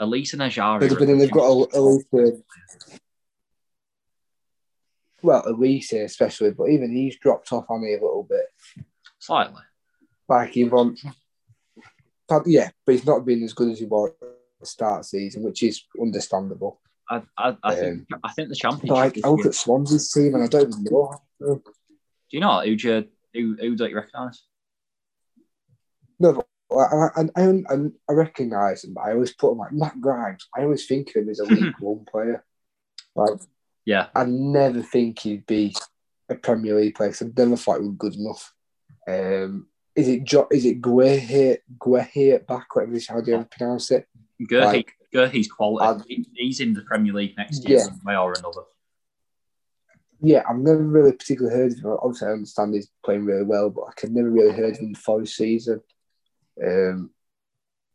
Olise 0.00 0.32
and 0.34 0.42
Ejaria. 0.42 0.80
But, 0.80 0.98
but 0.98 1.06
then 1.06 1.18
they've 1.18 1.30
got 1.30 1.44
a, 1.44 1.66
Olise. 1.76 2.04
Uh, 2.12 2.96
well, 5.22 5.42
Olise 5.44 6.04
especially, 6.04 6.50
but 6.52 6.68
even 6.68 6.94
he's 6.94 7.18
dropped 7.18 7.52
off 7.52 7.66
on 7.70 7.82
me 7.82 7.94
a 7.94 8.00
little 8.00 8.26
bit. 8.28 8.46
slightly. 9.18 9.62
Like 10.28 10.50
he 10.50 10.64
wants, 10.64 11.04
but 12.28 12.46
yeah, 12.46 12.70
but 12.86 12.92
he's 12.92 13.06
not 13.06 13.24
been 13.24 13.42
as 13.42 13.52
good 13.52 13.70
as 13.70 13.80
he 13.80 13.86
was 13.86 14.10
at 14.22 14.28
the 14.60 14.66
start 14.66 15.00
of 15.00 15.00
the 15.00 15.04
season, 15.08 15.42
which 15.42 15.62
is 15.62 15.82
understandable. 16.00 16.79
I, 17.10 17.22
I, 17.36 17.56
I 17.64 17.74
think 17.74 18.06
Um, 18.12 18.20
I 18.22 18.32
think 18.32 18.48
the 18.50 18.54
championship. 18.54 18.90
like, 18.96 19.16
I 19.18 19.20
good. 19.36 19.46
at 19.46 19.54
Swansea's 19.54 20.10
team 20.12 20.34
and 20.34 20.44
I 20.44 20.46
don't 20.46 20.68
even 20.68 20.84
know. 20.84 21.20
Do 21.40 21.62
you 22.30 22.40
know 22.40 22.60
who 22.60 22.76
do 22.76 22.88
you, 22.88 23.08
who, 23.34 23.56
who 23.60 23.76
don't 23.76 23.90
you 23.90 23.96
recognise? 23.96 24.42
No, 26.18 26.42
I, 26.70 26.74
I, 27.16 27.22
I, 27.36 27.42
I, 27.68 27.74
I 28.08 28.12
recognise 28.12 28.84
him, 28.84 28.94
but 28.94 29.02
I 29.02 29.12
always 29.12 29.32
put 29.34 29.52
him 29.52 29.58
like 29.58 29.72
Matt 29.72 30.00
Grimes. 30.00 30.46
I 30.56 30.62
always 30.62 30.86
think 30.86 31.08
of 31.10 31.16
him 31.22 31.28
as 31.28 31.40
a 31.40 31.44
League 31.46 31.74
One 31.80 32.04
player. 32.10 32.44
Like, 33.16 33.40
Yeah, 33.84 34.06
I 34.14 34.24
never 34.24 34.82
think 34.82 35.18
he'd 35.20 35.46
be 35.46 35.74
a 36.28 36.34
Premier 36.36 36.76
League 36.76 36.94
player. 36.94 37.10
'cause 37.10 37.22
I 37.22 37.30
never 37.36 37.56
thought 37.56 37.80
he 37.80 37.88
was 37.88 37.96
good 37.98 38.14
enough. 38.14 38.54
Um, 39.08 39.66
is 39.96 40.06
it 40.08 40.22
jo- 40.24 40.46
is 40.52 40.64
it 40.64 40.80
Guéhi 40.80 42.46
back? 42.46 42.76
Whatever 42.76 42.94
is 42.94 43.08
how 43.08 43.20
do 43.20 43.32
you 43.32 43.44
pronounce 43.50 43.90
it? 43.90 44.06
Guéhi, 44.40 44.64
Like- 44.64 44.92
Guéhi's 45.12 45.50
quality. 45.50 46.04
I'd- 46.08 46.26
he's 46.34 46.60
in 46.60 46.72
the 46.74 46.82
Premier 46.82 47.12
League 47.12 47.36
next 47.36 47.68
year, 47.68 47.78
Yeah. 47.78 47.86
way 48.04 48.16
or 48.16 48.32
another. 48.38 48.62
Yeah, 50.22 50.42
I've 50.48 50.58
never 50.58 50.82
really 50.82 51.12
particularly 51.12 51.56
heard 51.56 51.72
of 51.72 51.78
him. 51.78 51.96
Obviously, 52.02 52.28
I 52.28 52.32
understand 52.32 52.74
he's 52.74 52.90
playing 53.04 53.24
really 53.24 53.44
well, 53.44 53.70
but 53.70 53.84
I 53.88 53.92
could 53.92 54.12
never 54.12 54.30
really 54.30 54.54
heard 54.54 54.74
of 54.74 54.78
him 54.80 54.92
before 54.92 55.20
his 55.20 55.34
season. 55.34 55.80
Um, 56.62 57.10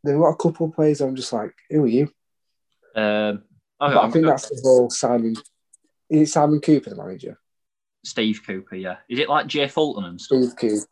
there 0.02 0.18
were 0.18 0.30
a 0.30 0.36
couple 0.36 0.66
of 0.66 0.74
players 0.74 1.00
I'm 1.00 1.14
just 1.14 1.32
like, 1.32 1.54
who 1.70 1.84
are 1.84 1.88
you? 1.88 2.08
Um, 2.96 3.44
okay, 3.80 3.94
I 3.96 4.02
think 4.10 4.14
gonna- 4.14 4.26
that's 4.28 4.48
the 4.48 4.60
whole 4.62 4.90
Simon. 4.90 5.36
Is 6.08 6.28
it 6.28 6.32
Simon 6.32 6.60
Cooper, 6.60 6.90
the 6.90 6.96
manager? 6.96 7.38
Steve 8.04 8.40
Cooper. 8.46 8.76
Yeah, 8.76 8.98
is 9.08 9.18
it 9.20 9.28
like 9.28 9.46
Jay 9.46 9.68
Fulton 9.68 10.04
and 10.04 10.20
stuff? 10.20 10.42
Steve 10.42 10.56
Cooper. 10.56 10.86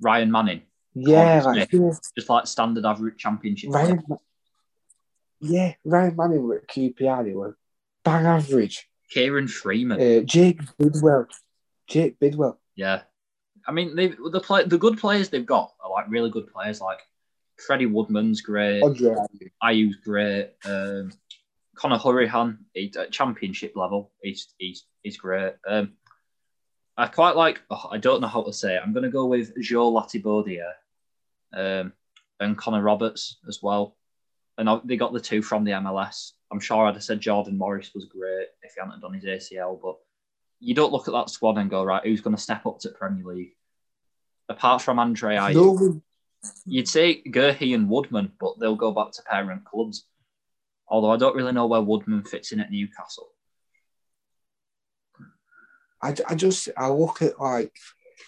Ryan 0.00 0.30
Manning. 0.30 0.62
Yeah, 0.94 1.42
like 1.44 1.70
just 1.70 2.28
like 2.28 2.46
standard 2.46 2.84
average 2.84 3.18
championship. 3.18 3.70
Ryan. 3.70 4.02
Yeah, 5.44 5.74
Ryan 5.84 6.16
Manning 6.16 6.46
were 6.46 6.56
at 6.56 6.68
QPR. 6.68 7.24
They 7.24 7.34
were 7.34 7.56
bang 8.04 8.26
average. 8.26 8.88
Kieran 9.10 9.48
Freeman. 9.48 10.00
Uh, 10.00 10.20
Jake 10.24 10.60
Bidwell. 10.78 11.26
Jake 11.86 12.18
Bidwell. 12.18 12.58
Yeah, 12.74 13.02
I 13.66 13.72
mean 13.72 13.94
they 13.94 14.08
the 14.08 14.40
play 14.40 14.64
the 14.64 14.78
good 14.78 14.98
players 14.98 15.28
they've 15.28 15.46
got 15.46 15.72
are 15.82 15.90
like 15.90 16.06
really 16.08 16.30
good 16.30 16.52
players. 16.52 16.80
Like 16.80 17.00
Freddie 17.66 17.86
Woodman's 17.86 18.40
great, 18.40 18.82
Andre. 18.82 19.16
Ayew's 19.62 19.96
great, 19.96 20.50
um, 20.64 21.12
Conor 21.74 21.98
Hourihane 21.98 22.58
he's 22.72 22.96
at 22.96 23.12
championship 23.12 23.76
level. 23.76 24.12
He's 24.22 24.48
he's 24.58 24.84
he's 25.02 25.16
great. 25.16 25.54
Um, 25.66 25.92
I 26.96 27.06
quite 27.06 27.36
like. 27.36 27.60
Oh, 27.70 27.88
I 27.90 27.98
don't 27.98 28.20
know 28.20 28.28
how 28.28 28.42
to 28.42 28.52
say 28.52 28.76
it. 28.76 28.82
I'm 28.84 28.92
going 28.92 29.04
to 29.04 29.10
go 29.10 29.26
with 29.26 29.60
Joe 29.60 29.92
Latibeaudiere, 29.92 30.72
um, 31.52 31.92
and 32.40 32.56
Connor 32.56 32.82
Roberts 32.82 33.38
as 33.48 33.60
well. 33.62 33.96
And 34.56 34.68
they 34.84 34.96
got 34.96 35.12
the 35.12 35.20
two 35.20 35.42
from 35.42 35.64
the 35.64 35.72
MLS. 35.72 36.32
I'm 36.52 36.60
sure 36.60 36.86
I'd 36.86 36.94
have 36.94 37.02
said 37.02 37.20
Jordan 37.20 37.58
Morris 37.58 37.90
was 37.94 38.04
great 38.04 38.46
if 38.62 38.74
he 38.74 38.80
hadn't 38.80 39.00
done 39.00 39.14
his 39.14 39.24
ACL, 39.24 39.80
but 39.82 39.96
you 40.60 40.74
don't 40.74 40.92
look 40.92 41.08
at 41.08 41.14
that 41.14 41.30
squad 41.30 41.58
and 41.58 41.68
go 41.68 41.82
right, 41.82 42.04
who's 42.04 42.20
going 42.20 42.36
to 42.36 42.42
step 42.42 42.64
up 42.64 42.78
to 42.80 42.90
Premier 42.90 43.24
League? 43.24 43.56
Apart 44.48 44.82
from 44.82 44.98
Andre 44.98 45.36
Ayew, 45.36 45.54
No 45.54 45.72
one. 45.72 46.02
you'd 46.64 46.88
say 46.88 47.22
Guéhi 47.22 47.74
and 47.74 47.88
Woodman, 47.88 48.32
but 48.38 48.58
they'll 48.60 48.76
go 48.76 48.92
back 48.92 49.10
to 49.12 49.22
parent 49.22 49.64
clubs. 49.64 50.06
Although 50.86 51.10
I 51.10 51.16
don't 51.16 51.34
really 51.34 51.52
know 51.52 51.66
where 51.66 51.80
Woodman 51.80 52.22
fits 52.24 52.52
in 52.52 52.60
at 52.60 52.70
Newcastle. 52.70 53.28
I, 56.02 56.14
I 56.28 56.34
just 56.34 56.68
I 56.76 56.88
look 56.88 57.22
at 57.22 57.40
like 57.40 57.74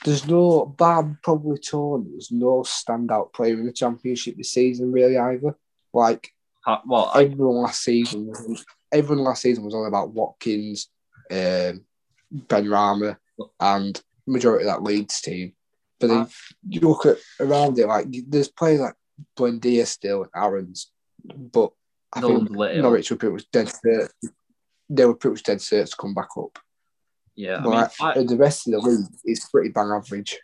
there's 0.04 0.26
no 0.26 0.64
bar 0.64 1.18
probably 1.22 1.58
Toney. 1.58 2.10
There's 2.10 2.32
no 2.32 2.62
standout 2.62 3.32
player 3.34 3.54
in 3.54 3.66
the 3.66 3.72
championship 3.72 4.36
this 4.36 4.52
season 4.52 4.92
really 4.92 5.18
either. 5.18 5.54
Like 5.96 6.30
Ha- 6.66 6.82
Well, 6.86 7.10
I, 7.14 7.22
everyone 7.24 7.62
last 7.62 7.82
season, 7.84 8.26
was- 8.26 8.64
everyone 8.92 9.24
last 9.24 9.42
season 9.42 9.64
was 9.64 9.74
all 9.74 9.86
about 9.86 10.10
Watkins, 10.12 10.88
um, 11.30 11.84
Benrahma, 12.34 13.16
and 13.60 14.02
majority 14.26 14.66
of 14.66 14.72
that 14.74 14.82
Leeds 14.82 15.20
team. 15.20 15.52
But 16.00 16.08
then 16.08 16.18
Ah. 16.18 16.28
you 16.68 16.80
look 16.80 17.06
at 17.06 17.18
around 17.40 17.78
it, 17.78 17.86
like 17.86 18.06
there's 18.28 18.48
players 18.48 18.80
like 18.80 18.94
Buendia 19.38 19.86
still 19.86 20.22
and 20.24 20.30
Aarons, 20.34 20.90
but 21.24 21.70
I 22.12 22.20
no 22.20 22.26
think 22.28 22.38
one's 22.40 22.50
lit 22.50 22.70
it 22.72 22.78
up. 22.78 22.82
Norwich 22.82 23.10
were 23.10 23.16
pretty 23.16 23.32
much 23.34 23.50
dead 23.52 23.68
set. 23.68 24.10
They 24.90 25.04
were 25.06 25.14
pretty 25.14 25.34
much 25.34 25.42
dead 25.44 25.62
set 25.62 25.86
to 25.86 25.96
come 25.96 26.14
back 26.14 26.28
up. 26.36 26.58
Yeah, 27.36 27.58
I 27.58 27.60
But 27.62 27.70
mean, 27.70 27.78
like, 27.80 27.92
I, 28.00 28.22
the 28.24 28.36
rest 28.36 28.66
of 28.66 28.72
the 28.72 28.78
league 28.80 29.06
is 29.24 29.48
pretty 29.50 29.70
bang 29.70 29.90
average. 29.94 30.38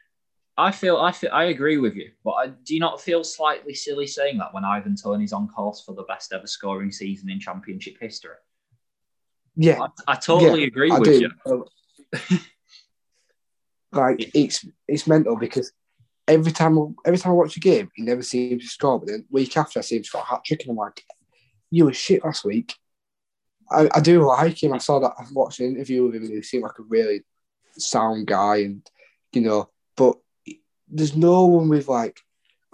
I 0.57 0.71
feel 0.71 0.99
I 0.99 1.13
feel 1.13 1.31
I 1.33 1.45
agree 1.45 1.79
with 1.79 1.95
you, 1.95 2.11
but 2.25 2.33
I, 2.33 2.47
do 2.49 2.75
you 2.75 2.81
not 2.81 3.01
feel 3.01 3.25
slightly 3.25 3.75
silly 3.75 4.07
saying 4.07 4.39
that 4.39 4.53
when 4.53 4.65
Ivan 4.65 4.97
Toney's 4.97 5.33
on 5.33 5.49
course 5.49 5.83
for 5.85 5.95
the 5.95 6.03
best 6.03 6.33
ever 6.33 6.47
scoring 6.47 6.93
season 6.93 7.31
in 7.31 7.41
Championship 7.41 7.97
history? 7.99 8.37
Yeah, 9.57 9.81
I, 10.07 10.13
I 10.13 10.15
totally 10.17 10.65
agree 10.65 10.91
I 10.91 10.99
with 10.99 11.09
do. 11.09 11.31
you. 11.45 11.67
Uh, 12.13 12.37
like 13.93 14.31
it's 14.35 14.67
it's 14.89 15.07
mental 15.07 15.37
because 15.37 15.73
every 16.29 16.53
time 16.53 16.97
every 17.05 17.19
time 17.19 17.33
I 17.33 17.37
watch 17.37 17.57
a 17.57 17.61
game, 17.61 17.91
he 17.95 18.03
never 18.03 18.23
seems 18.23 18.63
to 18.63 18.69
score. 18.69 18.99
But 18.99 19.09
then 19.09 19.25
week 19.31 19.57
after, 19.57 19.79
I 19.79 19.83
see 19.83 19.97
him 19.97 20.05
score 20.05 20.23
a 20.23 20.25
hat 20.25 20.45
trick, 20.45 20.63
and 20.63 20.71
I'm 20.71 20.77
like, 20.77 21.03
"You 21.71 21.87
were 21.87 21.93
shit 21.93 22.25
last 22.25 22.45
week." 22.45 22.75
I, 23.71 23.89
I 23.95 24.01
do 24.01 24.27
like 24.27 24.63
him. 24.63 24.75
I 24.75 24.79
saw 24.79 24.99
that. 24.99 25.15
I 25.19 25.25
watched 25.33 25.61
an 25.61 25.75
interview 25.75 26.05
with 26.05 26.15
him, 26.15 26.25
and 26.25 26.33
he 26.33 26.43
seemed 26.43 26.65
like 26.65 26.79
a 26.79 26.83
really 26.83 27.23
sound 27.79 28.27
guy, 28.27 28.57
and 28.57 28.87
you 29.33 29.41
know, 29.41 29.71
but 29.97 30.17
there's 30.93 31.17
no 31.17 31.47
one 31.47 31.69
with 31.69 31.89
like. 31.89 32.19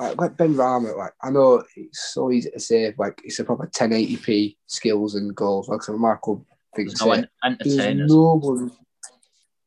Like, 0.00 0.16
like 0.20 0.36
Benrahma, 0.36 0.96
like 0.96 1.10
I 1.20 1.30
know 1.30 1.64
it's 1.74 2.12
so 2.14 2.30
easy 2.30 2.50
to 2.52 2.60
say, 2.60 2.94
like 2.98 3.20
it's 3.24 3.40
a 3.40 3.44
proper 3.44 3.66
1080p 3.66 4.56
skills 4.68 5.16
and 5.16 5.34
goals. 5.34 5.68
Like 5.68 5.82
some 5.82 6.00
Michael 6.00 6.46
things 6.76 6.94
There's 6.94 7.00
no 7.04 7.14
say. 7.16 7.28
en- 7.44 7.58
There's 7.64 8.12
no 8.12 8.34
one, 8.34 8.70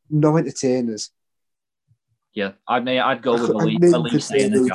no 0.08 0.38
entertainers. 0.38 1.10
Yeah, 2.32 2.52
I'd 2.66 2.88
I'd 2.88 3.20
go 3.20 3.32
with 3.32 3.50
Olise, 3.50 3.78
mean, 3.78 3.92
Olise 3.92 4.28
the 4.32 4.42
and 4.44 4.54
things- 4.54 4.70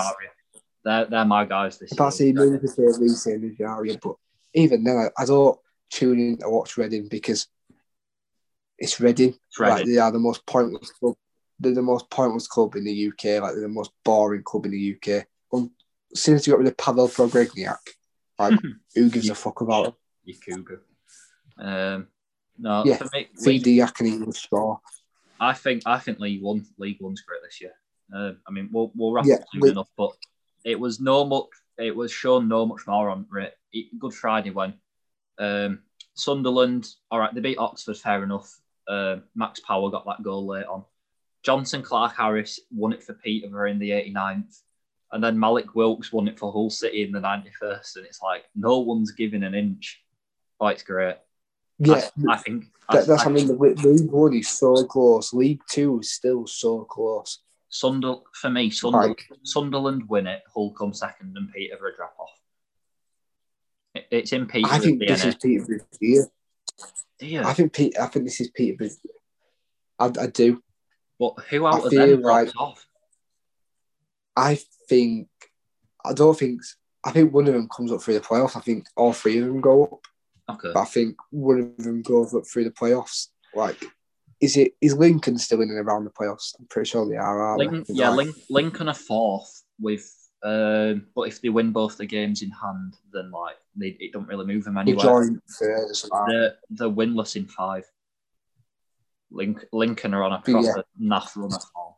They're 0.86 1.06
they're 1.06 1.26
my 1.26 1.44
guys 1.46 1.80
this 1.80 1.90
That's 1.90 2.20
year. 2.20 2.30
it, 2.30 2.52
maybe 2.52 2.68
say 2.68 3.38
the 3.38 3.56
area, 3.62 3.98
but 4.00 4.14
even 4.54 4.84
then, 4.84 5.10
I, 5.18 5.24
I 5.24 5.26
don't 5.26 5.58
tune 5.90 6.20
in 6.20 6.38
to 6.38 6.50
watch 6.52 6.78
Reading 6.78 7.08
because 7.10 7.48
it's 8.78 9.00
Reading. 9.00 9.30
It's 9.48 9.60
Reading. 9.60 9.76
Like 9.76 9.86
they 9.88 9.98
are 9.98 10.12
the 10.12 10.20
most 10.20 10.46
pointless 10.46 10.92
club. 10.92 11.16
They're 11.60 11.74
the 11.74 11.82
most 11.82 12.10
pointless 12.10 12.48
club 12.48 12.76
in 12.76 12.84
the 12.84 13.08
UK. 13.08 13.42
Like 13.42 13.54
they're 13.54 13.62
the 13.62 13.68
most 13.68 13.92
boring 14.04 14.44
club 14.44 14.66
in 14.66 14.72
the 14.72 14.96
UK. 14.96 15.26
Um, 15.54 15.72
since 16.14 16.46
you 16.46 16.54
got 16.54 16.60
rid 16.60 16.68
of 16.68 16.78
Pavel 16.78 17.08
Pogrebnyak, 17.08 17.78
like 18.40 18.60
who 18.96 19.10
gives 19.10 19.30
a 19.30 19.36
fuck 19.36 19.62
about 19.62 19.88
him? 19.88 19.94
You 20.26 20.36
cougar. 20.36 20.82
Um, 21.60 22.08
no, 22.60 22.84
Yeah, 22.86 22.98
for 22.98 23.10
me, 23.14 23.28
Feed 23.36 23.46
League, 23.46 23.64
the 23.64 23.72
yak 23.74 24.00
and 24.00 24.10
he 24.10 24.18
will 24.20 24.32
score. 24.34 24.80
I 25.40 25.54
think 25.54 25.84
I 25.86 26.00
think 26.00 26.20
League 26.20 26.42
One 26.42 26.66
League 26.78 26.98
One's 27.02 27.22
great 27.22 27.42
this 27.44 27.62
year. 27.62 27.74
Um, 28.14 28.38
I 28.48 28.52
mean, 28.52 28.70
we'll 28.72 28.92
we'll 28.96 29.12
wrap 29.14 29.26
Yeah, 29.26 29.36
up 29.36 29.42
soon 29.52 29.62
we- 29.62 29.70
enough, 29.72 29.90
but 29.98 30.12
it 30.64 30.80
was 30.80 31.00
no 31.00 31.26
much. 31.26 31.48
It 31.78 31.96
was 31.96 32.12
shown 32.12 32.48
no 32.48 32.66
much 32.66 32.82
more 32.88 33.10
on 33.10 33.26
Re- 33.30 33.52
it- 33.72 34.00
Good 34.00 34.14
Friday 34.14 34.50
when 34.50 34.74
um, 35.40 35.80
Sunderland. 36.16 36.88
All 37.12 37.20
right, 37.20 37.34
they 37.34 37.42
beat 37.42 37.58
Oxford, 37.60 37.98
fair 37.98 38.24
enough. 38.24 38.60
Um 38.88 39.24
Max 39.36 39.60
Power 39.60 39.90
got 39.92 40.06
that 40.06 40.24
goal 40.24 40.48
late 40.48 40.66
on. 40.66 40.86
Jonson 41.48 41.82
Clarke-Harris 41.82 42.60
won 42.72 42.92
it 42.92 43.04
for 43.04 43.14
Peterborough 43.14 43.72
in 43.72 43.80
the 43.80 43.92
89th. 43.92 44.62
And 45.14 45.24
then 45.24 45.38
Mallik 45.38 45.74
Wilks 45.74 46.12
won 46.12 46.28
it 46.28 46.38
for 46.38 46.52
Hull 46.52 46.70
City 46.70 47.04
in 47.04 47.14
the 47.14 47.20
91st. 47.20 47.96
And 47.96 48.06
it's 48.06 48.22
like, 48.22 48.44
no 48.56 48.80
one's 48.80 49.12
giving 49.12 49.44
an 49.44 49.56
inch. 49.56 50.04
Oh, 50.60 50.68
it's 50.68 50.84
great. 50.84 51.16
Yeah, 51.80 52.10
I, 52.28 52.34
I 52.34 52.38
think. 52.38 52.66
I, 52.90 53.02
that's 53.02 53.10
I 53.10 53.26
I 53.26 53.30
mean. 53.30 53.48
The 53.48 53.54
League 53.54 54.12
One 54.12 54.34
is 54.34 54.50
so 54.50 54.84
close. 54.84 55.32
League 55.34 55.62
Two 55.70 56.00
is 56.00 56.12
still 56.12 56.48
so 56.48 56.84
close. 56.84 57.40
Sundel, 57.70 58.26
for 58.34 58.50
me, 58.50 58.70
Sunderland, 58.70 59.20
Like 59.30 59.40
Sunderland 59.44 60.10
win 60.10 60.26
it, 60.26 60.42
Hull 60.54 60.72
come 60.72 60.94
second, 60.94 61.36
and 61.38 61.52
Peterborough 61.52 61.96
drop 61.96 62.16
off. 62.20 62.32
It, 63.94 64.08
it's 64.10 64.34
in 64.34 64.48
Peterborough's 64.48 64.82
I 64.82 64.84
think 64.84 65.00
this 65.08 65.26
is 65.26 65.36
Peterborough's 65.36 65.86
year. 66.02 66.28
Dear. 67.20 67.44
I 67.46 67.54
think 67.54 67.74
Pete. 67.74 68.00
I 68.00 68.08
think 68.08 68.26
this 68.26 68.42
is 68.42 68.50
Peterborough's. 68.50 69.00
I, 70.00 70.06
I 70.06 70.28
do. 70.28 70.64
But 71.20 71.34
who 71.50 71.66
out 71.66 71.82
I 71.82 71.86
of 71.86 71.92
them 71.92 72.22
drops 72.22 72.48
like- 72.48 72.60
off? 72.62 72.86
I 74.36 74.60
think. 74.88 75.28
I 76.06 76.14
don't 76.14 76.38
think. 76.38 76.62
I 77.04 77.12
think 77.12 77.34
one 77.34 77.48
of 77.48 77.54
them 77.54 77.70
comes 77.70 77.92
up 77.92 78.02
through 78.02 78.16
the 78.16 78.20
playoffs. 78.22 78.56
I 78.56 78.60
think 78.62 78.86
all 78.96 79.14
three 79.14 79.40
of 79.40 79.46
them 79.48 79.62
go 79.62 79.84
up. 79.86 80.00
Okay. 80.56 80.72
But 80.74 80.80
I 80.82 80.86
think 80.86 81.16
one 81.32 81.60
of 81.60 81.84
them 81.84 82.02
goes 82.02 82.34
up 82.34 82.44
through 82.48 82.66
the 82.66 82.72
playoffs. 82.72 83.28
Like, 83.56 83.82
is 84.42 84.58
it 84.58 84.74
is 84.82 84.96
Lincoln 84.96 85.38
still 85.38 85.62
in 85.62 85.70
and 85.70 85.80
around 85.80 86.04
the 86.06 86.10
playoffs? 86.12 86.54
I'm 86.60 86.66
pretty 86.68 86.90
sure 86.90 87.08
they 87.08 87.16
are. 87.16 87.42
Aren't 87.42 87.60
Lincoln, 87.60 87.86
they? 87.88 87.94
yeah, 87.96 88.10
Like, 88.10 88.30
Lincoln 88.50 88.90
are 88.90 88.94
fourth 88.94 89.64
with, 89.80 90.10
um, 90.44 91.08
but 91.16 91.24
if 91.24 91.42
they 91.42 91.50
win 91.50 91.72
both 91.72 91.98
the 91.98 92.06
games 92.06 92.42
in 92.42 92.52
hand, 92.52 92.96
then 93.12 93.32
like 93.32 93.56
they, 93.76 93.98
it 94.00 94.14
don't 94.14 94.28
really 94.28 94.46
move 94.46 94.64
them 94.66 94.78
anywhere. 94.78 95.04
join 95.04 95.42
third 95.60 95.90
or 95.90 95.94
something. 95.94 96.26
They're, 96.30 96.56
they're 96.70 96.90
winless 96.90 97.36
in 97.36 97.48
five. 97.48 97.86
Link, 99.32 99.66
Lincoln 99.74 100.14
are 100.14 100.24
on 100.24 100.34
a 100.34 100.42
Yeah. 100.48 100.82
naff 101.02 101.36
run 101.36 101.54
of 101.54 101.64
form. 101.74 101.94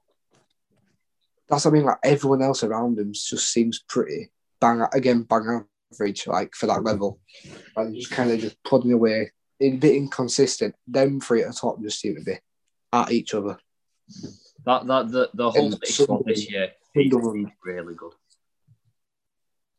That's 1.48 1.66
what 1.66 1.72
I 1.72 1.74
mean. 1.74 1.86
Like 1.86 1.98
everyone 2.04 2.42
else 2.42 2.64
around 2.64 2.98
them 2.98 3.14
just 3.14 3.52
seems 3.52 3.80
pretty 3.88 4.32
bang 4.60 4.82
again 4.94 5.24
bang 5.24 5.66
average. 5.94 6.28
Like 6.28 6.54
for 6.56 6.68
that 6.68 6.84
level, 6.84 7.20
And 7.76 7.96
just 7.96 8.12
kind 8.12 8.32
of 8.32 8.40
just 8.40 8.62
plodding 8.64 8.94
away. 8.94 9.32
A 9.62 9.72
bit 9.76 9.96
inconsistent. 9.96 10.76
Them 10.88 11.20
three 11.20 11.42
at 11.42 11.48
the 11.50 11.54
top 11.54 11.82
just 11.82 12.00
seem 12.00 12.16
to 12.16 12.22
be 12.24 12.38
at 12.94 13.12
each 13.12 13.34
other. 13.34 13.58
That 14.66 14.88
that 14.88 15.12
the 15.12 15.30
the 15.34 15.52
whole 15.52 15.72
squad 15.84 16.24
this 16.26 16.50
year 16.50 16.72
Sunderland. 16.96 17.52
really 17.64 17.96
good. 17.96 18.14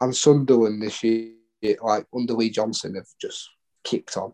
And 0.01 0.15
Sunderland 0.17 0.83
this 0.83 1.03
year, 1.05 1.35
like 1.83 2.07
under 2.15 2.35
Lee 2.35 2.51
Johnson, 2.51 2.95
have 2.95 3.07
just 3.21 3.49
kicked 3.85 4.17
on. 4.17 4.33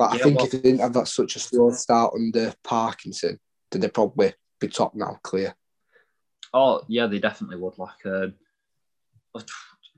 But 0.00 0.14
I 0.14 0.18
think 0.18 0.38
well- 0.38 0.46
if 0.46 0.52
they 0.52 0.60
didn't 0.60 0.80
have 0.80 0.94
that 0.94 1.08
such 1.08 1.36
a 1.36 1.38
slow 1.38 1.70
start 1.72 2.14
under 2.14 2.54
Parkinson, 2.64 3.38
then 3.70 3.82
they'd 3.82 3.92
probably 3.92 4.32
be 4.58 4.68
top 4.68 4.94
now, 4.94 5.18
clear. 5.22 5.54
Oh 6.54 6.82
yeah, 6.88 7.06
they 7.06 7.18
definitely 7.18 7.58
would. 7.58 7.76
Like 7.76 8.06
um, 8.06 8.32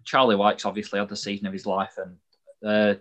Charlie 0.05 0.35
Wyke's 0.35 0.65
obviously 0.65 0.99
had 0.99 1.09
the 1.09 1.15
season 1.15 1.47
of 1.47 1.53
his 1.53 1.67
life, 1.67 1.97
and 1.99 2.17
uh, 2.69 2.99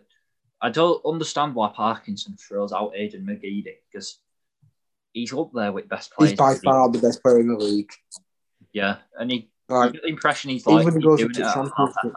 I 0.62 0.70
don't 0.70 1.04
understand 1.04 1.56
why 1.56 1.72
Parkinson 1.76 2.38
throws 2.38 2.72
out 2.72 2.94
Aiden 2.94 3.26
McGeady 3.26 3.78
because 3.92 4.20
he's 5.12 5.34
up 5.34 5.50
there 5.56 5.72
with 5.72 5.90
best 5.90 6.14
players. 6.14 6.32
He's 6.32 6.38
by 6.38 6.54
far 6.54 6.88
the 6.92 7.00
best 7.00 7.24
player 7.24 7.40
in 7.40 7.48
the 7.48 7.58
league. 7.58 7.92
Yeah, 8.74 8.98
and 9.18 9.32
he 9.32 9.50
Like, 9.68 9.94
the 9.94 10.06
impression 10.06 10.52
he's 10.52 10.68
like 10.68 10.86
he 10.86 10.94
he's 10.94 11.04
goes 11.04 11.18
doing 11.18 11.34
to 11.34 11.42
it 11.42 11.46
at 11.48 11.54
Champions 11.56 11.96
League. 12.04 12.14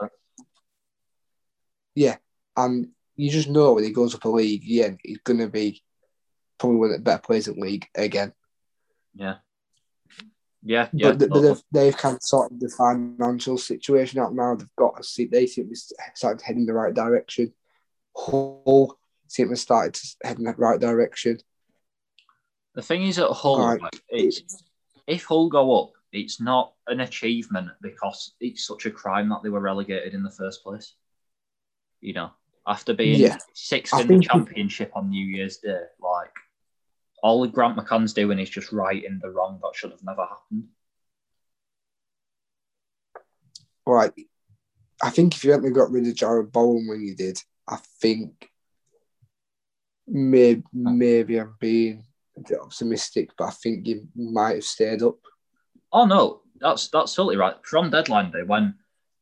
yeah, 1.95 2.17
and 2.55 2.89
you 3.17 3.31
just 3.31 3.49
know 3.49 3.75
when 3.75 3.85
he 3.85 3.91
goes 3.91 4.15
up 4.15 4.25
a 4.25 4.29
league, 4.29 4.65
yeah, 4.65 4.91
he's 5.03 5.19
going 5.19 5.41
to 5.41 5.49
be 5.49 5.83
probably 6.59 6.79
one 6.79 6.91
of 6.91 6.97
the 6.97 7.03
better 7.03 7.23
players 7.23 7.49
in 7.49 7.55
the 7.55 7.61
league 7.61 7.87
again. 7.95 8.33
Yeah. 9.15 9.37
Yeah, 10.67 10.89
yeah. 10.95 11.13
but, 11.13 11.29
but 11.29 11.41
they've, 11.41 11.63
they've 11.73 11.97
kind 11.97 12.17
of 12.17 12.23
sorted 12.23 12.59
the 12.59 12.71
financial 12.71 13.59
situation 13.59 14.19
out 14.19 14.35
now. 14.35 14.55
They've 14.55 14.67
got 14.77 14.99
a 14.99 15.05
seat. 15.05 15.31
They 15.31 15.47
seem 15.47 15.67
to 15.67 15.71
be 15.71 15.77
started 16.15 16.39
to 16.39 16.45
head 16.45 16.57
in 16.57 16.65
the 16.65 16.73
right 16.73 16.95
direction. 16.95 17.53
Hull 18.17 18.99
seem 19.29 19.51
to 19.51 19.57
started 19.57 19.95
to 19.95 20.17
head 20.27 20.39
in 20.39 20.45
the 20.45 20.55
right 20.57 20.81
direction. 20.81 21.39
The 22.75 22.83
thing 22.83 23.03
is 23.03 23.19
at 23.19 23.31
Hull, 23.31 23.59
Like, 23.59 23.83
like, 23.83 24.01
it's, 24.09 24.65
if 25.07 25.25
Hull 25.25 25.51
go 25.51 25.83
up, 25.83 25.93
it's 26.13 26.41
not 26.41 26.73
an 26.87 27.01
achievement 27.01 27.71
because 27.83 28.33
it's 28.41 28.67
such 28.67 28.87
a 28.87 28.91
crime 28.91 29.29
that 29.29 29.43
they 29.43 29.51
were 29.51 29.61
relegated 29.61 30.15
in 30.15 30.23
the 30.23 30.31
first 30.31 30.63
place. 30.63 30.95
You 32.01 32.15
know, 32.15 32.31
after 32.67 32.95
being 32.95 33.21
Yeah. 33.21 33.39
sixth 33.53 33.95
I 33.95 34.01
in 34.03 34.09
the 34.09 34.21
championship 34.21 34.93
on 34.95 35.11
New 35.11 35.27
Year's 35.27 35.59
Day, 35.59 35.83
like 36.01 36.33
all 37.23 37.47
Grant 37.47 37.77
McCann's 37.77 38.13
doing 38.13 38.39
is 38.39 38.51
just 38.51 38.73
righting 38.73 39.19
the 39.23 39.31
wrong 39.31 39.61
that 39.63 39.75
should 39.75 39.91
have 39.91 40.03
never 40.03 40.27
happened. 40.27 40.69
Right. 43.87 44.13
I 45.03 45.11
think 45.11 45.35
if 45.35 45.45
you 45.45 45.53
hadn't 45.53 45.73
got 45.73 45.91
rid 45.91 46.07
of 46.07 46.15
Jarrod 46.15 46.53
Bowen 46.53 46.87
when 46.87 47.03
you 47.03 47.15
did, 47.15 47.39
I 47.69 47.77
think 48.01 48.51
maybe 50.07 50.63
maybe 50.73 51.39
I'm 51.39 51.57
being 51.61 52.05
a 52.37 52.41
bit 52.41 52.61
optimistic, 52.61 53.31
but 53.37 53.45
I 53.45 53.51
think 53.51 53.87
you 53.87 54.09
might 54.15 54.57
have 54.57 54.65
stayed 54.65 55.03
up. 55.03 55.19
Oh 55.93 56.07
no, 56.07 56.43
that's 56.61 56.89
that's 56.89 57.15
totally 57.15 57.37
right. 57.37 57.57
From 57.65 57.91
deadline 57.91 58.31
day, 58.31 58.43
when 58.43 58.75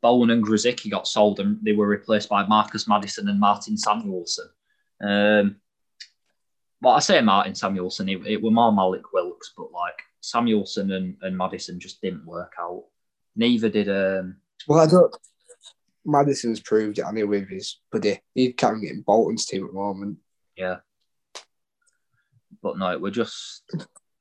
Bowen 0.03 0.31
and 0.31 0.45
Grosicki 0.45 0.91
got 0.91 1.07
sold 1.07 1.41
and 1.41 1.59
they 1.63 1.73
were 1.73 1.87
replaced 1.87 2.29
by 2.29 2.45
Marcus 2.47 2.89
Maddison 2.89 3.29
and 3.29 3.39
Martin 3.41 3.77
Samuelsen. 3.77 4.49
Um, 5.03 5.57
well, 6.81 6.95
I 6.95 6.99
say 6.99 7.21
Martin 7.21 7.55
Samuelsen, 7.55 8.11
it, 8.11 8.27
it 8.27 8.43
were 8.43 8.51
more 8.51 8.73
Mallik 8.73 9.03
Wilks, 9.15 9.53
but 9.57 9.71
like 9.73 9.99
Samuelsen 10.21 10.93
and, 10.93 11.17
and 11.23 11.39
Maddison 11.39 11.79
just 11.79 12.03
didn't 12.03 12.27
work 12.27 12.53
out. 12.61 12.85
Neither 13.37 13.69
did 13.69 13.89
um 13.89 14.37
Well, 14.67 14.81
I 14.81 14.87
don't. 14.87 15.15
Maddison's 16.05 16.61
proved 16.61 16.99
it 16.99 17.07
anyway 17.07 17.41
with 17.41 17.49
his 17.49 17.79
buddy. 17.91 18.21
He 18.35 18.53
can't 18.53 18.83
get 18.83 18.91
in 18.91 19.03
Bolton's 19.03 19.47
team 19.47 19.65
at 19.65 19.69
the 19.69 19.75
moment. 19.75 20.19
yeah. 20.57 20.79
But 22.61 22.77
no, 22.79 22.91
it 22.93 23.01
were 23.01 23.11
just 23.11 23.63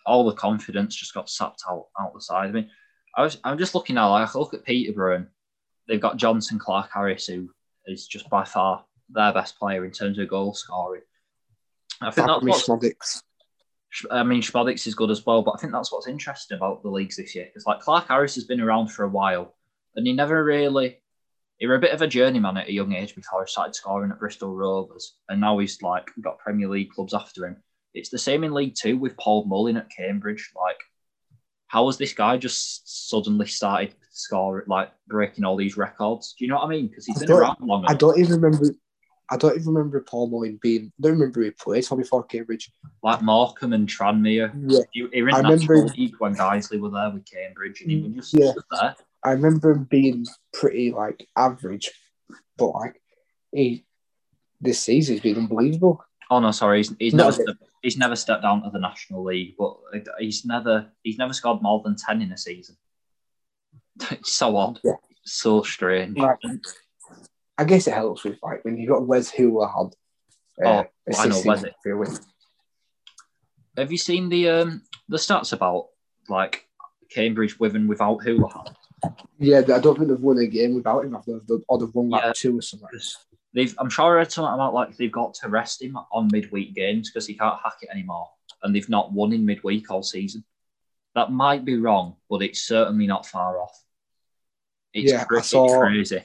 all 0.05 0.25
the 0.25 0.35
confidence 0.35 0.95
just 0.95 1.13
got 1.13 1.29
sapped 1.29 1.63
out 1.69 1.87
out 1.99 2.13
the 2.13 2.21
side. 2.21 2.49
I 2.49 2.51
mean, 2.51 2.69
I 3.15 3.23
was 3.23 3.39
I'm 3.43 3.57
just 3.57 3.75
looking 3.75 3.95
now. 3.95 4.11
Like 4.11 4.35
I 4.35 4.39
look 4.39 4.53
at 4.53 4.63
Peterborough 4.63 5.15
and 5.17 5.27
they've 5.91 5.99
got 5.99 6.15
Jonson 6.15 6.57
Clarke-Harris, 6.57 7.27
who 7.27 7.49
is 7.85 8.07
just 8.07 8.29
by 8.29 8.45
far 8.45 8.85
their 9.09 9.33
best 9.33 9.59
player 9.59 9.83
in 9.83 9.91
terms 9.91 10.17
of 10.17 10.29
goal 10.29 10.53
scoring. 10.53 11.01
I 11.99 12.11
think 12.11 12.27
that's 12.27 12.69
what's, 12.69 13.23
I 14.09 14.23
mean, 14.23 14.41
Szmodics 14.41 14.87
is 14.87 14.95
good 14.95 15.11
as 15.11 15.25
well, 15.25 15.41
but 15.41 15.51
I 15.51 15.57
think 15.57 15.73
that's 15.73 15.91
what's 15.91 16.07
interesting 16.07 16.55
about 16.55 16.81
the 16.81 16.89
leagues 16.89 17.17
this 17.17 17.35
year. 17.35 17.45
Because 17.45 17.65
like 17.65 17.81
Clark 17.81 18.07
Harris 18.07 18.35
has 18.35 18.45
been 18.45 18.61
around 18.61 18.87
for 18.87 19.03
a 19.03 19.09
while, 19.09 19.57
and 19.95 20.07
he 20.07 20.13
never 20.13 20.41
really. 20.41 20.99
He 21.57 21.67
was 21.67 21.75
a 21.75 21.81
bit 21.81 21.93
of 21.93 22.01
a 22.01 22.07
journeyman 22.07 22.55
at 22.55 22.69
a 22.69 22.73
young 22.73 22.93
age 22.93 23.13
before 23.13 23.43
he 23.43 23.51
started 23.51 23.75
scoring 23.75 24.11
at 24.11 24.19
Bristol 24.19 24.55
Rovers, 24.55 25.17
and 25.27 25.41
now 25.41 25.59
he's 25.59 25.81
like 25.81 26.09
got 26.21 26.39
Premier 26.39 26.69
League 26.69 26.91
clubs 26.91 27.13
after 27.13 27.45
him. 27.45 27.57
It's 27.93 28.09
the 28.09 28.17
same 28.17 28.45
in 28.45 28.53
League 28.53 28.75
Two 28.75 28.97
with 28.97 29.17
Paul 29.17 29.43
Mullin 29.43 29.75
at 29.75 29.91
Cambridge. 29.95 30.51
Like, 30.55 30.79
how 31.67 31.87
has 31.87 31.97
this 31.97 32.13
guy 32.13 32.37
just 32.37 33.09
suddenly 33.09 33.47
started 33.47 33.93
scoring, 34.11 34.65
like 34.67 34.91
breaking 35.07 35.43
all 35.45 35.55
these 35.55 35.77
records? 35.77 36.35
Do 36.37 36.45
you 36.45 36.49
know 36.51 36.57
what 36.57 36.65
I 36.65 36.69
mean? 36.69 36.87
Because 36.87 37.05
he's 37.05 37.21
I 37.23 37.25
been 37.25 37.35
around 37.35 37.57
long 37.61 37.85
I 37.87 37.93
don't 37.95 38.19
even 38.19 38.39
remember. 38.41 38.67
I 39.29 39.37
don't 39.37 39.55
even 39.55 39.73
remember 39.73 40.01
Paul 40.01 40.27
Mullin 40.29 40.59
being. 40.61 40.91
I 40.99 41.01
don't 41.03 41.13
remember 41.13 41.41
he 41.41 41.51
played 41.51 41.85
for 41.85 41.95
before 41.95 42.23
Cambridge. 42.23 42.69
Like 43.01 43.21
Morecambe 43.21 43.73
and 43.73 43.87
Tranmere. 43.87 44.51
Yeah, 44.67 44.79
He, 44.91 45.07
he 45.13 45.19
I 45.19 45.39
remember- 45.39 45.77
League 45.87 46.15
when 46.19 46.35
Guiseley 46.35 46.79
were 46.79 46.89
there 46.89 47.09
with 47.09 47.25
Cambridge, 47.25 47.81
and 47.81 47.91
he 47.91 48.01
was 48.01 48.31
just 48.31 48.33
Yeah. 48.33 48.51
there. 48.81 48.95
I 49.23 49.31
remember 49.31 49.71
him 49.71 49.83
being 49.85 50.25
pretty 50.53 50.91
like 50.91 51.27
average, 51.37 51.91
but 52.57 52.67
like 52.71 53.01
he 53.53 53.85
this 54.59 54.79
season 54.79 55.13
he's 55.15 55.21
been 55.23 55.37
unbelievable. 55.37 56.03
Oh 56.29 56.39
no, 56.39 56.51
sorry, 56.51 56.79
he's, 56.79 56.95
he's 56.99 57.13
No, 57.13 57.25
never 57.25 57.33
stepped, 57.43 57.63
he's 57.83 57.97
never 57.97 58.15
stepped 58.15 58.41
down 58.41 58.63
to 58.63 58.69
the 58.69 58.79
National 58.79 59.23
League, 59.23 59.55
but 59.57 59.77
uh, 59.93 59.99
he's 60.19 60.43
never 60.45 60.87
he's 61.03 61.17
never 61.17 61.33
scored 61.33 61.61
more 61.61 61.81
than 61.83 61.95
ten 61.95 62.21
in 62.21 62.31
a 62.31 62.37
season. 62.37 62.75
It's 64.11 64.33
so 64.33 64.55
odd, 64.57 64.79
Yeah. 64.83 64.93
so 65.23 65.61
strange. 65.63 66.17
Like, 66.17 66.39
I 67.57 67.63
guess 67.63 67.87
it 67.87 67.93
helps 67.93 68.23
with 68.23 68.37
like 68.41 68.63
when 68.65 68.77
you've 68.77 68.89
got 68.89 69.05
Wes 69.07 69.31
Hoolahan. 69.31 69.93
Oh, 70.65 70.85
I 71.17 71.27
know 71.27 71.41
Wes. 71.45 71.63
for 71.83 71.91
a 71.91 71.97
win. 71.97 72.17
Have 73.77 73.91
you 73.91 73.97
seen 73.97 74.29
the 74.29 74.49
um 74.49 74.81
the 75.09 75.17
stats 75.17 75.53
about 75.53 75.87
like 76.29 76.67
Cambridge 77.09 77.59
with 77.59 77.75
and 77.75 77.87
without 77.89 78.19
Hoolahan? 78.19 78.73
Yeah, 79.39 79.59
I 79.59 79.79
don't 79.79 79.95
think 79.97 80.09
they've 80.09 80.19
won 80.19 80.37
a 80.37 80.45
game 80.47 80.75
without 80.75 81.03
him. 81.05 81.17
They've, 81.25 81.59
or 81.67 81.77
they've 81.79 81.93
won 81.93 82.09
like 82.09 82.23
Yeah. 82.23 82.33
two 82.35 82.57
or 82.57 82.61
something. 82.61 82.87
They've 83.53 83.73
I'm 83.79 83.89
sure 83.89 84.05
I 84.05 84.19
read 84.19 84.31
something 84.31 84.53
about 84.53 84.73
like 84.73 84.95
they've 84.97 85.11
got 85.11 85.33
to 85.35 85.49
rest 85.49 85.81
him 85.81 85.97
on 86.11 86.29
midweek 86.31 86.73
games 86.75 87.09
because 87.09 87.27
he 87.27 87.33
can't 87.33 87.59
hack 87.63 87.77
it 87.81 87.89
anymore, 87.91 88.29
and 88.63 88.73
they've 88.75 88.89
not 88.89 89.11
won 89.11 89.33
in 89.33 89.45
midweek 89.45 89.89
all 89.91 90.03
season. 90.03 90.43
That 91.15 91.31
might 91.31 91.65
be 91.65 91.77
wrong, 91.77 92.15
but 92.29 92.41
it's 92.41 92.61
certainly 92.61 93.07
not 93.07 93.25
far 93.25 93.59
off. 93.59 93.77
It's 94.93 95.11
Yeah, 95.11 95.25
pretty 95.25 95.43
saw- 95.47 95.79
crazy. 95.79 96.23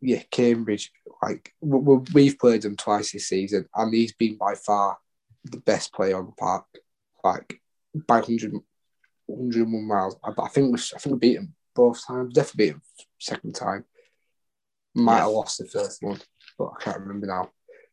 Yeah, 0.00 0.22
Cambridge. 0.30 0.90
Like 1.22 1.54
we, 1.60 1.78
we- 1.78 2.04
we've 2.14 2.38
played 2.38 2.62
them 2.62 2.76
twice 2.76 3.12
this 3.12 3.28
season, 3.28 3.68
and 3.74 3.94
he's 3.94 4.12
been 4.12 4.36
by 4.36 4.54
far 4.54 4.98
the 5.44 5.58
best 5.58 5.92
player 5.92 6.16
on 6.18 6.26
the 6.26 6.32
park. 6.32 6.66
Like 7.22 7.60
by 8.06 8.16
100, 8.20 8.52
101 9.26 9.86
miles. 9.86 10.16
I, 10.24 10.32
I 10.40 10.48
think 10.48 10.72
we, 10.74 10.80
I 10.94 10.98
think 10.98 11.12
we 11.14 11.18
beat 11.18 11.36
him 11.36 11.54
both 11.74 12.04
times. 12.06 12.34
Definitely 12.34 12.64
beat 12.66 12.72
him 12.74 12.82
second 13.18 13.54
time. 13.54 13.84
Might 14.94 15.18
Yeah. 15.18 15.22
have 15.24 15.30
lost 15.30 15.58
the 15.58 15.66
first 15.66 16.02
one, 16.02 16.20
but 16.58 16.72
I 16.78 16.82
can't 16.82 17.00
remember 17.00 17.26
now. 17.28 17.50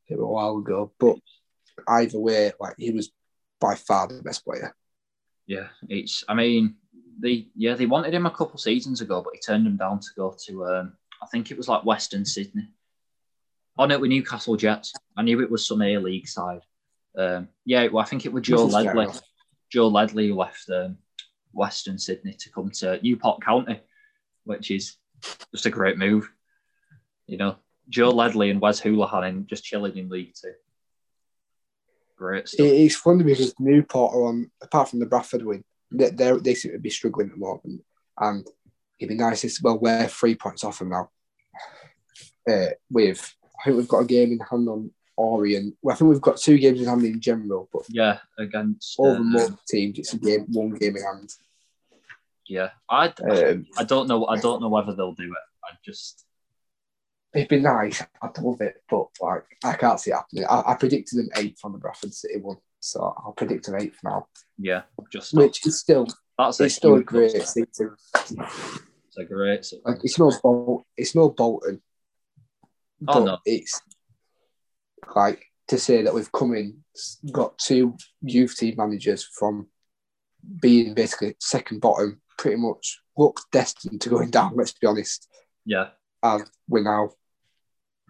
It 0.07 0.15
was 0.17 0.23
a 0.23 0.27
while 0.27 0.57
ago. 0.57 0.91
But 0.99 1.17
either 1.87 2.19
way, 2.19 2.51
like 2.59 2.73
he 2.79 2.89
was 2.91 3.11
by 3.61 3.75
far 3.75 4.07
the 4.07 4.23
best 4.23 4.43
player. 4.43 4.75
Yeah, 5.49 5.69
it's. 5.89 6.23
I 6.29 6.35
mean, 6.35 6.75
they 7.19 7.47
yeah 7.55 7.73
they 7.73 7.87
wanted 7.87 8.13
him 8.13 8.27
a 8.27 8.31
couple 8.31 8.59
seasons 8.59 9.01
ago, 9.01 9.23
but 9.23 9.33
he 9.33 9.39
turned 9.39 9.65
them 9.65 9.77
down 9.77 9.99
to 9.99 10.07
go 10.15 10.35
to. 10.45 10.65
Um, 10.67 10.93
I 11.23 11.25
think 11.25 11.49
it 11.49 11.57
was 11.57 11.67
like 11.67 11.83
Western 11.83 12.23
Sydney. 12.23 12.69
Oh 13.75 13.85
no, 13.85 13.97
with 13.97 14.11
Newcastle 14.11 14.55
Jets. 14.55 14.93
I 15.17 15.23
knew 15.23 15.41
it 15.41 15.49
was 15.49 15.65
some 15.65 15.81
A 15.81 15.97
League 15.97 16.27
side. 16.27 16.61
Um, 17.17 17.47
yeah, 17.65 17.87
well, 17.87 18.03
I 18.03 18.07
think 18.07 18.27
it 18.27 18.31
was 18.31 18.43
Joe 18.43 18.65
Ledley. 18.65 19.07
Joe 19.71 19.87
Ledley 19.87 20.31
left 20.31 20.69
um, 20.69 20.99
Western 21.51 21.97
Sydney 21.97 22.33
to 22.33 22.51
come 22.51 22.69
to 22.69 22.99
Newport 23.01 23.41
County, 23.41 23.81
which 24.43 24.69
is 24.69 24.97
just 25.51 25.65
a 25.65 25.71
great 25.71 25.97
move. 25.97 26.31
You 27.25 27.37
know, 27.37 27.55
Joe 27.89 28.11
Ledley 28.11 28.51
and 28.51 28.61
Wes 28.61 28.79
Hoolahan 28.79 29.47
just 29.47 29.63
chilling 29.63 29.97
in 29.97 30.09
League 30.09 30.35
Two. 30.39 30.53
Great 32.19 32.49
stuff. 32.49 32.65
It- 32.67 32.81
It's 32.85 32.95
funny 32.95 33.23
because 33.23 33.53
Newport 33.59 34.13
are 34.13 34.25
on, 34.25 34.51
apart 34.61 34.89
from 34.89 34.99
the 34.99 35.05
Bradford 35.05 35.43
win, 35.45 35.63
they 35.89 36.09
they 36.09 36.31
they 36.37 36.53
seem 36.53 36.73
to 36.73 36.79
be 36.79 36.89
struggling 36.89 37.27
at 37.29 37.33
the 37.35 37.39
moment. 37.39 37.81
And 38.19 38.45
it'd 38.99 39.09
be 39.09 39.15
nice 39.15 39.45
as 39.45 39.61
well, 39.63 39.79
we're 39.79 40.07
three 40.09 40.35
points 40.35 40.65
off 40.65 40.79
them 40.79 40.89
now. 40.89 41.09
Uh, 42.49 42.71
with, 42.91 43.35
I 43.59 43.63
think 43.65 43.77
we've 43.77 43.87
got 43.87 43.99
a 44.01 44.05
game 44.05 44.33
in 44.33 44.39
hand 44.39 44.67
on 44.67 44.91
Orient. 45.15 45.75
Well, 45.81 45.93
I 45.93 45.97
think 45.97 46.09
we've 46.09 46.21
got 46.21 46.37
two 46.37 46.57
games 46.57 46.79
in 46.81 46.87
hand 46.87 47.03
in 47.05 47.19
general, 47.21 47.69
but 47.71 47.83
yeah, 47.89 48.19
against 48.37 48.95
all 48.99 49.13
the 49.13 49.19
most 49.23 49.53
teams, 49.67 49.99
it's 49.99 50.13
a 50.13 50.17
game, 50.17 50.45
one 50.51 50.71
game 50.71 50.95
in 50.97 51.03
hand. 51.03 51.29
Yeah, 52.47 52.71
I 52.89 53.13
Um, 53.29 53.65
I 53.77 53.83
don't 53.85 54.07
know. 54.07 54.25
I 54.27 54.37
don't 54.39 54.61
know 54.61 54.69
whether 54.69 54.93
they'll 54.95 55.13
do 55.13 55.23
it. 55.31 55.45
I 55.63 55.77
just 55.85 56.25
it'd 57.33 57.49
be 57.49 57.59
nice. 57.59 58.03
I'd 58.21 58.37
love 58.39 58.61
it, 58.61 58.75
but 58.89 59.07
like 59.21 59.45
I 59.63 59.73
can't 59.73 59.99
see 59.99 60.11
it 60.11 60.15
happening. 60.15 60.45
I, 60.49 60.71
I 60.71 60.75
predicted 60.75 61.19
an 61.19 61.29
eighth 61.37 61.59
on 61.63 61.71
the 61.73 61.77
Bradford 61.77 62.13
City 62.13 62.39
one, 62.39 62.57
so 62.79 63.13
I'll 63.17 63.33
predict 63.33 63.67
an 63.67 63.81
eighth 63.81 63.99
now, 64.03 64.27
yeah, 64.57 64.83
just 65.11 65.33
which 65.33 65.65
is 65.65 65.79
still 65.79 66.07
that's 66.37 66.59
it's 66.59 66.75
still 66.75 66.95
a 66.95 67.03
great 67.03 67.31
season. 67.31 67.67
It's 67.67 69.17
a 69.17 69.25
great. 69.25 69.65
success. 69.65 69.81
Like 69.85 69.99
it's 70.03 70.19
no 70.19 70.31
Bol- 70.41 70.85
it's 70.97 71.15
no 71.15 71.29
Bolton. 71.29 71.81
Oh, 73.07 73.23
no. 73.23 73.37
it's 73.45 73.81
like 75.15 75.45
to 75.69 75.77
say 75.77 76.01
that 76.03 76.13
we've 76.13 76.31
come 76.31 76.53
in, 76.53 76.83
got 77.31 77.57
two 77.57 77.95
youth 78.21 78.55
team 78.57 78.75
managers 78.77 79.23
from 79.23 79.67
being 80.61 80.93
basically 80.93 81.35
second 81.39 81.79
bottom, 81.81 82.21
pretty 82.37 82.57
much 82.57 82.99
looked 83.17 83.43
destined 83.51 84.01
to 84.01 84.09
going 84.09 84.29
down. 84.31 84.53
Let's 84.55 84.73
be 84.73 84.87
honest, 84.87 85.27
Yeah, 85.65 85.89
and 86.23 86.43
we're 86.67 86.83
now 86.83 87.11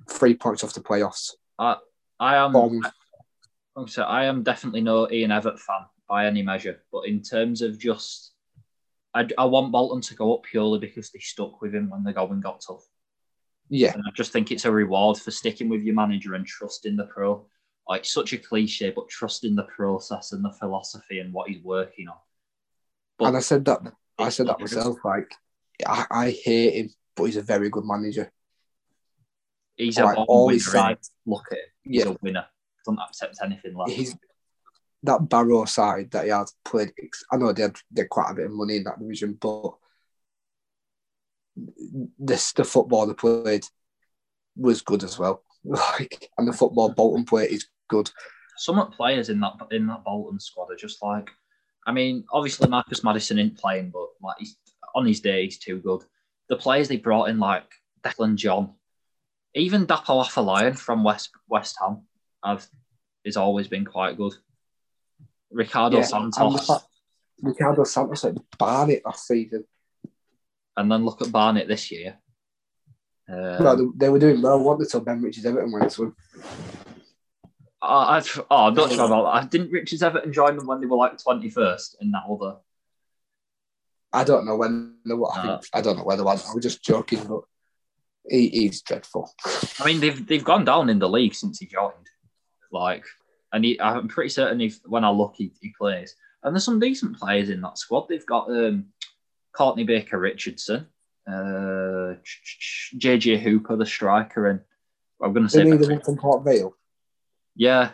three 0.09 0.35
points 0.35 0.63
off 0.63 0.73
the 0.73 0.81
playoffs. 0.81 1.31
I 1.57 1.77
I 2.19 2.37
am. 2.37 2.55
I 2.55 2.91
I 4.03 4.25
am 4.25 4.43
definitely 4.43 4.81
no 4.81 5.09
Ian 5.09 5.31
Evatt 5.31 5.59
fan 5.59 5.85
by 6.07 6.25
any 6.25 6.41
measure, 6.41 6.81
but 6.91 7.07
in 7.07 7.21
terms 7.21 7.61
of 7.61 7.79
just, 7.79 8.33
I, 9.13 9.27
I 9.37 9.45
want 9.45 9.71
Bolton 9.71 10.01
to 10.01 10.15
go 10.15 10.35
up 10.35 10.43
purely 10.43 10.79
because 10.79 11.11
they 11.11 11.19
stuck 11.19 11.61
with 11.61 11.73
him 11.73 11.89
when 11.89 12.03
the 12.03 12.11
going 12.11 12.41
got 12.41 12.61
tough, 12.67 12.85
Yeah, 13.69 13.93
and 13.93 14.03
I 14.05 14.11
just 14.15 14.33
think 14.33 14.51
it's 14.51 14.65
a 14.65 14.71
reward 14.71 15.17
for 15.17 15.31
sticking 15.31 15.69
with 15.69 15.83
your 15.83 15.95
manager 15.95 16.33
and 16.33 16.45
trusting 16.45 16.97
the 16.97 17.05
pro. 17.05 17.45
Like 17.87 18.05
such 18.05 18.33
a 18.33 18.37
cliche, 18.37 18.91
but 18.91 19.09
trusting 19.09 19.55
the 19.55 19.63
process 19.63 20.31
and 20.31 20.43
the 20.43 20.51
philosophy 20.51 21.19
and 21.19 21.33
what 21.33 21.49
he's 21.49 21.63
working 21.63 22.07
on. 22.07 22.17
But 23.17 23.29
and 23.29 23.37
I 23.37 23.39
said 23.39 23.65
that 23.65 23.81
I 24.17 24.29
said 24.29 24.47
that 24.47 24.59
myself. 24.59 24.97
Like, 25.03 25.31
I, 25.87 26.05
I 26.11 26.29
hate 26.31 26.73
him, 26.73 26.89
but 27.15 27.25
he's 27.25 27.37
a 27.37 27.41
very 27.41 27.69
good 27.69 27.85
manager. 27.85 28.31
He's 29.79 29.97
a 29.97 30.03
like, 30.03 30.17
winner. 30.27 30.53
his 30.53 30.67
innit? 30.67 31.09
Look 31.25 31.45
at 31.51 31.57
him. 31.57 31.63
He's 31.83 32.05
Yeah. 32.05 32.11
a 32.11 32.17
winner. 32.21 32.45
Doesn't 32.85 32.99
accept 33.01 33.37
anything 33.43 33.75
less. 33.75 33.91
He's 33.91 34.15
that 35.03 35.29
Barrow 35.29 35.63
side 35.65 36.11
that 36.11 36.25
he 36.25 36.29
had 36.31 36.47
played. 36.65 36.91
I 37.31 37.37
know 37.37 37.53
they 37.53 37.61
had, 37.63 37.77
they 37.89 38.01
had 38.01 38.09
quite 38.09 38.31
a 38.31 38.33
bit 38.35 38.45
of 38.47 38.51
money 38.51 38.77
in 38.77 38.83
that 38.83 38.99
division, 38.99 39.37
but 39.39 39.73
this 42.17 42.51
the 42.53 42.63
football 42.63 43.05
they 43.07 43.13
played 43.13 43.65
was 44.55 44.81
good 44.81 45.03
as 45.03 45.17
well. 45.19 45.43
Like, 45.65 46.29
and 46.37 46.47
the 46.47 46.53
football 46.53 46.87
Bolton 46.93 47.25
play 47.25 47.45
is 47.45 47.67
good. 47.89 48.09
some 48.57 48.79
of 48.79 48.89
the 48.91 48.95
players 48.95 49.27
in 49.27 49.41
that 49.41 49.53
in 49.71 49.87
that 49.87 50.05
Bolton 50.05 50.39
squad 50.39 50.71
are 50.71 50.75
just 50.77 51.03
like, 51.03 51.29
I 51.85 51.91
mean, 51.91 52.23
obviously 52.31 52.69
Marcus 52.69 53.03
Maddison 53.03 53.39
isn't 53.39 53.57
playing, 53.57 53.89
but 53.91 54.07
like 54.23 54.37
he's 54.39 54.55
on 54.95 55.05
his 55.05 55.19
day 55.19 55.43
he's 55.43 55.59
too 55.59 55.79
good. 55.79 56.05
The 56.47 56.55
players 56.55 56.87
they 56.87 56.95
brought 56.95 57.27
in 57.27 57.39
like 57.39 57.65
Declan 58.03 58.35
John, 58.35 58.75
even 59.55 59.87
Dapo 59.87 60.23
Afolayan 60.23 60.77
from 60.77 61.03
West 61.03 61.31
West 61.47 61.77
Ham, 61.81 62.03
have 62.43 62.67
has 63.25 63.37
always 63.37 63.67
been 63.67 63.85
quite 63.85 64.17
good. 64.17 64.33
Ricardo 65.51 65.97
Yeah, 65.97 66.03
Santos, 66.03 66.69
Ricardo 67.41 67.83
Santos 67.83 68.23
like 68.23 68.35
Barnet 68.57 69.01
last 69.05 69.27
season. 69.27 69.65
and 70.77 70.91
then 70.91 71.03
look 71.03 71.21
at 71.21 71.31
Barnet 71.31 71.67
this 71.67 71.91
year. 71.91 72.17
Uh, 73.27 73.57
no, 73.61 73.75
they, 73.75 73.83
they 73.97 74.09
were 74.09 74.19
doing 74.19 74.41
well. 74.41 74.59
What 74.59 74.79
until 74.79 75.01
Ben 75.01 75.21
Richards 75.21 75.45
Everton 75.45 75.71
went 75.71 75.91
to 75.91 76.03
him. 76.03 76.15
I, 77.81 78.23
oh, 78.51 78.67
I'm 78.67 78.73
not 78.73 78.91
sure 78.91 79.05
about 79.05 79.23
that. 79.23 79.43
I 79.43 79.47
didn't 79.47 79.71
Richards 79.71 80.03
Everton 80.03 80.33
join 80.33 80.57
them 80.57 80.67
when 80.67 80.81
they 80.81 80.87
were 80.87 80.97
like 80.97 81.17
21st 81.17 81.95
in 82.01 82.11
that 82.11 82.23
other. 82.29 82.57
I 84.11 84.23
don't 84.23 84.45
know 84.45 84.55
when. 84.55 84.95
The, 85.05 85.15
I, 85.15 85.41
think, 85.41 85.65
I 85.73 85.81
don't 85.81 85.97
know 85.97 86.03
whether 86.03 86.27
I 86.27 86.33
was 86.33 86.59
just 86.61 86.83
joking, 86.83 87.23
but 87.25 87.41
he, 88.29 88.49
he's 88.49 88.81
dreadful. 88.81 89.33
I 89.79 89.85
mean, 89.85 89.99
they've 89.99 90.25
they've 90.25 90.43
gone 90.43 90.65
down 90.65 90.89
in 90.89 90.99
the 90.99 91.09
league 91.09 91.33
since 91.33 91.59
he 91.59 91.65
joined. 91.65 91.93
Like, 92.71 93.05
and 93.51 93.65
he, 93.65 93.79
I'm 93.81 94.07
pretty 94.07 94.29
certain 94.29 94.61
if 94.61 94.79
when 94.85 95.03
I 95.03 95.09
look, 95.09 95.35
he, 95.37 95.51
he 95.61 95.73
plays. 95.77 96.15
And 96.43 96.55
there's 96.55 96.63
some 96.63 96.79
decent 96.79 97.19
players 97.19 97.49
in 97.49 97.61
that 97.61 97.77
squad. 97.77 98.07
They've 98.07 98.25
got 98.25 98.49
um, 98.49 98.85
Courtney 99.53 99.83
Baker 99.83 100.19
Richardson, 100.19 100.87
uh, 101.27 102.15
JJ 102.95 103.39
Hooper, 103.39 103.75
the 103.75 103.85
striker, 103.85 104.47
and 104.47 104.61
I'm 105.21 105.33
going 105.33 105.45
to 105.45 105.51
say 105.51 105.63
need 105.63 105.81
one 105.81 106.01
from 106.01 106.17
Port 106.17 106.45
Vale. 106.45 106.75
yeah, 107.55 107.91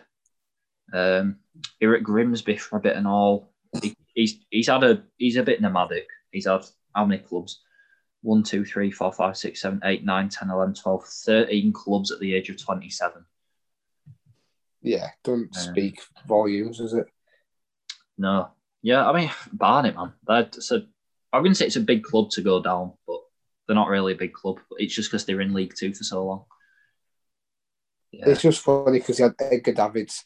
um, 0.94 1.38
Eric 1.82 2.03
Grimsby 2.03 2.57
for 2.57 2.78
a 2.78 2.82
bit 2.82 2.95
and 2.95 3.07
all. 3.07 3.52
He, 3.82 3.95
he's 4.14 4.38
he's 4.49 4.68
had 4.68 4.84
a 4.84 5.03
he's 5.18 5.38
a 5.38 5.44
bit 5.44 5.62
nomadic. 5.62 6.07
He's 6.32 6.45
had 6.45 6.66
how 6.95 7.06
many 7.06 7.22
clubs? 7.22 7.62
1, 8.26 8.41
2, 8.41 8.65
3, 8.65 8.89
4, 8.89 9.14
5, 9.14 9.38
6, 9.38 9.61
7, 9.61 9.81
8, 9.84 10.03
9, 10.03 10.30
10, 10.30 10.49
11, 10.49 10.73
12, 10.73 11.06
13 11.06 11.72
clubs 11.73 12.11
at 12.11 12.19
the 12.19 12.34
age 12.34 12.49
of 12.49 12.57
27. 12.57 13.23
Yeah, 14.81 15.10
don't 15.23 15.49
Yeah. 15.53 15.60
speak 15.61 16.02
volumes, 16.27 16.80
is 16.80 16.93
it? 16.93 17.06
No. 18.18 18.49
Yeah, 18.81 19.07
I 19.07 19.14
mean, 19.15 19.31
Barnet, 19.53 19.95
man. 19.95 20.14
That's 20.26 20.72
a, 20.72 20.88
I 21.31 21.38
wouldn't 21.38 21.57
say 21.57 21.68
it's 21.68 21.76
a 21.76 21.81
big 21.81 22.03
club 22.03 22.31
to 22.31 22.41
go 22.41 22.64
down, 22.64 22.93
but 23.07 23.19
they're 23.68 23.76
not 23.76 23.89
really 23.89 24.14
a 24.14 24.18
big 24.18 24.34
club. 24.34 24.60
But 24.69 24.81
it's 24.81 24.95
just 24.95 25.11
because 25.11 25.26
they're 25.26 25.41
in 25.41 25.53
League 25.53 25.76
Two 25.77 25.93
for 25.93 26.03
so 26.03 26.26
long. 26.26 26.45
Yeah, 28.11 28.30
It's 28.30 28.41
just 28.41 28.61
funny 28.64 28.99
because 28.99 29.18
he 29.18 29.23
had 29.23 29.35
Edgar 29.39 29.73
Davids. 29.73 30.23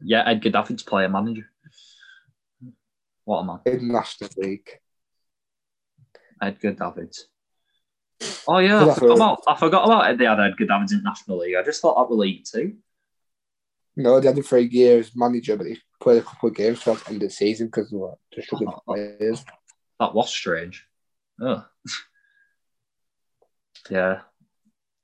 yeah 0.00 0.22
Edgar 0.28 0.50
Davids, 0.50 0.82
player 0.84 1.08
manager. 1.08 1.48
What 3.24 3.38
a 3.40 3.44
man. 3.44 3.60
in 3.66 3.88
National 3.88 4.30
League. 4.36 4.78
Edgar 6.42 6.72
Davids. 6.72 7.28
Oh, 8.46 8.58
yeah, 8.58 8.84
I 8.84 8.94
forgot, 8.94 9.16
about, 9.16 9.42
I 9.46 9.56
forgot 9.56 9.84
about 9.84 10.18
they 10.18 10.24
had 10.24 10.40
Edgar 10.40 10.66
Davids 10.66 10.92
in 10.92 11.02
National 11.02 11.38
League. 11.38 11.56
I 11.56 11.62
just 11.62 11.80
thought 11.80 11.96
that 11.96 12.10
was 12.10 12.18
League 12.18 12.44
Two. 12.44 12.76
No, 13.96 14.20
they 14.20 14.28
had 14.28 14.38
him 14.38 14.44
for 14.44 14.58
a 14.58 14.62
year 14.62 14.98
as 14.98 15.14
manager, 15.14 15.56
but 15.56 15.66
he 15.66 15.78
played 16.00 16.18
a 16.18 16.24
couple 16.24 16.48
of 16.48 16.54
games 16.54 16.82
towards 16.82 17.02
the 17.02 17.10
end 17.10 17.22
of 17.22 17.28
the 17.28 17.34
season 17.34 17.66
because 17.66 17.90
they 17.90 17.96
were 17.96 18.14
just 18.32 18.46
struggling 18.46 18.70
for 18.70 18.76
oh, 18.76 18.82
oh. 18.88 18.94
players. 18.94 19.44
That 20.00 20.14
was 20.14 20.30
strange. 20.30 20.86
Oh. 21.40 21.64
yeah. 23.90 24.20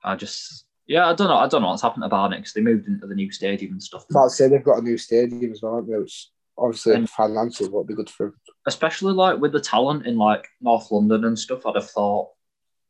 I 0.02 0.16
just, 0.16 0.64
yeah, 0.86 1.08
I 1.08 1.14
don't 1.14 1.28
know. 1.28 1.36
I 1.36 1.48
don't 1.48 1.60
know 1.60 1.68
what's 1.68 1.82
happened 1.82 2.04
to 2.04 2.08
Barnet 2.08 2.40
because 2.40 2.54
they 2.54 2.60
moved 2.60 2.88
into 2.88 3.06
the 3.06 3.14
new 3.14 3.30
stadium 3.30 3.72
and 3.72 3.82
stuff. 3.82 4.06
But 4.08 4.24
I'd 4.24 4.30
say 4.30 4.48
they've 4.48 4.64
got 4.64 4.78
a 4.78 4.82
new 4.82 4.96
stadium 4.96 5.52
as 5.52 5.60
well, 5.60 5.76
haven't 5.76 5.90
they? 5.90 5.98
Which 5.98 6.28
obviously 6.56 6.94
And- 6.94 7.10
financially 7.10 7.68
would 7.68 7.86
be 7.86 7.94
good 7.94 8.10
for 8.10 8.26
them. 8.26 8.40
Especially 8.68 9.12
like 9.12 9.38
with 9.38 9.52
the 9.52 9.60
talent 9.60 10.06
in 10.06 10.16
like 10.16 10.46
North 10.60 10.90
London 10.90 11.24
and 11.24 11.38
stuff, 11.38 11.66
I'd 11.66 11.74
have 11.74 11.90
thought 11.90 12.30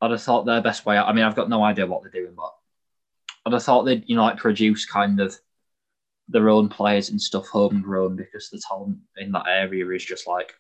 I'd 0.01 0.11
have 0.11 0.23
thought 0.23 0.45
their 0.45 0.61
best 0.61 0.85
way 0.85 0.97
out. 0.97 1.09
I 1.09 1.13
mean, 1.13 1.25
I've 1.25 1.35
got 1.35 1.49
no 1.49 1.63
idea 1.65 1.87
what 1.87 2.03
they're 2.03 2.11
doing, 2.23 2.35
but 2.37 2.53
I'd 3.47 3.53
have 3.55 3.65
thought 3.65 3.85
they'd, 3.85 4.05
you 4.07 4.17
know, 4.17 4.23
like 4.25 4.37
produce 4.37 4.85
kind 4.85 5.21
of 5.21 5.35
their 6.29 6.51
own 6.51 6.69
players 6.69 7.09
and 7.09 7.21
stuff 7.21 7.49
homegrown 7.49 8.15
because 8.15 8.51
the 8.51 8.61
talent 8.69 8.99
in 9.17 9.33
that 9.33 9.47
area 9.49 9.89
is 9.89 10.05
just 10.05 10.27
like 10.27 10.53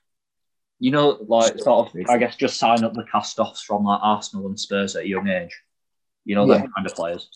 you 0.80 0.92
know, 0.92 1.18
like 1.26 1.58
sort 1.58 1.88
of 1.88 2.08
I 2.08 2.18
guess 2.18 2.36
just 2.36 2.58
sign 2.58 2.84
up 2.84 2.94
the 2.94 3.04
cast 3.10 3.40
offs 3.40 3.62
from 3.62 3.84
like 3.84 3.98
Arsenal 4.00 4.46
and 4.46 4.58
Spurs 4.58 4.94
at 4.94 5.02
a 5.04 5.08
young 5.08 5.28
age. 5.28 5.60
You 6.24 6.36
know, 6.36 6.46
Yeah. 6.46 6.58
them 6.58 6.72
kind 6.74 6.86
of 6.86 6.94
players. 6.94 7.28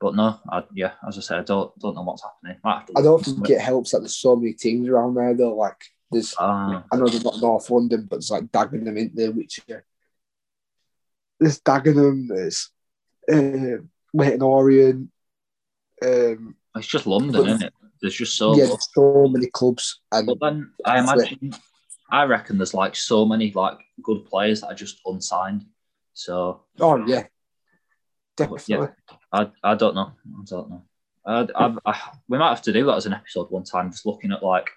But 0.00 0.14
no, 0.14 0.38
I, 0.50 0.62
yeah, 0.74 0.92
as 1.08 1.16
I 1.16 1.22
said, 1.22 1.38
I 1.38 1.42
don't 1.42 1.76
don't 1.78 1.94
know 1.94 2.02
what's 2.02 2.22
happening. 2.22 2.60
To 2.62 2.92
I 2.98 3.02
don't 3.02 3.24
think 3.24 3.48
it 3.48 3.60
helps 3.60 3.92
that 3.92 4.00
there's 4.00 4.16
so 4.16 4.36
many 4.36 4.52
teams 4.52 4.88
around 4.88 5.14
there 5.14 5.34
though. 5.34 5.54
Like 5.56 5.82
there's 6.10 6.34
Ah, 6.38 6.84
I 6.92 6.96
know 6.96 7.08
they're 7.08 7.20
not 7.22 7.40
North 7.40 7.70
London, 7.70 8.06
but 8.08 8.16
it's 8.16 8.30
like 8.30 8.44
Dagenham 8.44 8.98
in 8.98 9.10
there, 9.14 9.32
which 9.32 9.60
uh, 9.70 9.76
there's 11.40 11.60
Dagenham, 11.60 12.28
there's 12.28 12.70
uh, 13.32 13.82
Leyton 14.12 14.42
Orient. 14.42 15.10
Um, 16.02 16.56
it's 16.76 16.86
just 16.86 17.06
London, 17.06 17.48
isn't 17.48 17.62
it? 17.62 17.72
There's 18.00 18.14
just 18.14 18.36
so 18.36 18.56
yeah, 18.56 18.74
so 18.92 19.28
many 19.28 19.46
clubs, 19.46 20.00
and 20.12 20.26
But 20.26 20.38
then 20.40 20.72
I 20.84 20.98
imagine, 20.98 21.54
I 22.10 22.24
reckon 22.24 22.58
there's 22.58 22.74
like 22.74 22.96
so 22.96 23.24
many 23.24 23.50
like 23.52 23.78
good 24.02 24.26
players 24.26 24.60
that 24.60 24.68
are 24.68 24.74
just 24.74 25.00
unsigned. 25.06 25.64
So 26.12 26.64
oh 26.80 27.04
yeah, 27.06 27.24
definitely. 28.36 28.88
I, 29.32 29.50
I 29.62 29.74
don't 29.74 29.94
know. 29.94 30.12
I 30.26 30.44
don't 30.44 30.70
know. 30.70 30.82
I, 31.26 31.46
I, 31.54 31.76
I, 31.86 32.00
we 32.28 32.38
might 32.38 32.50
have 32.50 32.62
to 32.62 32.72
do 32.72 32.84
that 32.86 32.96
as 32.96 33.06
an 33.06 33.14
episode 33.14 33.50
one 33.50 33.64
time, 33.64 33.90
just 33.90 34.06
looking 34.06 34.30
at 34.30 34.42
like, 34.42 34.68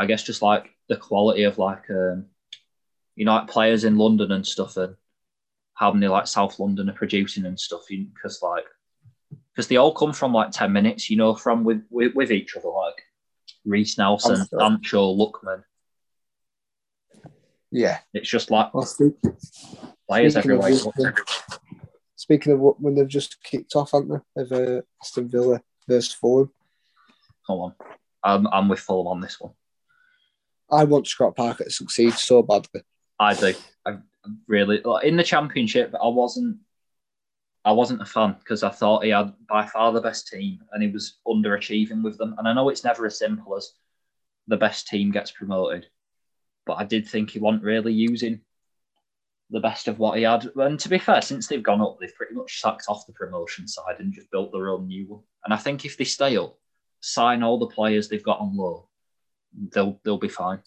I 0.00 0.06
guess 0.06 0.22
just 0.22 0.40
like 0.40 0.70
the 0.88 0.96
quality 0.96 1.42
of 1.42 1.58
like, 1.58 1.90
um, 1.90 2.26
you 3.16 3.24
know, 3.24 3.34
like 3.34 3.48
players 3.48 3.84
in 3.84 3.98
London 3.98 4.32
and 4.32 4.46
stuff, 4.46 4.76
and 4.76 4.96
how 5.74 5.92
many 5.92 6.08
like 6.08 6.26
South 6.26 6.58
London 6.58 6.88
are 6.88 6.94
producing 6.94 7.44
and 7.44 7.60
stuff. 7.60 7.82
Because 7.88 8.40
like, 8.42 8.64
because 9.52 9.68
they 9.68 9.76
all 9.76 9.92
come 9.92 10.12
from 10.12 10.32
like 10.32 10.52
ten 10.52 10.72
minutes, 10.72 11.10
you 11.10 11.16
know, 11.18 11.34
from 11.34 11.64
with 11.64 11.82
with, 11.90 12.14
with 12.14 12.32
each 12.32 12.56
other, 12.56 12.70
like 12.70 13.02
Reiss 13.64 13.98
Nelson. 13.98 14.46
Sancho, 14.46 15.14
Lookman. 15.14 15.64
Yeah. 17.70 17.98
It's 18.14 18.28
just 18.28 18.50
like 18.50 18.72
Well, 18.72 18.86
speak, 18.86 19.14
players 20.08 20.36
everywhere. 20.36 20.72
Speaking 22.16 22.52
of 22.52 22.60
what 22.60 22.80
when 22.80 22.94
they've 22.94 23.08
just 23.08 23.42
kicked 23.42 23.76
off, 23.76 23.92
haven't 23.92 24.22
they? 24.34 24.42
Of 24.42 24.52
uh, 24.52 24.82
Aston 25.02 25.28
Villa 25.28 25.62
versus 25.88 26.12
Fulham. 26.12 26.50
Come 27.46 27.58
on, 27.58 27.74
I'm, 28.22 28.46
I'm 28.48 28.68
with 28.68 28.80
Fulham 28.80 29.06
on 29.06 29.20
this 29.20 29.40
one. 29.40 29.52
I 30.72 30.84
want 30.84 31.06
Scott 31.06 31.36
Parker 31.36 31.64
to 31.64 31.70
succeed 31.70 32.14
so 32.14 32.42
badly. 32.42 32.82
I 33.18 33.34
do. 33.34 33.54
I 33.86 33.98
really 34.46 34.82
in 35.02 35.16
the 35.16 35.24
championship. 35.24 35.94
I 35.94 36.08
wasn't. 36.08 36.58
I 37.64 37.72
wasn't 37.72 38.00
a 38.00 38.06
fan 38.06 38.36
because 38.38 38.62
I 38.62 38.70
thought 38.70 39.04
he 39.04 39.10
had 39.10 39.34
by 39.46 39.66
far 39.66 39.92
the 39.92 40.00
best 40.00 40.28
team 40.28 40.60
and 40.72 40.82
he 40.82 40.88
was 40.88 41.18
underachieving 41.26 42.02
with 42.02 42.16
them. 42.16 42.34
And 42.38 42.48
I 42.48 42.54
know 42.54 42.70
it's 42.70 42.84
never 42.84 43.04
as 43.04 43.18
simple 43.18 43.54
as 43.54 43.72
the 44.46 44.56
best 44.56 44.88
team 44.88 45.10
gets 45.10 45.30
promoted, 45.30 45.86
but 46.64 46.74
I 46.74 46.84
did 46.84 47.06
think 47.06 47.30
he 47.30 47.38
wasn't 47.38 47.64
really 47.64 47.92
using 47.92 48.40
the 49.50 49.60
best 49.60 49.88
of 49.88 49.98
what 49.98 50.16
he 50.16 50.24
had. 50.24 50.48
And 50.56 50.78
to 50.80 50.88
be 50.88 50.98
fair, 50.98 51.20
since 51.20 51.46
they've 51.46 51.62
gone 51.62 51.80
up, 51.80 51.98
they've 52.00 52.14
pretty 52.14 52.34
much 52.34 52.60
sacked 52.60 52.84
off 52.88 53.06
the 53.06 53.12
promotion 53.12 53.68
side 53.68 53.96
and 53.98 54.12
just 54.12 54.30
built 54.30 54.52
their 54.52 54.70
own 54.70 54.86
new 54.86 55.06
one. 55.06 55.22
And 55.44 55.52
I 55.52 55.56
think 55.56 55.84
if 55.84 55.96
they 55.96 56.04
stay 56.04 56.36
up, 56.36 56.56
sign 57.00 57.42
all 57.42 57.58
the 57.58 57.66
players 57.66 58.08
they've 58.08 58.24
got 58.24 58.40
on 58.40 58.56
low, 58.56 58.88
they'll 59.72 60.00
they'll 60.04 60.18
be 60.18 60.28
fine. 60.28 60.60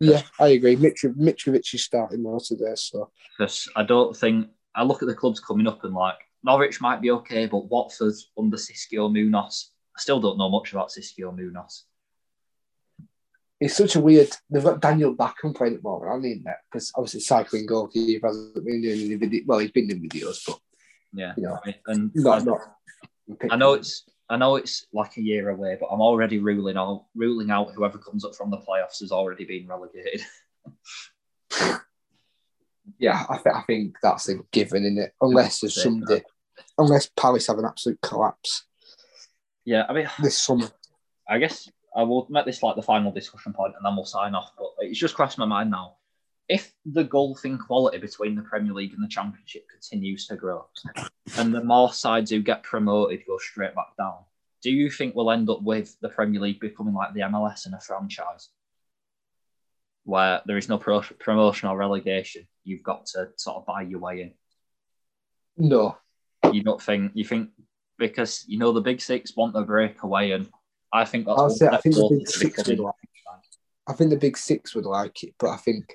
Yeah, 0.00 0.22
I 0.38 0.48
agree. 0.48 0.76
Mitro- 0.76 1.16
Mitrovic 1.16 1.74
is 1.74 1.82
starting 1.84 2.22
most 2.22 2.52
of 2.52 2.58
this, 2.58 2.84
so 2.84 3.10
because 3.36 3.68
I 3.74 3.82
don't 3.82 4.16
think 4.16 4.48
I 4.74 4.84
look 4.84 5.02
at 5.02 5.08
the 5.08 5.14
clubs 5.14 5.40
coming 5.40 5.66
up 5.66 5.82
and 5.84 5.94
like 5.94 6.16
Norwich 6.44 6.80
might 6.80 7.00
be 7.00 7.10
okay, 7.10 7.46
but 7.46 7.66
Watford 7.68 8.14
under 8.38 8.56
Xisco 8.56 9.10
Muñoz, 9.10 9.70
I 9.96 10.00
still 10.00 10.20
don't 10.20 10.38
know 10.38 10.50
much 10.50 10.72
about 10.72 10.90
Xisco 10.90 11.34
Muñoz. 11.36 11.82
it's 13.60 13.76
such 13.76 13.96
a 13.96 14.00
weird. 14.00 14.30
They've 14.48 14.62
got 14.62 14.80
Daniel 14.80 15.14
Bachmann 15.14 15.52
playing 15.54 15.74
at 15.74 15.82
the 15.82 15.88
moment. 15.88 16.12
I 16.12 16.16
mean 16.18 16.42
that 16.44 16.58
because 16.70 16.92
obviously 16.94 17.20
cycling 17.20 17.66
goalkeeper 17.66 18.28
hasn't 18.28 18.54
been 18.64 18.82
doing 18.82 19.00
any 19.00 19.16
video. 19.16 19.42
Well, 19.46 19.58
he's 19.58 19.72
been 19.72 19.90
in 19.90 20.08
videos, 20.08 20.44
but 20.46 20.60
Yeah, 21.12 21.32
you 21.36 21.42
know, 21.42 21.58
and 21.88 22.12
not 22.14 22.44
not. 22.44 22.60
I 23.50 23.56
know 23.56 23.72
it's 23.74 24.04
I 24.30 24.36
know 24.36 24.56
it's 24.56 24.86
like 24.92 25.16
a 25.16 25.22
year 25.22 25.48
away, 25.50 25.76
but 25.80 25.88
I'm 25.90 26.00
already 26.00 26.38
ruling 26.38 26.76
out 26.76 27.06
ruling 27.14 27.50
out 27.50 27.72
whoever 27.74 27.98
comes 27.98 28.24
up 28.24 28.34
from 28.34 28.50
the 28.50 28.58
playoffs 28.58 29.00
has 29.00 29.12
already 29.12 29.44
been 29.44 29.66
relegated. 29.66 30.22
yeah, 32.98 33.24
I, 33.28 33.36
th- 33.36 33.54
I 33.54 33.62
think 33.66 33.96
that's 34.02 34.28
a 34.28 34.36
given 34.52 34.84
in 34.84 34.98
it, 34.98 35.12
unless 35.20 35.60
there's 35.60 35.82
somebody, 35.82 36.22
unless 36.76 37.08
Palace 37.16 37.46
have 37.46 37.58
an 37.58 37.64
absolute 37.64 38.00
collapse. 38.02 38.64
Yeah, 39.64 39.84
I 39.88 39.92
mean, 39.92 40.08
this 40.22 40.38
summer. 40.38 40.68
I 41.28 41.38
guess 41.38 41.68
I 41.94 42.02
will 42.02 42.26
make 42.30 42.46
this 42.46 42.62
like 42.62 42.76
the 42.76 42.82
final 42.82 43.12
discussion 43.12 43.52
point, 43.52 43.74
and 43.76 43.84
then 43.84 43.94
we'll 43.96 44.06
sign 44.06 44.34
off. 44.34 44.52
But 44.56 44.68
it's 44.80 44.98
just 44.98 45.14
crossed 45.14 45.38
my 45.38 45.44
mind 45.44 45.70
now. 45.70 45.97
If 46.48 46.72
the 46.86 47.04
golfing 47.04 47.58
quality 47.58 47.98
between 47.98 48.34
the 48.34 48.42
Premier 48.42 48.72
League 48.72 48.94
and 48.94 49.02
the 49.02 49.08
Championship 49.08 49.66
continues 49.68 50.26
to 50.28 50.36
grow, 50.36 50.66
and 51.36 51.54
the 51.54 51.62
more 51.62 51.92
sides 51.92 52.30
who 52.30 52.40
get 52.40 52.62
promoted 52.62 53.20
go 53.26 53.36
straight 53.38 53.74
back 53.74 53.96
down, 53.98 54.16
do 54.62 54.70
you 54.70 54.90
think 54.90 55.14
we'll 55.14 55.30
end 55.30 55.50
up 55.50 55.62
with 55.62 55.94
the 56.00 56.08
Premier 56.08 56.40
League 56.40 56.60
becoming 56.60 56.94
like 56.94 57.12
the 57.12 57.20
MLS 57.20 57.66
and 57.66 57.74
a 57.74 57.80
franchise? 57.80 58.48
where 60.08 60.40
there 60.46 60.56
is 60.56 60.70
no 60.70 60.78
pro- 60.78 61.02
promotion 61.20 61.68
or 61.68 61.76
relegation, 61.76 62.48
you've 62.64 62.82
got 62.82 63.04
to 63.04 63.28
sort 63.36 63.58
of 63.58 63.66
buy 63.66 63.82
your 63.82 64.00
way 64.00 64.22
in. 64.22 64.32
No, 65.58 65.98
you 66.50 66.62
don't 66.62 66.80
think 66.80 67.12
you 67.14 67.24
think 67.24 67.50
because 67.98 68.42
you 68.48 68.58
know 68.58 68.72
the 68.72 68.80
big 68.80 69.02
six 69.02 69.36
want 69.36 69.52
the 69.52 69.62
breakaway, 69.62 70.30
and 70.30 70.48
I 70.90 71.04
think 71.04 71.26
that's. 71.26 71.58
Say, 71.58 71.68
I 71.68 71.76
think 71.76 71.96
the 71.96 72.08
big 72.10 72.28
six 72.28 72.66
would 72.66 72.78
like. 72.80 72.94
I 73.86 73.92
think 73.92 74.08
the 74.08 74.16
big 74.16 74.38
six 74.38 74.74
would 74.74 74.86
like 74.86 75.22
it, 75.24 75.34
but 75.38 75.50
I 75.50 75.58
think 75.58 75.94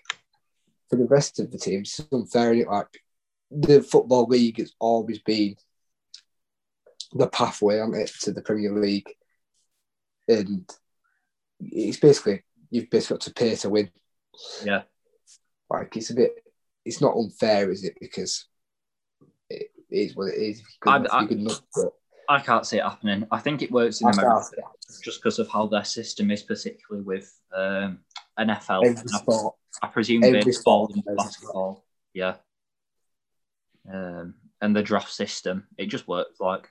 for 0.94 0.98
the 0.98 1.08
rest 1.08 1.40
of 1.40 1.50
the 1.50 1.58
teams, 1.58 2.00
it's 2.00 2.14
unfair. 2.14 2.54
It 2.54 2.68
like 2.68 3.02
the 3.50 3.82
football 3.82 4.26
league 4.26 4.60
has 4.60 4.74
always 4.80 5.18
been 5.20 5.56
the 7.14 7.28
pathway 7.28 7.80
on 7.80 7.96
it 7.96 8.12
to 8.22 8.32
the 8.32 8.44
Premier 8.44 8.72
League, 8.72 9.10
and 10.28 10.70
it's 11.60 11.98
basically 11.98 12.44
you've 12.70 12.92
basically 12.92 13.16
got 13.16 13.22
to 13.22 13.34
pay 13.34 13.56
to 13.56 13.70
win. 13.72 13.90
Yeah. 14.64 14.84
Like 15.68 15.98
it's 15.98 16.12
a 16.12 16.14
bit, 16.14 16.32
it's 16.86 17.02
not 17.02 17.18
unfair, 17.18 17.72
is 17.72 17.84
it? 17.84 17.98
Because 18.00 18.46
it 19.50 19.72
is 19.90 20.16
what 20.16 20.28
it 20.28 20.38
is. 20.38 20.62
I, 20.86 20.98
I, 20.98 21.28
I, 22.30 22.40
can't 22.40 22.68
see 22.68 22.78
it 22.78 22.84
happening. 22.84 23.26
I 23.32 23.40
think 23.40 23.64
it 23.64 23.72
works 23.72 24.02
in 24.02 24.10
America 24.10 24.62
just 25.04 25.24
because 25.24 25.40
of 25.40 25.50
how 25.50 25.66
their 25.66 25.86
system 25.86 26.30
is, 26.30 26.44
particularly 26.44 27.04
with 27.04 27.36
um, 27.56 28.00
NFL. 28.38 28.86
Every 28.86 29.08
sport. 29.08 29.56
I, 29.82 29.88
presume 29.88 30.24
Every 30.24 30.44
baseball 30.44 30.92
and 30.94 31.18
basketball. 31.18 31.86
Yeah. 32.14 32.36
Um, 33.92 34.36
and 34.62 34.76
the 34.76 34.84
draft 34.84 35.12
system, 35.12 35.68
it 35.78 35.88
just 35.88 36.08
works 36.08 36.40
like 36.40 36.70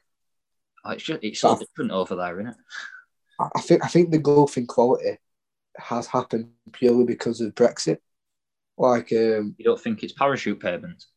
it's 0.87 1.03
just 1.05 1.23
it's 1.23 1.41
so 1.41 1.59
different 1.59 1.91
over 1.91 2.17
there, 2.17 2.41
isn't 2.41 2.53
it? 2.53 2.57
I 3.39 3.61
think 3.61 3.85
I 3.85 3.89
think 3.89 4.11
the 4.11 4.19
golfing 4.19 4.67
quality 4.67 5.19
has 5.77 6.07
happened 6.07 6.51
purely 6.73 7.05
because 7.05 7.41
of 7.41 7.55
Brexit. 7.55 7.99
Like, 8.79 9.13
um, 9.13 9.55
you 9.59 9.65
don't 9.65 9.81
think 9.81 10.03
it's 10.03 10.13
parachute 10.13 10.61
payments? 10.61 11.09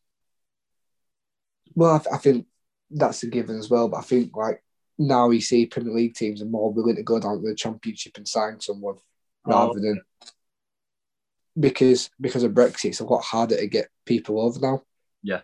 Well, 1.74 1.94
I, 1.94 1.98
th- 1.98 2.14
I, 2.14 2.18
think 2.18 2.46
that's 2.90 3.22
a 3.22 3.26
given 3.26 3.58
as 3.58 3.70
well. 3.70 3.88
But 3.88 3.98
I 3.98 4.02
think 4.02 4.36
like 4.36 4.62
now 4.98 5.30
you 5.30 5.40
see 5.40 5.66
Premier 5.66 5.94
League 5.94 6.14
teams 6.14 6.42
are 6.42 6.46
more 6.46 6.72
willing 6.72 6.96
to 6.96 7.02
go 7.02 7.18
down 7.18 7.42
to 7.42 7.48
the 7.48 7.54
Championship 7.54 8.16
and 8.16 8.28
sign 8.28 8.60
someone 8.60 8.96
oh. 9.46 9.50
rather 9.50 9.80
than 9.80 10.00
because 11.58 12.10
because 12.20 12.42
of 12.42 12.52
Brexit. 12.52 12.86
It's 12.86 13.00
a 13.00 13.04
lot 13.04 13.24
harder 13.24 13.56
to 13.56 13.66
get 13.66 13.88
people 14.04 14.40
over 14.40 14.60
now. 14.60 14.82
Yeah. 15.22 15.40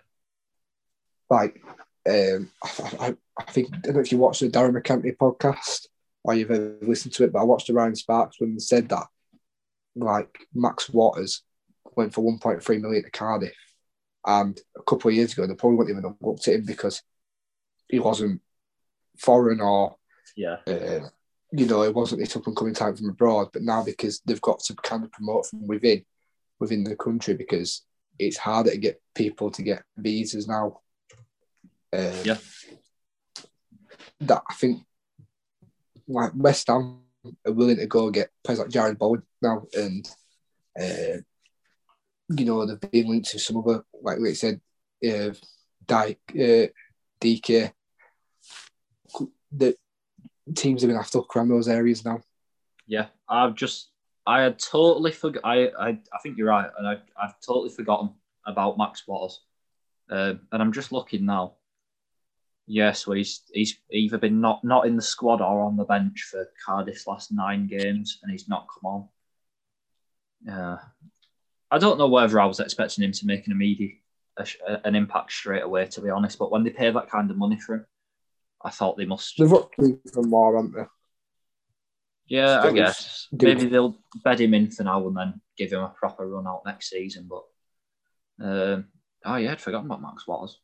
Like, 1.30 1.62
um, 2.08 2.50
I, 2.62 2.96
I, 3.00 3.16
I 3.38 3.44
think 3.50 3.70
I 3.72 3.78
don't 3.78 3.94
know 3.94 4.00
if 4.00 4.12
you 4.12 4.18
watched 4.18 4.40
the 4.40 4.48
Darren 4.48 4.76
McCanty 4.76 5.16
podcast 5.16 5.86
or 6.24 6.34
you've 6.34 6.50
ever 6.50 6.76
listened 6.82 7.14
to 7.14 7.24
it, 7.24 7.32
but 7.32 7.40
I 7.40 7.44
watched 7.44 7.66
the 7.66 7.74
Ryan 7.74 7.96
Sparks 7.96 8.40
when 8.40 8.54
they 8.54 8.60
said 8.60 8.88
that, 8.90 9.06
like 9.96 10.46
Max 10.54 10.88
Watters 10.90 11.42
went 11.96 12.14
for 12.14 12.22
1.3 12.22 12.80
million 12.80 13.02
to 13.04 13.10
Cardiff, 13.10 13.56
and 14.26 14.58
a 14.76 14.82
couple 14.82 15.08
of 15.08 15.16
years 15.16 15.32
ago 15.32 15.46
they 15.46 15.54
probably 15.54 15.76
wouldn't 15.76 15.96
even 15.96 16.08
have 16.08 16.16
looked 16.20 16.46
at 16.48 16.54
him 16.54 16.64
because 16.64 17.02
he 17.88 17.98
wasn't 17.98 18.40
foreign 19.18 19.60
or 19.60 19.96
yeah, 20.36 20.56
uh, 20.66 21.08
you 21.52 21.66
know, 21.66 21.82
it 21.82 21.94
wasn't 21.94 22.20
this 22.20 22.34
up 22.34 22.46
and 22.46 22.56
coming 22.56 22.74
talent 22.74 22.98
from 22.98 23.10
abroad. 23.10 23.48
But 23.52 23.62
now 23.62 23.84
because 23.84 24.20
they've 24.24 24.40
got 24.40 24.60
to 24.60 24.74
kind 24.74 25.04
of 25.04 25.12
promote 25.12 25.46
from 25.46 25.66
within 25.66 26.04
within 26.58 26.84
the 26.84 26.96
country 26.96 27.34
because 27.34 27.82
it's 28.18 28.38
harder 28.38 28.70
to 28.70 28.78
get 28.78 29.00
people 29.14 29.50
to 29.50 29.62
get 29.62 29.82
visas 29.96 30.48
now. 30.48 30.80
Uh, 31.92 32.22
yeah, 32.24 32.38
that 34.20 34.42
I 34.48 34.54
think 34.54 34.82
like 36.08 36.32
West 36.34 36.68
Ham 36.68 37.00
are 37.46 37.52
willing 37.52 37.76
to 37.76 37.86
go 37.86 38.10
get 38.10 38.30
players 38.42 38.58
like 38.58 38.68
Jarrod 38.68 38.98
Bowen 38.98 39.22
now, 39.42 39.64
and 39.74 40.08
uh, 40.80 41.20
you 42.30 42.44
know 42.46 42.64
they've 42.64 42.90
been 42.90 43.08
linked 43.08 43.30
to 43.30 43.38
some 43.38 43.58
other, 43.58 43.84
like 44.00 44.18
we 44.18 44.32
said, 44.32 44.58
uh, 45.06 45.30
Dike, 45.86 46.20
uh, 46.30 46.68
DK. 47.20 47.72
The 49.54 49.76
teams 50.54 50.82
are 50.82 50.86
going 50.86 50.98
to 50.98 51.02
have 51.02 51.10
to 51.12 51.24
around 51.36 51.48
those 51.48 51.68
areas 51.68 52.04
now. 52.04 52.20
Yeah, 52.86 53.06
I've 53.28 53.54
just 53.54 53.90
I 54.26 54.42
had 54.42 54.58
totally 54.58 55.12
forgot. 55.12 55.44
I, 55.44 55.68
I 55.78 55.88
I 55.88 56.18
think 56.22 56.36
you're 56.36 56.48
right, 56.48 56.70
and 56.78 56.86
I 56.86 56.98
I've 57.20 57.40
totally 57.40 57.70
forgotten 57.70 58.10
about 58.46 58.78
Max 58.78 59.06
Watters, 59.06 59.40
uh, 60.10 60.34
and 60.50 60.62
I'm 60.62 60.72
just 60.72 60.92
looking 60.92 61.26
now. 61.26 61.54
Yes, 62.66 63.06
well, 63.06 63.16
he's 63.16 63.42
he's 63.52 63.78
either 63.90 64.18
been 64.18 64.40
not 64.40 64.62
not 64.64 64.86
in 64.86 64.96
the 64.96 65.02
squad 65.02 65.40
or 65.40 65.64
on 65.64 65.76
the 65.76 65.84
bench 65.84 66.28
for 66.30 66.48
Cardiff's 66.64 67.06
last 67.06 67.32
nine 67.32 67.66
games, 67.66 68.18
and 68.22 68.30
he's 68.30 68.48
not 68.48 68.68
come 68.72 68.90
on. 68.90 69.08
Yeah, 70.44 70.78
I 71.70 71.78
don't 71.78 71.98
know 71.98 72.08
whether 72.08 72.40
I 72.40 72.46
was 72.46 72.60
expecting 72.60 73.04
him 73.04 73.12
to 73.12 73.26
make 73.26 73.46
an 73.46 73.52
immediate 73.52 73.98
an 74.84 74.94
impact 74.94 75.32
straight 75.32 75.62
away, 75.62 75.86
to 75.86 76.00
be 76.00 76.10
honest. 76.10 76.38
But 76.38 76.50
when 76.50 76.64
they 76.64 76.70
pay 76.70 76.90
that 76.90 77.10
kind 77.10 77.30
of 77.30 77.36
money 77.36 77.58
for 77.58 77.74
him, 77.74 77.86
I 78.64 78.70
thought 78.70 78.96
they 78.96 79.04
must. 79.04 79.34
They've 79.38 79.48
got 79.48 79.70
even 79.78 80.30
more, 80.30 80.56
haven't 80.56 80.74
they? 80.74 80.84
Yeah, 82.26 82.60
Still 82.60 82.70
I 82.70 82.74
guess 82.74 83.28
maybe 83.32 83.66
they'll 83.66 83.98
bed 84.24 84.40
him 84.40 84.54
in 84.54 84.70
for 84.70 84.84
now 84.84 85.06
and 85.06 85.16
then 85.16 85.40
give 85.56 85.72
him 85.72 85.82
a 85.82 85.88
proper 85.88 86.26
run 86.26 86.46
out 86.46 86.62
next 86.64 86.90
season. 86.90 87.28
But 87.28 87.42
um, 88.44 88.86
oh 89.24 89.36
yeah, 89.36 89.52
I'd 89.52 89.60
forgotten 89.60 89.86
about 89.86 90.02
Max 90.02 90.26
Watters. 90.26 90.58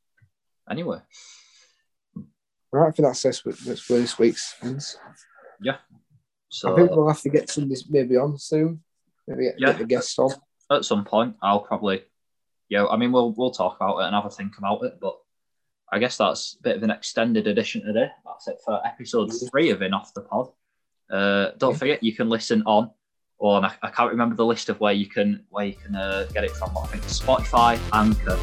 Anyway. 0.71 1.01
Right, 2.71 2.95
for 2.95 3.03
that's 3.03 3.23
this, 3.23 3.43
that's 3.43 3.89
where 3.89 4.01
this 4.01 4.19
week's 4.19 4.55
ends. 4.63 4.99
Yeah. 5.61 5.77
So 6.51 6.73
I 6.73 6.77
think 6.77 6.91
we'll 6.91 7.09
have 7.09 7.23
to 7.23 7.31
get 7.31 7.51
some 7.51 7.69
this 7.69 7.89
maybe 7.89 8.17
on 8.17 8.39
soon. 8.39 8.83
Maybe 9.27 9.45
get, 9.45 9.55
yeah. 9.59 9.67
get 9.69 9.79
the 9.79 9.85
guests 9.85 10.19
on. 10.19 10.31
At 10.71 10.85
some 10.85 11.05
point, 11.05 11.37
I'll 11.43 11.61
probably 11.61 12.03
yeah, 12.69 12.87
I 12.87 12.97
mean 12.97 13.13
we'll 13.13 13.33
we'll 13.33 13.51
talk 13.51 13.77
about 13.77 13.99
it 13.99 14.05
and 14.05 14.15
have 14.15 14.27
a 14.27 14.31
think 14.31 14.59
about 14.59 14.83
it, 14.85 14.99
but 15.01 15.19
I 15.93 15.99
guess 15.99 16.17
that's 16.17 16.57
a 16.59 16.63
bit 16.63 16.77
of 16.77 16.83
an 16.83 16.91
extended 16.91 17.47
edition 17.47 17.85
today. 17.85 18.09
That's 18.25 18.49
it 18.49 18.59
for 18.65 18.81
episode 18.87 19.31
three 19.51 19.71
of 19.71 19.83
In 19.83 19.95
Off 19.95 20.13
the 20.15 20.23
Pod. 20.23 20.49
Uh, 21.11 21.53
don't 21.57 21.77
forget 21.77 22.03
you 22.03 22.15
can 22.15 22.29
listen 22.29 22.63
on 22.67 22.91
or 23.39 23.65
I, 23.65 23.73
I, 23.83 23.91
can't 23.91 24.11
remember 24.11 24.35
the 24.35 24.45
list 24.45 24.69
of 24.69 24.81
where 24.81 24.93
you 24.93 25.07
can 25.07 25.45
where 25.51 25.65
you 25.65 25.75
can 25.75 25.95
uh, 25.95 26.27
get 26.33 26.45
it 26.45 26.51
from, 26.51 26.75
but 26.75 26.81
I 26.81 26.87
think 26.87 27.05
Spotify, 27.05 27.79
Anchor, 27.93 28.39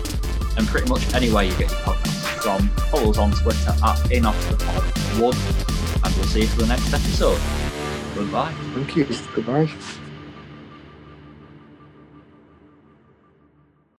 and 0.57 0.67
pretty 0.67 0.89
much 0.89 1.13
anywhere 1.13 1.43
you 1.43 1.51
get 1.57 1.69
your 1.69 1.79
podcast 1.79 2.41
from. 2.41 2.67
Follow 2.89 3.11
us 3.11 3.17
on 3.17 3.31
Twitter 3.31 3.73
at 3.83 4.11
In 4.11 4.25
Off 4.25 4.49
the 4.49 4.57
Pod 4.65 4.83
One, 5.19 6.03
and 6.03 6.15
we'll 6.15 6.25
see 6.25 6.41
you 6.41 6.47
for 6.47 6.61
the 6.61 6.67
next 6.67 6.93
episode. 6.93 7.39
Goodbye. 8.15 8.53
Thank 8.73 8.95
you. 8.95 9.05
Goodbye. 9.35 9.69